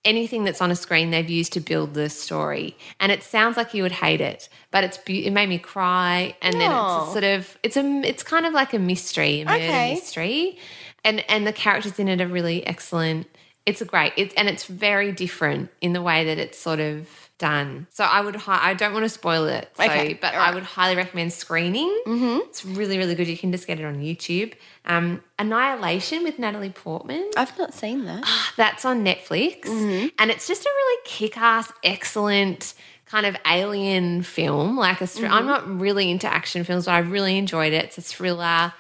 anything 0.07 0.45
that's 0.45 0.63
on 0.63 0.71
a 0.71 0.77
screen 0.77 1.11
they've 1.11 1.29
used 1.29 1.53
to 1.53 1.61
build 1.61 1.93
the 1.95 2.09
story 2.09 2.77
and 3.01 3.13
it 3.13 3.23
sounds 3.23 3.57
like 3.59 3.75
you 3.75 3.83
would 3.83 3.93
hate 3.93 4.21
it 4.23 4.49
but 4.71 4.83
it's 4.85 4.97
be- 4.99 5.27
it 5.27 5.33
made 5.33 5.49
me 5.49 5.59
cry 5.59 6.35
and 6.41 6.55
then 6.61 6.71
it's 6.71 6.81
Oh. 6.81 7.09
a 7.09 7.13
sort 7.13 7.25
of 7.25 7.59
it's 7.63 7.77
a 7.77 7.85
it's 8.05 8.23
kind 8.23 8.47
of 8.47 8.55
like 8.55 8.73
a 8.73 8.79
mystery 8.79 9.43
a 9.43 9.45
murder 9.45 9.65
Okay. 9.65 9.91
mystery 9.95 10.59
and 11.05 11.23
and 11.29 11.47
the 11.47 11.53
characters 11.53 11.99
in 11.99 12.09
it 12.09 12.21
are 12.21 12.27
really 12.29 12.67
excellent 12.67 13.27
it's 13.67 13.81
a 13.83 13.85
great 13.85 14.13
it's 14.17 14.33
and 14.35 14.49
it's 14.49 14.65
very 14.65 15.13
different 15.13 15.71
in 15.81 15.93
the 15.93 16.01
way 16.03 16.25
that 16.25 16.39
it's 16.39 16.57
sort 16.59 16.79
of 16.81 17.26
done 17.39 17.87
so 17.91 18.03
i 18.05 18.21
would 18.21 18.35
hi- 18.37 18.71
i 18.71 18.75
don't 18.75 18.93
want 18.95 19.05
to 19.05 19.09
spoil 19.09 19.45
it 19.45 19.71
so 19.77 19.85
Okay, 19.85 20.15
but 20.15 20.33
right. 20.35 20.49
i 20.51 20.55
would 20.55 20.63
highly 20.63 20.97
recommend 20.97 21.33
screening 21.33 21.89
mm-hmm. 22.07 22.39
it's 22.49 22.65
really 22.65 22.97
really 22.97 23.15
good 23.15 23.27
you 23.29 23.37
can 23.37 23.53
just 23.53 23.67
get 23.67 23.79
it 23.79 23.85
on 23.85 23.97
youtube 24.01 24.55
um 24.87 25.23
annihilation 25.39 26.23
with 26.25 26.39
natalie 26.39 26.71
portman 26.71 27.31
I've 27.37 27.57
not 27.59 27.75
seen 27.75 28.05
that. 28.07 28.25
that's 28.57 28.85
on 28.85 29.05
Netflix. 29.05 29.63
Mm-hmm. 29.65 30.09
And 30.19 30.31
it's 30.31 30.47
just 30.49 30.65
a 30.65 30.69
really 30.75 31.03
kick 31.05 31.37
ass, 31.37 31.71
excellent 31.85 32.73
kind 33.07 33.27
of 33.27 33.37
alien 33.47 34.23
film. 34.23 34.77
Like 34.77 35.01
a, 35.01 35.05
Mm-hmm. 35.05 35.33
I'm 35.33 35.47
not 35.47 35.69
really 35.81 36.11
into 36.11 36.27
action 36.33 36.65
films, 36.65 36.87
but 36.87 36.93
I 36.93 36.99
really 36.99 37.37
enjoyed 37.37 37.73
it. 37.73 37.85
It's 37.85 37.99
a 37.99 38.03
thriller. 38.03 38.73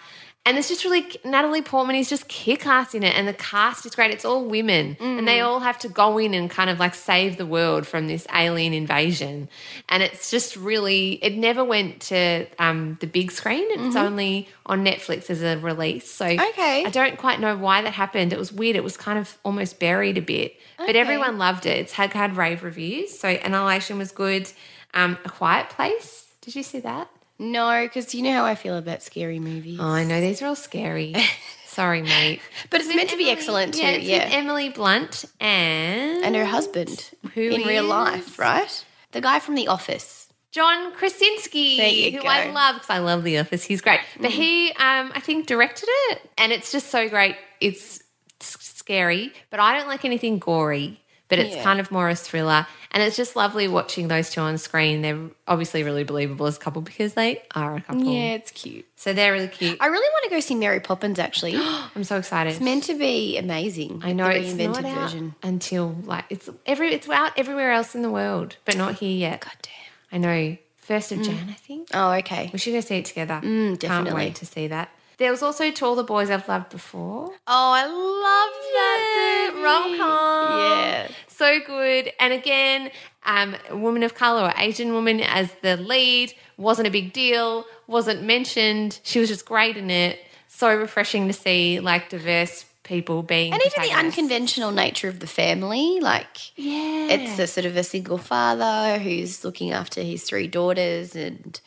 And 0.46 0.56
it's 0.56 0.68
just 0.68 0.84
really, 0.84 1.04
Natalie 1.24 1.60
Portman 1.60 1.96
is 1.96 2.08
just 2.08 2.28
kick 2.28 2.66
ass 2.66 2.94
in 2.94 3.02
it. 3.02 3.14
And 3.14 3.26
the 3.26 3.32
cast 3.34 3.84
is 3.84 3.94
great. 3.96 4.12
It's 4.12 4.24
all 4.24 4.44
women. 4.44 4.96
And 5.00 5.20
Mm. 5.20 5.26
they 5.26 5.40
all 5.40 5.58
have 5.60 5.78
to 5.80 5.88
go 5.88 6.16
in 6.18 6.32
and 6.34 6.48
kind 6.48 6.70
of 6.70 6.78
like 6.78 6.94
save 6.94 7.36
the 7.36 7.44
world 7.44 7.84
from 7.86 8.06
this 8.06 8.26
alien 8.32 8.72
invasion. 8.72 9.48
And 9.88 10.02
it's 10.04 10.30
just 10.30 10.54
really, 10.56 11.14
it 11.20 11.36
never 11.36 11.64
went 11.64 12.00
to 12.02 12.46
um, 12.60 12.96
the 13.00 13.08
big 13.08 13.32
screen. 13.32 13.66
It's 13.70 13.96
only 13.96 14.48
on 14.64 14.84
Netflix 14.84 15.28
as 15.30 15.42
a 15.42 15.58
release. 15.58 16.08
So. 16.10 16.26
Okay. 16.26 16.84
I 16.84 16.90
don't 16.90 17.18
quite 17.18 17.40
know 17.40 17.56
why 17.56 17.82
that 17.82 17.92
happened. 17.94 18.32
It 18.32 18.38
was 18.38 18.52
weird. 18.52 18.76
It 18.76 18.84
was 18.84 18.96
kind 18.96 19.18
of 19.18 19.36
almost 19.44 19.80
buried 19.80 20.16
a 20.16 20.22
bit, 20.22 20.54
but 20.78 20.94
everyone 20.94 21.38
loved 21.38 21.66
it. 21.66 21.76
It's 21.78 21.92
had 21.94 22.12
had 22.12 22.36
rave 22.36 22.62
reviews. 22.62 23.18
So 23.18 23.28
Annihilation 23.28 23.98
was 23.98 24.12
good. 24.12 24.48
Um, 24.94 25.18
a 25.24 25.28
Quiet 25.28 25.70
Place. 25.70 26.26
Did 26.40 26.54
you 26.54 26.62
see 26.62 26.78
that? 26.80 27.10
No, 27.38 27.82
because 27.84 28.14
you 28.14 28.22
know 28.22 28.32
how 28.32 28.44
I 28.44 28.54
feel 28.54 28.76
about 28.76 29.02
scary 29.02 29.38
movies. 29.38 29.78
Oh, 29.80 29.88
I 29.88 30.04
know 30.04 30.20
these 30.20 30.40
are 30.42 30.46
all 30.46 30.56
scary. 30.56 31.14
Sorry, 31.66 32.00
mate. 32.00 32.40
But 32.70 32.80
it's 32.80 32.94
meant 32.94 33.10
to 33.10 33.18
be 33.18 33.30
excellent 33.30 33.74
too. 33.74 33.82
Yeah, 33.82 33.90
Yeah, 33.90 34.16
it's 34.16 34.24
with 34.26 34.32
Emily 34.34 34.68
Blunt 34.70 35.26
and 35.40 36.24
and 36.24 36.34
her 36.34 36.46
husband 36.46 37.10
Who 37.34 37.42
in 37.42 37.62
real 37.62 37.84
life, 37.84 38.38
right? 38.38 38.84
The 39.12 39.20
guy 39.20 39.40
from 39.40 39.54
The 39.56 39.68
Office. 39.68 40.28
John 40.52 40.94
Krasinski, 40.94 42.12
who 42.12 42.22
go. 42.22 42.28
I 42.28 42.50
love 42.50 42.76
because 42.76 42.88
I 42.88 42.98
love 42.98 43.24
The 43.24 43.38
Office. 43.38 43.62
He's 43.62 43.82
great, 43.82 44.00
but 44.18 44.30
he, 44.30 44.70
um, 44.70 45.12
I 45.14 45.20
think, 45.20 45.46
directed 45.46 45.88
it, 46.08 46.30
and 46.38 46.50
it's 46.50 46.72
just 46.72 46.88
so 46.88 47.10
great. 47.10 47.36
It's 47.60 48.02
scary, 48.40 49.34
but 49.50 49.60
I 49.60 49.76
don't 49.76 49.86
like 49.86 50.06
anything 50.06 50.38
gory. 50.38 51.02
But 51.28 51.38
it's 51.38 51.56
Yeah. 51.56 51.62
kind 51.62 51.80
of 51.80 51.90
more 51.90 52.08
a 52.08 52.14
thriller. 52.14 52.66
And 52.92 53.02
it's 53.02 53.16
just 53.16 53.36
lovely 53.36 53.68
watching 53.68 54.08
those 54.08 54.30
two 54.30 54.40
on 54.40 54.56
screen. 54.58 55.02
They're 55.02 55.18
obviously 55.46 55.82
really 55.82 56.04
believable 56.04 56.46
as 56.46 56.56
a 56.56 56.60
couple 56.60 56.80
because 56.82 57.14
they 57.14 57.42
are 57.54 57.76
a 57.76 57.80
couple. 57.82 58.04
Yeah, 58.04 58.34
it's 58.34 58.50
cute. 58.52 58.86
So 58.96 59.12
they're 59.12 59.32
really 59.32 59.48
cute. 59.48 59.76
I 59.80 59.86
really 59.86 60.08
want 60.12 60.24
to 60.24 60.30
go 60.30 60.40
see 60.40 60.54
Mary 60.54 60.80
Poppins. 60.80 61.18
Actually, 61.18 61.56
I'm 61.94 62.04
so 62.04 62.16
excited. 62.16 62.52
It's 62.52 62.60
meant 62.60 62.84
to 62.84 62.94
be 62.94 63.36
amazing. 63.36 64.00
I 64.02 64.12
know 64.12 64.28
it's 64.28 64.54
not 64.54 64.84
out 64.84 64.94
version. 65.10 65.34
until 65.42 65.94
like 66.04 66.24
it's 66.30 66.48
every 66.64 66.94
it's 66.94 67.08
out 67.08 67.32
everywhere 67.36 67.72
else 67.72 67.94
in 67.94 68.02
the 68.02 68.10
world, 68.10 68.56
but 68.64 68.76
not 68.76 68.94
here 68.94 69.16
yet. 69.16 69.40
God 69.40 69.56
damn. 69.62 69.72
I 70.12 70.18
know. 70.18 70.56
First 70.78 71.10
of 71.10 71.18
mm. 71.18 71.24
Jan, 71.24 71.48
I 71.50 71.54
think. 71.54 71.88
Oh, 71.92 72.12
okay. 72.12 72.48
We 72.52 72.60
should 72.60 72.72
go 72.72 72.80
see 72.80 72.98
it 72.98 73.04
together. 73.06 73.40
Mm, 73.42 73.70
Can't 73.70 73.80
definitely. 73.80 74.14
wait 74.14 74.36
to 74.36 74.46
see 74.46 74.68
that. 74.68 74.88
There 75.18 75.30
was 75.30 75.42
also 75.42 75.70
To 75.70 75.86
All 75.86 75.94
the 75.94 76.04
Boys 76.04 76.28
I've 76.30 76.46
Loved 76.46 76.68
Before. 76.70 77.30
Oh, 77.46 77.72
I 77.72 77.86
love 77.86 78.54
that 78.74 79.50
movie. 79.54 79.64
Rom 79.64 79.96
com. 79.98 80.58
Yeah. 80.58 81.08
So 81.28 81.58
good. 81.66 82.12
And 82.20 82.32
again, 82.34 82.90
um, 83.24 83.56
a 83.70 83.76
woman 83.76 84.02
of 84.02 84.14
color 84.14 84.42
or 84.48 84.52
Asian 84.58 84.92
woman 84.92 85.20
as 85.20 85.50
the 85.62 85.76
lead 85.78 86.34
wasn't 86.58 86.88
a 86.88 86.90
big 86.90 87.12
deal, 87.12 87.64
wasn't 87.86 88.22
mentioned. 88.24 89.00
She 89.04 89.18
was 89.18 89.28
just 89.28 89.46
great 89.46 89.76
in 89.76 89.90
it. 89.90 90.18
So 90.48 90.74
refreshing 90.74 91.26
to 91.28 91.32
see 91.32 91.80
like 91.80 92.08
diverse 92.10 92.64
people 92.82 93.22
being 93.22 93.52
And 93.52 93.60
even 93.66 93.82
the 93.88 93.94
unconventional 93.96 94.70
nature 94.70 95.08
of 95.08 95.20
the 95.20 95.26
family, 95.26 95.98
like 96.00 96.56
Yeah. 96.56 97.08
it's 97.10 97.38
a 97.38 97.46
sort 97.46 97.66
of 97.66 97.76
a 97.76 97.82
single 97.82 98.16
father 98.18 98.98
who's 98.98 99.44
looking 99.44 99.72
after 99.72 100.02
his 100.02 100.22
three 100.24 100.46
daughters 100.46 101.16
and 101.16 101.60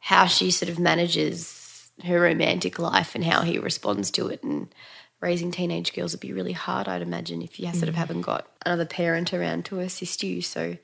how 0.00 0.26
she 0.26 0.50
sort 0.50 0.68
of 0.68 0.78
manages 0.78 1.42
her 2.04 2.20
romantic 2.20 2.78
life 2.78 3.14
and 3.14 3.24
how 3.24 3.42
he 3.42 3.58
responds 3.58 4.10
to 4.10 4.28
it 4.28 4.42
and 4.42 4.68
raising 5.20 5.50
teenage 5.50 5.94
girls 5.94 6.12
would 6.12 6.20
be 6.20 6.32
really 6.32 6.52
hard 6.52 6.88
i'd 6.88 7.02
imagine 7.02 7.40
if 7.42 7.58
you 7.58 7.72
sort 7.72 7.88
of 7.88 7.94
mm. 7.94 7.98
haven't 7.98 8.20
got 8.20 8.46
another 8.64 8.84
parent 8.84 9.32
around 9.32 9.64
to 9.64 9.80
assist 9.80 10.22
you 10.22 10.42
so 10.42 10.76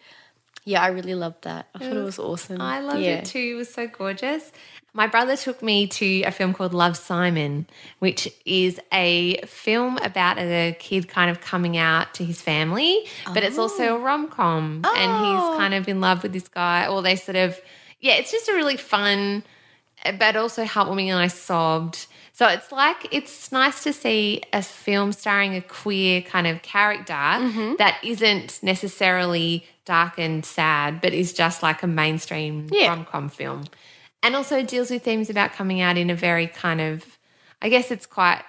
yeah 0.64 0.80
i 0.80 0.88
really 0.88 1.14
loved 1.14 1.42
that 1.42 1.68
i 1.74 1.78
thought 1.78 1.96
it 1.96 2.02
was 2.02 2.18
awesome 2.18 2.60
I 2.60 2.80
loved 2.80 3.00
yeah. 3.00 3.18
it 3.18 3.24
too. 3.26 3.52
It 3.52 3.54
was 3.54 3.72
so 3.72 3.86
gorgeous. 3.86 4.50
My 4.94 5.06
brother 5.06 5.36
took 5.36 5.62
me 5.62 5.86
to 5.86 6.22
a 6.22 6.30
film 6.30 6.52
called 6.52 6.74
Love 6.74 6.98
Simon, 6.98 7.66
which 7.98 8.28
is 8.44 8.78
a 8.92 9.38
film 9.46 9.96
about 9.98 10.38
a 10.38 10.76
kid 10.78 11.08
kind 11.08 11.30
of 11.30 11.40
coming 11.40 11.78
out 11.78 12.12
to 12.14 12.24
his 12.24 12.42
family, 12.42 13.06
but 13.32 13.42
it's 13.42 13.56
also 13.56 13.96
a 13.96 13.98
oh. 13.98 14.02
rom 14.02 14.28
com. 14.28 14.82
And 14.84 15.12
he's 15.12 15.42
oh. 15.42 15.54
kind 15.56 15.72
of 15.72 15.88
in 15.88 16.02
love 16.02 16.22
with 16.22 16.34
this 16.34 16.48
guy, 16.48 16.86
or 16.86 17.00
they 17.00 17.16
sort 17.16 17.36
of, 17.36 17.58
yeah, 18.00 18.14
it's 18.14 18.30
just 18.30 18.48
a 18.48 18.52
really 18.52 18.76
fun, 18.76 19.44
but 20.18 20.36
also 20.36 20.64
heartwarming. 20.64 21.08
And 21.08 21.18
I 21.18 21.28
sobbed. 21.28 22.06
So 22.32 22.48
it's 22.48 22.72
like, 22.72 23.08
it's 23.12 23.52
nice 23.52 23.82
to 23.84 23.92
see 23.92 24.42
a 24.52 24.62
film 24.62 25.12
starring 25.12 25.54
a 25.54 25.60
queer 25.60 26.22
kind 26.22 26.46
of 26.46 26.62
character 26.62 27.12
that 27.12 27.98
isn't 28.02 28.58
necessarily 28.62 29.66
dark 29.84 30.18
and 30.18 30.44
sad, 30.44 31.00
but 31.00 31.12
is 31.12 31.32
just 31.32 31.62
like 31.62 31.82
a 31.82 31.86
mainstream 31.86 32.68
Yeah. 32.70 32.88
rom 32.88 33.04
com 33.04 33.28
film. 33.28 33.64
And 34.22 34.34
also 34.34 34.62
deals 34.62 34.90
with 34.90 35.02
themes 35.02 35.28
about 35.28 35.52
coming 35.52 35.80
out 35.80 35.98
in 35.98 36.08
a 36.08 36.14
very 36.14 36.46
kind 36.46 36.80
of, 36.80 37.04
I 37.60 37.68
guess 37.68 37.90
it's 37.90 38.06
quite 38.06 38.42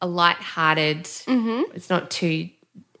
a 0.00 0.06
light-hearted. 0.06 1.04
Mm-hmm. 1.04 1.76
It's 1.76 1.90
not 1.90 2.10
too, 2.10 2.48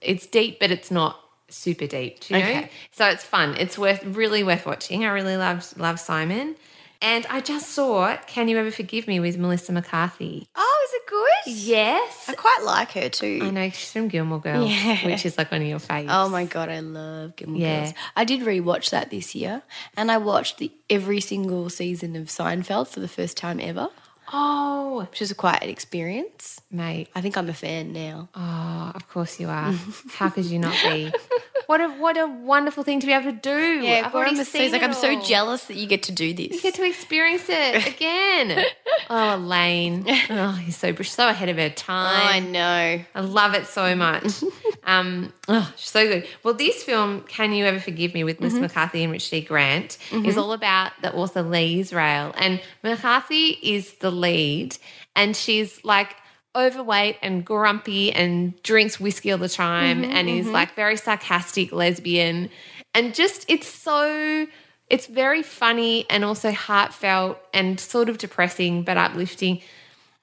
it's 0.00 0.26
deep, 0.26 0.60
but 0.60 0.70
it's 0.70 0.90
not 0.90 1.18
super 1.48 1.86
deep. 1.86 2.28
You 2.30 2.38
know, 2.38 2.68
so 2.92 3.06
it's 3.08 3.24
fun. 3.24 3.56
It's 3.56 3.78
worth 3.78 4.04
really 4.04 4.44
worth 4.44 4.66
watching. 4.66 5.04
I 5.04 5.08
really 5.08 5.36
love 5.36 5.72
love 5.78 5.98
Simon, 5.98 6.56
and 7.00 7.26
I 7.30 7.40
just 7.40 7.70
saw 7.70 8.16
Can 8.26 8.48
You 8.48 8.58
Ever 8.58 8.70
Forgive 8.70 9.06
Me 9.06 9.20
with 9.20 9.38
Melissa 9.38 9.72
McCarthy. 9.72 10.46
oh 10.56 10.86
is 10.88 10.94
it 10.94 11.02
good 11.06 11.64
Yes, 11.66 12.28
i 12.28 12.34
quite 12.34 12.60
like 12.64 12.92
her 12.92 13.08
too 13.08 13.40
I 13.42 13.50
know 13.50 13.70
she's 13.70 13.92
from 13.92 14.08
Gilmore 14.08 14.40
Girls, 14.40 14.70
Yeah. 14.70 15.04
which 15.06 15.24
is 15.24 15.38
like 15.38 15.50
one 15.50 15.62
of 15.62 15.68
your 15.68 15.78
faves. 15.78 16.06
Oh 16.10 16.28
my 16.28 16.44
god, 16.44 16.68
I 16.68 16.80
love 16.80 17.36
Gilmore 17.36 17.60
Yeah. 17.60 17.84
Girls. 17.84 17.94
I 18.16 18.24
did 18.24 18.40
rewatch 18.40 18.90
that 18.90 19.10
this 19.10 19.34
year, 19.34 19.62
and 19.96 20.10
I 20.10 20.18
watched 20.18 20.58
the 20.58 20.70
every 20.90 21.20
single 21.20 21.70
season 21.70 22.16
of 22.16 22.28
Seinfeld 22.28 22.88
for 22.88 23.00
the 23.00 23.08
first 23.08 23.36
time 23.36 23.60
ever, 23.60 23.88
Oh, 24.32 25.06
which 25.10 25.22
is 25.22 25.32
quite 25.32 25.62
an 25.62 25.68
experience. 25.70 26.60
mate. 26.70 27.08
I 27.14 27.20
think 27.20 27.36
I'm 27.36 27.48
a 27.48 27.54
fan 27.54 27.92
now. 27.92 28.28
Oh, 28.34 28.92
of 28.94 29.08
course 29.08 29.40
you 29.40 29.48
are. 29.48 29.72
How 30.14 30.28
could 30.28 30.44
you 30.46 30.58
not 30.58 30.74
be? 30.82 31.12
What 31.66 31.82
a 31.82 31.88
what 31.90 32.16
a 32.16 32.26
wonderful 32.26 32.82
thing 32.82 32.98
to 33.00 33.06
be 33.06 33.12
able 33.12 33.30
to 33.30 33.38
do. 33.38 33.80
Yeah, 33.82 34.04
I've 34.06 34.14
already 34.14 34.42
seen 34.44 34.62
He's 34.62 34.72
like, 34.72 34.80
it 34.80 34.86
I'm 34.86 34.94
so 34.94 35.14
all. 35.14 35.22
jealous 35.22 35.64
that 35.66 35.76
you 35.76 35.86
get 35.86 36.04
to 36.04 36.12
do 36.12 36.32
this. 36.32 36.52
You 36.54 36.60
get 36.62 36.74
to 36.76 36.84
experience 36.84 37.44
it 37.48 37.86
again. 37.94 38.64
oh, 39.10 39.36
Elaine. 39.36 40.06
Oh, 40.30 40.52
he's 40.52 40.76
so 40.76 40.94
so 40.94 41.28
ahead 41.28 41.48
of 41.50 41.56
her 41.58 41.72
oh, 41.88 41.92
I 41.94 42.40
know. 42.40 43.02
I 43.14 43.20
love 43.20 43.54
it 43.54 43.66
so 43.66 43.94
much. 43.94 44.42
um, 44.84 45.32
oh, 45.48 45.70
so 45.76 46.06
good. 46.06 46.26
Well, 46.42 46.54
this 46.54 46.82
film, 46.82 47.22
Can 47.28 47.52
You 47.52 47.64
Ever 47.66 47.80
Forgive 47.80 48.14
Me, 48.14 48.24
with 48.24 48.40
Miss 48.40 48.54
Mm-hmm. 48.54 48.62
McCarthy 48.62 49.02
and 49.04 49.12
Richard 49.12 49.36
E. 49.36 49.40
Grant, 49.42 49.98
is 50.12 50.36
all 50.38 50.52
about 50.52 50.92
the 51.02 51.14
author 51.14 51.42
Lee 51.42 51.80
Israel. 51.80 52.32
And 52.38 52.60
McCarthy 52.82 53.58
is 53.62 53.92
the 53.94 54.10
lead, 54.18 54.76
and 55.14 55.34
she's 55.36 55.84
like 55.84 56.16
overweight 56.56 57.16
and 57.22 57.44
grumpy 57.44 58.12
and 58.12 58.60
drinks 58.62 58.98
whiskey 58.98 59.30
all 59.30 59.38
the 59.38 59.48
time 59.48 60.02
Mm-hmm, 60.02 60.12
and 60.12 60.28
is 60.28 60.48
like 60.48 60.74
very 60.74 60.96
sarcastic 60.96 61.72
lesbian. 61.72 62.50
And 62.94 63.14
just, 63.14 63.44
it's 63.48 63.68
so. 63.68 64.46
It's 64.90 65.06
very 65.06 65.42
funny 65.42 66.06
and 66.08 66.24
also 66.24 66.50
heartfelt 66.50 67.38
and 67.52 67.78
sort 67.78 68.08
of 68.08 68.16
depressing 68.16 68.84
but 68.84 68.96
uplifting. 68.96 69.60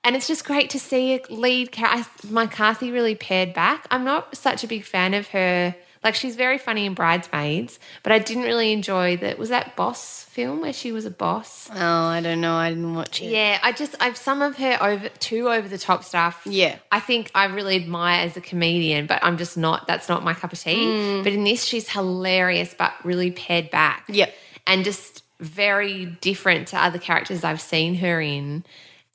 And 0.03 0.15
it's 0.15 0.27
just 0.27 0.43
great 0.43 0.71
to 0.71 0.79
see 0.79 1.13
a 1.13 1.21
lead 1.29 1.71
character. 1.71 2.27
McCarthy 2.29 2.89
really 2.89 3.13
pared 3.13 3.53
back. 3.53 3.85
I'm 3.91 4.03
not 4.03 4.35
such 4.35 4.63
a 4.63 4.67
big 4.67 4.83
fan 4.83 5.13
of 5.13 5.27
her. 5.29 5.75
Like 6.05 6.15
she's 6.15 6.37
very 6.37 6.57
funny 6.57 6.85
in 6.85 6.93
Bridesmaids, 6.93 7.79
but 8.03 8.13
I 8.13 8.19
didn't 8.19 8.43
really 8.43 8.71
enjoy 8.71 9.17
that. 9.17 9.37
Was 9.37 9.49
that 9.49 9.75
Boss 9.75 10.23
film 10.23 10.61
where 10.61 10.71
she 10.71 10.91
was 10.91 11.05
a 11.05 11.09
boss? 11.09 11.69
Oh, 11.73 11.75
I 11.75 12.21
don't 12.21 12.41
know. 12.41 12.55
I 12.55 12.69
didn't 12.69 12.93
watch 12.93 13.21
it. 13.21 13.25
Yeah, 13.25 13.57
I 13.63 13.71
just 13.71 13.95
I've 13.99 14.15
some 14.15 14.41
of 14.41 14.55
her 14.57 14.77
over 14.81 15.09
too 15.09 15.49
over 15.49 15.67
the 15.67 15.77
top 15.77 16.03
stuff. 16.03 16.41
Yeah. 16.45 16.77
I 16.91 16.99
think 16.99 17.31
I 17.33 17.45
really 17.45 17.75
admire 17.77 18.25
as 18.25 18.37
a 18.37 18.41
comedian, 18.41 19.07
but 19.07 19.23
I'm 19.23 19.37
just 19.37 19.57
not. 19.57 19.87
That's 19.87 20.07
not 20.07 20.23
my 20.23 20.33
cup 20.33 20.53
of 20.53 20.59
tea. 20.59 20.85
Mm. 20.85 21.23
But 21.23 21.33
in 21.33 21.43
this, 21.43 21.63
she's 21.63 21.89
hilarious, 21.89 22.75
but 22.77 22.93
really 23.03 23.31
pared 23.31 23.71
back. 23.71 24.05
Yep. 24.07 24.33
and 24.67 24.83
just 24.83 25.23
very 25.39 26.05
different 26.05 26.67
to 26.69 26.77
other 26.77 26.99
characters 26.99 27.43
I've 27.43 27.61
seen 27.61 27.95
her 27.95 28.21
in. 28.21 28.63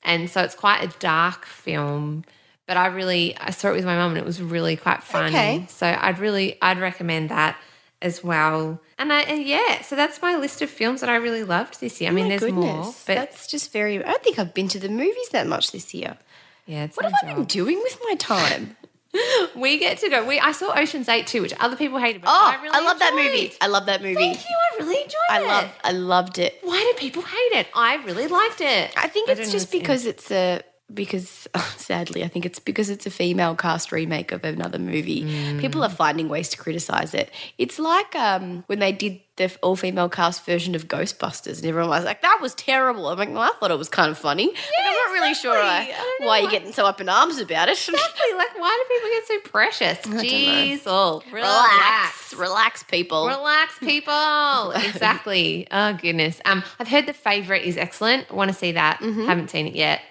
And 0.03 0.29
so 0.29 0.41
it's 0.41 0.55
quite 0.55 0.83
a 0.83 0.99
dark 0.99 1.45
film. 1.45 2.25
But 2.71 2.77
I 2.77 2.85
really 2.85 3.35
I 3.37 3.51
saw 3.51 3.67
it 3.67 3.73
with 3.73 3.83
my 3.83 3.97
mum 3.97 4.11
and 4.11 4.17
it 4.17 4.23
was 4.23 4.41
really 4.41 4.77
quite 4.77 5.03
funny. 5.03 5.27
Okay. 5.27 5.65
So 5.67 5.85
I'd 5.85 6.19
really 6.19 6.57
I'd 6.61 6.79
recommend 6.79 7.27
that 7.27 7.57
as 8.01 8.23
well. 8.23 8.79
And 8.97 9.11
I 9.11 9.23
and 9.23 9.43
yeah, 9.43 9.81
so 9.81 9.97
that's 9.97 10.21
my 10.21 10.37
list 10.37 10.61
of 10.61 10.69
films 10.69 11.01
that 11.01 11.09
I 11.09 11.17
really 11.17 11.43
loved 11.43 11.81
this 11.81 11.99
year. 11.99 12.09
I 12.09 12.13
oh 12.13 12.15
mean, 12.15 12.27
Oh 12.27 12.29
My 12.29 12.37
there's 12.37 12.53
more, 12.53 12.85
but 13.05 13.15
that's 13.15 13.47
just 13.47 13.73
very. 13.73 14.01
I 14.01 14.09
don't 14.09 14.23
think 14.23 14.39
I've 14.39 14.53
been 14.53 14.69
to 14.69 14.79
the 14.79 14.87
movies 14.87 15.27
that 15.33 15.47
much 15.47 15.73
this 15.73 15.93
year. 15.93 16.17
yeah, 16.65 16.85
it's 16.85 16.95
What 16.95 17.07
have 17.07 17.13
I 17.21 17.33
been 17.33 17.43
doing 17.43 17.77
with 17.83 17.99
my 18.07 18.15
time? 18.15 18.77
We 19.57 19.77
get 19.77 19.97
to 19.97 20.09
go. 20.09 20.25
We 20.25 20.39
I 20.39 20.53
saw 20.53 20.73
Ocean's 20.73 21.09
Eight 21.09 21.27
too, 21.27 21.41
which 21.41 21.53
other 21.59 21.75
people 21.75 21.99
hated, 21.99 22.21
but 22.21 22.29
Oh, 22.29 22.55
I 22.55 22.69
I, 22.71 22.79
love 22.79 22.99
that 22.99 23.13
movie. 23.13 23.51
I 23.59 23.67
love 23.67 23.87
that 23.87 24.01
movie. 24.01 24.15
Thank 24.15 24.37
you. 24.37 24.55
I 24.71 24.77
really 24.81 24.95
enjoyed 25.01 25.29
I 25.29 25.41
it. 25.41 25.43
I 25.43 25.47
love. 25.47 25.71
I 25.83 25.91
loved 25.91 26.39
it. 26.39 26.57
Why 26.61 26.79
do 26.79 26.97
people 26.97 27.21
hate 27.21 27.59
it? 27.59 27.67
I 27.75 27.95
really 28.05 28.27
liked 28.27 28.61
it. 28.61 28.93
I 28.95 29.09
think 29.09 29.27
I 29.27 29.33
it's 29.33 29.51
just 29.51 29.73
because 29.73 30.05
it's 30.05 30.31
a 30.31 30.61
because 30.93 31.47
sadly 31.77 32.23
I 32.23 32.27
think 32.27 32.45
it's 32.45 32.59
because 32.59 32.89
it's 32.89 33.05
a 33.05 33.11
female 33.11 33.55
cast 33.55 33.91
remake 33.91 34.31
of 34.31 34.43
another 34.43 34.79
movie. 34.79 35.57
People 35.59 35.83
are 35.83 35.89
finding 35.89 36.29
ways 36.29 36.49
to 36.49 36.57
criticize 36.57 37.13
it. 37.13 37.29
It's 37.57 37.79
like 37.79 38.15
um, 38.15 38.63
when 38.67 38.79
they 38.79 38.91
did 38.91 39.19
the 39.37 39.49
all 39.63 39.75
female 39.77 40.09
cast 40.09 40.45
version 40.45 40.75
of 40.75 40.87
Ghostbusters 40.89 41.57
and 41.59 41.65
everyone 41.65 41.89
was 41.89 42.03
like 42.03 42.21
that 42.21 42.39
was 42.41 42.53
terrible. 42.55 43.07
I'm 43.07 43.17
like, 43.17 43.29
well, 43.29 43.39
I 43.41 43.51
thought 43.59 43.71
it 43.71 43.77
was 43.77 43.89
kind 43.89 44.11
of 44.11 44.17
funny. 44.17 44.47
Like, 44.47 44.55
I'm 44.85 44.93
not 44.93 45.13
really 45.13 45.33
sure. 45.33 45.57
I- 45.57 45.89
I 45.91 46.25
why 46.25 46.39
you're 46.39 46.51
getting 46.51 46.73
so 46.73 46.85
up 46.85 46.99
in 47.01 47.09
arms 47.09 47.37
about 47.39 47.69
it. 47.69 47.71
Exactly. 47.91 48.37
Like, 48.37 48.59
why 48.59 48.83
do 48.87 48.93
people 48.95 49.09
get 49.09 49.27
so 49.27 49.49
precious? 49.49 49.97
Jeez, 50.23 50.81
oh, 50.85 51.23
relax, 51.31 52.33
relax, 52.33 52.83
people. 52.83 53.27
Relax, 53.27 53.77
people. 53.79 54.71
exactly. 54.71 55.67
Oh 55.71 55.93
goodness. 55.93 56.39
Um, 56.45 56.63
I've 56.79 56.87
heard 56.87 57.07
the 57.07 57.13
favorite 57.13 57.63
is 57.63 57.77
excellent. 57.77 58.27
I 58.31 58.35
want 58.35 58.49
to 58.49 58.53
see 58.57 58.73
that. 58.73 58.99
Mm-hmm. 58.99 59.25
Haven't 59.25 59.49
seen 59.49 59.67
it 59.67 59.75
yet. 59.75 60.01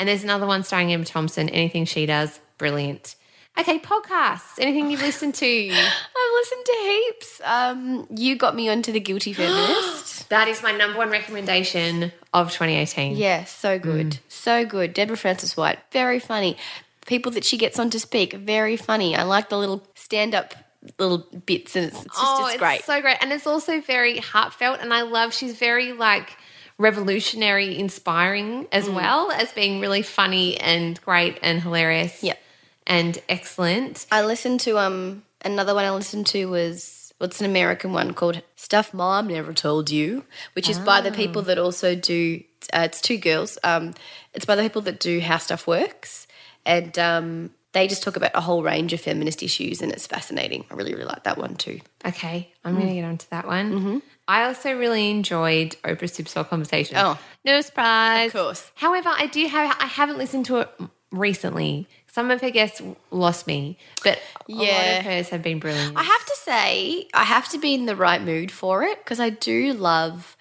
And 0.00 0.08
there's 0.08 0.24
another 0.24 0.46
one 0.46 0.62
starring 0.62 0.90
Emma 0.94 1.04
Thompson. 1.04 1.50
Anything 1.50 1.84
she 1.84 2.06
does, 2.06 2.40
brilliant. 2.56 3.16
Okay, 3.58 3.78
podcasts. 3.78 4.58
Anything 4.58 4.90
you've 4.90 5.02
listened 5.02 5.34
to? 5.34 5.46
I've 5.70 6.32
listened 6.36 6.64
to 6.64 6.72
heaps. 6.82 7.40
Um, 7.44 8.06
you 8.16 8.34
got 8.34 8.56
me 8.56 8.70
onto 8.70 8.92
the 8.92 9.00
Guilty 9.00 9.32
Feminist. 9.34 10.30
that 10.30 10.48
is 10.48 10.62
my 10.62 10.72
number 10.72 10.96
one 10.96 11.10
recommendation 11.10 12.12
of 12.32 12.50
2018. 12.50 13.14
Yeah, 13.14 13.44
so 13.44 13.78
good. 13.78 14.12
Mm. 14.12 14.18
So 14.28 14.64
good. 14.64 14.94
Deborah 14.94 15.18
Frances-White, 15.18 15.80
very 15.92 16.18
funny. 16.18 16.56
People 17.04 17.30
that 17.32 17.44
she 17.44 17.58
gets 17.58 17.78
on 17.78 17.90
to 17.90 18.00
speak, 18.00 18.32
very 18.32 18.78
funny. 18.78 19.14
I 19.14 19.24
like 19.24 19.50
the 19.50 19.58
little 19.58 19.86
stand 19.94 20.34
up 20.34 20.54
little 20.98 21.26
bits 21.44 21.76
and 21.76 21.88
it's, 21.88 21.96
it's 21.96 22.04
just 22.06 22.18
oh, 22.18 22.48
it's 22.48 22.56
great. 22.56 22.84
so 22.84 23.02
great. 23.02 23.18
And 23.20 23.32
it's 23.32 23.46
also 23.46 23.82
very 23.82 24.16
heartfelt. 24.16 24.80
And 24.80 24.94
I 24.94 25.02
love 25.02 25.34
she's 25.34 25.58
very 25.58 25.92
like 25.92 26.38
revolutionary, 26.80 27.78
inspiring 27.78 28.66
as 28.72 28.86
Mm. 28.86 28.94
well 28.94 29.30
as 29.30 29.52
being 29.52 29.80
really 29.80 30.02
funny 30.02 30.56
and 30.58 31.00
great 31.02 31.38
and 31.42 31.62
hilarious. 31.62 32.22
Yep. 32.22 32.38
And 32.86 33.22
excellent. 33.28 34.06
I 34.10 34.24
listened 34.24 34.60
to 34.60 34.78
um 34.78 35.22
Another 35.42 35.74
one 35.74 35.86
I 35.86 35.90
listened 35.90 36.26
to 36.28 36.44
was 36.50 37.14
what's 37.16 37.40
an 37.40 37.46
American 37.46 37.94
one 37.94 38.12
called 38.12 38.42
Stuff 38.56 38.92
Mom 38.92 39.28
Never 39.28 39.54
Told 39.54 39.88
You, 39.90 40.24
which 40.52 40.68
is 40.68 40.78
by 40.78 41.00
the 41.00 41.10
people 41.12 41.40
that 41.48 41.56
also 41.58 41.94
do. 41.94 42.42
Uh, 42.74 42.80
it's 42.84 43.00
two 43.00 43.16
girls. 43.16 43.56
Um, 43.64 43.94
it's 44.34 44.44
by 44.44 44.54
the 44.54 44.62
people 44.62 44.82
that 44.82 45.00
do 45.00 45.18
How 45.20 45.38
Stuff 45.38 45.66
Works, 45.66 46.26
and 46.66 46.98
um, 46.98 47.50
they 47.72 47.88
just 47.88 48.02
talk 48.02 48.16
about 48.16 48.32
a 48.34 48.42
whole 48.42 48.62
range 48.62 48.92
of 48.92 49.00
feminist 49.00 49.42
issues, 49.42 49.80
and 49.80 49.90
it's 49.92 50.06
fascinating. 50.06 50.66
I 50.70 50.74
really, 50.74 50.92
really 50.92 51.06
like 51.06 51.24
that 51.24 51.38
one 51.38 51.54
too. 51.54 51.80
Okay, 52.04 52.52
I'm 52.62 52.74
going 52.76 52.88
to 52.88 52.94
get 52.94 53.04
onto 53.04 53.26
that 53.30 53.46
one. 53.46 54.02
I 54.30 54.44
also 54.44 54.72
really 54.78 55.10
enjoyed 55.10 55.74
Oprah 55.82 56.08
Super 56.08 56.28
Soul 56.28 56.44
Conversation. 56.44 56.96
Oh. 56.96 57.18
no 57.44 57.60
surprise. 57.62 58.28
Of 58.28 58.32
course. 58.32 58.70
However, 58.76 59.08
I 59.12 59.26
do 59.26 59.44
have 59.48 59.76
I 59.80 59.86
haven't 59.86 60.18
listened 60.18 60.46
to 60.46 60.58
it 60.58 60.70
recently. 61.10 61.88
Some 62.06 62.30
of 62.30 62.40
her 62.40 62.50
guests 62.50 62.80
lost 63.10 63.48
me, 63.48 63.76
but 64.04 64.20
yeah. 64.46 64.56
a 64.56 64.62
lot 64.62 64.98
of 65.00 65.04
hers 65.04 65.28
have 65.30 65.42
been 65.42 65.58
brilliant. 65.58 65.96
I 65.96 66.04
have 66.04 66.26
to 66.26 66.36
say, 66.44 67.08
I 67.12 67.24
have 67.24 67.48
to 67.48 67.58
be 67.58 67.74
in 67.74 67.86
the 67.86 67.96
right 67.96 68.22
mood 68.22 68.52
for 68.52 68.84
it 68.84 68.98
because 68.98 69.18
I 69.18 69.30
do 69.30 69.72
love 69.72 70.36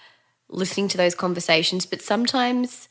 listening 0.49 0.87
to 0.89 0.97
those 0.97 1.15
conversations, 1.15 1.87
but 1.87 2.03
sometimes 2.03 2.89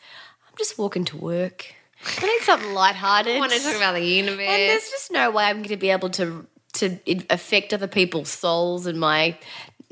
I'm 0.48 0.56
just 0.58 0.78
walking 0.78 1.04
to 1.06 1.16
work. 1.16 1.74
I 2.20 2.26
need 2.26 2.42
something 2.42 2.74
lighthearted. 2.74 3.36
I 3.36 3.38
want 3.38 3.52
to 3.52 3.60
talk 3.60 3.76
about 3.76 3.94
the 3.94 4.04
universe. 4.04 4.40
And 4.40 4.62
there's 4.62 4.90
just 4.90 5.12
no 5.12 5.30
way 5.30 5.44
I'm 5.44 5.58
going 5.58 5.68
to 5.68 5.76
be 5.76 5.90
able 5.90 6.10
to 6.10 6.44
to 6.74 6.98
affect 7.30 7.72
other 7.72 7.88
people's 7.88 8.28
souls 8.28 8.86
and 8.86 9.00
my 9.00 9.36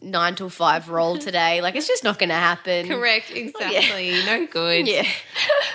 nine 0.06 0.34
to 0.36 0.48
five 0.48 0.88
role 0.88 1.18
today. 1.28 1.60
Like 1.60 1.74
it's 1.76 1.86
just 1.88 2.04
not 2.04 2.18
going 2.18 2.28
to 2.30 2.34
happen. 2.36 2.88
Correct, 2.88 3.30
exactly. 3.30 4.24
No 4.24 4.46
good. 4.46 4.86
Yeah. 4.96 5.06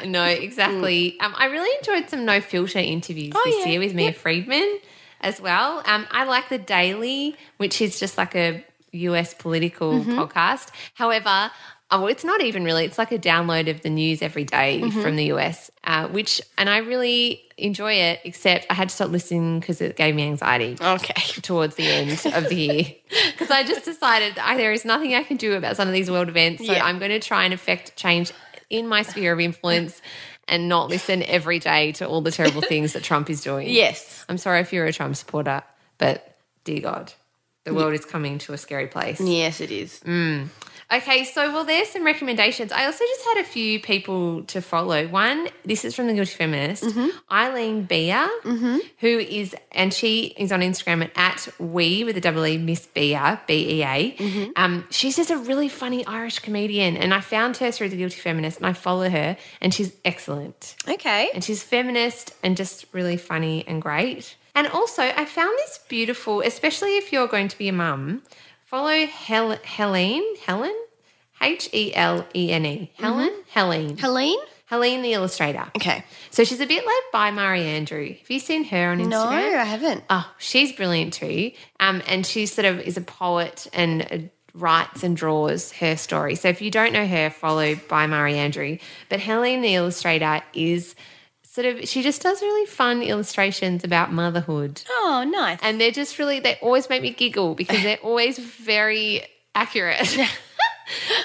No, 0.06 0.24
exactly. 0.26 1.20
Um, 1.20 1.36
I 1.38 1.46
really 1.46 1.70
enjoyed 1.78 2.10
some 2.10 2.26
no 2.26 2.42
filter 2.42 2.80
interviews 2.80 3.34
Oh, 3.36 3.42
this 3.46 3.60
yeah. 3.66 3.72
year 3.72 3.80
with 3.80 3.94
Mia 3.94 4.14
Freedman 4.14 4.80
as 5.22 5.40
well. 5.40 5.84
Um, 5.86 6.08
I 6.12 6.24
like 6.24 6.50
the 6.50 6.58
Daily, 6.58 7.36
which 7.58 7.82
is 7.82 8.00
just 8.00 8.18
like 8.18 8.36
a 8.36 8.66
US 8.94 9.34
political 9.34 9.94
Mm-hmm. 9.94 10.20
podcast. 10.20 10.70
However, 10.96 11.52
oh, 11.92 12.08
it's 12.08 12.24
not 12.24 12.42
even 12.42 12.64
really. 12.64 12.86
It's 12.86 12.98
like 12.98 13.12
a 13.12 13.20
download 13.20 13.70
of 13.70 13.82
the 13.82 13.90
news 13.90 14.22
every 14.22 14.44
day 14.46 14.80
Mm-hmm. 14.82 15.02
from 15.02 15.16
the 15.16 15.26
US, 15.34 15.70
uh, 15.84 16.08
which 16.08 16.42
and 16.58 16.70
I 16.70 16.78
really 16.78 17.42
enjoy 17.58 17.94
it. 17.94 18.20
Except 18.24 18.66
I 18.70 18.74
had 18.74 18.90
to 18.90 18.96
stop 18.96 19.10
listening 19.10 19.60
because 19.60 19.82
it 19.82 19.96
gave 19.96 20.16
me 20.16 20.24
anxiety 20.24 20.78
Okay. 20.82 21.14
towards 21.42 21.76
the 21.76 21.88
end 21.88 22.12
of 22.34 22.50
the 22.50 22.56
year 22.56 22.84
because 23.32 23.52
I 23.52 23.64
just 23.64 23.86
decided 23.86 24.38
I, 24.40 24.58
there 24.58 24.72
is 24.74 24.86
nothing 24.86 25.14
I 25.16 25.24
can 25.24 25.38
do 25.38 25.54
about 25.54 25.76
some 25.76 25.88
of 25.88 25.94
these 25.94 26.10
world 26.10 26.30
events. 26.30 26.66
So 26.66 26.72
Yeah. 26.72 26.86
I'm 26.86 26.98
going 27.00 27.12
to 27.12 27.20
try 27.20 27.44
and 27.46 27.54
affect 27.54 27.96
change 27.96 28.32
in 28.70 28.88
my 28.88 29.02
sphere 29.02 29.34
of 29.34 29.40
influence 29.40 30.02
and 30.48 30.68
not 30.70 30.90
listen 30.90 31.24
every 31.24 31.60
day 31.60 31.92
to 31.94 32.08
all 32.08 32.22
the 32.22 32.32
terrible 32.32 32.62
things 32.74 32.94
that 32.94 33.04
Trump 33.04 33.30
is 33.30 33.42
doing. 33.44 33.68
Yes. 33.70 34.26
I'm 34.30 34.38
sorry 34.38 34.62
if 34.62 34.72
you're 34.74 34.86
a 34.86 34.94
Trump 34.94 35.16
supporter, 35.16 35.62
but 35.98 36.38
dear 36.64 36.82
God, 36.82 37.14
the 37.64 37.74
world 37.74 37.94
is 37.94 38.06
coming 38.06 38.38
to 38.40 38.54
a 38.54 38.58
scary 38.58 38.88
place. 38.88 39.22
Yes, 39.22 39.62
it 39.62 39.72
is. 39.72 40.00
Mm. 40.02 40.48
Okay, 40.94 41.24
so 41.24 41.54
well, 41.54 41.64
there's 41.64 41.88
some 41.88 42.04
recommendations. 42.04 42.74
I 42.74 42.86
also 42.86 43.06
just 43.06 43.24
had 43.24 43.38
a 43.38 43.44
few 43.46 43.80
people 43.80 44.44
to 44.46 44.62
follow. 44.62 45.08
One, 45.08 45.48
this 45.64 45.86
is 45.86 45.96
from 45.96 46.08
the 46.08 46.14
Guilty 46.14 46.34
Feminist, 46.34 46.84
mm-hmm. 46.84 47.34
Aisling 47.34 47.88
Bea, 47.88 48.12
mm-hmm. 48.12 48.78
who 49.00 49.20
is, 49.20 49.56
and 49.72 49.94
she 49.94 50.34
is 50.38 50.52
on 50.52 50.60
Instagram 50.60 51.04
at, 51.04 51.12
at 51.16 51.48
we 51.60 52.04
with 52.04 52.18
a 52.18 52.22
double 52.22 52.46
E, 52.46 52.58
Miss 52.58 52.88
Bea, 52.88 53.38
B 53.48 53.80
E 53.80 53.84
A. 53.84 54.16
Mm-hmm. 54.18 54.52
Um, 54.58 54.86
she's 54.90 55.16
just 55.16 55.32
a 55.32 55.38
really 55.38 55.70
funny 55.70 56.06
Irish 56.06 56.40
comedian, 56.40 56.98
and 56.98 57.14
I 57.14 57.22
found 57.22 57.56
her 57.58 57.72
through 57.72 57.90
the 57.90 57.98
Guilty 57.98 58.20
Feminist, 58.20 58.58
and 58.58 58.66
I 58.66 58.74
follow 58.74 59.10
her, 59.10 59.38
and 59.62 59.74
she's 59.74 59.94
excellent. 60.04 60.76
Okay. 60.90 61.30
And 61.34 61.42
she's 61.42 61.64
feminist 61.64 62.34
and 62.44 62.58
just 62.58 62.86
really 62.92 63.16
funny 63.16 63.66
and 63.66 63.82
great. 63.82 64.36
And 64.56 64.68
also, 64.68 65.04
I 65.04 65.26
found 65.26 65.58
this 65.60 65.80
beautiful, 65.88 66.42
especially 66.42 66.98
if 66.98 67.12
you're 67.14 67.28
going 67.28 67.48
to 67.48 67.58
be 67.58 67.68
a 67.70 67.74
mum. 67.74 68.24
Follow 68.66 69.06
Hel- 69.06 69.60
Helene, 69.64 70.36
Helen, 70.46 70.76
H 71.42 71.70
E 71.74 71.94
L 71.96 72.26
E 72.36 72.52
N 72.52 72.66
E, 72.66 72.92
Helen, 72.96 73.32
Helene, 73.50 73.98
Helene? 73.98 74.40
Helene 74.68 75.02
the 75.02 75.12
illustrator. 75.12 75.70
Okay. 75.76 76.06
So 76.30 76.46
she's 76.46 76.62
a 76.62 76.66
bit 76.66 76.86
like 76.86 77.12
by 77.12 77.32
Mari 77.32 77.64
Andrew. 77.64 78.14
Have 78.14 78.30
you 78.32 78.40
seen 78.40 78.64
her 78.66 78.92
on 78.92 79.00
Instagram? 79.00 79.10
No, 79.10 79.26
I 79.28 79.66
haven't. 79.66 80.04
Oh, 80.10 80.32
she's 80.38 80.72
brilliant 80.72 81.14
too. 81.14 81.52
Um, 81.82 82.02
and 82.08 82.26
she 82.26 82.46
sort 82.46 82.66
of 82.66 82.80
is 82.80 82.96
a 82.96 83.02
poet 83.02 83.68
and 83.74 84.02
uh, 84.10 84.18
writes 84.54 85.04
and 85.04 85.18
draws 85.18 85.74
her 85.74 85.98
story. 85.98 86.36
So 86.36 86.48
if 86.48 86.62
you 86.62 86.72
don't 86.72 86.94
know 86.94 87.06
her, 87.06 87.30
follow 87.30 87.76
by 87.90 88.08
Mari 88.08 88.38
Andrew. 88.38 88.78
But 89.10 89.20
Helene, 89.20 89.62
the 89.62 89.76
illustrator, 89.76 90.42
is 90.54 90.96
sort 91.52 91.68
of 91.68 91.88
she 91.88 92.02
just 92.02 92.22
does 92.22 92.42
really 92.42 92.66
fun 92.66 93.02
illustrations 93.02 93.84
about 93.84 94.12
motherhood. 94.12 94.82
Oh, 94.90 95.30
nice. 95.30 95.60
And 95.62 95.82
they're 95.82 95.92
just 95.92 96.18
really 96.18 96.40
they 96.40 96.58
always 96.62 96.90
make 96.90 97.02
me 97.02 97.12
giggle 97.12 97.56
because 97.56 97.84
they're 97.84 97.98
always 97.98 98.38
very 98.38 99.24
accurate. 99.54 100.18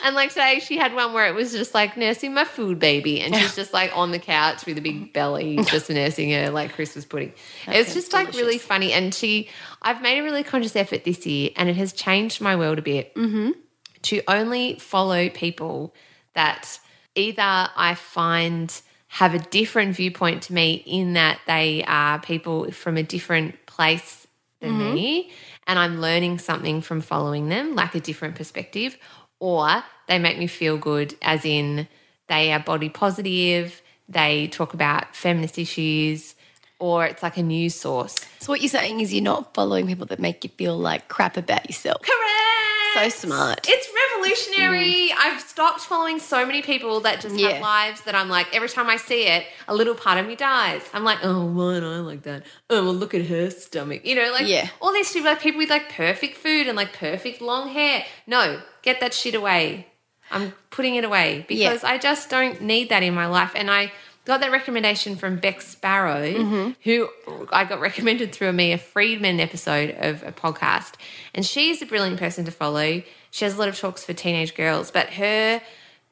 And 0.05 0.15
like 0.15 0.29
today, 0.29 0.61
she 0.61 0.77
had 0.77 0.95
one 0.95 1.13
where 1.13 1.27
it 1.27 1.35
was 1.35 1.51
just 1.51 1.75
like 1.75 1.97
nursing 1.97 2.33
my 2.33 2.45
food 2.45 2.79
baby, 2.79 3.21
and 3.21 3.35
she's 3.35 3.57
just 3.57 3.73
like 3.73 3.91
on 3.97 4.13
the 4.13 4.19
couch 4.21 4.65
with 4.65 4.79
a 4.79 4.81
big 4.81 5.13
belly, 5.13 5.57
just 5.67 5.91
nursing 5.91 6.31
her 6.31 6.51
like 6.51 6.73
Christmas 6.75 7.05
pudding. 7.05 7.33
it's 7.67 7.93
just 7.93 8.13
like 8.13 8.33
really 8.35 8.59
funny, 8.59 8.93
and 8.93 9.13
she, 9.13 9.49
I've 9.83 10.01
made 10.03 10.21
a 10.21 10.23
really 10.23 10.45
conscious 10.45 10.77
effort 10.77 11.03
this 11.03 11.27
year, 11.27 11.51
and 11.57 11.69
it 11.69 11.75
has 11.75 11.93
changed 11.93 12.41
my 12.41 12.55
world 12.55 12.79
a 12.79 12.83
bit 12.83 13.13
mm-hmm. 13.17 13.51
to 14.03 14.23
only 14.29 14.79
follow 14.79 15.29
people 15.29 15.95
that 16.35 16.79
either 17.17 17.43
I 17.43 17.97
find 17.97 18.71
have 19.17 19.33
a 19.33 19.39
different 19.39 19.97
viewpoint 19.97 20.43
to 20.43 20.53
me 20.53 20.75
in 20.85 21.15
that 21.15 21.41
they 21.47 21.83
are 21.85 22.19
people 22.19 22.71
from 22.71 22.99
a 22.99 23.03
different 23.03 23.55
place 23.65 24.27
than 24.61 24.73
mm-hmm. 24.73 24.95
me 24.95 25.33
and 25.67 25.79
I'm 25.79 26.03
learning 26.03 26.39
something 26.39 26.83
from 26.83 27.01
following 27.01 27.49
them, 27.49 27.75
like 27.75 27.95
a 27.95 28.01
different 28.01 28.35
perspective, 28.35 28.99
or 29.41 29.83
they 30.07 30.19
make 30.19 30.39
me 30.39 30.47
feel 30.47 30.77
good, 30.77 31.15
as 31.23 31.47
in 31.47 31.89
they 32.29 32.53
are 32.53 32.61
body 32.61 32.91
positive, 32.91 33.81
they 34.07 34.49
talk 34.49 34.75
about 34.75 35.17
feminist 35.17 35.59
issues, 35.59 36.35
or 36.79 37.07
it's 37.07 37.23
like 37.23 37.39
a 37.39 37.43
news 37.43 37.75
source. 37.75 38.17
so 38.39 38.53
what 38.53 38.61
you're 38.61 38.69
saying 38.69 39.01
is 39.01 39.15
you're 39.15 39.25
not 39.25 39.55
following 39.55 39.87
people 39.87 40.05
that 40.05 40.21
make 40.21 40.45
you 40.45 40.51
feel 40.59 40.77
like 40.77 41.09
crap 41.09 41.39
about 41.39 41.67
yourself. 41.67 42.03
Correct. 42.03 43.13
So 43.13 43.27
smart. 43.27 43.67
It's 43.67 43.89
revolutionary. 44.31 45.11
Mm. 45.11 45.15
I've 45.19 45.41
stopped 45.41 45.81
following 45.81 46.19
so 46.19 46.45
many 46.47 46.63
people 46.63 47.01
that 47.01 47.21
just 47.21 47.35
Yeah. 47.37 47.51
have 47.53 47.63
lives 47.63 48.01
that 48.03 48.15
I'm 48.15 48.29
like, 48.29 48.55
every 48.55 48.69
time 48.69 48.89
I 48.89 48.97
see 48.97 49.27
it, 49.27 49.47
a 49.69 49.75
little 49.75 49.95
part 49.95 50.19
of 50.19 50.27
me 50.27 50.37
dies. 50.37 50.83
I'm 50.93 51.05
like, 51.05 51.19
oh, 51.23 51.45
why 51.47 51.81
don't 51.81 51.93
I 51.93 52.01
like 52.01 52.23
that? 52.23 52.45
Oh, 52.71 52.85
well, 52.85 52.95
look 52.95 53.15
at 53.15 53.27
her 53.27 53.51
stomach. 53.51 54.05
You 54.05 54.15
know, 54.17 54.31
like 54.33 54.47
Yeah. 54.47 54.69
all 54.81 54.93
these 54.93 55.13
people, 55.13 55.31
like 55.31 55.41
people 55.41 55.59
with 55.59 55.71
like 55.71 55.93
perfect 55.93 56.37
food 56.37 56.67
and 56.67 56.77
like 56.77 56.93
perfect 56.93 57.41
long 57.41 57.69
hair. 57.69 58.05
No, 58.27 58.61
get 58.83 59.01
that 59.01 59.15
shit 59.15 59.35
away. 59.35 59.89
I'm 60.31 60.53
putting 60.71 60.97
it 60.97 61.05
away 61.05 61.45
because 61.49 61.85
I 61.85 61.99
just 61.99 62.29
don't 62.31 62.61
need 62.61 62.89
that 62.89 63.03
in 63.05 63.15
my 63.15 63.27
life. 63.27 63.53
And 63.55 63.71
I 63.71 63.93
got 64.25 64.41
that 64.41 64.51
recommendation 64.51 65.15
from 65.15 65.37
Bec 65.37 65.61
Sparrow, 65.63 66.27
mm-hmm. 66.33 66.71
who 66.83 67.09
I 67.53 67.63
got 67.65 67.79
recommended 67.81 68.33
through 68.33 68.49
a 68.49 68.53
Mia 68.53 68.77
Freedman 68.77 69.39
episode 69.39 69.95
of 70.01 70.25
a 70.25 70.33
podcast. 70.33 70.95
And 71.33 71.47
she's 71.47 71.81
a 71.81 71.87
brilliant 71.87 72.19
person 72.19 72.45
to 72.45 72.51
follow. 72.51 73.03
She 73.31 73.45
has 73.45 73.55
a 73.55 73.59
lot 73.59 73.69
of 73.69 73.79
talks 73.79 74.05
for 74.05 74.13
teenage 74.13 74.55
girls, 74.55 74.91
but 74.91 75.11
her 75.11 75.61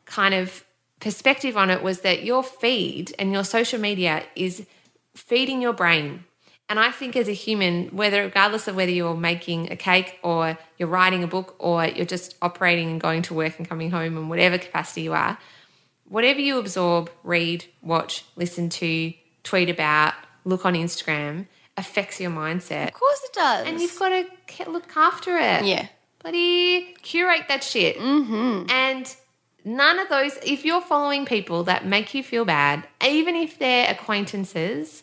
kind 0.05 0.35
of 0.35 0.65
perspective 1.01 1.57
on 1.57 1.71
it 1.71 1.83
was 1.83 2.01
that 2.01 2.25
your 2.25 2.43
feed 2.43 3.15
and 3.19 3.33
your 3.33 3.45
social 3.45 3.81
media 3.81 4.25
is 4.37 4.67
feeding 5.15 5.63
your 5.63 5.73
brain. 5.73 6.25
And 6.69 6.81
I 6.81 6.91
think 6.91 7.15
as 7.15 7.29
a 7.29 7.33
human, 7.33 7.89
whether 7.89 8.23
regardless 8.23 8.69
of 8.69 8.77
whether 8.77 8.91
you're 8.91 9.17
making 9.17 9.71
a 9.71 9.77
cake 9.77 10.19
or 10.23 10.57
you're 10.79 10.89
writing 10.89 11.23
a 11.23 11.27
book 11.27 11.57
or 11.59 11.85
you're 11.85 12.07
just 12.07 12.37
operating 12.41 12.91
and 12.91 13.01
going 13.01 13.23
to 13.23 13.35
work 13.35 13.59
and 13.59 13.69
coming 13.69 13.91
home 13.91 14.17
in 14.17 14.29
whatever 14.29 14.57
capacity 14.57 15.03
you 15.03 15.13
are, 15.13 15.37
whatever 16.09 16.41
you 16.41 16.59
absorb, 16.59 17.11
read, 17.23 17.67
watch, 17.83 18.25
listen 18.37 18.71
to, 18.71 19.13
tweet 19.43 19.69
about, 19.69 20.15
look 20.45 20.65
on 20.65 20.75
Instagram 20.75 21.47
affects 21.77 22.21
your 22.21 22.31
mindset. 22.31 22.89
Of 22.89 22.95
course 22.95 23.21
it 23.25 23.33
does. 23.33 23.67
And 23.67 23.81
you've 23.81 23.99
got 23.99 24.09
to 24.09 24.71
look 24.71 24.97
after 24.97 25.37
it. 25.37 25.65
Yeah. 25.65 25.89
Bloody 26.25 26.95
curate 27.03 27.49
that 27.49 27.63
shit. 27.63 27.99
Mm-hmm. 27.99 28.71
And 28.71 29.15
none 29.63 29.99
of 29.99 30.09
those, 30.09 30.39
if 30.43 30.65
you're 30.65 30.81
following 30.81 31.27
people 31.27 31.65
that 31.65 31.85
make 31.87 32.15
you 32.15 32.23
feel 32.23 32.47
bad, 32.47 32.89
even 33.07 33.37
if 33.37 33.59
they're 33.59 33.91
acquaintances, 33.91 35.03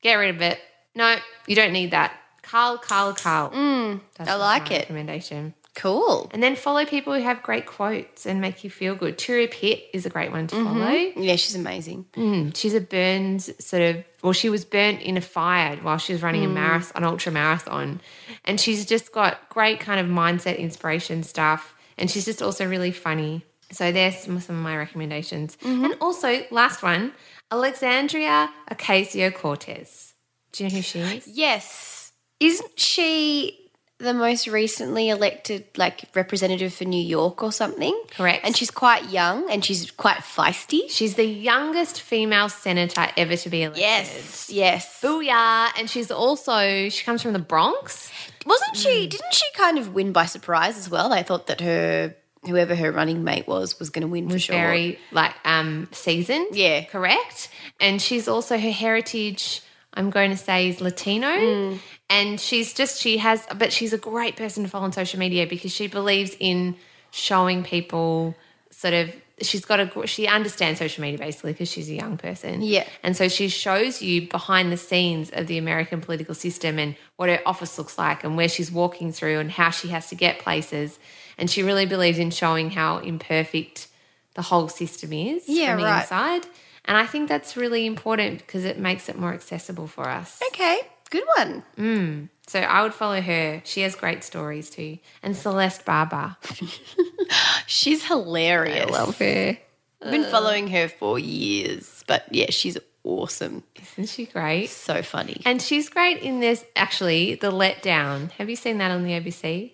get 0.00 0.14
rid 0.14 0.34
of 0.34 0.40
it. 0.40 0.58
No, 0.94 1.16
you 1.46 1.54
don't 1.54 1.74
need 1.74 1.90
that. 1.90 2.18
Carl, 2.40 2.78
Carl, 2.78 3.12
Carl. 3.12 3.50
Mm, 3.50 4.00
I 4.18 4.34
like 4.36 4.70
it. 4.70 4.84
Recommendation. 4.84 5.52
Cool. 5.76 6.30
And 6.32 6.42
then 6.42 6.56
follow 6.56 6.86
people 6.86 7.12
who 7.12 7.20
have 7.20 7.42
great 7.42 7.66
quotes 7.66 8.24
and 8.24 8.40
make 8.40 8.64
you 8.64 8.70
feel 8.70 8.94
good. 8.94 9.18
Turia 9.18 9.50
Pitt 9.50 9.84
is 9.92 10.06
a 10.06 10.10
great 10.10 10.32
one 10.32 10.46
to 10.46 10.56
mm-hmm. 10.56 10.64
follow. 10.64 10.90
Yeah, 10.90 11.36
she's 11.36 11.54
amazing. 11.54 12.06
Mm, 12.14 12.56
she's 12.56 12.72
a 12.72 12.80
Burns 12.80 13.50
sort 13.62 13.82
of, 13.82 14.02
well, 14.22 14.32
she 14.32 14.48
was 14.48 14.64
burnt 14.64 15.02
in 15.02 15.18
a 15.18 15.20
fire 15.20 15.76
while 15.76 15.98
she 15.98 16.14
was 16.14 16.22
running 16.22 16.44
a 16.44 16.48
mm. 16.48 16.54
marathon, 16.54 17.02
an 17.02 17.04
ultra 17.06 17.30
marathon. 17.30 18.00
And 18.46 18.58
she's 18.58 18.86
just 18.86 19.12
got 19.12 19.50
great 19.50 19.78
kind 19.78 20.00
of 20.00 20.06
mindset 20.06 20.58
inspiration 20.58 21.22
stuff. 21.22 21.74
And 21.98 22.10
she's 22.10 22.24
just 22.24 22.40
also 22.40 22.66
really 22.66 22.90
funny. 22.90 23.44
So 23.70 23.92
there's 23.92 24.16
some, 24.16 24.40
some 24.40 24.56
of 24.56 24.62
my 24.62 24.78
recommendations. 24.78 25.56
Mm-hmm. 25.56 25.84
And 25.84 25.96
also, 26.00 26.40
last 26.50 26.82
one, 26.82 27.12
Alexandria 27.52 28.50
Ocasio 28.70 29.34
Cortez. 29.34 30.14
Do 30.52 30.64
you 30.64 30.70
know 30.70 30.76
who 30.76 30.82
she 30.82 31.00
is? 31.00 31.28
Yes. 31.28 32.12
Isn't 32.40 32.80
she 32.80 33.65
the 33.98 34.12
most 34.12 34.46
recently 34.46 35.08
elected 35.08 35.64
like 35.76 36.04
representative 36.14 36.74
for 36.74 36.84
New 36.84 37.02
York 37.02 37.42
or 37.42 37.50
something? 37.50 37.98
Correct. 38.10 38.44
And 38.44 38.56
she's 38.56 38.70
quite 38.70 39.10
young 39.10 39.50
and 39.50 39.64
she's 39.64 39.90
quite 39.90 40.18
feisty. 40.18 40.90
She's 40.90 41.14
the 41.14 41.24
youngest 41.24 42.02
female 42.02 42.48
senator 42.48 43.08
ever 43.16 43.36
to 43.36 43.48
be 43.48 43.62
elected. 43.62 43.80
Yes, 43.80 44.50
yes. 44.50 45.00
Booyah. 45.02 45.70
And 45.78 45.88
she's 45.88 46.10
also, 46.10 46.88
she 46.88 47.04
comes 47.04 47.22
from 47.22 47.32
the 47.32 47.38
Bronx. 47.38 48.10
Wasn't 48.44 48.76
she? 48.76 49.06
Didn't 49.06 49.34
she 49.34 49.46
kind 49.54 49.78
of 49.78 49.94
win 49.94 50.12
by 50.12 50.26
surprise 50.26 50.76
as 50.78 50.90
well? 50.90 51.08
They 51.08 51.22
thought 51.22 51.46
that 51.48 51.60
her 51.60 52.14
whoever 52.44 52.76
her 52.76 52.92
running 52.92 53.24
mate 53.24 53.48
was 53.48 53.78
was 53.80 53.90
going 53.90 54.02
to 54.02 54.08
win 54.08 54.28
for 54.28 54.34
was 54.34 54.42
sure. 54.42 54.54
very 54.54 54.98
like 55.10 55.34
um 55.44 55.88
seasoned. 55.90 56.48
Yeah. 56.52 56.84
Correct. 56.84 57.48
And 57.80 58.00
she's 58.00 58.28
also 58.28 58.56
her 58.56 58.70
heritage, 58.70 59.62
I'm 59.94 60.10
going 60.10 60.30
to 60.30 60.36
say, 60.36 60.68
is 60.68 60.80
Latino. 60.80 61.78
And 62.08 62.40
she's 62.40 62.72
just 62.72 63.00
she 63.00 63.18
has 63.18 63.44
but 63.58 63.72
she's 63.72 63.92
a 63.92 63.98
great 63.98 64.36
person 64.36 64.62
to 64.62 64.68
follow 64.70 64.84
on 64.84 64.92
social 64.92 65.18
media 65.18 65.46
because 65.46 65.72
she 65.72 65.86
believes 65.88 66.36
in 66.38 66.76
showing 67.10 67.64
people 67.64 68.34
sort 68.70 68.94
of 68.94 69.14
she's 69.42 69.64
got 69.64 69.80
a 69.80 70.06
she 70.06 70.26
understands 70.26 70.78
social 70.78 71.02
media 71.02 71.18
basically 71.18 71.52
because 71.52 71.70
she's 71.70 71.90
a 71.90 71.94
young 71.94 72.16
person. 72.16 72.62
Yeah. 72.62 72.86
and 73.02 73.16
so 73.16 73.28
she 73.28 73.48
shows 73.48 74.00
you 74.00 74.28
behind 74.28 74.70
the 74.72 74.76
scenes 74.76 75.30
of 75.30 75.46
the 75.46 75.58
american 75.58 76.00
political 76.00 76.34
system 76.34 76.78
and 76.78 76.94
what 77.16 77.28
her 77.28 77.40
office 77.44 77.76
looks 77.76 77.98
like 77.98 78.22
and 78.24 78.36
where 78.36 78.48
she's 78.48 78.70
walking 78.70 79.12
through 79.12 79.38
and 79.40 79.50
how 79.50 79.70
she 79.70 79.88
has 79.88 80.08
to 80.10 80.14
get 80.14 80.38
places. 80.38 80.98
And 81.38 81.50
she 81.50 81.62
really 81.62 81.84
believes 81.86 82.18
in 82.18 82.30
showing 82.30 82.70
how 82.70 82.98
imperfect 82.98 83.88
the 84.34 84.42
whole 84.42 84.68
system 84.68 85.12
is 85.12 85.44
Yeah, 85.48 85.72
from 85.72 85.80
the 85.80 85.86
right. 85.86 86.00
inside. 86.02 86.46
And 86.86 86.96
i 86.96 87.04
think 87.04 87.28
that's 87.28 87.56
really 87.56 87.84
important 87.84 88.38
because 88.38 88.64
it 88.64 88.78
makes 88.78 89.08
it 89.08 89.18
more 89.18 89.34
accessible 89.34 89.86
for 89.86 90.08
us. 90.08 90.40
Okay, 90.48 90.80
good 91.10 91.24
one. 91.36 91.62
Mm. 91.78 92.28
so 92.46 92.60
i 92.60 92.82
would 92.82 92.94
follow 92.94 93.20
her 93.20 93.60
she 93.64 93.82
has 93.82 93.94
great 93.94 94.22
stories 94.24 94.70
too 94.70 94.98
and 95.22 95.36
celeste 95.36 95.84
barber 95.84 96.36
She's 97.66 98.04
hilarious. 98.06 98.90
her 99.18 99.58
I've 100.02 100.10
been 100.10 100.24
following 100.24 100.68
her 100.68 100.88
for 100.88 101.18
years, 101.18 102.04
but 102.06 102.26
yeah, 102.30 102.50
she's 102.50 102.76
awesome. 103.02 103.64
isn't 103.74 104.08
she 104.08 104.26
great 104.26 104.68
So 104.68 105.02
funny. 105.02 105.40
And 105.44 105.60
she's 105.60 105.88
great 105.88 106.18
in 106.18 106.38
this, 106.40 106.64
actually, 106.76 107.34
The 107.36 107.50
Letdown. 107.50 108.30
Have 108.32 108.48
you 108.50 108.56
seen 108.56 108.78
that 108.78 108.90
on 108.90 109.02
the 109.04 109.12
ABC? 109.12 109.72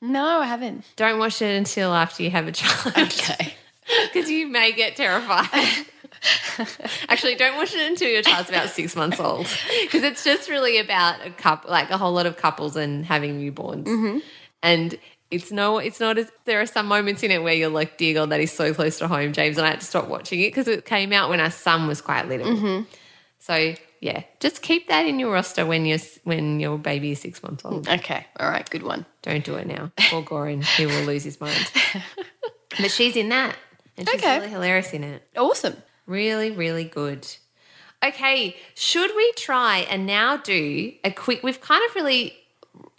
No, 0.00 0.40
I 0.40 0.46
haven't. 0.46 0.84
Don't 0.96 1.18
watch 1.18 1.40
it 1.42 1.56
until 1.56 1.92
after 1.92 2.22
you 2.22 2.30
have 2.30 2.46
a 2.46 2.52
child. 2.52 2.96
Okay. 2.96 3.54
Because 4.12 4.30
you 4.30 4.46
may 4.46 4.70
get 4.72 4.94
terrified. 4.94 5.48
actually, 7.08 7.34
don't 7.34 7.56
watch 7.56 7.74
it 7.74 7.88
until 7.90 8.08
your 8.08 8.22
child's 8.22 8.48
about 8.48 8.68
six 8.70 8.94
months 8.96 9.18
old. 9.20 9.46
Because 9.82 10.02
it's 10.02 10.24
just 10.24 10.48
really 10.48 10.78
about 10.78 11.24
a 11.26 11.30
couple, 11.30 11.70
like 11.70 11.90
a 11.90 11.98
whole 11.98 12.12
lot 12.12 12.26
of 12.26 12.36
couples 12.36 12.76
and 12.76 13.04
having 13.04 13.40
newborns. 13.40 13.84
Mm-hmm. 13.84 14.18
And 14.62 14.98
it's 15.30 15.50
no, 15.50 15.78
it's 15.78 15.98
not 16.00 16.18
as 16.18 16.30
there 16.44 16.60
are 16.60 16.66
some 16.66 16.86
moments 16.86 17.22
in 17.22 17.30
it 17.30 17.42
where 17.42 17.54
you're 17.54 17.68
like, 17.68 17.98
dear 17.98 18.14
God, 18.14 18.30
that 18.30 18.40
is 18.40 18.52
so 18.52 18.72
close 18.72 18.98
to 18.98 19.08
home, 19.08 19.32
James. 19.32 19.58
And 19.58 19.66
I 19.66 19.70
had 19.70 19.80
to 19.80 19.86
stop 19.86 20.08
watching 20.08 20.40
it 20.40 20.48
because 20.50 20.68
it 20.68 20.84
came 20.84 21.12
out 21.12 21.30
when 21.30 21.40
our 21.40 21.50
son 21.50 21.86
was 21.88 22.00
quite 22.00 22.28
little. 22.28 22.46
Mm-hmm. 22.46 22.82
So 23.38 23.74
yeah, 24.00 24.22
just 24.40 24.62
keep 24.62 24.88
that 24.88 25.06
in 25.06 25.18
your 25.18 25.32
roster 25.32 25.64
when 25.66 25.84
your 25.86 25.98
when 26.24 26.60
your 26.60 26.78
baby 26.78 27.12
is 27.12 27.20
six 27.20 27.42
months 27.42 27.64
old. 27.64 27.88
Okay. 27.88 28.26
All 28.38 28.48
right. 28.48 28.68
Good 28.68 28.82
one. 28.82 29.04
Don't 29.22 29.44
do 29.44 29.54
it 29.56 29.66
now. 29.66 29.90
Poor 30.10 30.22
Gorin, 30.22 30.64
he 30.64 30.86
will 30.86 31.02
lose 31.04 31.24
his 31.24 31.40
mind. 31.40 31.70
But 32.80 32.90
she's 32.90 33.16
in 33.16 33.28
that, 33.28 33.54
and 33.98 34.08
she's 34.08 34.22
Okay. 34.22 34.38
really 34.38 34.48
hilarious 34.50 34.94
in 34.94 35.04
it. 35.04 35.22
Awesome. 35.36 35.76
Really, 36.12 36.50
really 36.50 36.84
good. 36.84 37.26
Okay, 38.04 38.54
should 38.74 39.16
we 39.16 39.32
try 39.34 39.78
and 39.78 40.04
now 40.06 40.36
do 40.36 40.92
a 41.02 41.10
quick? 41.10 41.42
We've 41.42 41.60
kind 41.60 41.82
of 41.88 41.94
really 41.94 42.34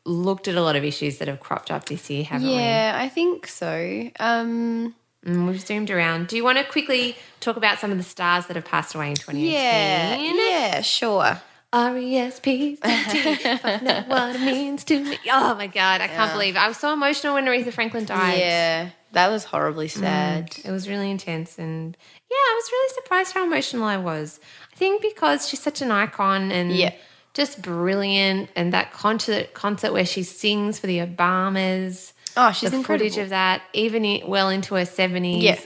looked 0.03 0.47
at 0.47 0.55
a 0.55 0.61
lot 0.61 0.75
of 0.75 0.83
issues 0.83 1.19
that 1.19 1.27
have 1.27 1.39
cropped 1.39 1.69
up 1.69 1.85
this 1.85 2.09
year, 2.09 2.23
haven't 2.23 2.47
we? 2.47 2.55
Yeah, 2.55 2.93
I 2.95 3.09
think 3.09 3.45
so. 3.45 4.09
Um? 4.19 4.95
And 5.25 5.47
we've 5.47 5.61
zoomed 5.61 5.91
around. 5.91 6.27
Do 6.27 6.35
you 6.35 6.43
want 6.43 6.57
to 6.57 6.63
quickly 6.63 7.15
talk 7.39 7.55
about 7.55 7.77
some 7.77 7.91
of 7.91 7.97
the 7.97 8.03
stars 8.03 8.47
that 8.47 8.55
have 8.55 8.65
passed 8.65 8.95
away 8.95 9.09
in 9.09 9.15
2018? 9.15 9.53
yeah. 9.53 10.33
Yeah. 10.33 10.81
Sure. 10.81 11.39
R 11.73 11.97
E 11.97 12.15
S 12.17 12.39
P 12.39 12.75
C 12.77 12.81
T. 13.09 13.57
Find 13.57 13.87
out 13.87 14.07
what 14.07 14.35
it 14.35 14.41
means 14.41 14.83
to 14.85 15.03
me. 15.03 15.17
Oh 15.31 15.55
my 15.55 15.67
god, 15.67 15.99
I 16.01 16.07
can't 16.07 16.31
believe 16.31 16.55
it. 16.55 16.59
I 16.59 16.67
was 16.67 16.77
so 16.77 16.93
emotional 16.93 17.33
when 17.33 17.45
Aretha 17.45 17.73
Franklin 17.73 18.05
died. 18.05 18.37
Yeah. 18.39 18.89
That 19.13 19.29
was 19.29 19.43
horribly 19.43 19.87
mm, 19.89 19.99
sad. 19.99 20.55
It 20.65 20.71
was 20.71 20.87
really 20.89 21.11
intense, 21.11 21.59
and 21.59 21.95
yeah, 22.31 22.35
I 22.35 22.53
was 22.55 22.71
really 22.71 22.93
surprised 22.95 23.33
how 23.33 23.43
emotional 23.45 23.83
I 23.83 23.97
was. 23.97 24.39
I 24.71 24.75
think 24.75 25.01
because 25.03 25.47
she's 25.49 25.61
such 25.61 25.81
an 25.81 25.91
icon 25.91 26.51
and 26.51 26.71
Yeah. 26.71 26.93
just 27.35 27.61
brilliant, 27.61 28.49
and 28.55 28.73
that 28.73 28.91
concert 28.91 29.53
concert 29.53 29.93
where 29.93 30.05
she 30.05 30.23
sings 30.23 30.79
for 30.79 30.87
the 30.87 30.99
Obamas. 30.99 32.13
Oh, 32.35 32.51
she's 32.51 32.71
the 32.71 32.77
incredible. 32.77 33.07
footage 33.09 33.21
of 33.23 33.29
that, 33.29 33.61
even 33.73 34.21
well 34.27 34.49
into 34.49 34.73
her 34.75 34.85
seventies. 34.85 35.43
Yeah. 35.43 35.59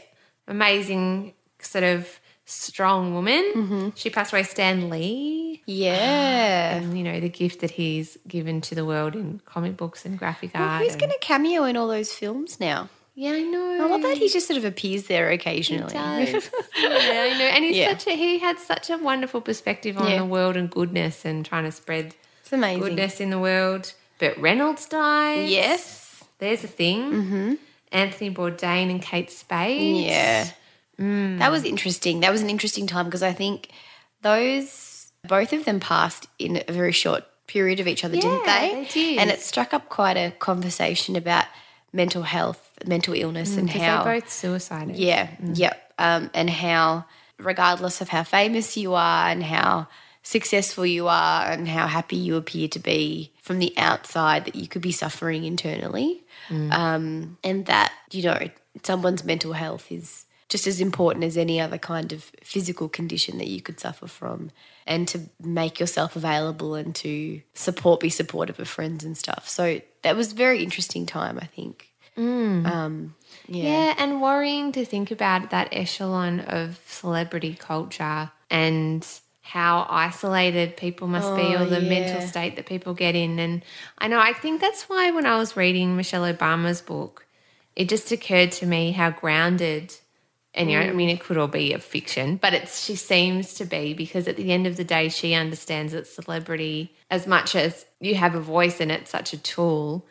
amazing, 0.49 1.33
sort 1.61 1.83
of 1.85 2.19
strong 2.47 3.13
woman. 3.13 3.43
Mm-hmm. 3.55 3.89
She 3.95 4.09
passed 4.09 4.33
away. 4.33 4.43
Stan 4.43 4.89
Lee. 4.89 5.61
Yeah. 5.65 6.77
and 6.77 6.97
you 6.97 7.03
know 7.03 7.19
the 7.19 7.29
gift 7.29 7.59
that 7.59 7.71
he's 7.71 8.17
given 8.27 8.61
to 8.61 8.73
the 8.75 8.85
world 8.85 9.15
in 9.15 9.41
comic 9.45 9.75
books 9.77 10.05
and 10.05 10.17
graphic 10.17 10.51
art. 10.55 10.81
Who's 10.81 10.93
and- 10.93 11.01
going 11.01 11.11
to 11.11 11.19
cameo 11.19 11.65
in 11.65 11.75
all 11.77 11.87
those 11.87 12.11
films 12.13 12.59
now? 12.59 12.89
Yeah, 13.19 13.31
I 13.31 13.41
know. 13.41 13.83
I 13.83 13.87
love 13.89 14.01
that 14.03 14.17
he 14.17 14.29
just 14.29 14.47
sort 14.47 14.57
of 14.57 14.63
appears 14.65 15.07
there 15.07 15.29
occasionally. 15.31 15.91
does. 15.91 16.29
yeah, 16.79 16.89
I 16.89 17.35
know. 17.39 17.45
And 17.45 17.65
he's 17.65 17.75
Yeah. 17.75 17.97
such 17.97 18.07
a 18.07 18.11
he 18.15 18.37
had 18.37 18.59
such 18.59 18.89
a 18.91 18.97
wonderful 18.97 19.41
perspective 19.41 19.97
on 19.97 20.07
Yeah. 20.09 20.19
the 20.19 20.25
world 20.25 20.55
and 20.55 20.69
goodness 20.69 21.25
and 21.25 21.43
trying 21.43 21.63
to 21.65 21.71
spread 21.71 22.13
it's 22.41 22.53
amazing. 22.53 22.79
goodness 22.81 23.19
in 23.19 23.29
the 23.31 23.39
world. 23.39 23.93
Burt 24.19 24.37
Reynolds 24.37 24.85
died. 24.85 25.49
Yes. 25.49 26.23
There's 26.39 26.63
a 26.63 26.67
thing. 26.67 27.11
Mm-hmm. 27.11 27.53
Anthony 27.91 28.29
Bourdain 28.33 28.91
and 28.91 29.01
Kate 29.01 29.31
Spade. 29.31 30.05
Yeah. 30.05 30.47
Mm. 30.99 31.39
That 31.39 31.51
was 31.51 31.63
interesting. 31.63 32.21
That 32.21 32.31
was 32.31 32.41
an 32.41 32.49
interesting 32.49 32.87
time 32.87 33.05
because 33.05 33.23
I 33.23 33.33
think 33.33 33.69
those, 34.21 35.11
both 35.27 35.53
of 35.53 35.65
them 35.65 35.79
passed 35.79 36.27
in 36.39 36.63
a 36.67 36.71
very 36.71 36.91
short 36.91 37.25
period 37.47 37.79
of 37.79 37.87
each 37.87 38.03
other, 38.03 38.15
didn't 38.15 38.45
they? 38.45 38.71
they 38.73 38.89
did. 38.91 39.19
And 39.19 39.29
it 39.29 39.41
struck 39.41 39.73
up 39.73 39.89
quite 39.89 40.17
a 40.17 40.31
conversation 40.31 41.15
about 41.15 41.45
mental 41.93 42.23
health, 42.23 42.69
mental 42.85 43.13
illness, 43.13 43.57
and 43.57 43.69
how. 43.69 44.03
they 44.03 44.19
both 44.19 44.29
suicided. 44.29 44.97
Yeah, 44.97 45.29
yep. 45.53 45.93
Um, 45.97 46.29
and 46.33 46.49
how, 46.49 47.05
regardless 47.39 48.01
of 48.01 48.09
how 48.09 48.23
famous 48.23 48.77
you 48.77 48.93
are 48.93 49.29
and 49.29 49.43
how 49.43 49.87
successful 50.23 50.85
you 50.85 51.07
are 51.07 51.49
and 51.49 51.67
how 51.67 51.87
happy 51.87 52.17
you 52.17 52.35
appear 52.35 52.67
to 52.67 52.79
be 52.79 53.31
from 53.41 53.59
the 53.59 53.73
outside, 53.77 54.45
that 54.45 54.55
you 54.55 54.67
could 54.67 54.81
be 54.81 54.91
suffering 54.91 55.45
internally. 55.45 56.23
Um, 56.49 57.37
and 57.43 57.65
that, 57.65 57.93
you 58.11 58.23
know, 58.23 58.49
someone's 58.83 59.23
mental 59.23 59.53
health 59.53 59.91
is 59.91 60.25
just 60.49 60.67
as 60.67 60.79
important 60.79 61.25
as 61.25 61.37
any 61.37 61.59
other 61.59 61.77
kind 61.77 62.13
of 62.13 62.31
physical 62.41 62.87
condition 62.87 63.37
that 63.37 63.47
you 63.47 63.61
could 63.61 63.79
suffer 63.79 64.07
from. 64.07 64.51
And 64.85 65.07
to 65.09 65.21
make 65.41 65.79
yourself 65.79 66.15
available 66.15 66.75
and 66.75 66.95
to 66.95 67.41
support, 67.53 67.99
be 67.99 68.09
supportive 68.09 68.59
of 68.59 68.69
friends 68.69 69.03
and 69.03 69.17
stuff. 69.17 69.49
So 69.49 69.81
that 70.03 70.15
was 70.15 70.31
a 70.31 70.35
very 70.35 70.63
interesting 70.63 71.05
time, 71.05 71.37
I 71.41 71.45
think. 71.45 71.89
Um, 72.65 73.15
yeah. 73.47 73.63
Yeah, 73.63 73.95
and 73.97 74.21
worrying 74.21 74.71
to 74.71 74.85
think 74.85 75.11
about 75.11 75.51
that 75.51 75.69
echelon 75.71 76.39
of 76.39 76.79
celebrity 76.87 77.53
culture 77.53 78.31
and 78.49 79.05
how 79.41 79.85
isolated 79.89 80.75
people 80.75 81.07
must 81.07 81.33
be 81.35 81.55
or 81.55 81.65
the 81.65 81.79
mental 81.79 82.21
state 82.21 82.57
that 82.57 82.65
people 82.65 82.93
get 82.93 83.15
in. 83.15 83.39
And 83.39 83.63
I 83.97 84.07
know, 84.07 84.19
I 84.19 84.33
think 84.33 84.59
that's 84.59 84.89
why 84.89 85.11
when 85.11 85.25
I 85.25 85.37
was 85.37 85.55
reading 85.55 85.95
Michelle 85.95 86.23
Obama's 86.23 86.81
book, 86.81 87.25
it 87.75 87.87
just 87.87 88.11
occurred 88.11 88.51
to 88.53 88.65
me 88.65 88.91
how 88.91 89.11
grounded. 89.11 89.95
And 90.57 90.71
you 90.71 90.79
know, 90.79 90.85
I 90.85 90.91
mean, 90.91 91.09
mm. 91.09 91.13
it 91.13 91.19
could 91.19 91.37
all 91.37 91.47
be 91.47 91.73
a 91.73 91.79
fiction, 91.79 92.37
but 92.37 92.53
it's 92.53 92.83
she 92.83 92.95
seems 92.95 93.53
to 93.55 93.65
be 93.65 93.93
because 93.93 94.27
at 94.27 94.37
the 94.37 94.51
end 94.51 94.65
of 94.65 94.75
the 94.75 94.83
day, 94.83 95.07
she 95.09 95.35
understands 95.35 95.93
that 95.93 96.07
celebrity, 96.07 96.95
as 97.11 97.27
much 97.27 97.55
as 97.55 97.85
you 97.99 98.15
have 98.15 98.33
a 98.33 98.39
voice 98.39 98.81
and 98.81 98.91
it's 98.91 99.11
such 99.11 99.33
a 99.33 99.37
tool, 99.37 100.05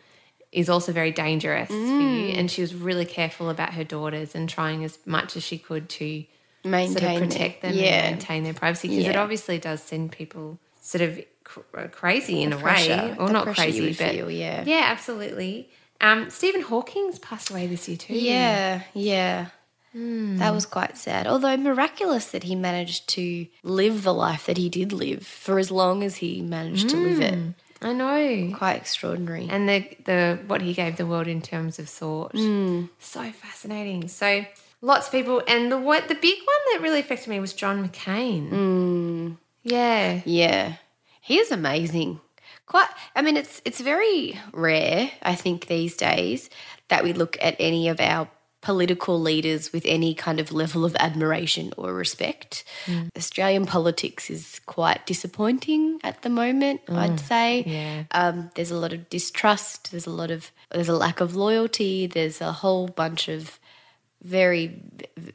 is 0.53 0.69
also 0.69 0.93
very 0.93 1.11
dangerous 1.11 1.69
for 1.69 1.75
you. 1.75 2.33
Mm. 2.33 2.39
And 2.39 2.51
she 2.51 2.61
was 2.61 2.75
really 2.75 3.05
careful 3.05 3.51
about 3.51 3.75
her 3.75 3.83
daughters 3.83 4.37
and 4.37 4.49
trying 4.49 4.85
as 4.85 4.99
much 5.05 5.37
as 5.37 5.43
she 5.43 5.59
could 5.59 5.89
to 5.91 6.25
sort 6.63 6.71
Maintain 6.71 7.23
of 7.23 7.29
protect 7.29 7.63
them 7.63 7.75
Yeah. 7.75 8.05
and 8.05 8.17
maintain 8.17 8.45
their 8.45 8.55
privacy 8.55 8.89
because 8.89 9.07
it 9.07 9.17
obviously 9.17 9.59
does 9.59 9.83
send 9.83 10.13
people 10.13 10.59
sort 10.81 11.03
of 11.03 11.21
cr- 11.45 11.61
uh, 11.77 11.89
crazy 11.89 12.43
in 12.43 12.53
a 12.53 12.57
pressure- 12.57 12.91
way, 12.91 13.17
or 13.19 13.27
the 13.27 13.33
not 13.33 13.47
crazy, 13.49 13.89
but 13.89 14.13
feel, 14.13 14.31
yeah. 14.31 14.63
yeah, 14.65 14.83
absolutely. 14.85 15.71
Um, 16.01 16.31
Stephen 16.31 16.61
Hawking's 16.61 17.19
passed 17.19 17.51
away 17.51 17.67
this 17.67 17.89
year 17.89 17.97
too. 17.97 18.15
Yeah, 18.15 18.83
yeah. 18.95 19.47
Hmm. 19.97 20.37
That 20.37 20.53
was 20.53 20.67
quite 20.67 20.99
sad. 20.99 21.27
Although 21.27 21.57
miraculous 21.57 22.27
that 22.33 22.43
he 22.43 22.55
managed 22.55 23.09
to 23.17 23.47
live 23.63 24.03
the 24.03 24.13
life 24.13 24.45
that 24.45 24.59
he 24.59 24.69
did 24.69 24.93
live 24.93 25.27
for 25.27 25.59
as 25.59 25.71
long 25.71 26.03
as 26.05 26.17
he 26.17 26.43
managed 26.43 26.91
to 26.91 26.97
live 26.99 27.21
it. 27.21 27.39
I 27.81 27.93
know. 27.95 28.53
Quite 28.57 28.77
extraordinary. 28.77 29.49
and 29.51 29.67
the 29.67 29.89
the 30.05 30.39
what 30.47 30.61
he 30.61 30.75
gave 30.75 30.97
the 30.99 31.07
world 31.07 31.29
in 31.29 31.41
terms 31.41 31.79
of 31.79 31.89
thought. 31.89 32.35
Mm. 32.35 32.91
So 32.99 33.31
fascinating. 33.33 34.09
So 34.09 34.45
lots 34.83 35.07
of 35.07 35.13
people, 35.13 35.43
and 35.49 35.73
the 35.73 35.79
what 35.79 36.09
the 36.09 36.15
big 36.15 36.39
one 36.39 36.63
that 36.73 36.83
really 36.83 37.01
affected 37.01 37.29
me 37.29 37.41
was 37.41 37.55
John 37.55 37.89
McCain. 37.89 38.51
Mm. 38.51 39.37
Yeah, 39.63 40.21
yeah. 40.27 40.75
He 41.23 41.39
is 41.39 41.51
amazing. 41.51 42.21
quite 42.67 42.89
i 43.15 43.23
mean 43.23 43.37
it's 43.37 43.63
it's 43.65 43.81
very 43.81 44.39
rare 44.53 45.11
i 45.23 45.35
think 45.37 45.67
these 45.67 45.97
days 45.97 46.51
that 46.89 47.05
we 47.05 47.13
look 47.13 47.37
at 47.41 47.55
any 47.61 47.87
of 47.89 48.01
our 48.01 48.27
political 48.63 49.21
leaders 49.21 49.73
with 49.73 49.85
any 49.87 50.15
kind 50.15 50.41
of 50.41 50.51
level 50.51 50.85
of 50.85 50.97
admiration 50.97 51.73
or 51.77 51.93
respect 51.95 52.65
australian 53.17 53.67
politics 53.67 54.29
is 54.31 54.61
quite 54.67 55.07
disappointing 55.07 56.01
at 56.03 56.23
the 56.23 56.29
moment 56.29 56.81
i'd 56.89 57.21
say 57.21 57.63
yeah. 57.67 58.05
um, 58.11 58.51
there's 58.55 58.71
a 58.71 58.77
lot 58.77 58.93
of 58.93 59.09
distrust 59.09 59.91
there's 59.93 60.07
a 60.07 60.11
lot 60.11 60.31
of 60.31 60.51
there's 60.73 60.89
a 60.89 60.97
lack 60.97 61.21
of 61.21 61.37
loyalty 61.37 62.07
there's 62.07 62.41
a 62.41 62.51
whole 62.51 62.89
bunch 62.89 63.29
of 63.29 63.61
very 64.23 64.83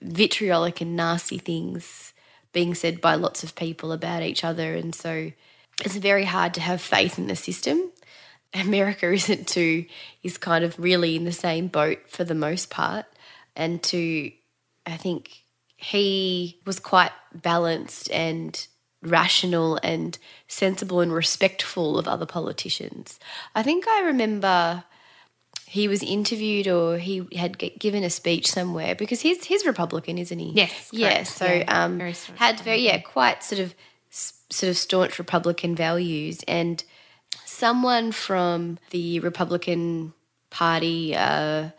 vitriolic 0.01 0.81
and 0.81 0.95
nasty 0.95 1.37
things 1.37 2.13
being 2.53 2.75
said 2.75 3.01
by 3.01 3.15
lots 3.15 3.43
of 3.43 3.55
people 3.55 3.91
about 3.91 4.23
each 4.23 4.43
other. 4.43 4.75
And 4.75 4.93
so 4.93 5.31
it's 5.83 5.95
very 5.95 6.25
hard 6.25 6.53
to 6.55 6.61
have 6.61 6.81
faith 6.81 7.17
in 7.17 7.27
the 7.27 7.35
system. 7.35 7.91
America 8.53 9.11
isn't 9.13 9.47
too, 9.47 9.85
is 10.23 10.37
kind 10.37 10.63
of 10.63 10.77
really 10.79 11.15
in 11.15 11.23
the 11.23 11.31
same 11.31 11.67
boat 11.67 11.99
for 12.07 12.23
the 12.23 12.35
most 12.35 12.69
part. 12.69 13.05
And 13.55 13.81
to, 13.83 14.31
I 14.85 14.97
think 14.97 15.43
he 15.77 16.59
was 16.65 16.79
quite 16.79 17.11
balanced 17.33 18.11
and 18.11 18.67
rational 19.01 19.79
and 19.81 20.17
sensible 20.47 20.99
and 20.99 21.11
respectful 21.11 21.97
of 21.97 22.07
other 22.07 22.25
politicians. 22.25 23.19
I 23.55 23.63
think 23.63 23.87
I 23.87 24.01
remember 24.01 24.83
he 25.65 25.87
was 25.87 26.03
interviewed 26.03 26.67
or 26.67 26.97
he 26.97 27.25
had 27.35 27.57
given 27.79 28.03
a 28.03 28.09
speech 28.09 28.51
somewhere 28.51 28.93
because 28.93 29.21
he's 29.21 29.45
he's 29.45 29.65
Republican, 29.65 30.17
isn't 30.17 30.37
he? 30.37 30.51
Yes, 30.51 30.89
Yeah. 30.91 31.23
So 31.23 31.45
Yeah, 31.45 31.83
um, 31.83 31.97
very 31.97 32.15
had 32.35 32.59
very 32.59 32.81
yeah 32.81 32.99
quite 32.99 33.43
sort 33.43 33.61
of 33.61 33.73
sort 34.09 34.69
of 34.69 34.77
staunch 34.77 35.17
Republican 35.17 35.75
values 35.75 36.43
and 36.47 36.83
someone 37.61 38.11
from 38.11 38.77
the 38.89 39.19
Republican 39.21 40.13
Party. 40.49 41.15
Uh, 41.15 41.69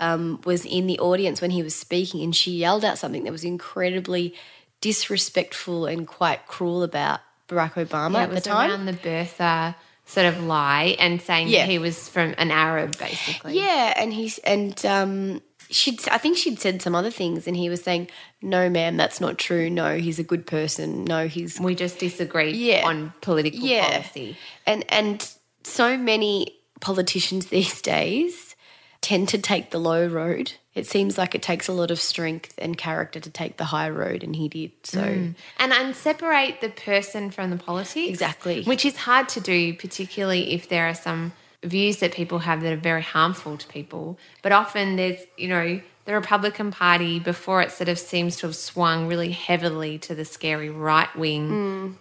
um, 0.00 0.40
was 0.44 0.64
in 0.64 0.88
the 0.88 0.98
audience 0.98 1.40
when 1.40 1.52
he 1.52 1.62
was 1.62 1.72
speaking, 1.74 2.20
and 2.24 2.34
she 2.34 2.50
yelled 2.50 2.84
out 2.84 2.98
something 2.98 3.22
that 3.24 3.30
was 3.30 3.44
incredibly 3.44 4.34
disrespectful 4.80 5.86
and 5.86 6.06
quite 6.06 6.46
cruel 6.46 6.82
about 6.82 7.20
Barack 7.48 7.74
Obama 7.74 8.14
Yeah, 8.14 8.22
at 8.24 8.30
the 8.30 8.40
time. 8.40 8.70
around 8.70 8.86
the 8.86 8.92
birther 8.92 9.74
sort 10.06 10.26
of 10.26 10.42
lie 10.42 10.96
and 10.98 11.20
saying 11.22 11.48
Yeah. 11.48 11.60
that 11.60 11.70
he 11.70 11.78
was 11.78 12.08
from 12.08 12.34
an 12.38 12.50
Arab, 12.50 12.98
basically. 12.98 13.56
Yeah, 13.56 13.94
and 13.96 14.12
he's 14.12 14.38
and 14.38 14.74
um, 14.84 15.42
she'd 15.74 16.06
I 16.08 16.18
think 16.18 16.36
she'd 16.38 16.60
said 16.60 16.80
some 16.82 16.94
other 16.94 17.10
things, 17.10 17.46
and 17.46 17.56
he 17.56 17.68
was 17.68 17.82
saying, 17.82 18.08
"No, 18.40 18.68
ma'am, 18.70 18.96
that's 18.96 19.20
not 19.20 19.38
true. 19.38 19.68
No, 19.68 19.96
he's 19.98 20.18
a 20.18 20.24
good 20.24 20.46
person. 20.46 21.04
No, 21.04 21.26
he's 21.26 21.60
We 21.60 21.74
just 21.74 21.98
disagree 21.98 22.52
Yeah. 22.52 22.86
on 22.86 23.12
political 23.20 23.60
yeah." 23.60 23.90
policy. 24.02 24.36
And 24.66 24.84
and 24.88 25.28
so 25.64 25.96
many 25.96 26.56
politicians 26.80 27.46
these 27.56 27.80
days 27.82 28.54
tend 29.00 29.28
to 29.30 29.38
take 29.38 29.70
the 29.70 29.78
low 29.78 30.06
road. 30.06 30.52
It 30.74 30.86
seems 30.86 31.16
like 31.18 31.34
it 31.34 31.42
takes 31.42 31.68
a 31.68 31.72
lot 31.72 31.90
of 31.90 32.00
strength 32.00 32.54
and 32.58 32.76
character 32.76 33.20
to 33.20 33.30
take 33.30 33.58
the 33.58 33.64
high 33.66 33.90
road, 33.90 34.24
and 34.24 34.34
he 34.34 34.48
did. 34.48 34.72
So 34.82 35.02
mm. 35.02 35.34
And 35.58 35.72
and 35.72 35.94
separate 35.94 36.60
the 36.60 36.70
person 36.70 37.30
from 37.30 37.50
the 37.50 37.56
politics. 37.56 38.08
Exactly. 38.08 38.64
Which 38.64 38.84
is 38.84 38.96
hard 38.96 39.28
to 39.30 39.40
do, 39.40 39.74
particularly 39.74 40.52
if 40.52 40.68
there 40.68 40.86
are 40.88 40.94
some 40.94 41.32
views 41.64 41.98
that 41.98 42.12
people 42.12 42.40
have 42.40 42.62
that 42.62 42.72
are 42.72 42.76
very 42.76 43.02
harmful 43.02 43.56
to 43.56 43.66
people. 43.68 44.18
But 44.42 44.52
often 44.52 44.96
there's, 44.96 45.18
you 45.36 45.48
know, 45.48 45.80
the 46.04 46.12
Republican 46.12 46.70
Party, 46.70 47.18
before 47.18 47.62
it 47.62 47.72
sort 47.72 47.88
of 47.88 47.98
seems 47.98 48.36
to 48.36 48.46
have 48.46 48.56
swung 48.56 49.08
really 49.08 49.30
heavily 49.30 49.98
to 50.00 50.14
the 50.14 50.24
scary 50.24 50.68
right 50.68 51.14
wing, 51.16 51.48
mm. 51.48 51.94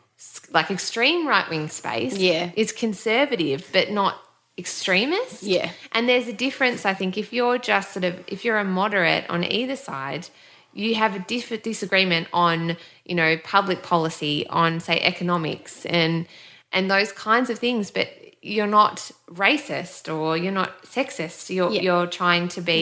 like 0.51 0.70
extreme 0.70 1.28
right 1.28 1.49
wing 1.49 1.70
space. 1.70 2.18
Yeah. 2.18 2.51
is 2.55 2.72
conservative, 2.72 3.70
but 3.72 3.91
not 3.91 4.20
extremist. 4.57 5.43
Yeah. 5.43 5.72
And 5.93 6.07
there's 6.07 6.28
a 6.28 6.34
difference, 6.34 6.86
I 6.86 6.93
think, 6.93 7.18
if 7.18 7.32
you're 7.32 7.57
just 7.57 7.93
sort 7.93 8.03
of, 8.03 8.22
if 8.28 8.43
you're 8.43 8.57
a 8.57 8.66
moderate 8.66 9.30
on 9.30 9.43
either 9.43 9.78
side, 9.78 10.28
you 10.74 10.95
have 10.95 11.16
a 11.16 11.20
diff- 11.20 11.64
disagreement 11.64 12.28
on, 12.34 12.78
you 13.05 13.16
know, 13.16 13.38
public 13.38 13.84
policy, 13.84 14.45
on 14.47 14.80
say 14.80 14.99
economics 14.99 15.86
and 15.86 16.28
and 16.72 16.89
those 16.89 17.11
kinds 17.11 17.51
of 17.51 17.59
things, 17.59 17.91
but 17.91 18.09
you're 18.44 18.68
not 18.68 19.10
racist 19.32 20.14
or 20.14 20.38
you're 20.38 20.52
not 20.52 20.84
sexist. 20.84 21.50
You're 21.54 21.72
Yeah. 21.72 21.82
you're 21.82 22.08
trying 22.08 22.48
to 22.50 22.62
be, 22.62 22.82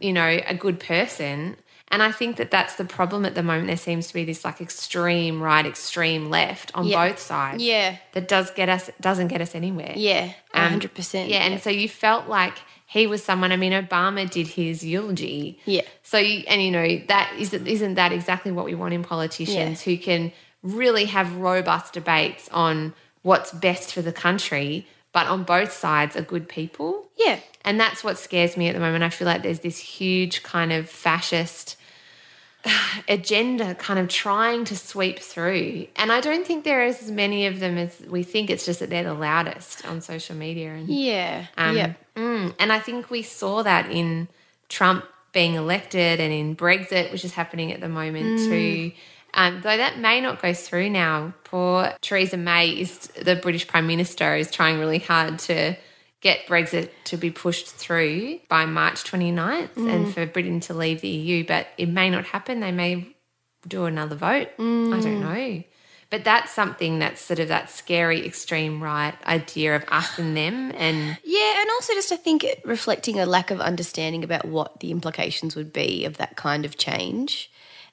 Yeah. 0.00 0.06
you 0.06 0.12
know, 0.12 0.40
a 0.46 0.54
good 0.54 0.80
person. 0.80 1.56
And 1.92 2.02
I 2.04 2.12
think 2.12 2.36
that 2.36 2.52
that's 2.52 2.76
the 2.76 2.84
problem 2.84 3.24
at 3.24 3.34
the 3.34 3.42
moment. 3.42 3.66
There 3.66 3.76
seems 3.76 4.06
to 4.08 4.14
be 4.14 4.24
this 4.24 4.44
like 4.44 4.60
extreme 4.60 5.42
right, 5.42 5.66
extreme 5.66 6.30
left 6.30 6.70
on 6.74 6.86
Yeah. 6.86 7.08
both 7.08 7.18
sides. 7.18 7.62
Yeah. 7.62 7.96
that 8.12 8.26
does 8.28 8.50
get 8.52 8.68
us 8.68 8.90
doesn't 9.00 9.28
get 9.28 9.40
us 9.40 9.54
anywhere. 9.54 9.92
yeah, 9.96 10.32
Um, 10.54 10.70
hundred 10.70 10.94
percent. 10.94 11.28
Yeah, 11.30 11.42
and 11.44 11.60
so 11.60 11.68
you 11.70 11.88
felt 11.88 12.28
like 12.28 12.54
he 12.86 13.06
was 13.06 13.22
someone. 13.22 13.52
I 13.52 13.56
mean, 13.56 13.72
Obama 13.72 14.28
did 14.28 14.48
his 14.48 14.84
eulogy. 14.84 15.60
Yeah. 15.64 15.82
So 16.02 16.18
you, 16.18 16.42
and 16.48 16.62
you 16.62 16.70
know 16.70 17.00
that 17.08 17.32
isn't 17.38 17.66
isn't 17.66 17.94
that 17.94 18.12
exactly 18.12 18.52
what 18.52 18.64
we 18.64 18.74
want 18.74 18.94
in 18.94 19.02
politicians 19.04 19.82
who 19.82 19.96
can 19.96 20.32
really 20.62 21.06
have 21.06 21.36
robust 21.36 21.92
debates 21.94 22.48
on 22.52 22.94
what's 23.22 23.52
best 23.52 23.92
for 23.92 24.02
the 24.02 24.12
country, 24.12 24.86
but 25.12 25.26
on 25.26 25.44
both 25.44 25.72
sides 25.72 26.16
are 26.16 26.22
good 26.22 26.48
people. 26.48 27.08
yeah, 27.16 27.40
And 27.64 27.78
that's 27.78 28.02
what 28.04 28.18
scares 28.18 28.56
me 28.56 28.68
at 28.68 28.74
the 28.74 28.80
moment. 28.80 29.04
I 29.04 29.10
feel 29.10 29.26
like 29.26 29.42
there's 29.42 29.60
this 29.60 29.78
huge 29.78 30.42
kind 30.42 30.72
of 30.72 30.88
fascist 30.88 31.76
agenda 33.08 33.74
kind 33.74 33.98
of 33.98 34.08
trying 34.08 34.64
to 34.66 34.76
sweep 34.76 35.18
through. 35.18 35.86
And 35.96 36.12
I 36.12 36.20
don't 36.20 36.46
think 36.46 36.64
there 36.64 36.84
is 36.84 37.02
as 37.02 37.10
many 37.10 37.46
of 37.46 37.60
them 37.60 37.76
as 37.78 38.00
we 38.08 38.22
think. 38.22 38.50
It's 38.50 38.64
just 38.64 38.80
that 38.80 38.90
they're 38.90 39.04
the 39.04 39.14
loudest 39.14 39.86
on 39.86 40.00
social 40.00 40.36
media. 40.36 40.70
And, 40.70 40.88
yeah, 40.88 41.46
um, 41.58 41.76
yeah. 41.76 41.92
mm, 42.16 42.54
and 42.58 42.72
I 42.72 42.78
think 42.78 43.10
we 43.10 43.22
saw 43.22 43.62
that 43.62 43.90
in 43.90 44.28
Trump 44.68 45.04
being 45.32 45.54
elected 45.54 46.20
and 46.20 46.32
in 46.32 46.56
Brexit, 46.56 47.12
which 47.12 47.24
is 47.24 47.32
happening 47.32 47.72
at 47.72 47.80
the 47.80 47.88
moment 47.88 48.40
too. 48.40 48.92
Um, 49.34 49.60
though 49.62 49.76
that 49.76 49.98
may 49.98 50.20
not 50.20 50.42
go 50.42 50.52
through 50.52 50.90
now. 50.90 51.34
Poor 51.44 51.92
Theresa 52.00 52.36
May 52.36 52.70
is 52.70 53.08
the 53.08 53.36
British 53.36 53.66
Prime 53.66 53.86
Minister 53.86 54.36
is 54.36 54.50
trying 54.50 54.78
really 54.78 54.98
hard 54.98 55.38
to 55.40 55.76
get 56.20 56.46
Brexit 56.46 56.90
to 57.04 57.16
be 57.16 57.30
pushed 57.30 57.68
through 57.68 58.40
by 58.48 58.66
March 58.66 59.04
29th 59.04 59.76
and 59.76 60.12
for 60.12 60.26
Britain 60.26 60.60
to 60.60 60.74
leave 60.74 61.00
the 61.00 61.08
EU, 61.08 61.46
but 61.46 61.68
it 61.78 61.88
may 61.88 62.10
not 62.10 62.26
happen. 62.26 62.60
They 62.60 62.72
may 62.72 63.14
do 63.66 63.86
another 63.86 64.16
vote. 64.16 64.48
I 64.58 65.00
don't 65.00 65.20
know. 65.20 65.62
But 66.10 66.24
that's 66.24 66.52
something 66.52 66.98
that's 66.98 67.20
sort 67.20 67.38
of 67.38 67.48
that 67.48 67.70
scary 67.70 68.26
extreme 68.26 68.82
right 68.82 69.14
idea 69.26 69.76
of 69.76 69.84
us 69.88 70.18
and 70.18 70.36
them 70.36 70.72
and 70.76 71.16
Yeah, 71.22 71.60
and 71.60 71.70
also 71.70 71.94
just 71.94 72.10
I 72.10 72.16
think 72.16 72.44
reflecting 72.64 73.20
a 73.20 73.26
lack 73.26 73.52
of 73.52 73.60
understanding 73.60 74.24
about 74.24 74.44
what 74.44 74.80
the 74.80 74.90
implications 74.90 75.54
would 75.54 75.72
be 75.72 76.04
of 76.04 76.16
that 76.16 76.36
kind 76.36 76.64
of 76.64 76.76
change 76.76 77.50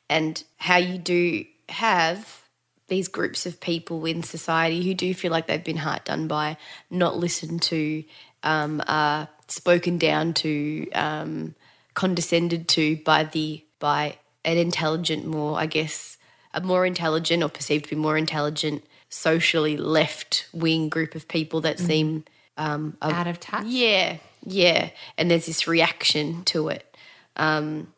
and 0.10 0.44
how 0.58 0.78
you 0.78 0.98
do 0.98 1.46
have 1.70 2.44
these 2.88 3.08
groups 3.08 3.46
of 3.46 3.60
people 3.60 4.06
in 4.06 4.24
society 4.24 4.86
who 4.86 4.94
do 4.94 5.14
feel 5.14 5.32
like 5.32 5.48
they've 5.48 5.64
been 5.64 5.78
hard 5.78 6.04
done 6.06 6.28
by, 6.28 6.58
not 6.90 7.18
listened 7.18 7.62
to, 7.62 8.04
um, 8.44 8.82
are 8.88 9.28
spoken 9.48 9.98
down 9.98 10.34
to, 10.34 10.90
um, 10.92 11.54
condescended 11.94 12.68
to 12.70 12.96
by 12.98 13.24
the 13.24 13.64
by 13.80 14.18
an 14.46 14.58
intelligent, 14.58 15.26
more 15.26 15.60
I 15.60 15.66
guess 15.66 16.18
a 16.54 16.62
more 16.62 16.86
intelligent 16.86 17.44
or 17.44 17.50
perceived 17.50 17.86
to 17.86 17.96
be 17.96 18.02
more 18.02 18.18
intelligent, 18.18 18.84
socially 19.10 19.78
left 19.78 20.48
wing 20.54 20.90
group 20.90 21.16
of 21.16 21.28
people 21.28 21.62
that 21.62 21.80
seem 21.80 22.24
um, 22.58 22.98
a- 23.02 23.12
out 23.12 23.28
of 23.28 23.40
touch. 23.40 23.66
yeah, 23.66 24.18
yeah. 24.46 24.90
And 25.18 25.30
there's 25.30 25.46
this 25.46 25.68
reaction 25.68 26.44
to 26.46 26.70
it, 26.70 26.96
um, 27.36 27.94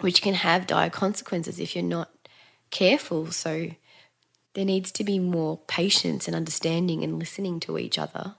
which 0.00 0.22
can 0.22 0.34
have 0.34 0.66
dire 0.66 0.90
consequences 0.90 1.58
if 1.60 1.74
you're 1.74 1.84
not 1.84 2.10
careful. 2.70 3.30
So 3.30 3.70
there 4.54 4.64
needs 4.64 4.90
to 4.92 5.04
be 5.04 5.18
more 5.18 5.58
patience 5.66 6.26
and 6.26 6.34
understanding 6.36 7.02
and 7.04 7.18
listening 7.18 7.60
to 7.60 7.78
each 7.78 7.98
other. 7.98 8.34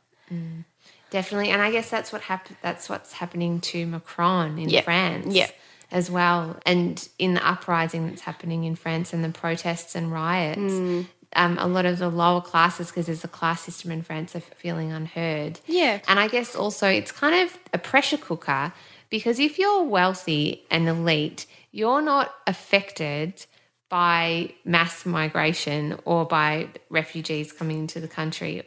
Definitely, 1.10 1.50
and 1.52 1.62
I 1.62 1.72
guess 1.72 1.90
that's 1.90 2.12
what 2.12 2.22
hap- 2.24 2.50
That's 2.62 2.90
what's 2.90 3.14
happening 3.14 3.62
to 3.62 3.86
Macron 3.86 4.60
in 4.60 4.68
Yeah. 4.70 4.82
France, 4.82 5.34
Yeah. 5.34 5.50
as 5.90 6.12
well, 6.12 6.60
and 6.66 7.08
in 7.18 7.34
the 7.34 7.48
uprising 7.48 8.08
that's 8.10 8.24
happening 8.24 8.66
in 8.66 8.76
France 8.76 9.14
and 9.14 9.24
the 9.24 9.30
protests 9.30 9.96
and 9.96 10.12
riots. 10.12 10.60
Mm. 10.60 11.08
Um, 11.34 11.58
a 11.60 11.68
lot 11.68 11.86
of 11.86 12.00
the 12.00 12.10
lower 12.10 12.42
classes, 12.42 12.88
because 12.88 13.06
there's 13.06 13.24
a 13.24 13.28
class 13.30 13.62
system 13.62 13.92
in 13.92 14.02
France, 14.02 14.36
are 14.36 14.42
feeling 14.42 14.92
unheard. 14.92 15.60
Yeah. 15.66 16.00
and 16.10 16.20
I 16.20 16.28
guess 16.28 16.56
also 16.56 16.88
it's 16.90 17.12
kind 17.12 17.36
of 17.36 17.58
a 17.74 17.78
pressure 17.78 18.18
cooker 18.18 18.74
because 19.10 19.40
if 19.40 19.58
you're 19.58 19.84
wealthy 19.84 20.64
and 20.70 20.90
elite, 20.90 21.46
you're 21.72 22.02
not 22.02 22.34
affected 22.46 23.46
by 23.90 24.54
mass 24.66 25.06
migration 25.06 25.98
or 26.06 26.26
by 26.26 26.70
refugees 26.90 27.52
coming 27.52 27.80
into 27.80 28.00
the 28.00 28.08
country. 28.08 28.64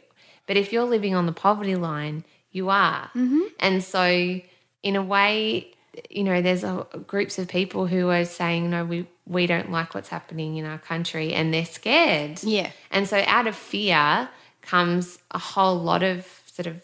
But 0.47 0.57
if 0.57 0.73
you're 0.73 0.85
living 0.85 1.15
on 1.15 1.25
the 1.25 1.31
poverty 1.31 1.75
line, 1.75 2.23
you 2.51 2.69
are. 2.69 3.09
Mm-hmm. 3.15 3.41
And 3.59 3.83
so, 3.83 4.41
in 4.83 4.95
a 4.95 5.03
way, 5.03 5.71
you 6.09 6.23
know, 6.23 6.41
there's 6.41 6.63
a, 6.63 6.85
groups 7.07 7.37
of 7.37 7.47
people 7.47 7.87
who 7.87 8.09
are 8.09 8.25
saying, 8.25 8.69
no, 8.69 8.83
we, 8.83 9.07
we 9.27 9.45
don't 9.45 9.71
like 9.71 9.93
what's 9.93 10.09
happening 10.09 10.57
in 10.57 10.65
our 10.65 10.79
country 10.79 11.33
and 11.33 11.53
they're 11.53 11.65
scared. 11.65 12.43
Yeah. 12.43 12.71
And 12.89 13.07
so, 13.07 13.23
out 13.27 13.47
of 13.47 13.55
fear, 13.55 14.29
comes 14.61 15.19
a 15.31 15.39
whole 15.39 15.79
lot 15.79 16.03
of 16.03 16.27
sort 16.45 16.67
of 16.67 16.81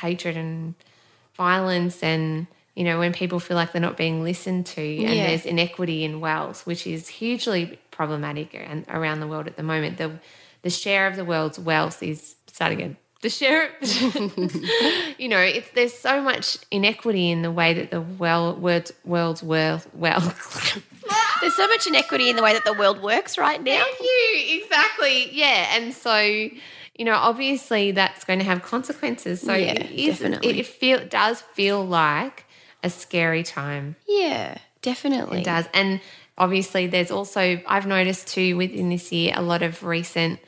hatred 0.00 0.36
and 0.36 0.74
violence 1.34 2.02
and 2.02 2.46
you 2.74 2.84
know 2.84 2.98
when 2.98 3.12
people 3.12 3.38
feel 3.40 3.56
like 3.56 3.72
they're 3.72 3.80
not 3.82 3.96
being 3.96 4.22
listened 4.22 4.66
to 4.66 4.80
and 4.82 5.14
Yeah. 5.14 5.26
there's 5.28 5.46
inequity 5.46 6.04
in 6.04 6.20
wealth 6.20 6.66
which 6.66 6.86
is 6.86 7.08
hugely 7.08 7.78
problematic 7.90 8.54
and 8.54 8.84
around 8.88 9.20
the 9.20 9.26
world 9.28 9.46
at 9.46 9.56
the 9.56 9.62
moment 9.62 9.96
the 9.98 10.10
the 10.62 10.70
share 10.70 11.06
of 11.06 11.16
the 11.16 11.24
world's 11.24 11.58
wealth 11.58 12.02
is 12.02 12.34
starting 12.46 12.78
again 12.78 12.96
the 13.22 13.30
share 13.30 13.70
you 15.18 15.28
know 15.28 15.38
it's 15.38 15.68
there's 15.74 15.94
so 15.94 16.20
much 16.20 16.58
inequity 16.70 17.30
in 17.30 17.42
the 17.42 17.50
way 17.50 17.72
that 17.74 17.90
the 17.90 18.00
well 18.00 18.54
world's 18.56 18.92
world's 19.04 19.42
wealth 19.42 19.88
well 19.94 20.20
There's 21.40 21.54
so 21.56 21.66
much 21.66 21.86
inequity 21.86 22.30
in 22.30 22.36
the 22.36 22.42
way 22.42 22.54
that 22.54 22.64
the 22.64 22.72
world 22.72 23.02
works 23.02 23.36
right 23.36 23.62
now. 23.62 23.82
Thank 23.84 24.00
you. 24.00 24.62
Exactly. 24.62 25.30
Yeah. 25.36 25.76
And 25.76 25.92
so, 25.92 26.16
you 26.16 27.04
know, 27.04 27.12
obviously 27.12 27.90
that's 27.90 28.24
going 28.24 28.38
to 28.38 28.44
have 28.46 28.62
consequences. 28.62 29.42
So 29.42 29.52
Yeah, 29.52 29.72
it 29.72 29.90
is, 29.90 30.20
definitely. 30.20 30.60
It, 30.60 30.66
feel, 30.66 31.00
it 31.00 31.10
does 31.10 31.42
feel 31.42 31.84
like 31.84 32.43
a 32.84 32.90
scary 32.90 33.42
time. 33.42 33.96
Yeah, 34.06 34.58
definitely. 34.82 35.40
It 35.40 35.44
does. 35.44 35.66
And 35.74 36.00
obviously 36.38 36.86
there's 36.86 37.10
also, 37.10 37.60
I've 37.66 37.86
noticed 37.86 38.28
too 38.28 38.56
within 38.56 38.90
this 38.90 39.10
year, 39.10 39.32
a 39.34 39.42
lot 39.42 39.62
of 39.62 39.82
recent 39.82 40.38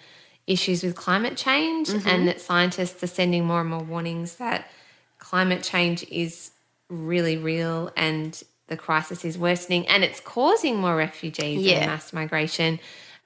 issues 0.47 0.85
with 0.85 0.95
climate 0.95 1.37
change 1.37 1.89
mm-hmm. 1.89 2.07
and 2.07 2.29
that 2.29 2.41
scientists 2.41 3.03
are 3.03 3.09
sending 3.09 3.45
more 3.45 3.61
and 3.63 3.71
more 3.71 3.83
warnings 3.83 4.37
that 4.37 4.71
climate 5.19 5.63
change 5.65 6.05
is 6.05 6.53
really 6.89 7.37
real 7.37 7.91
and 7.97 8.45
the 8.69 8.77
crisis 8.77 9.25
is 9.25 9.37
worsening 9.37 9.87
and 9.89 10.05
it's 10.05 10.21
causing 10.21 10.77
more 10.77 10.95
refugees 10.95 11.63
Yeah. 11.63 11.79
and 11.79 11.87
mass 11.87 12.13
migration 12.13 12.79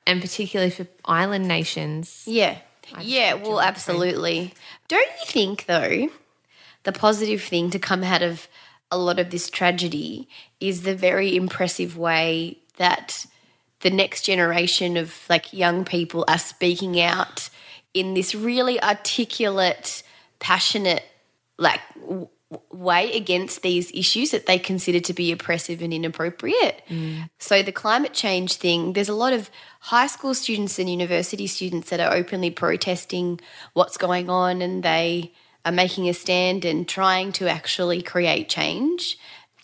and 0.06 0.22
particularly 0.22 0.70
for 0.70 0.86
island 1.04 1.46
nations. 1.46 2.24
Yeah. 2.26 2.58
Yeah, 3.00 3.34
well, 3.34 3.60
absolutely. 3.60 4.52
Don't 4.88 5.06
you 5.20 5.26
think, 5.26 5.66
though, 5.66 6.08
the 6.82 6.92
positive 6.92 7.42
thing 7.42 7.70
to 7.70 7.78
come 7.78 8.02
out 8.02 8.22
of 8.22 8.48
a 8.90 8.98
lot 8.98 9.18
of 9.18 9.30
this 9.30 9.48
tragedy 9.50 10.28
is 10.60 10.82
the 10.82 10.94
very 10.94 11.36
impressive 11.36 11.96
way 11.96 12.58
that 12.76 13.26
the 13.80 13.90
next 13.90 14.22
generation 14.22 14.96
of 14.96 15.14
like 15.28 15.52
young 15.52 15.84
people 15.84 16.24
are 16.28 16.38
speaking 16.38 17.00
out 17.00 17.48
in 17.94 18.14
this 18.14 18.34
really 18.34 18.82
articulate, 18.82 20.02
passionate, 20.38 21.04
like 21.58 21.80
w- 22.00 22.28
way 22.72 23.12
against 23.12 23.62
these 23.62 23.90
issues 23.92 24.32
that 24.32 24.46
they 24.46 24.58
consider 24.58 25.00
to 25.00 25.12
be 25.12 25.30
oppressive 25.30 25.82
and 25.82 25.94
inappropriate. 25.94 26.82
Mm. 26.88 27.30
So 27.38 27.62
the 27.62 27.72
climate 27.72 28.12
change 28.12 28.56
thing, 28.56 28.92
there's 28.92 29.08
a 29.08 29.14
lot 29.14 29.32
of 29.32 29.50
high 29.80 30.08
school 30.08 30.34
students 30.34 30.78
and 30.78 30.90
university 30.90 31.46
students 31.46 31.90
that 31.90 32.00
are 32.00 32.12
openly 32.12 32.50
protesting 32.50 33.40
what's 33.74 33.96
going 33.96 34.28
on 34.28 34.62
and 34.62 34.82
they 34.82 35.32
are 35.64 35.72
making 35.72 36.08
a 36.08 36.14
stand 36.14 36.64
and 36.64 36.88
trying 36.88 37.32
to 37.32 37.48
actually 37.48 38.02
create 38.02 38.48
change. 38.48 39.18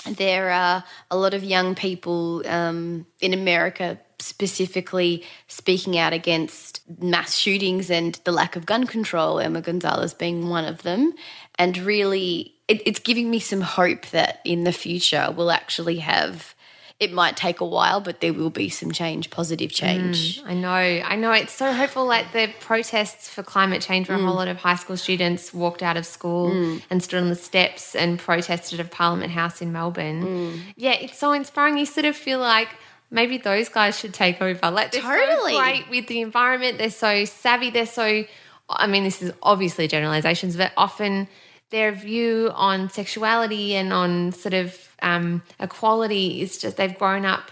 There 0.09 0.51
are 0.51 0.85
a 1.11 1.17
lot 1.17 1.35
of 1.35 1.43
young 1.43 1.75
people 1.75 2.43
um, 2.47 3.07
in 3.21 3.35
America 3.35 3.99
specifically 4.19 5.25
speaking 5.47 5.99
out 5.99 6.13
against 6.13 6.81
mass 7.03 7.37
shootings 7.37 7.91
and 7.91 8.19
the 8.25 8.33
lack 8.33 8.57
of 8.57 8.67
gun 8.67 8.87
control, 8.87 9.41
Emma 9.41 9.61
Gonzalez 9.61 10.15
being 10.15 10.49
one 10.49 10.65
of 10.65 10.83
them. 10.83 11.13
And 11.59 11.77
really, 11.79 12.55
it, 12.69 12.83
it's 12.87 12.99
giving 12.99 13.31
me 13.31 13.39
some 13.39 13.61
hope 13.61 14.07
that 14.07 14.41
in 14.45 14.65
the 14.65 14.73
future 14.73 15.33
we'll 15.37 15.51
actually 15.51 15.99
have. 15.99 16.55
It 16.99 17.13
might 17.13 17.37
take 17.37 17.61
a 17.61 17.67
while, 17.67 18.01
but 18.01 18.21
there 18.21 18.33
will 18.33 18.49
be 18.49 18.71
some 18.71 18.91
change, 18.91 19.29
positive 19.29 19.71
change. 19.71 20.43
Mm, 20.43 20.49
I 20.49 20.55
know, 20.55 20.69
I 21.05 21.17
know. 21.17 21.33
It's 21.33 21.53
so 21.53 21.73
hopeful. 21.73 22.07
Like 22.07 22.33
the 22.33 22.51
protests 22.61 23.29
for 23.29 23.43
climate 23.43 23.83
change, 23.83 24.09
where 24.09 24.17
a 24.17 24.21
whole 24.21 24.33
mm. 24.33 24.37
lot 24.37 24.49
of 24.49 24.57
high 24.57 24.77
school 24.77 24.97
students 24.97 25.53
walked 25.53 25.83
out 25.83 25.99
of 25.99 26.07
school 26.07 26.51
mm. 26.53 26.83
and 26.89 27.03
stood 27.03 27.23
on 27.23 27.29
the 27.29 27.35
steps 27.35 27.95
and 27.95 28.19
protested 28.19 28.81
at 28.81 28.91
Parliament 28.91 29.31
House 29.31 29.61
in 29.61 29.73
Melbourne. 29.73 30.63
Yeah, 30.77 30.93
it's 30.93 31.19
so 31.19 31.33
inspiring. 31.33 31.77
You 31.77 31.85
sort 31.85 32.07
of 32.07 32.17
feel 32.17 32.39
like 32.39 32.71
maybe 33.11 33.39
those 33.39 33.69
guys 33.69 33.99
should 33.99 34.15
take 34.15 34.41
over. 34.41 34.71
Like 34.71 34.93
they're 34.93 35.03
Totally. 35.03 35.53
so 35.53 35.61
great 35.61 35.91
with 35.91 36.07
the 36.07 36.21
environment. 36.21 36.79
They're 36.79 36.91
so 36.91 37.25
savvy. 37.25 37.71
They're 37.71 37.87
so. 37.87 38.25
I 38.69 38.87
mean, 38.87 39.05
this 39.05 39.23
is 39.23 39.33
obviously 39.43 39.87
generalizations, 39.87 40.57
but 40.57 40.73
often 40.77 41.29
their 41.71 41.93
view 41.93 42.51
on 42.55 42.89
sexuality 42.91 43.75
and 43.75 43.93
on 43.93 44.33
sort 44.33 44.55
of 44.55 44.95
um, 45.03 45.43
equality 45.61 46.41
is 46.41 46.59
just 46.59 46.77
they've 46.77 46.99
grown 46.99 47.25
up 47.25 47.51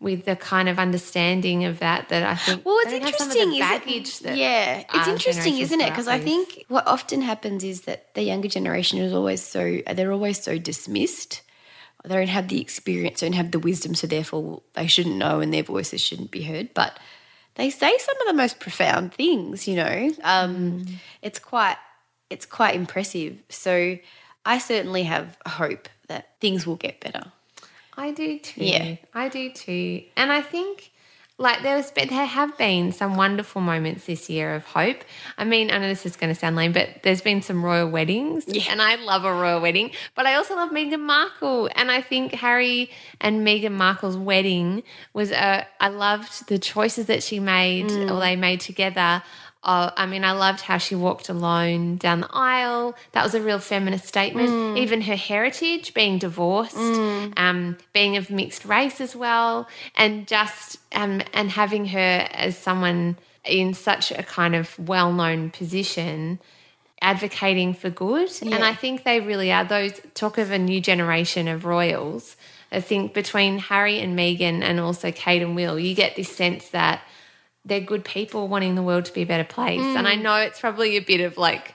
with 0.00 0.26
the 0.26 0.36
kind 0.36 0.68
of 0.68 0.78
understanding 0.78 1.64
of 1.64 1.78
that 1.78 2.10
that 2.10 2.22
I 2.22 2.34
think. 2.34 2.64
Well, 2.66 2.76
it's 2.80 2.90
they 2.90 2.98
don't 2.98 3.06
have 3.08 3.16
some 3.16 3.30
of 3.30 3.36
interesting, 3.36 3.60
baggage 3.60 4.18
that 4.20 4.36
yeah, 4.36 4.84
it's 4.92 5.08
interesting, 5.08 5.58
isn't 5.58 5.80
it? 5.80 5.88
Because 5.88 6.08
I 6.08 6.18
think 6.18 6.64
what 6.68 6.86
often 6.86 7.22
happens 7.22 7.64
is 7.64 7.82
that 7.82 8.12
the 8.14 8.22
younger 8.22 8.48
generation 8.48 8.98
is 8.98 9.12
always 9.14 9.42
so 9.42 9.78
they're 9.92 10.12
always 10.12 10.42
so 10.42 10.58
dismissed. 10.58 11.40
They 12.04 12.14
don't 12.14 12.28
have 12.28 12.48
the 12.48 12.60
experience, 12.60 13.20
don't 13.20 13.32
have 13.32 13.50
the 13.50 13.58
wisdom, 13.58 13.94
so 13.94 14.06
therefore 14.06 14.60
they 14.74 14.86
shouldn't 14.88 15.16
know, 15.16 15.40
and 15.40 15.54
their 15.54 15.62
voices 15.62 16.02
shouldn't 16.02 16.30
be 16.30 16.42
heard. 16.42 16.74
But 16.74 16.98
they 17.54 17.70
say 17.70 17.96
some 17.96 18.20
of 18.20 18.26
the 18.26 18.34
most 18.34 18.60
profound 18.60 19.14
things. 19.14 19.66
You 19.66 19.76
know, 19.76 20.10
um, 20.22 20.54
Mm. 20.84 20.92
it's 21.22 21.38
quite 21.38 21.78
it's 22.30 22.46
quite 22.46 22.74
impressive. 22.74 23.42
So 23.48 23.98
I 24.44 24.58
certainly 24.58 25.04
have 25.04 25.36
hope 25.46 25.88
that 26.08 26.38
things 26.40 26.66
will 26.66 26.76
get 26.76 27.00
better. 27.00 27.32
I 27.96 28.10
do 28.12 28.38
too. 28.38 28.64
Yeah. 28.64 28.96
I 29.14 29.28
do 29.28 29.50
too. 29.52 30.02
And 30.16 30.32
I 30.32 30.40
think 30.40 30.90
like 31.36 31.62
there 31.62 31.76
was 31.76 31.90
there 31.90 32.26
have 32.26 32.56
been 32.56 32.92
some 32.92 33.16
wonderful 33.16 33.60
moments 33.60 34.06
this 34.06 34.30
year 34.30 34.54
of 34.54 34.64
hope. 34.64 35.02
I 35.36 35.44
mean, 35.44 35.72
I 35.72 35.78
know 35.78 35.88
this 35.88 36.06
is 36.06 36.14
going 36.14 36.32
to 36.32 36.38
sound 36.38 36.54
lame, 36.54 36.72
but 36.72 37.02
there's 37.02 37.22
been 37.22 37.42
some 37.42 37.64
royal 37.64 37.88
weddings, 37.88 38.44
and 38.68 38.80
I 38.80 38.94
love 38.96 39.24
a 39.24 39.32
royal 39.32 39.60
wedding. 39.60 39.90
But 40.14 40.26
I 40.26 40.34
also 40.34 40.54
love 40.54 40.70
Meghan 40.70 41.00
Markle, 41.00 41.68
and 41.74 41.90
I 41.90 42.02
think 42.02 42.34
Harry 42.34 42.90
and 43.20 43.44
Meghan 43.44 43.72
Markle's 43.72 44.16
wedding 44.16 44.84
was 45.12 45.32
a. 45.32 45.66
I 45.80 45.88
loved 45.88 46.48
the 46.48 46.58
choices 46.58 47.06
that 47.06 47.24
she 47.24 47.40
made, 47.40 47.86
mm. 47.86 48.12
or 48.12 48.20
they 48.20 48.36
made 48.36 48.60
together. 48.60 49.22
Uh, 49.64 49.90
I 49.96 50.04
mean, 50.04 50.24
I 50.24 50.32
loved 50.32 50.60
how 50.60 50.76
she 50.76 50.94
walked 50.94 51.30
alone 51.30 51.96
down 51.96 52.20
the 52.20 52.28
aisle. 52.32 52.94
That 53.12 53.24
was 53.24 53.34
a 53.34 53.40
real 53.40 53.58
feminist 53.58 54.06
statement. 54.06 54.76
Even 54.76 55.00
her 55.02 55.16
heritage, 55.16 55.94
being 55.94 56.18
divorced, 56.18 56.76
um, 56.76 57.78
being 57.94 58.16
of 58.18 58.28
mixed 58.28 58.66
race 58.66 59.00
as 59.00 59.16
well, 59.16 59.66
and 59.96 60.26
just 60.26 60.76
um, 60.92 61.22
and 61.32 61.50
having 61.50 61.86
her 61.86 62.28
as 62.30 62.58
someone 62.58 63.16
in 63.44 63.72
such 63.74 64.10
a 64.10 64.22
kind 64.22 64.54
of 64.54 64.78
well-known 64.78 65.50
position 65.50 66.38
advocating 67.00 67.74
for 67.74 67.90
good. 67.90 68.30
And 68.42 68.64
I 68.64 68.74
think 68.74 69.04
they 69.04 69.20
really 69.20 69.52
are 69.52 69.64
those 69.64 70.00
talk 70.14 70.38
of 70.38 70.50
a 70.50 70.58
new 70.58 70.80
generation 70.80 71.48
of 71.48 71.64
royals. 71.64 72.36
I 72.72 72.80
think 72.80 73.14
between 73.14 73.58
Harry 73.58 74.00
and 74.00 74.18
Meghan 74.18 74.62
and 74.62 74.80
also 74.80 75.12
Kate 75.12 75.42
and 75.42 75.54
Will, 75.54 75.78
you 75.78 75.94
get 75.94 76.16
this 76.16 76.28
sense 76.34 76.70
that 76.70 77.02
they're 77.64 77.80
good 77.80 78.04
people 78.04 78.48
wanting 78.48 78.74
the 78.74 78.82
world 78.82 79.06
to 79.06 79.12
be 79.12 79.22
a 79.22 79.26
better 79.26 79.44
place. 79.44 79.80
And 79.80 80.06
I 80.06 80.16
mm. 80.16 80.22
know 80.22 80.36
it's 80.36 80.60
probably 80.60 80.96
a 80.96 81.00
bit 81.00 81.20
of 81.20 81.38
like 81.38 81.74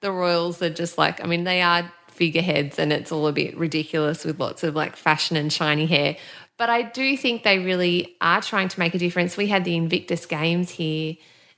the 0.00 0.12
royals 0.12 0.60
are 0.62 0.70
just 0.70 0.98
like, 0.98 1.22
I 1.22 1.26
mean, 1.26 1.44
they 1.44 1.62
are 1.62 1.90
figureheads 2.08 2.78
and 2.78 2.92
it's 2.92 3.10
all 3.10 3.26
a 3.26 3.32
bit 3.32 3.56
ridiculous 3.56 4.24
with 4.24 4.38
lots 4.38 4.62
of 4.62 4.74
like 4.74 4.96
fashion 4.96 5.36
and 5.36 5.52
shiny 5.52 5.86
hair. 5.86 6.16
But 6.58 6.68
I 6.68 6.82
do 6.82 7.16
think 7.16 7.42
they 7.42 7.58
really 7.58 8.16
are 8.20 8.42
trying 8.42 8.68
to 8.68 8.78
make 8.78 8.94
a 8.94 8.98
difference. 8.98 9.36
We 9.38 9.46
had 9.46 9.64
the 9.64 9.76
Invictus 9.76 10.26
Games 10.26 10.70
here 10.70 11.16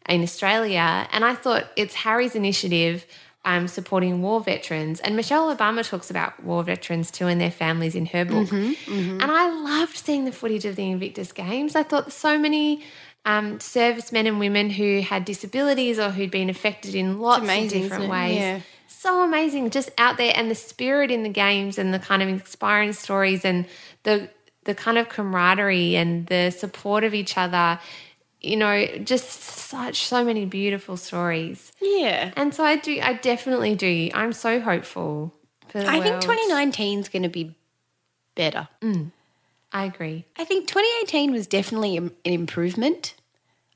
in 0.09 0.23
Australia, 0.23 1.09
and 1.11 1.25
I 1.25 1.35
thought 1.35 1.65
it's 1.75 1.95
Harry's 1.95 2.37
initiative 2.37 3.05
um, 3.45 3.67
supporting 3.67 4.23
war 4.23 4.41
veterans. 4.41 5.01
And 5.01 5.17
Michelle 5.17 5.55
Obama 5.55 5.87
talks 5.87 6.11
about 6.11 6.41
war 6.45 6.63
veterans 6.63 7.11
too 7.11 7.27
and 7.27 7.41
their 7.41 7.51
families 7.51 7.97
in 7.97 8.07
her 8.07 8.25
book. 8.25 8.49
Mm-hmm, 8.49 8.93
mm-hmm. 8.93 9.21
And 9.21 9.31
I 9.31 9.51
loved 9.51 9.97
seeing 9.97 10.25
the 10.25 10.33
footage 10.33 10.65
of 10.65 10.77
the 10.77 10.89
Invictus 10.89 11.33
Games. 11.33 11.75
I 11.75 11.83
thought 11.83 12.13
so 12.13 12.39
many 12.39 12.85
um, 13.24 13.61
servicemen 13.61 14.27
and 14.27 14.39
women 14.39 14.70
who 14.70 15.01
had 15.01 15.24
disabilities 15.24 15.99
or 15.99 16.11
who'd 16.11 16.31
been 16.31 16.51
affected 16.51 16.94
in 16.94 17.20
lots 17.20 17.43
amazing, 17.43 17.85
of 17.85 17.90
different 17.90 18.11
ways. 18.11 18.36
Yeah. 18.36 18.61
So 18.89 19.23
amazing, 19.23 19.70
just 19.70 19.90
out 19.99 20.16
there, 20.16 20.32
and 20.35 20.51
the 20.51 20.55
spirit 20.55 21.11
in 21.11 21.23
the 21.23 21.28
games, 21.28 21.78
and 21.78 21.93
the 21.93 21.99
kind 21.99 22.23
of 22.23 22.28
inspiring 22.28 22.93
stories, 22.93 23.44
and 23.44 23.66
the 24.05 24.28
the 24.65 24.74
kind 24.74 24.97
of 24.99 25.09
camaraderie 25.09 25.97
and 25.97 26.27
the 26.27 26.51
support 26.51 27.05
of 27.05 27.15
each 27.15 27.36
other. 27.36 27.81
You 28.40 28.57
know, 28.57 28.86
just 29.05 29.28
such 29.40 30.05
so 30.07 30.24
many 30.24 30.47
beautiful 30.47 30.97
stories. 30.97 31.70
Yeah. 31.81 32.32
And 32.36 32.53
so 32.53 32.65
I 32.65 32.74
do, 32.74 32.99
I 33.01 33.12
definitely 33.12 33.77
do. 33.77 34.11
I'm 34.15 34.32
so 34.32 34.61
hopeful 34.61 35.32
I 35.74 36.01
think 36.01 36.20
2019 36.20 36.99
is 36.99 37.09
going 37.09 37.23
to 37.23 37.28
be 37.28 37.55
better. 38.35 38.69
I 39.73 39.85
agree. 39.85 40.24
I 40.39 40.44
think 40.44 40.69
2018 40.69 41.32
was 41.32 41.47
definitely 41.47 41.97
an 41.97 42.12
improvement 42.24 43.15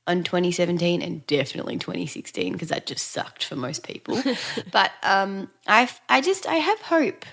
on 0.06 0.22
2017 0.22 1.02
and 1.02 1.26
definitely 1.26 1.78
2016 1.78 2.52
because 2.52 2.68
that 2.68 2.86
just 2.86 3.08
sucked 3.10 3.42
for 3.44 3.56
most 3.56 3.82
people. 3.82 4.20
but 4.72 4.92
um, 5.02 5.50
I've 5.66 6.00
I 6.08 6.20
just 6.20 6.46
I 6.46 6.56
have 6.56 6.80
hope. 6.80 7.24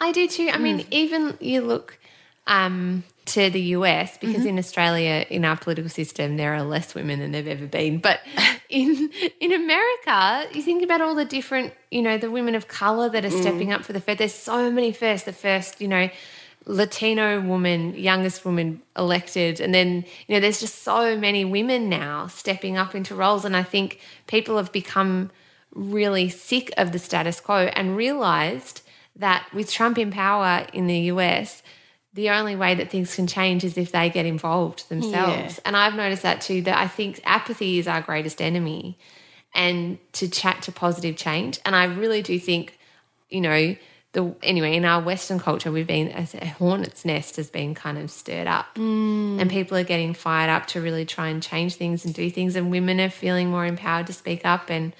I 0.00 0.12
do 0.12 0.28
too. 0.28 0.48
I 0.52 0.56
Mm. 0.58 0.62
mean, 0.62 0.86
even 0.90 1.38
you 1.40 1.62
look, 1.62 1.98
um, 2.46 3.02
to 3.24 3.50
the 3.50 3.60
US 3.76 4.18
because 4.18 4.46
in 4.46 4.56
Australia, 4.56 5.26
in 5.28 5.44
our 5.44 5.56
political 5.56 5.88
system, 5.90 6.36
there 6.36 6.54
are 6.54 6.62
less 6.62 6.94
women 6.94 7.18
than 7.18 7.32
there've 7.32 7.48
ever 7.48 7.66
been. 7.66 7.98
But 7.98 8.20
in 8.68 9.10
in 9.40 9.52
America, 9.52 10.46
you 10.54 10.62
think 10.62 10.84
about 10.84 11.00
all 11.00 11.14
the 11.16 11.24
different, 11.24 11.72
you 11.90 12.02
know, 12.02 12.18
the 12.18 12.30
women 12.30 12.54
of 12.54 12.68
color 12.68 13.08
that 13.08 13.24
are 13.24 13.30
stepping 13.30 13.72
up 13.72 13.84
for 13.84 13.92
the 13.92 14.00
first. 14.00 14.18
There's 14.18 14.34
so 14.34 14.70
many 14.70 14.92
first. 14.92 15.24
The 15.24 15.32
first, 15.32 15.80
you 15.80 15.88
know, 15.88 16.08
Latino 16.66 17.40
woman, 17.40 17.94
youngest 17.94 18.44
woman 18.44 18.82
elected, 18.96 19.60
and 19.60 19.72
then 19.72 20.04
you 20.26 20.34
know, 20.34 20.40
there's 20.40 20.60
just 20.60 20.82
so 20.82 21.16
many 21.16 21.44
women 21.44 21.88
now 21.88 22.26
stepping 22.26 22.76
up 22.76 22.94
into 22.94 23.14
roles, 23.14 23.44
and 23.44 23.56
I 23.56 23.62
think 23.62 24.00
people 24.26 24.56
have 24.56 24.72
become 24.72 25.30
really 25.72 26.28
sick 26.28 26.72
of 26.76 26.92
the 26.92 26.98
status 26.98 27.40
quo 27.40 27.70
and 27.74 27.96
realized 27.96 28.82
that 29.14 29.46
with 29.52 29.70
Trump 29.70 29.98
in 29.98 30.10
power 30.10 30.66
in 30.72 30.86
the 30.86 30.98
US, 31.12 31.62
the 32.12 32.30
only 32.30 32.56
way 32.56 32.74
that 32.74 32.90
things 32.90 33.14
can 33.14 33.26
change 33.26 33.62
is 33.62 33.76
if 33.76 33.92
they 33.92 34.08
get 34.08 34.26
involved 34.26 34.88
themselves. 34.88 35.60
And 35.64 35.76
I've 35.76 35.94
noticed 35.94 36.22
that 36.22 36.40
too, 36.40 36.62
that 36.62 36.78
I 36.78 36.88
think 36.88 37.20
apathy 37.24 37.78
is 37.78 37.86
our 37.86 38.00
greatest 38.00 38.40
enemy 38.40 38.98
and 39.54 39.98
to 40.12 40.28
chat 40.28 40.62
to 40.62 40.72
positive 40.72 41.16
change. 41.16 41.58
And 41.64 41.76
I 41.76 41.84
really 41.84 42.22
do 42.22 42.38
think, 42.38 42.78
you 43.28 43.42
know, 43.42 43.76
the 44.16 44.34
anyway, 44.42 44.74
in 44.74 44.86
our 44.86 45.02
Western 45.02 45.38
culture, 45.38 45.70
we've 45.70 45.86
been 45.86 46.08
a 46.08 46.46
hornet's 46.46 47.04
nest 47.04 47.36
has 47.36 47.50
been 47.50 47.74
kind 47.74 47.98
of 47.98 48.10
stirred 48.10 48.46
up. 48.46 48.66
And 49.38 49.50
people 49.50 49.76
are 49.76 49.84
getting 49.84 50.14
fired 50.14 50.48
up 50.48 50.66
to 50.68 50.80
really 50.80 51.04
try 51.04 51.28
and 51.28 51.42
change 51.42 51.74
things 51.74 52.06
and 52.06 52.14
do 52.14 52.30
things, 52.30 52.56
and 52.56 52.70
women 52.70 52.98
are 52.98 53.10
feeling 53.10 53.50
more 53.50 53.66
empowered 53.66 54.06
to 54.06 54.14
speak 54.14 54.46
up. 54.46 54.70
And 54.70 54.94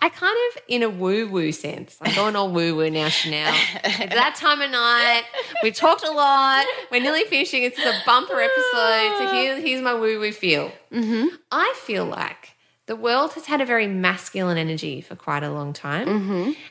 I 0.00 0.08
kind 0.08 0.34
of, 0.48 0.62
in 0.68 0.82
a 0.82 0.88
woo 0.88 1.28
woo 1.28 1.52
sense, 1.52 1.98
I'm 2.00 2.14
going 2.14 2.34
all 2.34 2.50
woo 2.50 2.74
woo 2.74 2.88
now, 2.88 3.10
Chanel. 3.10 3.54
It's 3.84 4.14
that 4.14 4.36
time 4.36 4.62
of 4.62 4.70
night. 4.70 5.24
We 5.62 5.70
talked 5.70 6.02
a 6.02 6.10
lot. 6.10 6.64
We're 6.90 7.02
nearly 7.02 7.24
finishing. 7.24 7.64
It's 7.64 7.78
a 7.78 7.92
bumper 8.06 8.40
episode. 8.40 9.18
So 9.18 9.34
here, 9.34 9.60
here's 9.60 9.82
my 9.82 9.92
woo 9.92 10.18
woo 10.18 10.32
feel. 10.32 10.72
Mm-hmm. 10.90 11.26
I 11.50 11.74
feel 11.76 12.06
like 12.06 12.52
the 12.86 12.96
world 12.96 13.34
has 13.34 13.44
had 13.44 13.60
a 13.60 13.66
very 13.66 13.86
masculine 13.86 14.56
energy 14.56 15.02
for 15.02 15.14
quite 15.14 15.42
a 15.42 15.50
long 15.50 15.74
time. 15.74 16.08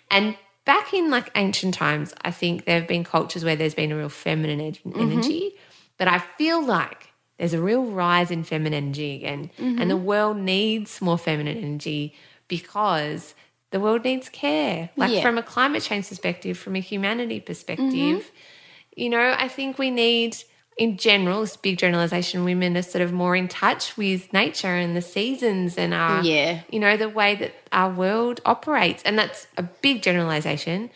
And 0.10 0.36
back 0.66 0.94
in 0.94 1.10
like 1.10 1.32
ancient 1.36 1.74
times, 1.74 2.14
I 2.22 2.32
think 2.32 2.66
there 2.66 2.80
have 2.80 2.88
been 2.88 3.04
cultures 3.04 3.44
where 3.44 3.56
there's 3.56 3.76
been 3.76 3.92
a 3.92 3.98
real 3.98 4.10
feminine 4.10 4.62
en- 4.62 4.74
mm-hmm. 4.74 5.00
energy. 5.00 5.56
But 5.98 6.08
I 6.08 6.20
feel 6.20 6.64
like 6.66 7.10
there's 7.38 7.54
a 7.54 7.62
real 7.62 7.86
rise 7.86 8.32
in 8.32 8.44
feminine 8.44 8.86
energy 8.86 9.16
again. 9.16 9.52
And 9.58 9.90
the 9.90 9.96
mm-hmm. 9.96 10.06
world 10.06 10.38
needs 10.38 11.02
more 11.02 11.18
feminine 11.18 11.58
energy 11.58 12.16
because 12.48 13.34
the 13.72 13.80
world 13.80 14.04
needs 14.04 14.30
care. 14.30 14.90
Like 14.96 15.12
Yeah. 15.12 15.22
from 15.22 15.38
a 15.38 15.44
climate 15.44 15.82
change 15.82 16.10
perspective, 16.10 16.58
from 16.58 16.76
a 16.76 16.80
humanity 16.80 17.40
perspective, 17.40 17.88
mm-hmm. 17.88 18.96
you 18.96 19.10
know, 19.10 19.36
I 19.38 19.48
think 19.48 19.80
we 19.80 19.90
need, 19.90 20.38
in 20.82 20.98
general, 20.98 21.42
this 21.42 21.58
big 21.58 21.78
generalization, 21.78 22.44
women 22.44 22.76
are 22.76 22.82
sort 22.82 23.04
of 23.04 23.14
more 23.14 23.36
in 23.36 23.48
touch 23.48 23.96
with 23.98 24.34
nature 24.34 24.76
and 24.84 24.96
the 24.96 25.02
seasons 25.02 25.78
and 25.78 25.94
our, 25.94 26.24
Yeah. 26.24 26.62
you 26.72 26.80
know, 26.80 26.98
the 26.98 27.08
way 27.08 27.36
that 27.36 27.54
our 27.72 27.94
world 27.94 28.42
operates. 28.48 29.04
And 29.04 29.16
that's 29.20 29.46
a 29.58 29.62
big 29.62 30.02
generalization. 30.02 30.90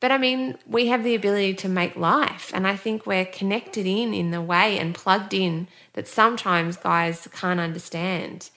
But 0.00 0.10
I 0.10 0.18
mean, 0.18 0.58
we 0.66 0.88
have 0.88 1.04
the 1.04 1.14
ability 1.14 1.54
to 1.54 1.68
make 1.68 1.94
life. 1.94 2.50
And 2.52 2.66
I 2.66 2.74
think 2.74 3.06
we're 3.06 3.26
connected 3.26 3.86
in 3.86 4.12
in 4.12 4.32
the 4.32 4.42
way 4.42 4.76
and 4.76 4.92
plugged 4.92 5.32
in 5.32 5.68
that 5.92 6.08
sometimes 6.08 6.76
guys 6.76 7.28
can't 7.32 7.60
understand. 7.60 8.50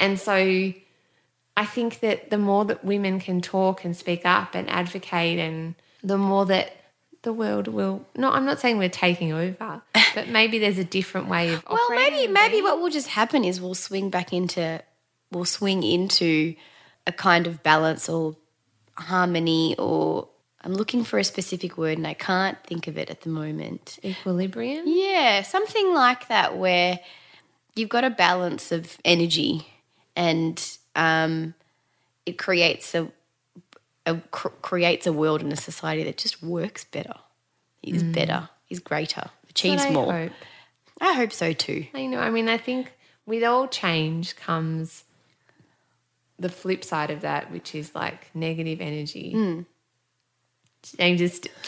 And 0.00 0.18
so 0.18 0.72
I 1.56 1.64
think 1.64 2.00
that 2.00 2.30
the 2.30 2.38
more 2.38 2.64
that 2.64 2.84
women 2.84 3.20
can 3.20 3.40
talk 3.40 3.84
and 3.84 3.96
speak 3.96 4.22
up 4.24 4.56
and 4.56 4.68
advocate, 4.68 5.38
and 5.38 5.76
the 6.02 6.18
more 6.18 6.44
that 6.46 6.74
the 7.24 7.32
world 7.32 7.68
will. 7.68 8.06
No, 8.16 8.30
I'm 8.30 8.44
not 8.44 8.60
saying 8.60 8.78
we're 8.78 8.88
taking 8.88 9.32
over, 9.32 9.82
but 10.14 10.28
maybe 10.28 10.58
there's 10.58 10.78
a 10.78 10.84
different 10.84 11.28
way 11.28 11.52
of. 11.52 11.64
Well, 11.68 11.90
maybe 11.90 12.30
maybe 12.30 12.62
what 12.62 12.80
will 12.80 12.90
just 12.90 13.08
happen 13.08 13.44
is 13.44 13.60
we'll 13.60 13.74
swing 13.74 14.10
back 14.10 14.32
into 14.32 14.82
we'll 15.30 15.44
swing 15.44 15.82
into 15.82 16.54
a 17.06 17.12
kind 17.12 17.46
of 17.46 17.62
balance 17.62 18.08
or 18.08 18.36
harmony 18.96 19.74
or 19.78 20.28
I'm 20.62 20.72
looking 20.72 21.04
for 21.04 21.18
a 21.18 21.24
specific 21.24 21.76
word 21.76 21.98
and 21.98 22.06
I 22.06 22.14
can't 22.14 22.56
think 22.64 22.86
of 22.86 22.96
it 22.96 23.10
at 23.10 23.20
the 23.20 23.28
moment. 23.28 23.98
equilibrium. 24.02 24.84
Yeah, 24.86 25.42
something 25.42 25.92
like 25.92 26.28
that 26.28 26.56
where 26.56 27.00
you've 27.74 27.90
got 27.90 28.04
a 28.04 28.10
balance 28.10 28.72
of 28.72 28.96
energy 29.04 29.66
and 30.16 30.78
um, 30.96 31.54
it 32.24 32.38
creates 32.38 32.94
a, 32.94 33.08
a 34.06 34.16
cr- 34.30 34.48
creates 34.62 35.06
a 35.06 35.12
world 35.12 35.42
and 35.42 35.52
a 35.52 35.56
society 35.56 36.04
that 36.04 36.16
just 36.16 36.42
works 36.42 36.84
better. 36.84 37.14
Is 37.82 38.02
better, 38.02 38.48
is 38.70 38.80
greater, 38.80 39.30
achieves 39.50 39.82
I 39.82 39.90
more. 39.90 40.10
hope. 40.10 40.32
I 41.02 41.12
hope 41.12 41.32
so 41.32 41.52
too. 41.52 41.86
I 41.92 42.06
know. 42.06 42.18
I 42.18 42.30
mean, 42.30 42.48
I 42.48 42.56
think 42.56 42.94
with 43.26 43.44
all 43.44 43.68
change 43.68 44.36
comes 44.36 45.04
the 46.38 46.48
flip 46.48 46.82
side 46.82 47.10
of 47.10 47.20
that, 47.20 47.52
which 47.52 47.74
is 47.74 47.94
like 47.94 48.30
negative 48.34 48.80
energy. 48.80 49.32
Hmm. 49.32 49.60
James 50.98 51.20
is. 51.20 51.40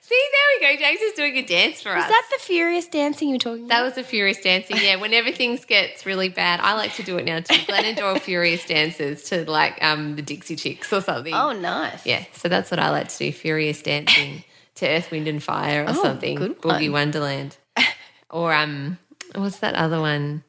See, 0.00 0.20
there 0.60 0.70
we 0.70 0.76
go. 0.76 0.82
James 0.82 1.00
is 1.00 1.12
doing 1.14 1.36
a 1.36 1.42
dance 1.42 1.80
for 1.82 1.88
us. 1.90 2.04
Is 2.04 2.08
that 2.10 2.26
the 2.32 2.38
furious 2.44 2.86
dancing 2.86 3.30
you're 3.30 3.38
talking 3.38 3.64
about? 3.64 3.68
That 3.70 3.82
was 3.82 3.94
the 3.94 4.02
furious 4.04 4.40
dancing. 4.40 4.76
Yeah, 4.80 4.96
whenever 4.96 5.32
things 5.32 5.64
gets 5.64 6.04
really 6.04 6.28
bad, 6.28 6.60
I 6.60 6.74
like 6.74 6.92
to 6.96 7.02
do 7.02 7.16
it 7.16 7.24
now 7.24 7.40
too. 7.40 7.54
Glennon 7.54 7.96
Doyle 7.96 8.18
furious 8.18 8.64
dances 8.66 9.24
to 9.30 9.50
like 9.50 9.82
um 9.82 10.16
the 10.16 10.22
Dixie 10.22 10.56
Chicks 10.56 10.92
or 10.92 11.00
something. 11.00 11.32
Oh, 11.34 11.52
nice. 11.52 12.04
yeah. 12.06 12.24
So 12.34 12.48
that's 12.48 12.70
what 12.70 12.78
I 12.80 12.90
like 12.90 13.08
to 13.08 13.18
do: 13.18 13.32
furious 13.32 13.80
dancing 13.82 14.44
to 14.76 14.88
Earth, 14.88 15.10
Wind 15.10 15.26
and 15.26 15.42
Fire 15.42 15.84
or 15.84 15.90
Oh, 15.90 16.02
something. 16.02 16.36
good 16.36 16.60
Boogie 16.60 16.82
one. 16.90 16.92
Wonderland, 16.92 17.56
or 18.30 18.52
um, 18.52 18.98
what's 19.34 19.58
that 19.60 19.74
other 19.74 20.00
one? 20.00 20.44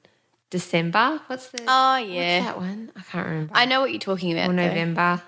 December. 0.49 1.21
What's 1.27 1.47
the? 1.49 1.63
Oh, 1.67 1.97
yeah. 1.97 2.41
that 2.41 2.57
one? 2.57 2.91
I 2.95 3.01
can't 3.01 3.27
remember. 3.27 3.51
I 3.55 3.65
know 3.65 3.81
what 3.81 3.91
you're 3.91 3.99
talking 3.99 4.33
about. 4.33 4.49
or 4.51 4.53
though. 4.53 5.21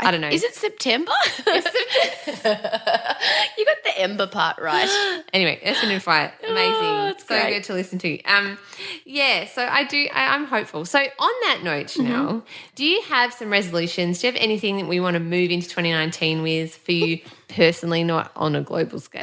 November. 0.00 0.08
I 0.08 0.10
don't 0.10 0.20
know. 0.20 0.28
Is 0.28 0.42
it 0.44 0.54
September? 0.54 1.12
you 1.46 1.54
got 3.64 3.76
the 3.84 3.98
ember 3.98 4.26
part 4.26 4.58
right. 4.58 5.22
Anyway, 5.32 5.60
Earth, 5.64 5.78
Wind 5.82 5.92
and 5.92 6.02
Fire, 6.02 6.32
amazing. 6.48 6.72
Oh, 6.72 7.08
it's 7.10 7.26
so 7.26 7.38
great. 7.38 7.54
good 7.54 7.64
to 7.64 7.74
listen 7.74 7.98
to. 7.98 8.22
Um, 8.24 8.56
yeah, 9.04 9.46
so 9.46 9.66
I 9.66 9.84
do. 9.84 10.06
I, 10.14 10.34
I'm 10.34 10.44
hopeful. 10.46 10.84
So 10.84 10.98
on 10.98 11.06
that 11.42 11.60
note, 11.62 11.86
Mm-hmm. 11.86 12.06
Chanel, 12.06 12.44
do 12.74 12.84
you 12.86 13.02
have 13.02 13.32
some 13.34 13.50
resolutions? 13.50 14.20
Do 14.20 14.26
you 14.26 14.32
have 14.32 14.40
anything 14.42 14.78
that 14.78 14.86
we 14.86 14.98
want 15.00 15.14
to 15.14 15.20
move 15.20 15.50
into 15.50 15.68
2019 15.68 16.42
with 16.42 16.74
for 16.76 16.92
you 16.92 17.20
personally, 17.48 18.02
not 18.02 18.32
on 18.36 18.56
a 18.56 18.62
global 18.62 18.98
scale? 19.00 19.22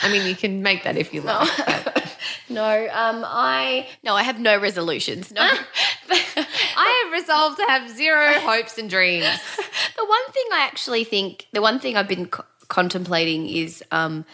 I 0.00 0.10
mean, 0.12 0.26
you 0.26 0.36
can 0.36 0.62
make 0.62 0.84
that 0.84 0.96
if 0.96 1.12
you 1.14 1.22
like. 1.22 1.48
but 1.66 2.07
No, 2.48 2.88
um, 2.92 3.24
I 3.26 3.86
no, 4.02 4.14
I 4.14 4.22
have 4.22 4.38
no 4.40 4.58
resolutions. 4.58 5.30
No, 5.32 5.42
I 6.10 7.04
have 7.04 7.12
resolved 7.12 7.58
to 7.58 7.64
have 7.64 7.90
zero 7.90 8.32
hopes 8.40 8.78
and 8.78 8.88
dreams. 8.88 9.24
the 9.96 10.04
one 10.04 10.32
thing 10.32 10.44
I 10.52 10.60
actually 10.60 11.04
think, 11.04 11.46
the 11.52 11.62
one 11.62 11.78
thing 11.78 11.96
I've 11.96 12.08
been 12.08 12.26
co- 12.26 12.44
contemplating 12.68 13.48
is 13.48 13.82
um, 13.90 14.24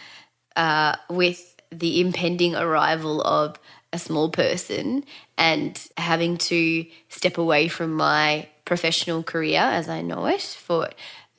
uh, 0.57 0.97
with 1.11 1.61
the 1.71 2.01
impending 2.01 2.55
arrival 2.55 3.21
of 3.23 3.59
a 3.93 3.99
small 3.99 4.29
person 4.29 5.05
and 5.39 5.81
having 5.97 6.37
to 6.37 6.85
step 7.09 7.39
away 7.39 7.69
from 7.69 7.95
my 7.95 8.49
professional 8.65 9.23
career 9.23 9.61
as 9.61 9.89
I 9.89 10.03
know 10.03 10.27
it 10.27 10.43
for 10.43 10.89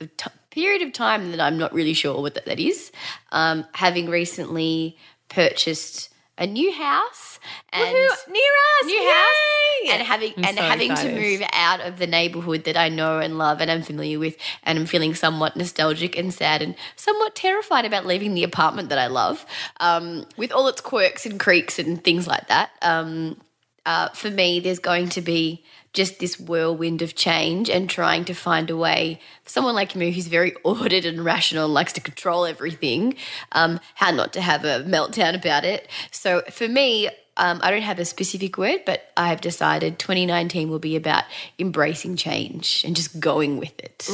a 0.00 0.06
t- 0.06 0.30
period 0.50 0.82
of 0.82 0.92
time 0.92 1.32
that 1.32 1.40
I'm 1.40 1.58
not 1.58 1.72
really 1.72 1.92
sure 1.92 2.20
what 2.20 2.34
that, 2.34 2.46
that 2.46 2.60
is. 2.60 2.92
Um, 3.32 3.66
having 3.72 4.08
recently 4.08 4.96
purchased 5.28 6.10
a 6.38 6.46
new 6.46 6.72
house 6.72 7.38
and 7.72 7.84
Woohoo, 7.84 8.28
near 8.32 8.52
us, 8.80 8.86
new 8.86 8.94
yay! 8.94 9.10
house 9.10 9.90
and 9.90 10.02
having 10.02 10.32
I'm 10.36 10.44
and 10.44 10.56
so 10.56 10.62
having 10.62 10.90
excited. 10.90 11.14
to 11.14 11.20
move 11.20 11.42
out 11.52 11.80
of 11.80 11.98
the 11.98 12.06
neighborhood 12.06 12.64
that 12.64 12.76
I 12.76 12.88
know 12.88 13.18
and 13.18 13.38
love 13.38 13.60
and 13.60 13.70
I'm 13.70 13.82
familiar 13.82 14.18
with 14.18 14.36
and 14.62 14.78
I'm 14.78 14.86
feeling 14.86 15.14
somewhat 15.14 15.56
nostalgic 15.56 16.16
and 16.16 16.32
sad 16.32 16.62
and 16.62 16.74
somewhat 16.96 17.34
terrified 17.34 17.84
about 17.84 18.06
leaving 18.06 18.34
the 18.34 18.44
apartment 18.44 18.88
that 18.90 18.98
I 18.98 19.06
love 19.06 19.46
um, 19.80 20.26
with 20.36 20.52
all 20.52 20.68
its 20.68 20.80
quirks 20.80 21.24
and 21.26 21.38
creaks 21.40 21.78
and 21.78 22.02
things 22.02 22.26
like 22.26 22.48
that. 22.48 22.70
Um, 22.82 23.40
uh, 23.84 24.08
for 24.10 24.30
me, 24.30 24.60
there's 24.60 24.80
going 24.80 25.08
to 25.10 25.20
be 25.20 25.64
just 25.96 26.20
this 26.20 26.38
whirlwind 26.38 27.02
of 27.02 27.14
change 27.14 27.68
and 27.70 27.88
trying 27.90 28.24
to 28.26 28.34
find 28.34 28.70
a 28.70 28.76
way 28.76 29.18
for 29.42 29.50
someone 29.50 29.74
like 29.74 29.96
me 29.96 30.12
who's 30.12 30.28
very 30.28 30.52
ordered 30.64 31.04
and 31.04 31.24
rational 31.24 31.64
and 31.64 31.74
likes 31.74 31.92
to 31.94 32.00
control 32.00 32.44
everything, 32.44 33.16
um, 33.52 33.80
how 33.96 34.10
not 34.10 34.32
to 34.34 34.40
have 34.40 34.64
a 34.64 34.84
meltdown 34.84 35.34
about 35.34 35.64
it. 35.64 35.88
So 36.12 36.42
for 36.50 36.68
me, 36.68 37.08
um, 37.38 37.60
I 37.62 37.70
don't 37.70 37.82
have 37.82 37.98
a 37.98 38.04
specific 38.04 38.56
word, 38.56 38.82
but 38.86 39.10
I 39.16 39.28
have 39.28 39.40
decided 39.40 39.98
2019 39.98 40.70
will 40.70 40.78
be 40.78 40.96
about 40.96 41.24
embracing 41.58 42.16
change 42.16 42.84
and 42.84 42.94
just 42.94 43.18
going 43.18 43.58
with 43.58 43.78
it. 43.78 44.06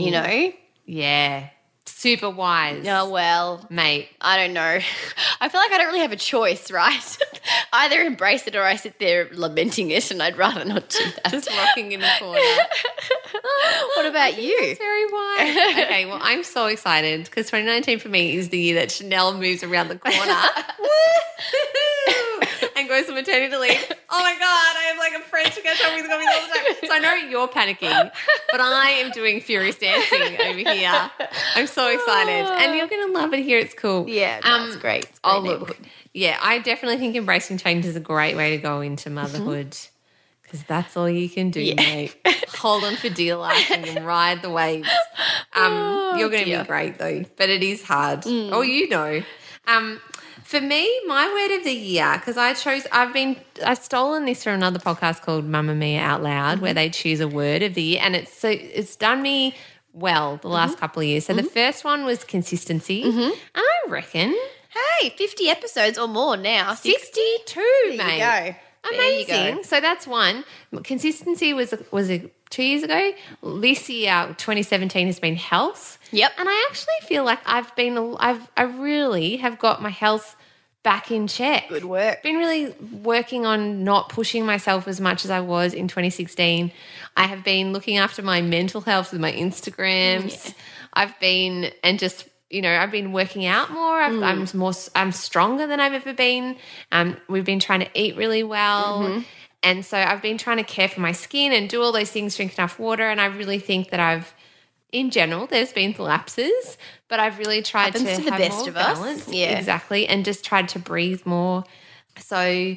You 0.00 0.10
know? 0.10 0.52
Yeah, 0.84 1.48
super 1.86 2.30
wise. 2.30 2.86
Oh, 2.86 3.10
well, 3.10 3.66
Mate. 3.70 4.08
I 4.20 4.36
don't 4.36 4.52
know. 4.54 4.78
I 5.40 5.48
feel 5.48 5.60
like 5.60 5.72
I 5.72 5.78
don't 5.78 5.86
really 5.88 6.00
have 6.00 6.12
a 6.12 6.16
choice, 6.16 6.70
right? 6.70 7.18
Either 7.72 8.00
embrace 8.02 8.46
it 8.46 8.54
or 8.54 8.62
I 8.62 8.76
sit 8.76 8.98
there 8.98 9.28
lamenting 9.32 9.90
it, 9.90 10.10
and 10.10 10.22
I'd 10.22 10.36
rather 10.36 10.64
not 10.64 10.88
do 10.88 10.98
that. 11.22 11.30
Just 11.30 11.48
rocking 11.50 11.92
in 11.92 12.00
the 12.00 12.10
corner. 12.18 12.40
what 13.96 14.06
about 14.06 14.40
you? 14.40 14.56
It's 14.60 14.78
very 14.78 15.04
wise. 15.06 15.84
okay, 15.86 16.06
well, 16.06 16.20
I'm 16.22 16.44
so 16.44 16.66
excited 16.66 17.24
because 17.24 17.46
2019 17.46 17.98
for 17.98 18.08
me 18.08 18.36
is 18.36 18.50
the 18.50 18.58
year 18.58 18.74
that 18.76 18.90
Chanel 18.90 19.34
moves 19.34 19.62
around 19.62 19.88
the 19.88 19.98
corner 19.98 20.12
and 22.76 22.88
goes 22.88 23.06
to 23.06 23.12
maternity 23.12 23.56
leave. 23.56 23.92
Oh 24.10 24.20
my 24.20 24.32
God, 24.34 24.40
I 24.42 24.92
have 24.92 24.98
like 24.98 25.14
a 25.14 25.24
friend 25.28 25.50
to 25.52 25.60
catch 25.62 25.82
up 25.84 25.94
with 25.94 26.06
coming 26.06 26.26
all 26.28 26.42
the 26.42 26.54
time. 26.54 26.88
So 26.88 26.94
I 26.94 26.98
know 26.98 27.14
you're 27.14 27.48
panicking, 27.48 28.10
but 28.50 28.60
I 28.60 28.90
am 28.90 29.10
doing 29.12 29.40
furious 29.40 29.78
dancing 29.78 30.20
over 30.40 30.70
here. 30.70 31.10
I'm 31.56 31.66
so 31.72 31.88
excited. 31.88 32.46
And 32.46 32.76
you're 32.76 32.88
going 32.88 33.12
to 33.12 33.18
love 33.18 33.32
it 33.34 33.44
here. 33.44 33.58
It's 33.58 33.74
cool. 33.74 34.08
Yeah, 34.08 34.40
that's 34.42 34.76
great. 34.76 35.04
It's 35.04 35.20
Oh, 35.24 35.40
great 35.42 35.58
look. 35.60 35.78
Yeah, 36.14 36.38
I 36.42 36.58
definitely 36.58 36.98
think 36.98 37.16
embracing 37.16 37.58
change 37.58 37.84
is 37.86 37.96
a 37.96 38.00
great 38.00 38.36
way 38.36 38.50
to 38.56 38.62
go 38.62 38.80
into 38.80 39.08
Mm-hmm. 39.08 39.14
motherhood. 39.14 39.76
Because 40.42 40.62
that's 40.64 40.96
all 40.98 41.08
you 41.08 41.30
can 41.30 41.50
do, 41.50 41.74
mate. 41.74 42.14
Hold 42.58 42.84
on 42.84 42.96
for 42.96 43.08
dear 43.08 43.36
life 43.36 43.70
and 43.70 44.04
ride 44.06 44.42
the 44.42 44.50
waves. 44.50 44.88
Um, 45.54 46.18
you're 46.18 46.30
going 46.30 46.44
to 46.46 46.52
Oh. 46.54 46.58
Mm. 46.58 46.62
be 46.62 46.66
great 46.66 46.98
though, 46.98 47.24
but 47.36 47.50
it 47.50 47.62
is 47.62 47.82
hard. 47.82 48.22
Oh, 48.26 48.62
you 48.62 48.88
know. 48.88 49.22
Um, 49.66 50.00
for 50.44 50.60
me, 50.62 50.90
my 51.06 51.26
word 51.28 51.58
of 51.58 51.64
the 51.64 51.72
year, 51.72 52.14
because 52.14 52.36
I 52.38 52.54
chose, 52.54 52.86
I've 52.90 53.12
been, 53.12 53.36
I've 53.64 53.78
stolen 53.78 54.24
this 54.24 54.44
from 54.44 54.54
another 54.54 54.78
podcast 54.78 55.20
called 55.22 55.46
Mamamia 55.46 55.98
Out 56.00 56.22
Loud, 56.22 56.54
Mm-hmm. 56.56 56.62
where 56.62 56.74
they 56.74 56.88
choose 56.90 57.20
a 57.20 57.28
word 57.28 57.62
of 57.62 57.74
the 57.74 57.82
year, 57.82 58.00
and 58.02 58.16
it's 58.16 58.32
so 58.36 58.48
it's 58.48 58.96
done 58.96 59.20
me 59.22 59.54
well 59.92 60.38
the 60.42 60.48
last 60.48 60.72
Mm-hmm. 60.72 60.80
couple 60.80 61.02
of 61.02 61.08
years. 61.08 61.26
So 61.26 61.34
the 61.34 61.42
first 61.42 61.84
one 61.84 62.04
was 62.04 62.24
consistency, 62.24 63.02
and 63.02 63.32
I 63.54 63.64
reckon 63.88 64.34
Hey, 65.00 65.10
50 65.10 65.48
episodes 65.50 65.98
or 65.98 66.08
more 66.08 66.36
now. 66.36 66.72
62, 66.74 67.60
There 67.60 67.92
you 67.92 67.96
go. 67.98 68.04
There 68.04 68.56
you 68.90 69.24
Amazing. 69.26 69.56
go. 69.56 69.62
So 69.62 69.80
that's 69.80 70.06
one. 70.06 70.44
Consistency 70.82 71.52
was 71.52 71.74
was 71.90 72.08
it 72.10 72.34
two 72.50 72.62
years 72.62 72.82
ago. 72.82 73.12
This 73.42 73.88
year, 73.88 74.26
2017, 74.38 75.06
has 75.06 75.20
been 75.20 75.36
health. 75.36 75.98
Yep. 76.10 76.32
And 76.38 76.48
I 76.48 76.66
actually 76.68 76.94
feel 77.06 77.24
like 77.24 77.38
I've 77.46 77.74
been, 77.76 78.16
I've, 78.18 78.50
I 78.56 78.62
really 78.64 79.36
have 79.36 79.58
got 79.58 79.80
my 79.80 79.88
health 79.88 80.36
back 80.82 81.10
in 81.10 81.26
check. 81.26 81.68
Good 81.68 81.84
work. 81.84 82.22
Been 82.22 82.36
really 82.36 82.74
working 83.02 83.46
on 83.46 83.84
not 83.84 84.08
pushing 84.08 84.44
myself 84.44 84.88
as 84.88 85.00
much 85.00 85.24
as 85.24 85.30
I 85.30 85.40
was 85.40 85.74
in 85.74 85.88
2016. 85.88 86.72
I 87.16 87.26
have 87.26 87.44
been 87.44 87.72
looking 87.72 87.98
after 87.98 88.22
my 88.22 88.42
mental 88.42 88.80
health 88.80 89.12
with 89.12 89.20
my 89.20 89.32
Instagrams. 89.32 90.54
I've 90.92 91.18
been 91.20 91.70
and 91.82 91.98
just 91.98 92.28
you 92.50 92.62
know 92.62 92.74
I've 92.74 92.90
been 92.90 93.12
working 93.12 93.46
out 93.46 93.70
more. 93.70 94.00
I've, 94.00 94.22
I'm 94.22 94.46
more 94.54 94.72
I'm 94.94 95.12
stronger 95.12 95.66
than 95.66 95.80
I've 95.80 95.94
ever 95.94 96.12
been. 96.12 96.56
Um, 96.90 97.16
we've 97.28 97.44
been 97.44 97.60
trying 97.60 97.80
to 97.80 97.88
eat 97.94 98.16
really 98.16 98.42
well. 98.42 99.22
And 99.62 99.84
so 99.84 99.96
I've 99.96 100.22
been 100.22 100.38
trying 100.38 100.56
to 100.56 100.64
care 100.64 100.88
for 100.88 101.00
my 101.00 101.12
skin 101.12 101.52
and 101.52 101.68
do 101.68 101.82
all 101.82 101.92
those 101.92 102.10
things, 102.10 102.36
drink 102.36 102.58
enough 102.58 102.78
water. 102.78 103.08
And 103.08 103.20
I 103.20 103.26
really 103.26 103.60
think 103.60 103.90
that 103.90 104.00
I've, 104.00 104.34
in 104.92 105.10
general, 105.10 105.46
there's 105.46 105.72
been 105.72 105.94
lapses, 105.98 106.76
but 107.08 107.18
I've 107.18 107.38
really 107.38 107.62
tried 107.62 107.94
Happens 107.94 108.04
to, 108.04 108.16
to 108.16 108.22
the 108.22 108.30
have 108.30 108.40
best 108.40 108.58
more 108.58 108.68
of 108.68 108.76
us. 108.76 108.98
balance. 108.98 109.28
Yeah. 109.28 109.58
exactly, 109.58 110.06
and 110.06 110.24
just 110.24 110.44
tried 110.44 110.68
to 110.70 110.78
breathe 110.78 111.22
more. 111.24 111.64
So 112.18 112.76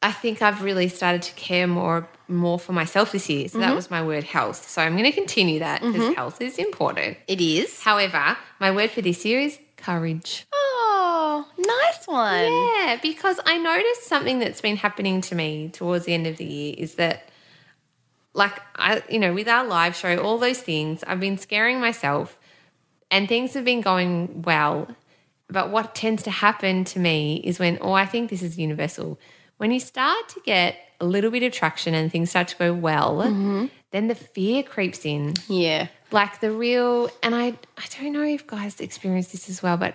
I 0.00 0.12
think 0.12 0.42
I've 0.42 0.62
really 0.62 0.88
started 0.88 1.22
to 1.22 1.34
care 1.34 1.66
more 1.66 2.08
more 2.28 2.58
for 2.58 2.72
myself 2.72 3.12
this 3.12 3.28
year. 3.30 3.48
So 3.48 3.58
that 3.58 3.66
mm-hmm. 3.68 3.74
was 3.74 3.90
my 3.90 4.04
word, 4.04 4.22
health. 4.22 4.68
So 4.68 4.82
I'm 4.82 4.92
going 4.92 5.10
to 5.10 5.12
continue 5.12 5.60
that 5.60 5.80
because 5.80 6.02
mm-hmm. 6.02 6.12
health 6.12 6.40
is 6.42 6.58
important. 6.58 7.16
It 7.26 7.40
is. 7.40 7.80
However, 7.82 8.36
my 8.60 8.70
word 8.70 8.90
for 8.90 9.00
this 9.00 9.24
year 9.24 9.40
is 9.40 9.58
courage. 9.78 10.46
Oh, 10.52 11.48
nice 11.56 12.06
one. 12.06 12.44
Yeah, 12.44 12.98
because 13.00 13.40
I 13.46 13.56
noticed 13.56 14.04
something 14.04 14.40
that's 14.40 14.60
been 14.60 14.76
happening 14.76 15.22
to 15.22 15.34
me 15.34 15.70
towards 15.70 16.04
the 16.04 16.12
end 16.12 16.26
of 16.26 16.36
the 16.36 16.44
year 16.44 16.74
is 16.76 16.96
that, 16.96 17.30
like, 18.38 18.54
I, 18.76 19.02
you 19.10 19.18
know, 19.18 19.34
with 19.34 19.48
our 19.48 19.66
live 19.66 19.94
show, 19.94 20.16
all 20.18 20.38
those 20.38 20.60
things, 20.60 21.04
I've 21.06 21.20
been 21.20 21.36
scaring 21.36 21.80
myself 21.80 22.38
and 23.10 23.28
things 23.28 23.54
have 23.54 23.64
been 23.64 23.80
going 23.80 24.42
well. 24.42 24.88
But 25.48 25.70
what 25.70 25.94
tends 25.94 26.22
to 26.24 26.30
happen 26.30 26.84
to 26.84 26.98
me 26.98 27.40
is 27.44 27.58
when, 27.58 27.78
oh, 27.80 27.92
I 27.92 28.06
think 28.06 28.30
this 28.30 28.42
is 28.42 28.58
universal. 28.58 29.18
When 29.56 29.70
you 29.72 29.80
start 29.80 30.28
to 30.30 30.40
get 30.44 30.76
a 31.00 31.06
little 31.06 31.30
bit 31.30 31.42
of 31.42 31.52
traction 31.52 31.94
and 31.94 32.12
things 32.12 32.30
start 32.30 32.48
to 32.48 32.56
go 32.56 32.72
well, 32.72 33.18
mm-hmm. 33.18 33.66
then 33.90 34.08
the 34.08 34.14
fear 34.14 34.62
creeps 34.62 35.04
in 35.04 35.34
Yeah. 35.48 35.88
like 36.10 36.40
the 36.40 36.50
real 36.50 37.10
and 37.22 37.34
I 37.34 37.54
I 37.76 37.84
don't 37.98 38.12
know 38.12 38.24
if 38.24 38.46
guys 38.46 38.80
experience 38.80 39.28
this 39.28 39.48
as 39.48 39.62
well, 39.62 39.76
but 39.76 39.94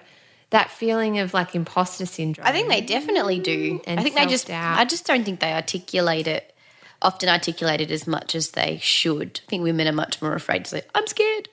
that 0.50 0.70
feeling 0.70 1.20
of 1.20 1.34
like 1.34 1.56
imposter 1.56 2.06
syndrome. 2.06 2.48
I 2.48 2.52
think 2.52 2.70
they 2.70 2.82
definitely 2.82 3.40
do. 3.40 3.82
And 3.88 4.00
I 4.00 4.04
think 4.04 4.16
they 4.16 4.28
just. 4.28 4.50
I 4.50 4.86
just 4.86 5.06
don't 5.06 5.24
think 5.24 5.40
they 5.40 5.52
articulate 5.54 6.28
it, 6.28 6.53
often 7.04 7.30
articulated 7.30 7.92
as 7.92 8.08
much 8.08 8.34
as 8.36 8.52
they 8.52 8.80
should. 8.82 9.42
I 9.46 9.50
think 9.50 9.64
women 9.64 9.88
are 9.88 9.92
much 9.94 10.22
more 10.22 10.34
afraid 10.34 10.66
to 10.66 10.72
say, 10.72 10.82
I'm 10.96 11.06
scared. 11.08 11.50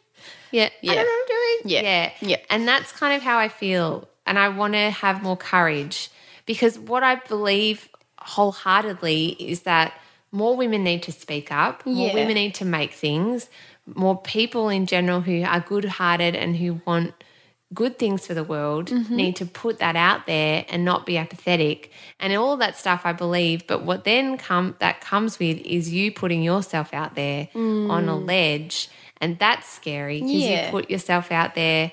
yeah, 0.50 0.68
Yeah. 0.80 0.92
I 0.92 0.94
don't 0.96 1.04
know 1.04 1.10
what 1.10 1.20
I'm 1.22 1.26
doing. 1.66 1.72
Yeah. 1.74 1.82
Yeah. 1.82 2.12
Yeah. 2.20 2.36
And 2.48 2.66
that's 2.68 2.92
kind 2.92 3.14
of 3.14 3.22
how 3.22 3.38
I 3.38 3.48
feel. 3.48 4.08
And 4.26 4.38
I 4.38 4.48
want 4.48 4.74
to 4.74 4.90
have 4.90 5.22
more 5.22 5.36
courage 5.36 6.08
because 6.46 6.78
what 6.78 7.02
I 7.02 7.16
believe 7.16 7.88
wholeheartedly 8.20 9.28
is 9.38 9.62
that 9.62 9.92
more 10.32 10.56
women 10.56 10.84
need 10.84 11.02
to 11.04 11.12
speak 11.12 11.50
up, 11.50 11.84
more 11.86 12.08
Yeah. 12.08 12.14
women 12.14 12.34
need 12.34 12.54
to 12.56 12.64
make 12.64 12.92
things, 12.92 13.48
more 13.86 14.20
people 14.20 14.68
in 14.68 14.86
general 14.86 15.20
who 15.20 15.42
are 15.42 15.60
good 15.60 15.84
hearted 15.84 16.36
and 16.36 16.56
who 16.56 16.80
want 16.86 17.12
good 17.72 17.98
things 17.98 18.26
for 18.26 18.34
the 18.34 18.42
world 18.44 18.86
Mm-hmm. 18.88 19.14
need 19.16 19.36
to 19.36 19.46
put 19.46 19.78
that 19.78 19.94
out 19.96 20.26
there 20.26 20.64
and 20.68 20.84
not 20.84 21.06
be 21.06 21.16
apathetic 21.16 21.90
and 22.18 22.32
all 22.36 22.56
that 22.56 22.76
stuff 22.76 23.02
I 23.04 23.12
believe 23.12 23.66
but 23.66 23.82
what 23.84 24.02
then 24.04 24.36
come 24.38 24.74
that 24.80 25.00
comes 25.00 25.38
with 25.38 25.58
is 25.58 25.92
you 25.92 26.10
putting 26.12 26.42
yourself 26.42 26.92
out 26.92 27.14
there 27.14 27.48
on 27.54 28.08
a 28.08 28.16
ledge 28.16 28.88
and 29.20 29.38
that's 29.38 29.68
scary 29.68 30.16
because 30.20 30.30
Mm. 30.32 30.40
Yeah. 30.50 30.64
you 30.66 30.70
put 30.72 30.90
yourself 30.90 31.30
out 31.30 31.54
there 31.54 31.92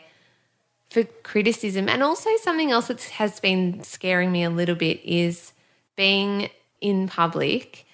for 0.90 1.04
criticism 1.24 1.88
and 1.90 2.02
also 2.02 2.30
something 2.42 2.72
else 2.72 2.88
that 2.88 3.04
has 3.04 3.40
been 3.40 3.84
scaring 3.84 4.32
me 4.32 4.44
a 4.44 4.50
little 4.50 4.76
bit 4.76 5.00
is 5.04 5.52
being 5.96 6.50
in 6.82 7.08
public 7.08 7.86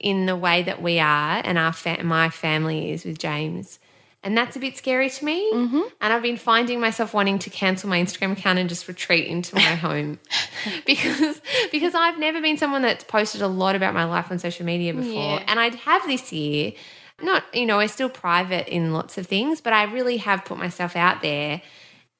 in 0.00 0.26
the 0.26 0.34
way 0.36 0.62
that 0.62 0.82
we 0.82 0.98
are 0.98 1.40
and 1.44 1.56
our 1.56 1.72
fa- 1.72 2.02
my 2.02 2.28
family 2.28 2.90
is 2.90 3.04
with 3.04 3.18
James. 3.18 3.78
And 4.24 4.36
that's 4.36 4.54
a 4.54 4.60
bit 4.60 4.76
scary 4.76 5.10
to 5.10 5.24
me. 5.24 5.52
Mm-hmm. 5.52 5.80
And 6.00 6.12
I've 6.12 6.22
been 6.22 6.36
finding 6.36 6.78
myself 6.78 7.12
wanting 7.12 7.40
to 7.40 7.50
cancel 7.50 7.88
my 7.88 8.00
Instagram 8.00 8.32
account 8.32 8.58
and 8.58 8.68
just 8.68 8.86
retreat 8.86 9.26
into 9.26 9.56
my 9.56 9.60
home 9.60 10.20
because 10.86 11.40
because 11.72 11.94
I've 11.94 12.18
never 12.18 12.40
been 12.40 12.56
someone 12.56 12.82
that's 12.82 13.02
posted 13.04 13.42
a 13.42 13.48
lot 13.48 13.74
about 13.74 13.94
my 13.94 14.04
life 14.04 14.30
on 14.30 14.38
social 14.38 14.64
media 14.64 14.94
before. 14.94 15.12
Yeah. 15.12 15.44
And 15.48 15.58
I'd 15.58 15.74
have 15.74 16.06
this 16.06 16.32
year. 16.32 16.72
Not, 17.20 17.44
you 17.54 17.66
know, 17.66 17.76
we're 17.76 17.88
still 17.88 18.08
private 18.08 18.66
in 18.68 18.92
lots 18.92 19.16
of 19.16 19.26
things, 19.28 19.60
but 19.60 19.72
I 19.72 19.84
really 19.84 20.16
have 20.16 20.44
put 20.44 20.58
myself 20.58 20.96
out 20.96 21.22
there. 21.22 21.62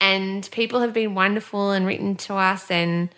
And 0.00 0.48
people 0.52 0.80
have 0.80 0.92
been 0.92 1.14
wonderful 1.14 1.72
and 1.72 1.86
written 1.86 2.14
to 2.16 2.34
us 2.34 2.70
and 2.70 3.08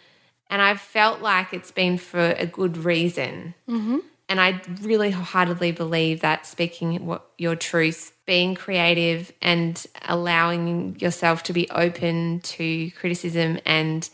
and 0.50 0.62
I've 0.62 0.80
felt 0.80 1.20
like 1.20 1.52
it's 1.52 1.70
been 1.70 1.98
for 1.98 2.20
a 2.20 2.46
good 2.46 2.76
reason. 2.76 3.54
Mm-hmm. 3.68 3.98
And 4.28 4.40
I 4.40 4.62
really 4.82 5.10
wholeheartedly 5.10 5.72
believe 5.72 6.20
that 6.20 6.46
speaking 6.46 7.04
what 7.06 7.26
your 7.38 7.56
truth, 7.56 8.12
being 8.26 8.54
creative, 8.54 9.32
and 9.42 9.84
allowing 10.06 10.98
yourself 10.98 11.42
to 11.44 11.52
be 11.52 11.68
open 11.70 12.40
to 12.40 12.90
criticism 12.92 13.58
and 13.66 14.08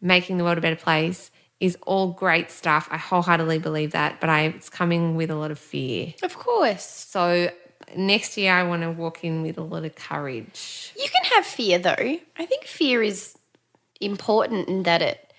making 0.00 0.36
the 0.36 0.44
world 0.44 0.58
a 0.58 0.60
better 0.60 0.76
place 0.76 1.30
is 1.60 1.78
all 1.82 2.08
great 2.08 2.50
stuff. 2.50 2.88
I 2.90 2.96
wholeheartedly 2.96 3.60
believe 3.60 3.92
that, 3.92 4.20
but 4.20 4.28
I, 4.28 4.46
it's 4.46 4.68
coming 4.68 5.14
with 5.14 5.30
a 5.30 5.36
lot 5.36 5.52
of 5.52 5.60
fear. 5.60 6.12
Of 6.22 6.36
course. 6.36 6.84
So 6.84 7.50
next 7.96 8.36
year, 8.36 8.52
I 8.52 8.64
want 8.64 8.82
to 8.82 8.90
walk 8.90 9.22
in 9.22 9.42
with 9.42 9.58
a 9.58 9.62
lot 9.62 9.84
of 9.84 9.94
courage. 9.94 10.92
You 10.98 11.08
can 11.08 11.30
have 11.36 11.46
fear 11.46 11.78
though. 11.78 12.18
I 12.36 12.46
think 12.46 12.64
fear 12.64 13.00
is 13.00 13.38
important 14.00 14.68
in 14.68 14.82
that 14.82 15.02
it 15.02 15.32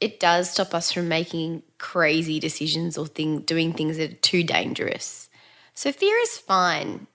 it 0.00 0.20
does 0.20 0.50
stop 0.50 0.74
us 0.74 0.92
from 0.92 1.08
making 1.08 1.62
crazy 1.78 2.38
decisions 2.38 2.96
or 2.96 3.06
thing 3.06 3.40
doing 3.40 3.72
things 3.72 3.96
that 3.96 4.10
are 4.10 4.14
too 4.16 4.42
dangerous. 4.42 5.28
So 5.74 5.92
fear 5.92 6.16
is 6.22 6.38
fine. 6.38 7.06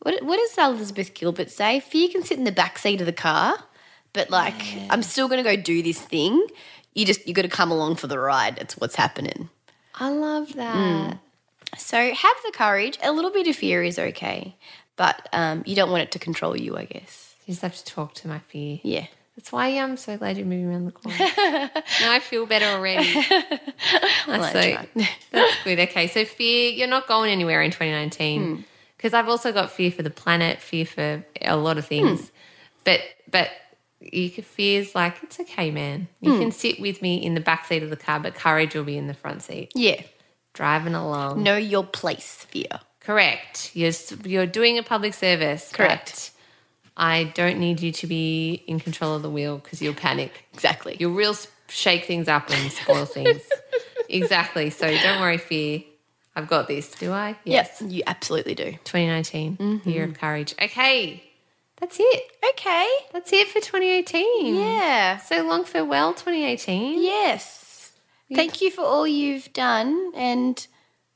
What 0.00 0.22
what 0.22 0.36
does 0.36 0.56
Elizabeth 0.56 1.14
Gilbert 1.14 1.50
say? 1.50 1.80
Fear 1.80 2.08
can 2.08 2.22
sit 2.22 2.38
in 2.38 2.44
the 2.44 2.52
back 2.52 2.78
seat 2.78 3.00
of 3.00 3.06
the 3.06 3.12
car, 3.12 3.56
but 4.12 4.30
like 4.30 4.54
I'm 4.88 5.02
still 5.02 5.28
going 5.28 5.42
to 5.42 5.56
go 5.56 5.60
do 5.60 5.82
this 5.82 6.00
thing. 6.00 6.46
You 6.94 7.04
just 7.04 7.26
you 7.28 7.34
got 7.34 7.42
to 7.42 7.48
come 7.48 7.70
along 7.70 7.96
for 7.96 8.06
the 8.06 8.18
ride. 8.18 8.56
That's 8.56 8.76
what's 8.76 8.96
happening. 8.96 9.50
I 9.94 10.08
love 10.08 10.54
that. 10.54 10.74
Mm. 10.74 11.18
So 11.76 11.96
have 11.96 12.36
the 12.44 12.52
courage. 12.52 12.98
A 13.02 13.12
little 13.12 13.30
bit 13.30 13.46
of 13.46 13.56
fear 13.56 13.82
is 13.82 13.98
okay, 13.98 14.56
but 14.96 15.28
um, 15.32 15.62
you 15.66 15.76
don't 15.76 15.90
want 15.90 16.02
it 16.02 16.12
to 16.12 16.18
control 16.18 16.56
you. 16.56 16.78
I 16.78 16.86
guess. 16.86 17.34
You 17.46 17.52
just 17.52 17.62
have 17.62 17.76
to 17.76 17.84
talk 17.84 18.14
to 18.14 18.28
my 18.28 18.38
fear. 18.38 18.80
Yeah. 18.82 19.06
That's 19.36 19.52
why 19.52 19.78
um, 19.78 19.92
I'm 19.92 19.96
so 19.96 20.18
glad 20.18 20.36
you're 20.36 20.46
moving 20.46 20.68
around 20.68 20.86
the 20.86 20.92
corner. 20.92 21.18
now 22.00 22.12
I 22.12 22.20
feel 22.20 22.44
better 22.44 22.66
already. 22.66 23.08
I 24.26 24.50
so 24.52 25.04
that's 25.30 25.64
good. 25.64 25.78
Okay, 25.78 26.08
so 26.08 26.26
fear, 26.26 26.70
you're 26.70 26.88
not 26.88 27.06
going 27.06 27.30
anywhere 27.30 27.62
in 27.62 27.70
2019 27.70 28.64
because 29.00 29.14
I've 29.14 29.30
also 29.30 29.50
got 29.50 29.70
fear 29.70 29.90
for 29.90 30.02
the 30.02 30.10
planet, 30.10 30.60
fear 30.60 30.84
for 30.84 31.24
a 31.40 31.56
lot 31.56 31.78
of 31.78 31.86
things. 31.86 32.20
Hmm. 32.20 32.26
But 32.84 33.00
but 33.30 33.48
you 33.98 34.28
can 34.28 34.44
fears 34.44 34.94
like 34.94 35.22
it's 35.22 35.40
okay, 35.40 35.70
man. 35.70 36.06
You 36.20 36.34
hmm. 36.34 36.40
can 36.40 36.52
sit 36.52 36.78
with 36.78 37.00
me 37.00 37.16
in 37.16 37.32
the 37.32 37.40
back 37.40 37.64
seat 37.64 37.82
of 37.82 37.88
the 37.88 37.96
car, 37.96 38.20
but 38.20 38.34
courage 38.34 38.74
will 38.74 38.84
be 38.84 38.98
in 38.98 39.06
the 39.06 39.14
front 39.14 39.40
seat, 39.40 39.72
Yeah. 39.74 40.02
driving 40.52 40.94
along. 40.94 41.42
Know 41.42 41.56
your 41.56 41.82
place, 41.82 42.44
fear. 42.50 42.80
Correct. 43.00 43.70
You're 43.74 43.92
you're 44.22 44.44
doing 44.44 44.76
a 44.76 44.82
public 44.82 45.14
service. 45.14 45.70
Correct. 45.72 46.32
I 46.94 47.24
don't 47.24 47.58
need 47.58 47.80
you 47.80 47.92
to 47.92 48.06
be 48.06 48.62
in 48.66 48.80
control 48.80 49.14
of 49.14 49.22
the 49.22 49.30
wheel 49.30 49.56
because 49.56 49.80
you'll 49.80 49.94
panic. 49.94 50.44
Exactly. 50.52 50.98
You'll 51.00 51.14
real 51.14 51.34
shake 51.68 52.04
things 52.04 52.28
up 52.28 52.50
and 52.50 52.70
spoil 52.70 53.06
things. 53.06 53.40
exactly. 54.10 54.68
So 54.68 54.86
don't 54.94 55.22
worry, 55.22 55.38
fear. 55.38 55.84
I've 56.36 56.48
got 56.48 56.68
this. 56.68 56.90
Do 56.92 57.12
I? 57.12 57.36
Yes, 57.44 57.82
you 57.82 58.02
absolutely 58.06 58.54
do. 58.54 58.72
2019, 58.84 59.82
year 59.84 60.04
of 60.04 60.14
courage. 60.14 60.54
Okay, 60.60 61.22
that's 61.80 61.96
it. 61.98 62.22
Okay. 62.50 62.88
That's 63.12 63.32
it 63.32 63.48
for 63.48 63.60
2018. 63.60 64.54
Yeah. 64.54 65.16
So 65.16 65.42
long 65.46 65.64
farewell, 65.64 66.12
2018. 66.12 67.02
Yes. 67.02 67.92
Thank 68.32 68.60
you 68.60 68.70
for 68.70 68.82
all 68.82 69.08
you've 69.08 69.52
done 69.52 70.12
and 70.14 70.64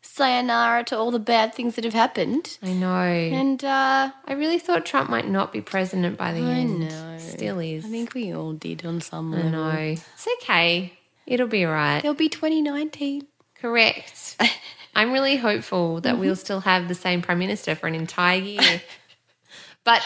sayonara 0.03 0.85
to 0.85 0.99
all 0.99 1.11
the 1.11 1.19
bad 1.19 1.55
things 1.55 1.77
that 1.77 1.85
have 1.85 1.95
happened. 1.95 2.59
I 2.63 2.73
know. 2.73 2.89
And 2.89 3.63
uh, 3.65 4.11
I 4.25 4.33
really 4.33 4.59
thought 4.59 4.85
Trump 4.85 5.11
might 5.11 5.29
not 5.29 5.53
be 5.53 5.61
president 5.61 6.17
by 6.17 6.33
the 6.33 6.41
end. 6.41 6.85
I 6.85 6.89
know. 6.89 7.19
Still 7.19 7.61
is. 7.61 7.85
I 7.85 7.89
think 7.89 8.15
we 8.15 8.35
all 8.35 8.53
did 8.53 8.85
on 8.85 9.01
some 9.01 9.31
level. 9.33 9.47
I 9.49 9.51
know. 9.51 9.93
It's 10.15 10.29
okay. 10.43 10.93
It'll 11.27 11.47
be 11.47 11.65
all 11.65 11.73
right. 11.73 12.01
There'll 12.01 12.15
be 12.17 12.29
2019. 12.29 13.27
Correct. 13.61 14.37
I'm 14.95 15.13
really 15.13 15.37
hopeful 15.37 16.01
that 16.03 16.19
we'll 16.19 16.35
mm-hmm. 16.35 16.41
still 16.41 16.61
have 16.61 16.89
the 16.89 16.95
same 16.95 17.23
prime 17.23 17.39
minister 17.39 17.75
for 17.75 17.87
an 17.87 17.95
entire 17.95 18.39
year. 18.39 18.83
but, 19.85 20.03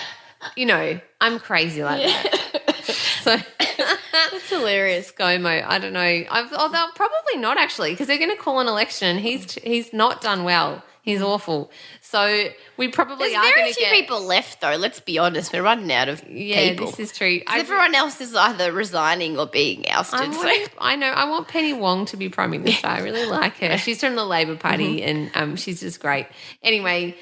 you 0.57 0.67
know, 0.67 1.01
I'm 1.21 1.39
crazy 1.39 1.83
like 1.83 2.03
that. 2.03 2.65
So, 3.29 3.37
That's 4.13 4.49
hilarious. 4.49 5.13
ScoMo, 5.19 5.63
I 5.67 5.79
don't 5.79 5.93
know. 5.93 6.01
I've, 6.01 6.53
although 6.55 6.87
probably 6.95 7.37
not 7.37 7.59
actually, 7.59 7.91
because 7.91 8.07
they're 8.07 8.19
going 8.19 8.35
to 8.35 8.43
call 8.43 8.61
an 8.61 8.69
election. 8.69 9.19
He's 9.19 9.55
he's 9.55 9.93
not 9.93 10.23
done 10.23 10.45
well. 10.45 10.83
He's 11.09 11.23
awful. 11.23 11.71
So 12.03 12.49
we 12.77 12.89
probably 12.89 13.31
There's 13.31 13.39
are 13.39 13.55
very 13.55 13.73
few 13.73 13.87
get. 13.87 13.95
people 13.95 14.21
left, 14.21 14.61
though. 14.61 14.77
Let's 14.77 15.01
be 15.01 15.17
honest. 15.19 15.55
We're 15.55 15.63
running 15.63 15.91
out 15.91 16.11
of 16.11 16.23
yeah, 16.29 16.69
people. 16.73 16.87
this 16.91 17.01
is 17.01 17.17
true. 17.17 17.41
everyone 17.51 17.95
else 17.95 18.21
is 18.21 18.35
either 18.35 18.73
resigning 18.73 19.39
or 19.39 19.47
being 19.47 19.87
I, 19.89 19.95
ousted. 19.95 20.35
So 20.35 20.53
I 20.79 20.97
know. 20.97 21.07
I 21.07 21.25
want 21.31 21.49
Penny 21.49 21.73
Wong 21.73 22.05
to 22.07 22.19
be 22.19 22.29
prime 22.29 22.51
minister. 22.51 22.87
I 22.87 23.01
really 23.01 23.25
like 23.25 23.57
her. 23.57 23.79
She's 23.79 24.01
from 24.01 24.17
the 24.17 24.25
Labor 24.27 24.57
Party, 24.57 25.03
and 25.03 25.31
um, 25.35 25.57
she's 25.57 25.81
just 25.81 25.99
great. 25.99 26.27
Anyway, 26.63 27.17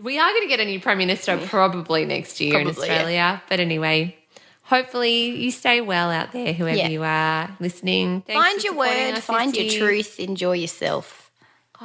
we 0.00 0.18
are 0.18 0.28
going 0.28 0.42
to 0.42 0.48
get 0.48 0.58
a 0.58 0.64
new 0.64 0.80
prime 0.80 0.98
minister 0.98 1.38
probably 1.46 2.04
next 2.04 2.40
year 2.40 2.58
in 2.58 2.64
Probably, 2.66 2.88
yeah. 2.88 2.92
Australia. 2.94 3.42
But 3.48 3.60
anyway, 3.60 4.16
hopefully 4.62 5.26
you 5.36 5.52
stay 5.52 5.80
well 5.80 6.10
out 6.10 6.32
there, 6.32 6.52
whoever 6.52 6.76
Yeah. 6.76 6.88
you 6.88 7.04
are 7.04 7.56
listening. 7.60 8.22
Thanks 8.22 8.44
find 8.48 8.64
your 8.64 8.74
word, 8.74 9.18
find 9.20 9.56
your 9.56 9.70
truth, 9.70 10.18
enjoy 10.18 10.54
yourself. 10.54 11.21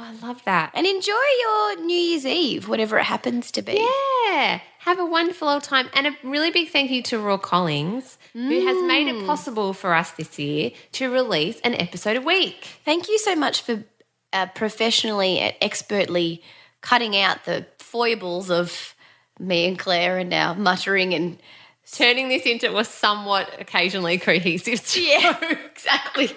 I 0.00 0.26
love 0.26 0.40
that. 0.44 0.70
And 0.74 0.86
enjoy 0.86 1.12
your 1.40 1.80
New 1.84 1.96
Year's 1.96 2.24
Eve, 2.24 2.68
whatever 2.68 2.98
it 2.98 3.04
happens 3.04 3.50
to 3.52 3.62
be. 3.62 3.84
Yeah. 4.28 4.60
Have 4.80 5.00
a 5.00 5.04
wonderful 5.04 5.48
old 5.48 5.64
time. 5.64 5.88
And 5.92 6.06
a 6.06 6.16
really 6.22 6.52
big 6.52 6.68
thank 6.70 6.90
you 6.92 7.02
to 7.04 7.18
Raw 7.18 7.36
Collings, 7.36 8.16
who 8.32 8.64
has 8.64 8.80
made 8.84 9.08
Mm. 9.08 9.22
it 9.22 9.26
possible 9.26 9.72
for 9.72 9.94
us 9.94 10.12
this 10.12 10.38
year 10.38 10.70
to 10.92 11.10
release 11.10 11.58
an 11.64 11.74
episode 11.74 12.16
a 12.16 12.20
week. 12.20 12.64
Thank 12.84 13.08
you 13.08 13.18
so 13.18 13.34
much 13.34 13.62
for 13.62 13.82
uh, 14.32 14.46
professionally 14.54 15.40
and 15.40 15.54
expertly 15.60 16.42
cutting 16.80 17.16
out 17.16 17.44
the 17.44 17.66
foibles 17.80 18.50
of 18.52 18.94
me 19.40 19.66
and 19.66 19.76
Claire 19.78 20.18
and 20.18 20.32
our 20.32 20.54
muttering 20.54 21.12
and 21.12 21.38
Turning 21.90 22.28
this 22.28 22.42
into 22.42 22.76
a 22.76 22.84
somewhat 22.84 23.50
occasionally 23.58 24.18
cohesive 24.18 24.86
show. 24.86 25.00
yeah, 25.00 25.38
exactly. 25.72 26.30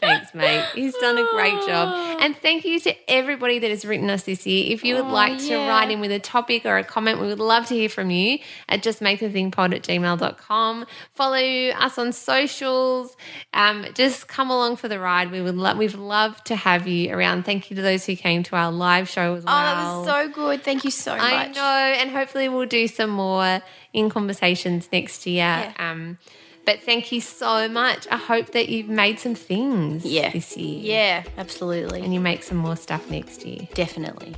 Thanks, 0.00 0.32
mate. 0.32 0.64
He's 0.74 0.94
done 0.96 1.18
a 1.18 1.26
great 1.32 1.66
job. 1.66 2.20
And 2.20 2.36
thank 2.36 2.64
you 2.64 2.78
to 2.80 3.10
everybody 3.10 3.58
that 3.58 3.70
has 3.70 3.84
written 3.84 4.08
us 4.10 4.22
this 4.22 4.46
year. 4.46 4.72
If 4.72 4.84
you 4.84 4.94
would 4.94 5.06
like 5.06 5.38
to 5.38 5.48
yeah. 5.48 5.68
write 5.68 5.90
in 5.90 6.00
with 6.00 6.12
a 6.12 6.20
topic 6.20 6.64
or 6.64 6.78
a 6.78 6.84
comment, 6.84 7.20
we 7.20 7.26
would 7.26 7.40
love 7.40 7.66
to 7.66 7.74
hear 7.74 7.88
from 7.88 8.10
you 8.10 8.38
at 8.68 8.82
justmakethethingpod 8.82 9.74
at 9.74 9.82
gmail.com. 9.82 10.86
Follow 11.14 11.68
us 11.70 11.98
on 11.98 12.12
socials. 12.12 13.16
Um, 13.54 13.86
just 13.94 14.28
come 14.28 14.50
along 14.50 14.76
for 14.76 14.88
the 14.88 15.00
ride. 15.00 15.32
We 15.32 15.42
would 15.42 15.56
love 15.56 15.76
we've 15.76 15.96
loved 15.96 16.46
to 16.46 16.56
have 16.56 16.86
you 16.86 17.12
around. 17.12 17.44
Thank 17.44 17.70
you 17.70 17.76
to 17.76 17.82
those 17.82 18.06
who 18.06 18.14
came 18.14 18.44
to 18.44 18.56
our 18.56 18.70
live 18.70 19.08
show 19.08 19.34
as 19.34 19.44
well. 19.44 19.54
Oh, 19.54 19.62
that 19.62 19.96
was 19.98 20.06
so 20.06 20.32
good. 20.32 20.62
Thank 20.62 20.84
you 20.84 20.90
so 20.92 21.12
I 21.12 21.46
much. 21.46 21.56
know, 21.56 21.62
and 21.62 22.10
hopefully 22.10 22.48
we'll 22.48 22.66
do 22.66 22.86
some 22.86 23.10
more 23.10 23.60
in 23.92 24.10
conversations 24.10 24.88
next 24.92 25.26
year. 25.26 25.38
Yeah. 25.38 25.72
Um, 25.78 26.18
but 26.66 26.82
thank 26.82 27.12
you 27.12 27.20
so 27.20 27.68
much. 27.68 28.06
I 28.10 28.16
hope 28.16 28.52
that 28.52 28.68
you've 28.68 28.88
made 28.88 29.18
some 29.18 29.34
things 29.34 30.04
Yeah. 30.04 30.30
this 30.30 30.56
year. 30.56 30.80
Yeah, 30.82 31.22
absolutely. 31.38 32.02
And 32.02 32.12
you 32.12 32.20
make 32.20 32.42
some 32.42 32.58
more 32.58 32.76
stuff 32.76 33.08
next 33.10 33.44
year. 33.46 33.68
Definitely. 33.74 34.34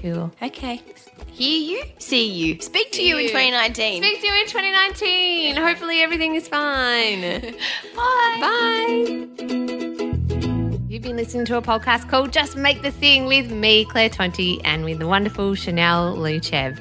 Cool. 0.00 0.32
Okay. 0.42 0.80
Hear 1.30 1.60
you, 1.60 1.82
see 1.98 2.26
you, 2.30 2.60
speak 2.60 2.90
to 2.92 3.02
you 3.02 3.18
in 3.18 3.26
2019. 3.28 4.02
Speak 4.02 4.20
to 4.20 4.26
you 4.26 4.32
in 4.34 4.46
2019. 4.46 5.56
Hopefully 5.56 6.00
everything 6.00 6.34
is 6.34 6.48
fine. 6.48 7.20
Bye. 7.96 8.36
Bye. 8.40 9.26
You've 10.88 11.02
been 11.02 11.16
listening 11.16 11.44
to 11.46 11.56
a 11.56 11.62
podcast 11.62 12.08
called 12.08 12.32
Just 12.32 12.56
Make 12.56 12.82
the 12.82 12.90
Thing 12.90 13.26
with 13.26 13.50
me, 13.52 13.84
Claire 13.84 14.08
Tonti, 14.10 14.60
and 14.64 14.84
with 14.84 14.98
the 14.98 15.06
wonderful 15.06 15.54
Chanel 15.54 16.16
Luchev. 16.16 16.78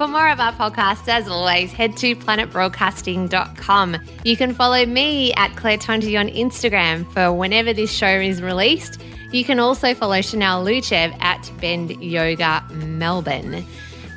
For 0.00 0.08
more 0.08 0.30
of 0.30 0.40
our 0.40 0.52
podcasts, 0.54 1.08
as 1.08 1.28
always, 1.28 1.72
head 1.72 1.94
to 1.98 2.16
planetbroadcasting.com. 2.16 3.98
You 4.24 4.34
can 4.34 4.54
follow 4.54 4.86
me 4.86 5.34
at 5.34 5.54
Claire 5.56 5.76
Tonti 5.76 6.18
on 6.18 6.28
Instagram 6.28 7.12
for 7.12 7.30
whenever 7.30 7.74
this 7.74 7.92
show 7.92 8.08
is 8.08 8.40
released. 8.40 8.98
You 9.30 9.44
can 9.44 9.58
also 9.58 9.92
follow 9.92 10.22
Chanel 10.22 10.64
Luchev 10.64 11.14
at 11.20 11.52
Bend 11.60 12.02
Yoga 12.02 12.64
Melbourne. 12.70 13.62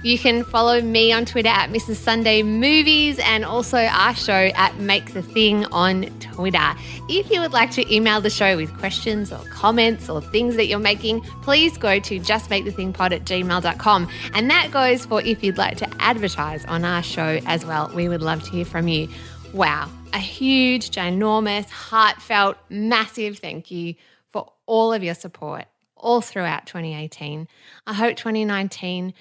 You 0.03 0.19
can 0.19 0.43
follow 0.43 0.81
me 0.81 1.13
on 1.13 1.23
Twitter 1.23 1.47
at 1.47 1.69
Mrs. 1.69 1.95
Sunday 1.95 2.43
Movies 2.43 3.19
and 3.19 3.45
also 3.45 3.77
our 3.77 4.13
show 4.13 4.33
at 4.33 4.77
Make 4.77 5.13
the 5.13 5.21
Thing 5.21 5.63
on 5.67 6.07
Twitter. 6.19 6.73
If 7.07 7.31
you 7.31 7.39
would 7.39 7.53
like 7.53 7.71
to 7.71 7.93
email 7.93 8.19
the 8.19 8.29
show 8.29 8.57
with 8.57 8.77
questions 8.77 9.31
or 9.31 9.39
comments 9.45 10.09
or 10.09 10.19
things 10.19 10.57
that 10.57 10.65
you're 10.65 10.77
making, 10.77 11.21
please 11.41 11.77
go 11.77 11.99
to 11.99 12.19
justmakethethingpod 12.19 13.13
at 13.13 13.23
gmail.com. 13.23 14.09
And 14.33 14.49
that 14.49 14.71
goes 14.71 15.05
for 15.05 15.21
if 15.21 15.41
you'd 15.41 15.57
like 15.57 15.77
to 15.77 15.89
advertise 15.99 16.65
on 16.65 16.83
our 16.83 17.01
show 17.01 17.39
as 17.45 17.65
well. 17.65 17.89
We 17.95 18.09
would 18.09 18.21
love 18.21 18.43
to 18.43 18.51
hear 18.51 18.65
from 18.65 18.89
you. 18.89 19.07
Wow, 19.53 19.89
a 20.11 20.19
huge, 20.19 20.91
ginormous, 20.91 21.69
heartfelt, 21.69 22.57
massive 22.69 23.39
thank 23.39 23.71
you 23.71 23.95
for 24.33 24.51
all 24.65 24.91
of 24.91 25.01
your 25.01 25.15
support 25.15 25.63
all 25.95 26.19
throughout 26.19 26.65
2018. 26.65 27.47
I 27.87 27.93
hope 27.93 28.17
2019 28.17 29.13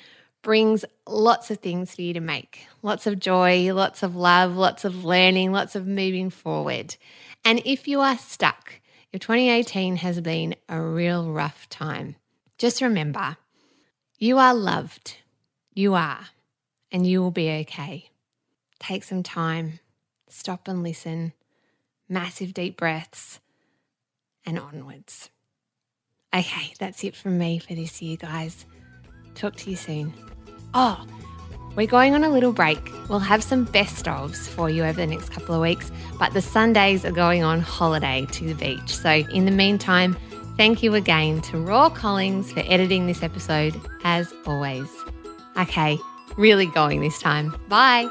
brings 0.43 0.85
lots 1.07 1.51
of 1.51 1.59
things 1.59 1.95
for 1.95 2.03
you 2.03 2.13
to 2.15 2.21
make 2.21 2.67
lots 2.83 3.07
of 3.07 3.19
joy, 3.19 3.73
lots 3.73 4.03
of 4.03 4.17
love, 4.17 4.57
lots 4.57 4.85
of 4.85 5.05
learning, 5.05 5.53
lots 5.53 5.75
of 5.75 5.87
moving 5.87 6.31
forward. 6.31 6.97
And 7.45 7.63
if 7.65 7.89
you 7.89 8.01
are 8.01 8.19
stuck, 8.19 8.81
if 9.13 9.21
2018 9.21 9.97
has 9.97 10.21
been 10.21 10.55
a 10.69 10.81
real 10.81 11.33
rough 11.33 11.69
time, 11.69 12.17
just 12.59 12.83
remember 12.83 13.37
you 14.19 14.39
are 14.39 14.55
loved. 14.55 15.17
You 15.75 15.95
are, 15.95 16.27
and 16.91 17.07
you 17.07 17.23
will 17.23 17.31
be 17.31 17.51
okay. 17.51 18.11
Take 18.79 19.05
some 19.05 19.23
time, 19.23 19.81
stop 20.29 20.69
and 20.69 20.83
listen, 20.83 21.33
massive 22.09 22.53
deep 22.53 22.77
breaths, 22.77 23.41
and 24.45 24.59
onwards. 24.59 25.31
Okay, 26.35 26.75
that's 26.79 27.05
it 27.05 27.17
from 27.17 27.39
me 27.39 27.59
for 27.59 27.75
this 27.75 28.03
year, 28.03 28.17
guys. 28.17 28.67
Talk 29.35 29.57
to 29.57 29.71
you 29.71 29.77
soon. 29.77 30.32
Oh, 30.75 31.05
we're 31.77 31.87
going 31.87 32.15
on 32.15 32.25
a 32.25 32.29
little 32.29 32.53
break. 32.53 32.93
We'll 33.09 33.19
have 33.19 33.43
some 33.43 33.65
best 33.65 34.07
ofs 34.07 34.49
for 34.49 34.71
you 34.71 34.85
over 34.85 34.95
the 34.95 35.07
next 35.07 35.31
couple 35.31 35.55
of 35.55 35.61
weeks, 35.61 35.91
but 36.19 36.33
the 36.33 36.43
Sundays 36.43 37.05
are 37.05 37.13
going 37.13 37.43
on 37.43 37.61
holiday 37.61 38.27
to 38.33 38.45
the 38.45 38.55
beach. 38.55 38.95
So, 38.95 39.11
in 39.11 39.45
the 39.45 39.51
meantime, 39.51 40.17
thank 40.57 40.83
you 40.83 40.95
again 40.95 41.41
to 41.43 41.59
Raw 41.59 41.91
Collings 41.91 42.53
for 42.53 42.61
editing 42.61 43.07
this 43.07 43.23
episode, 43.23 43.79
as 44.05 44.33
always. 44.47 44.89
Okay, 45.59 45.99
really 46.37 46.67
going 46.67 47.01
this 47.01 47.19
time. 47.19 47.55
Bye. 47.69 48.11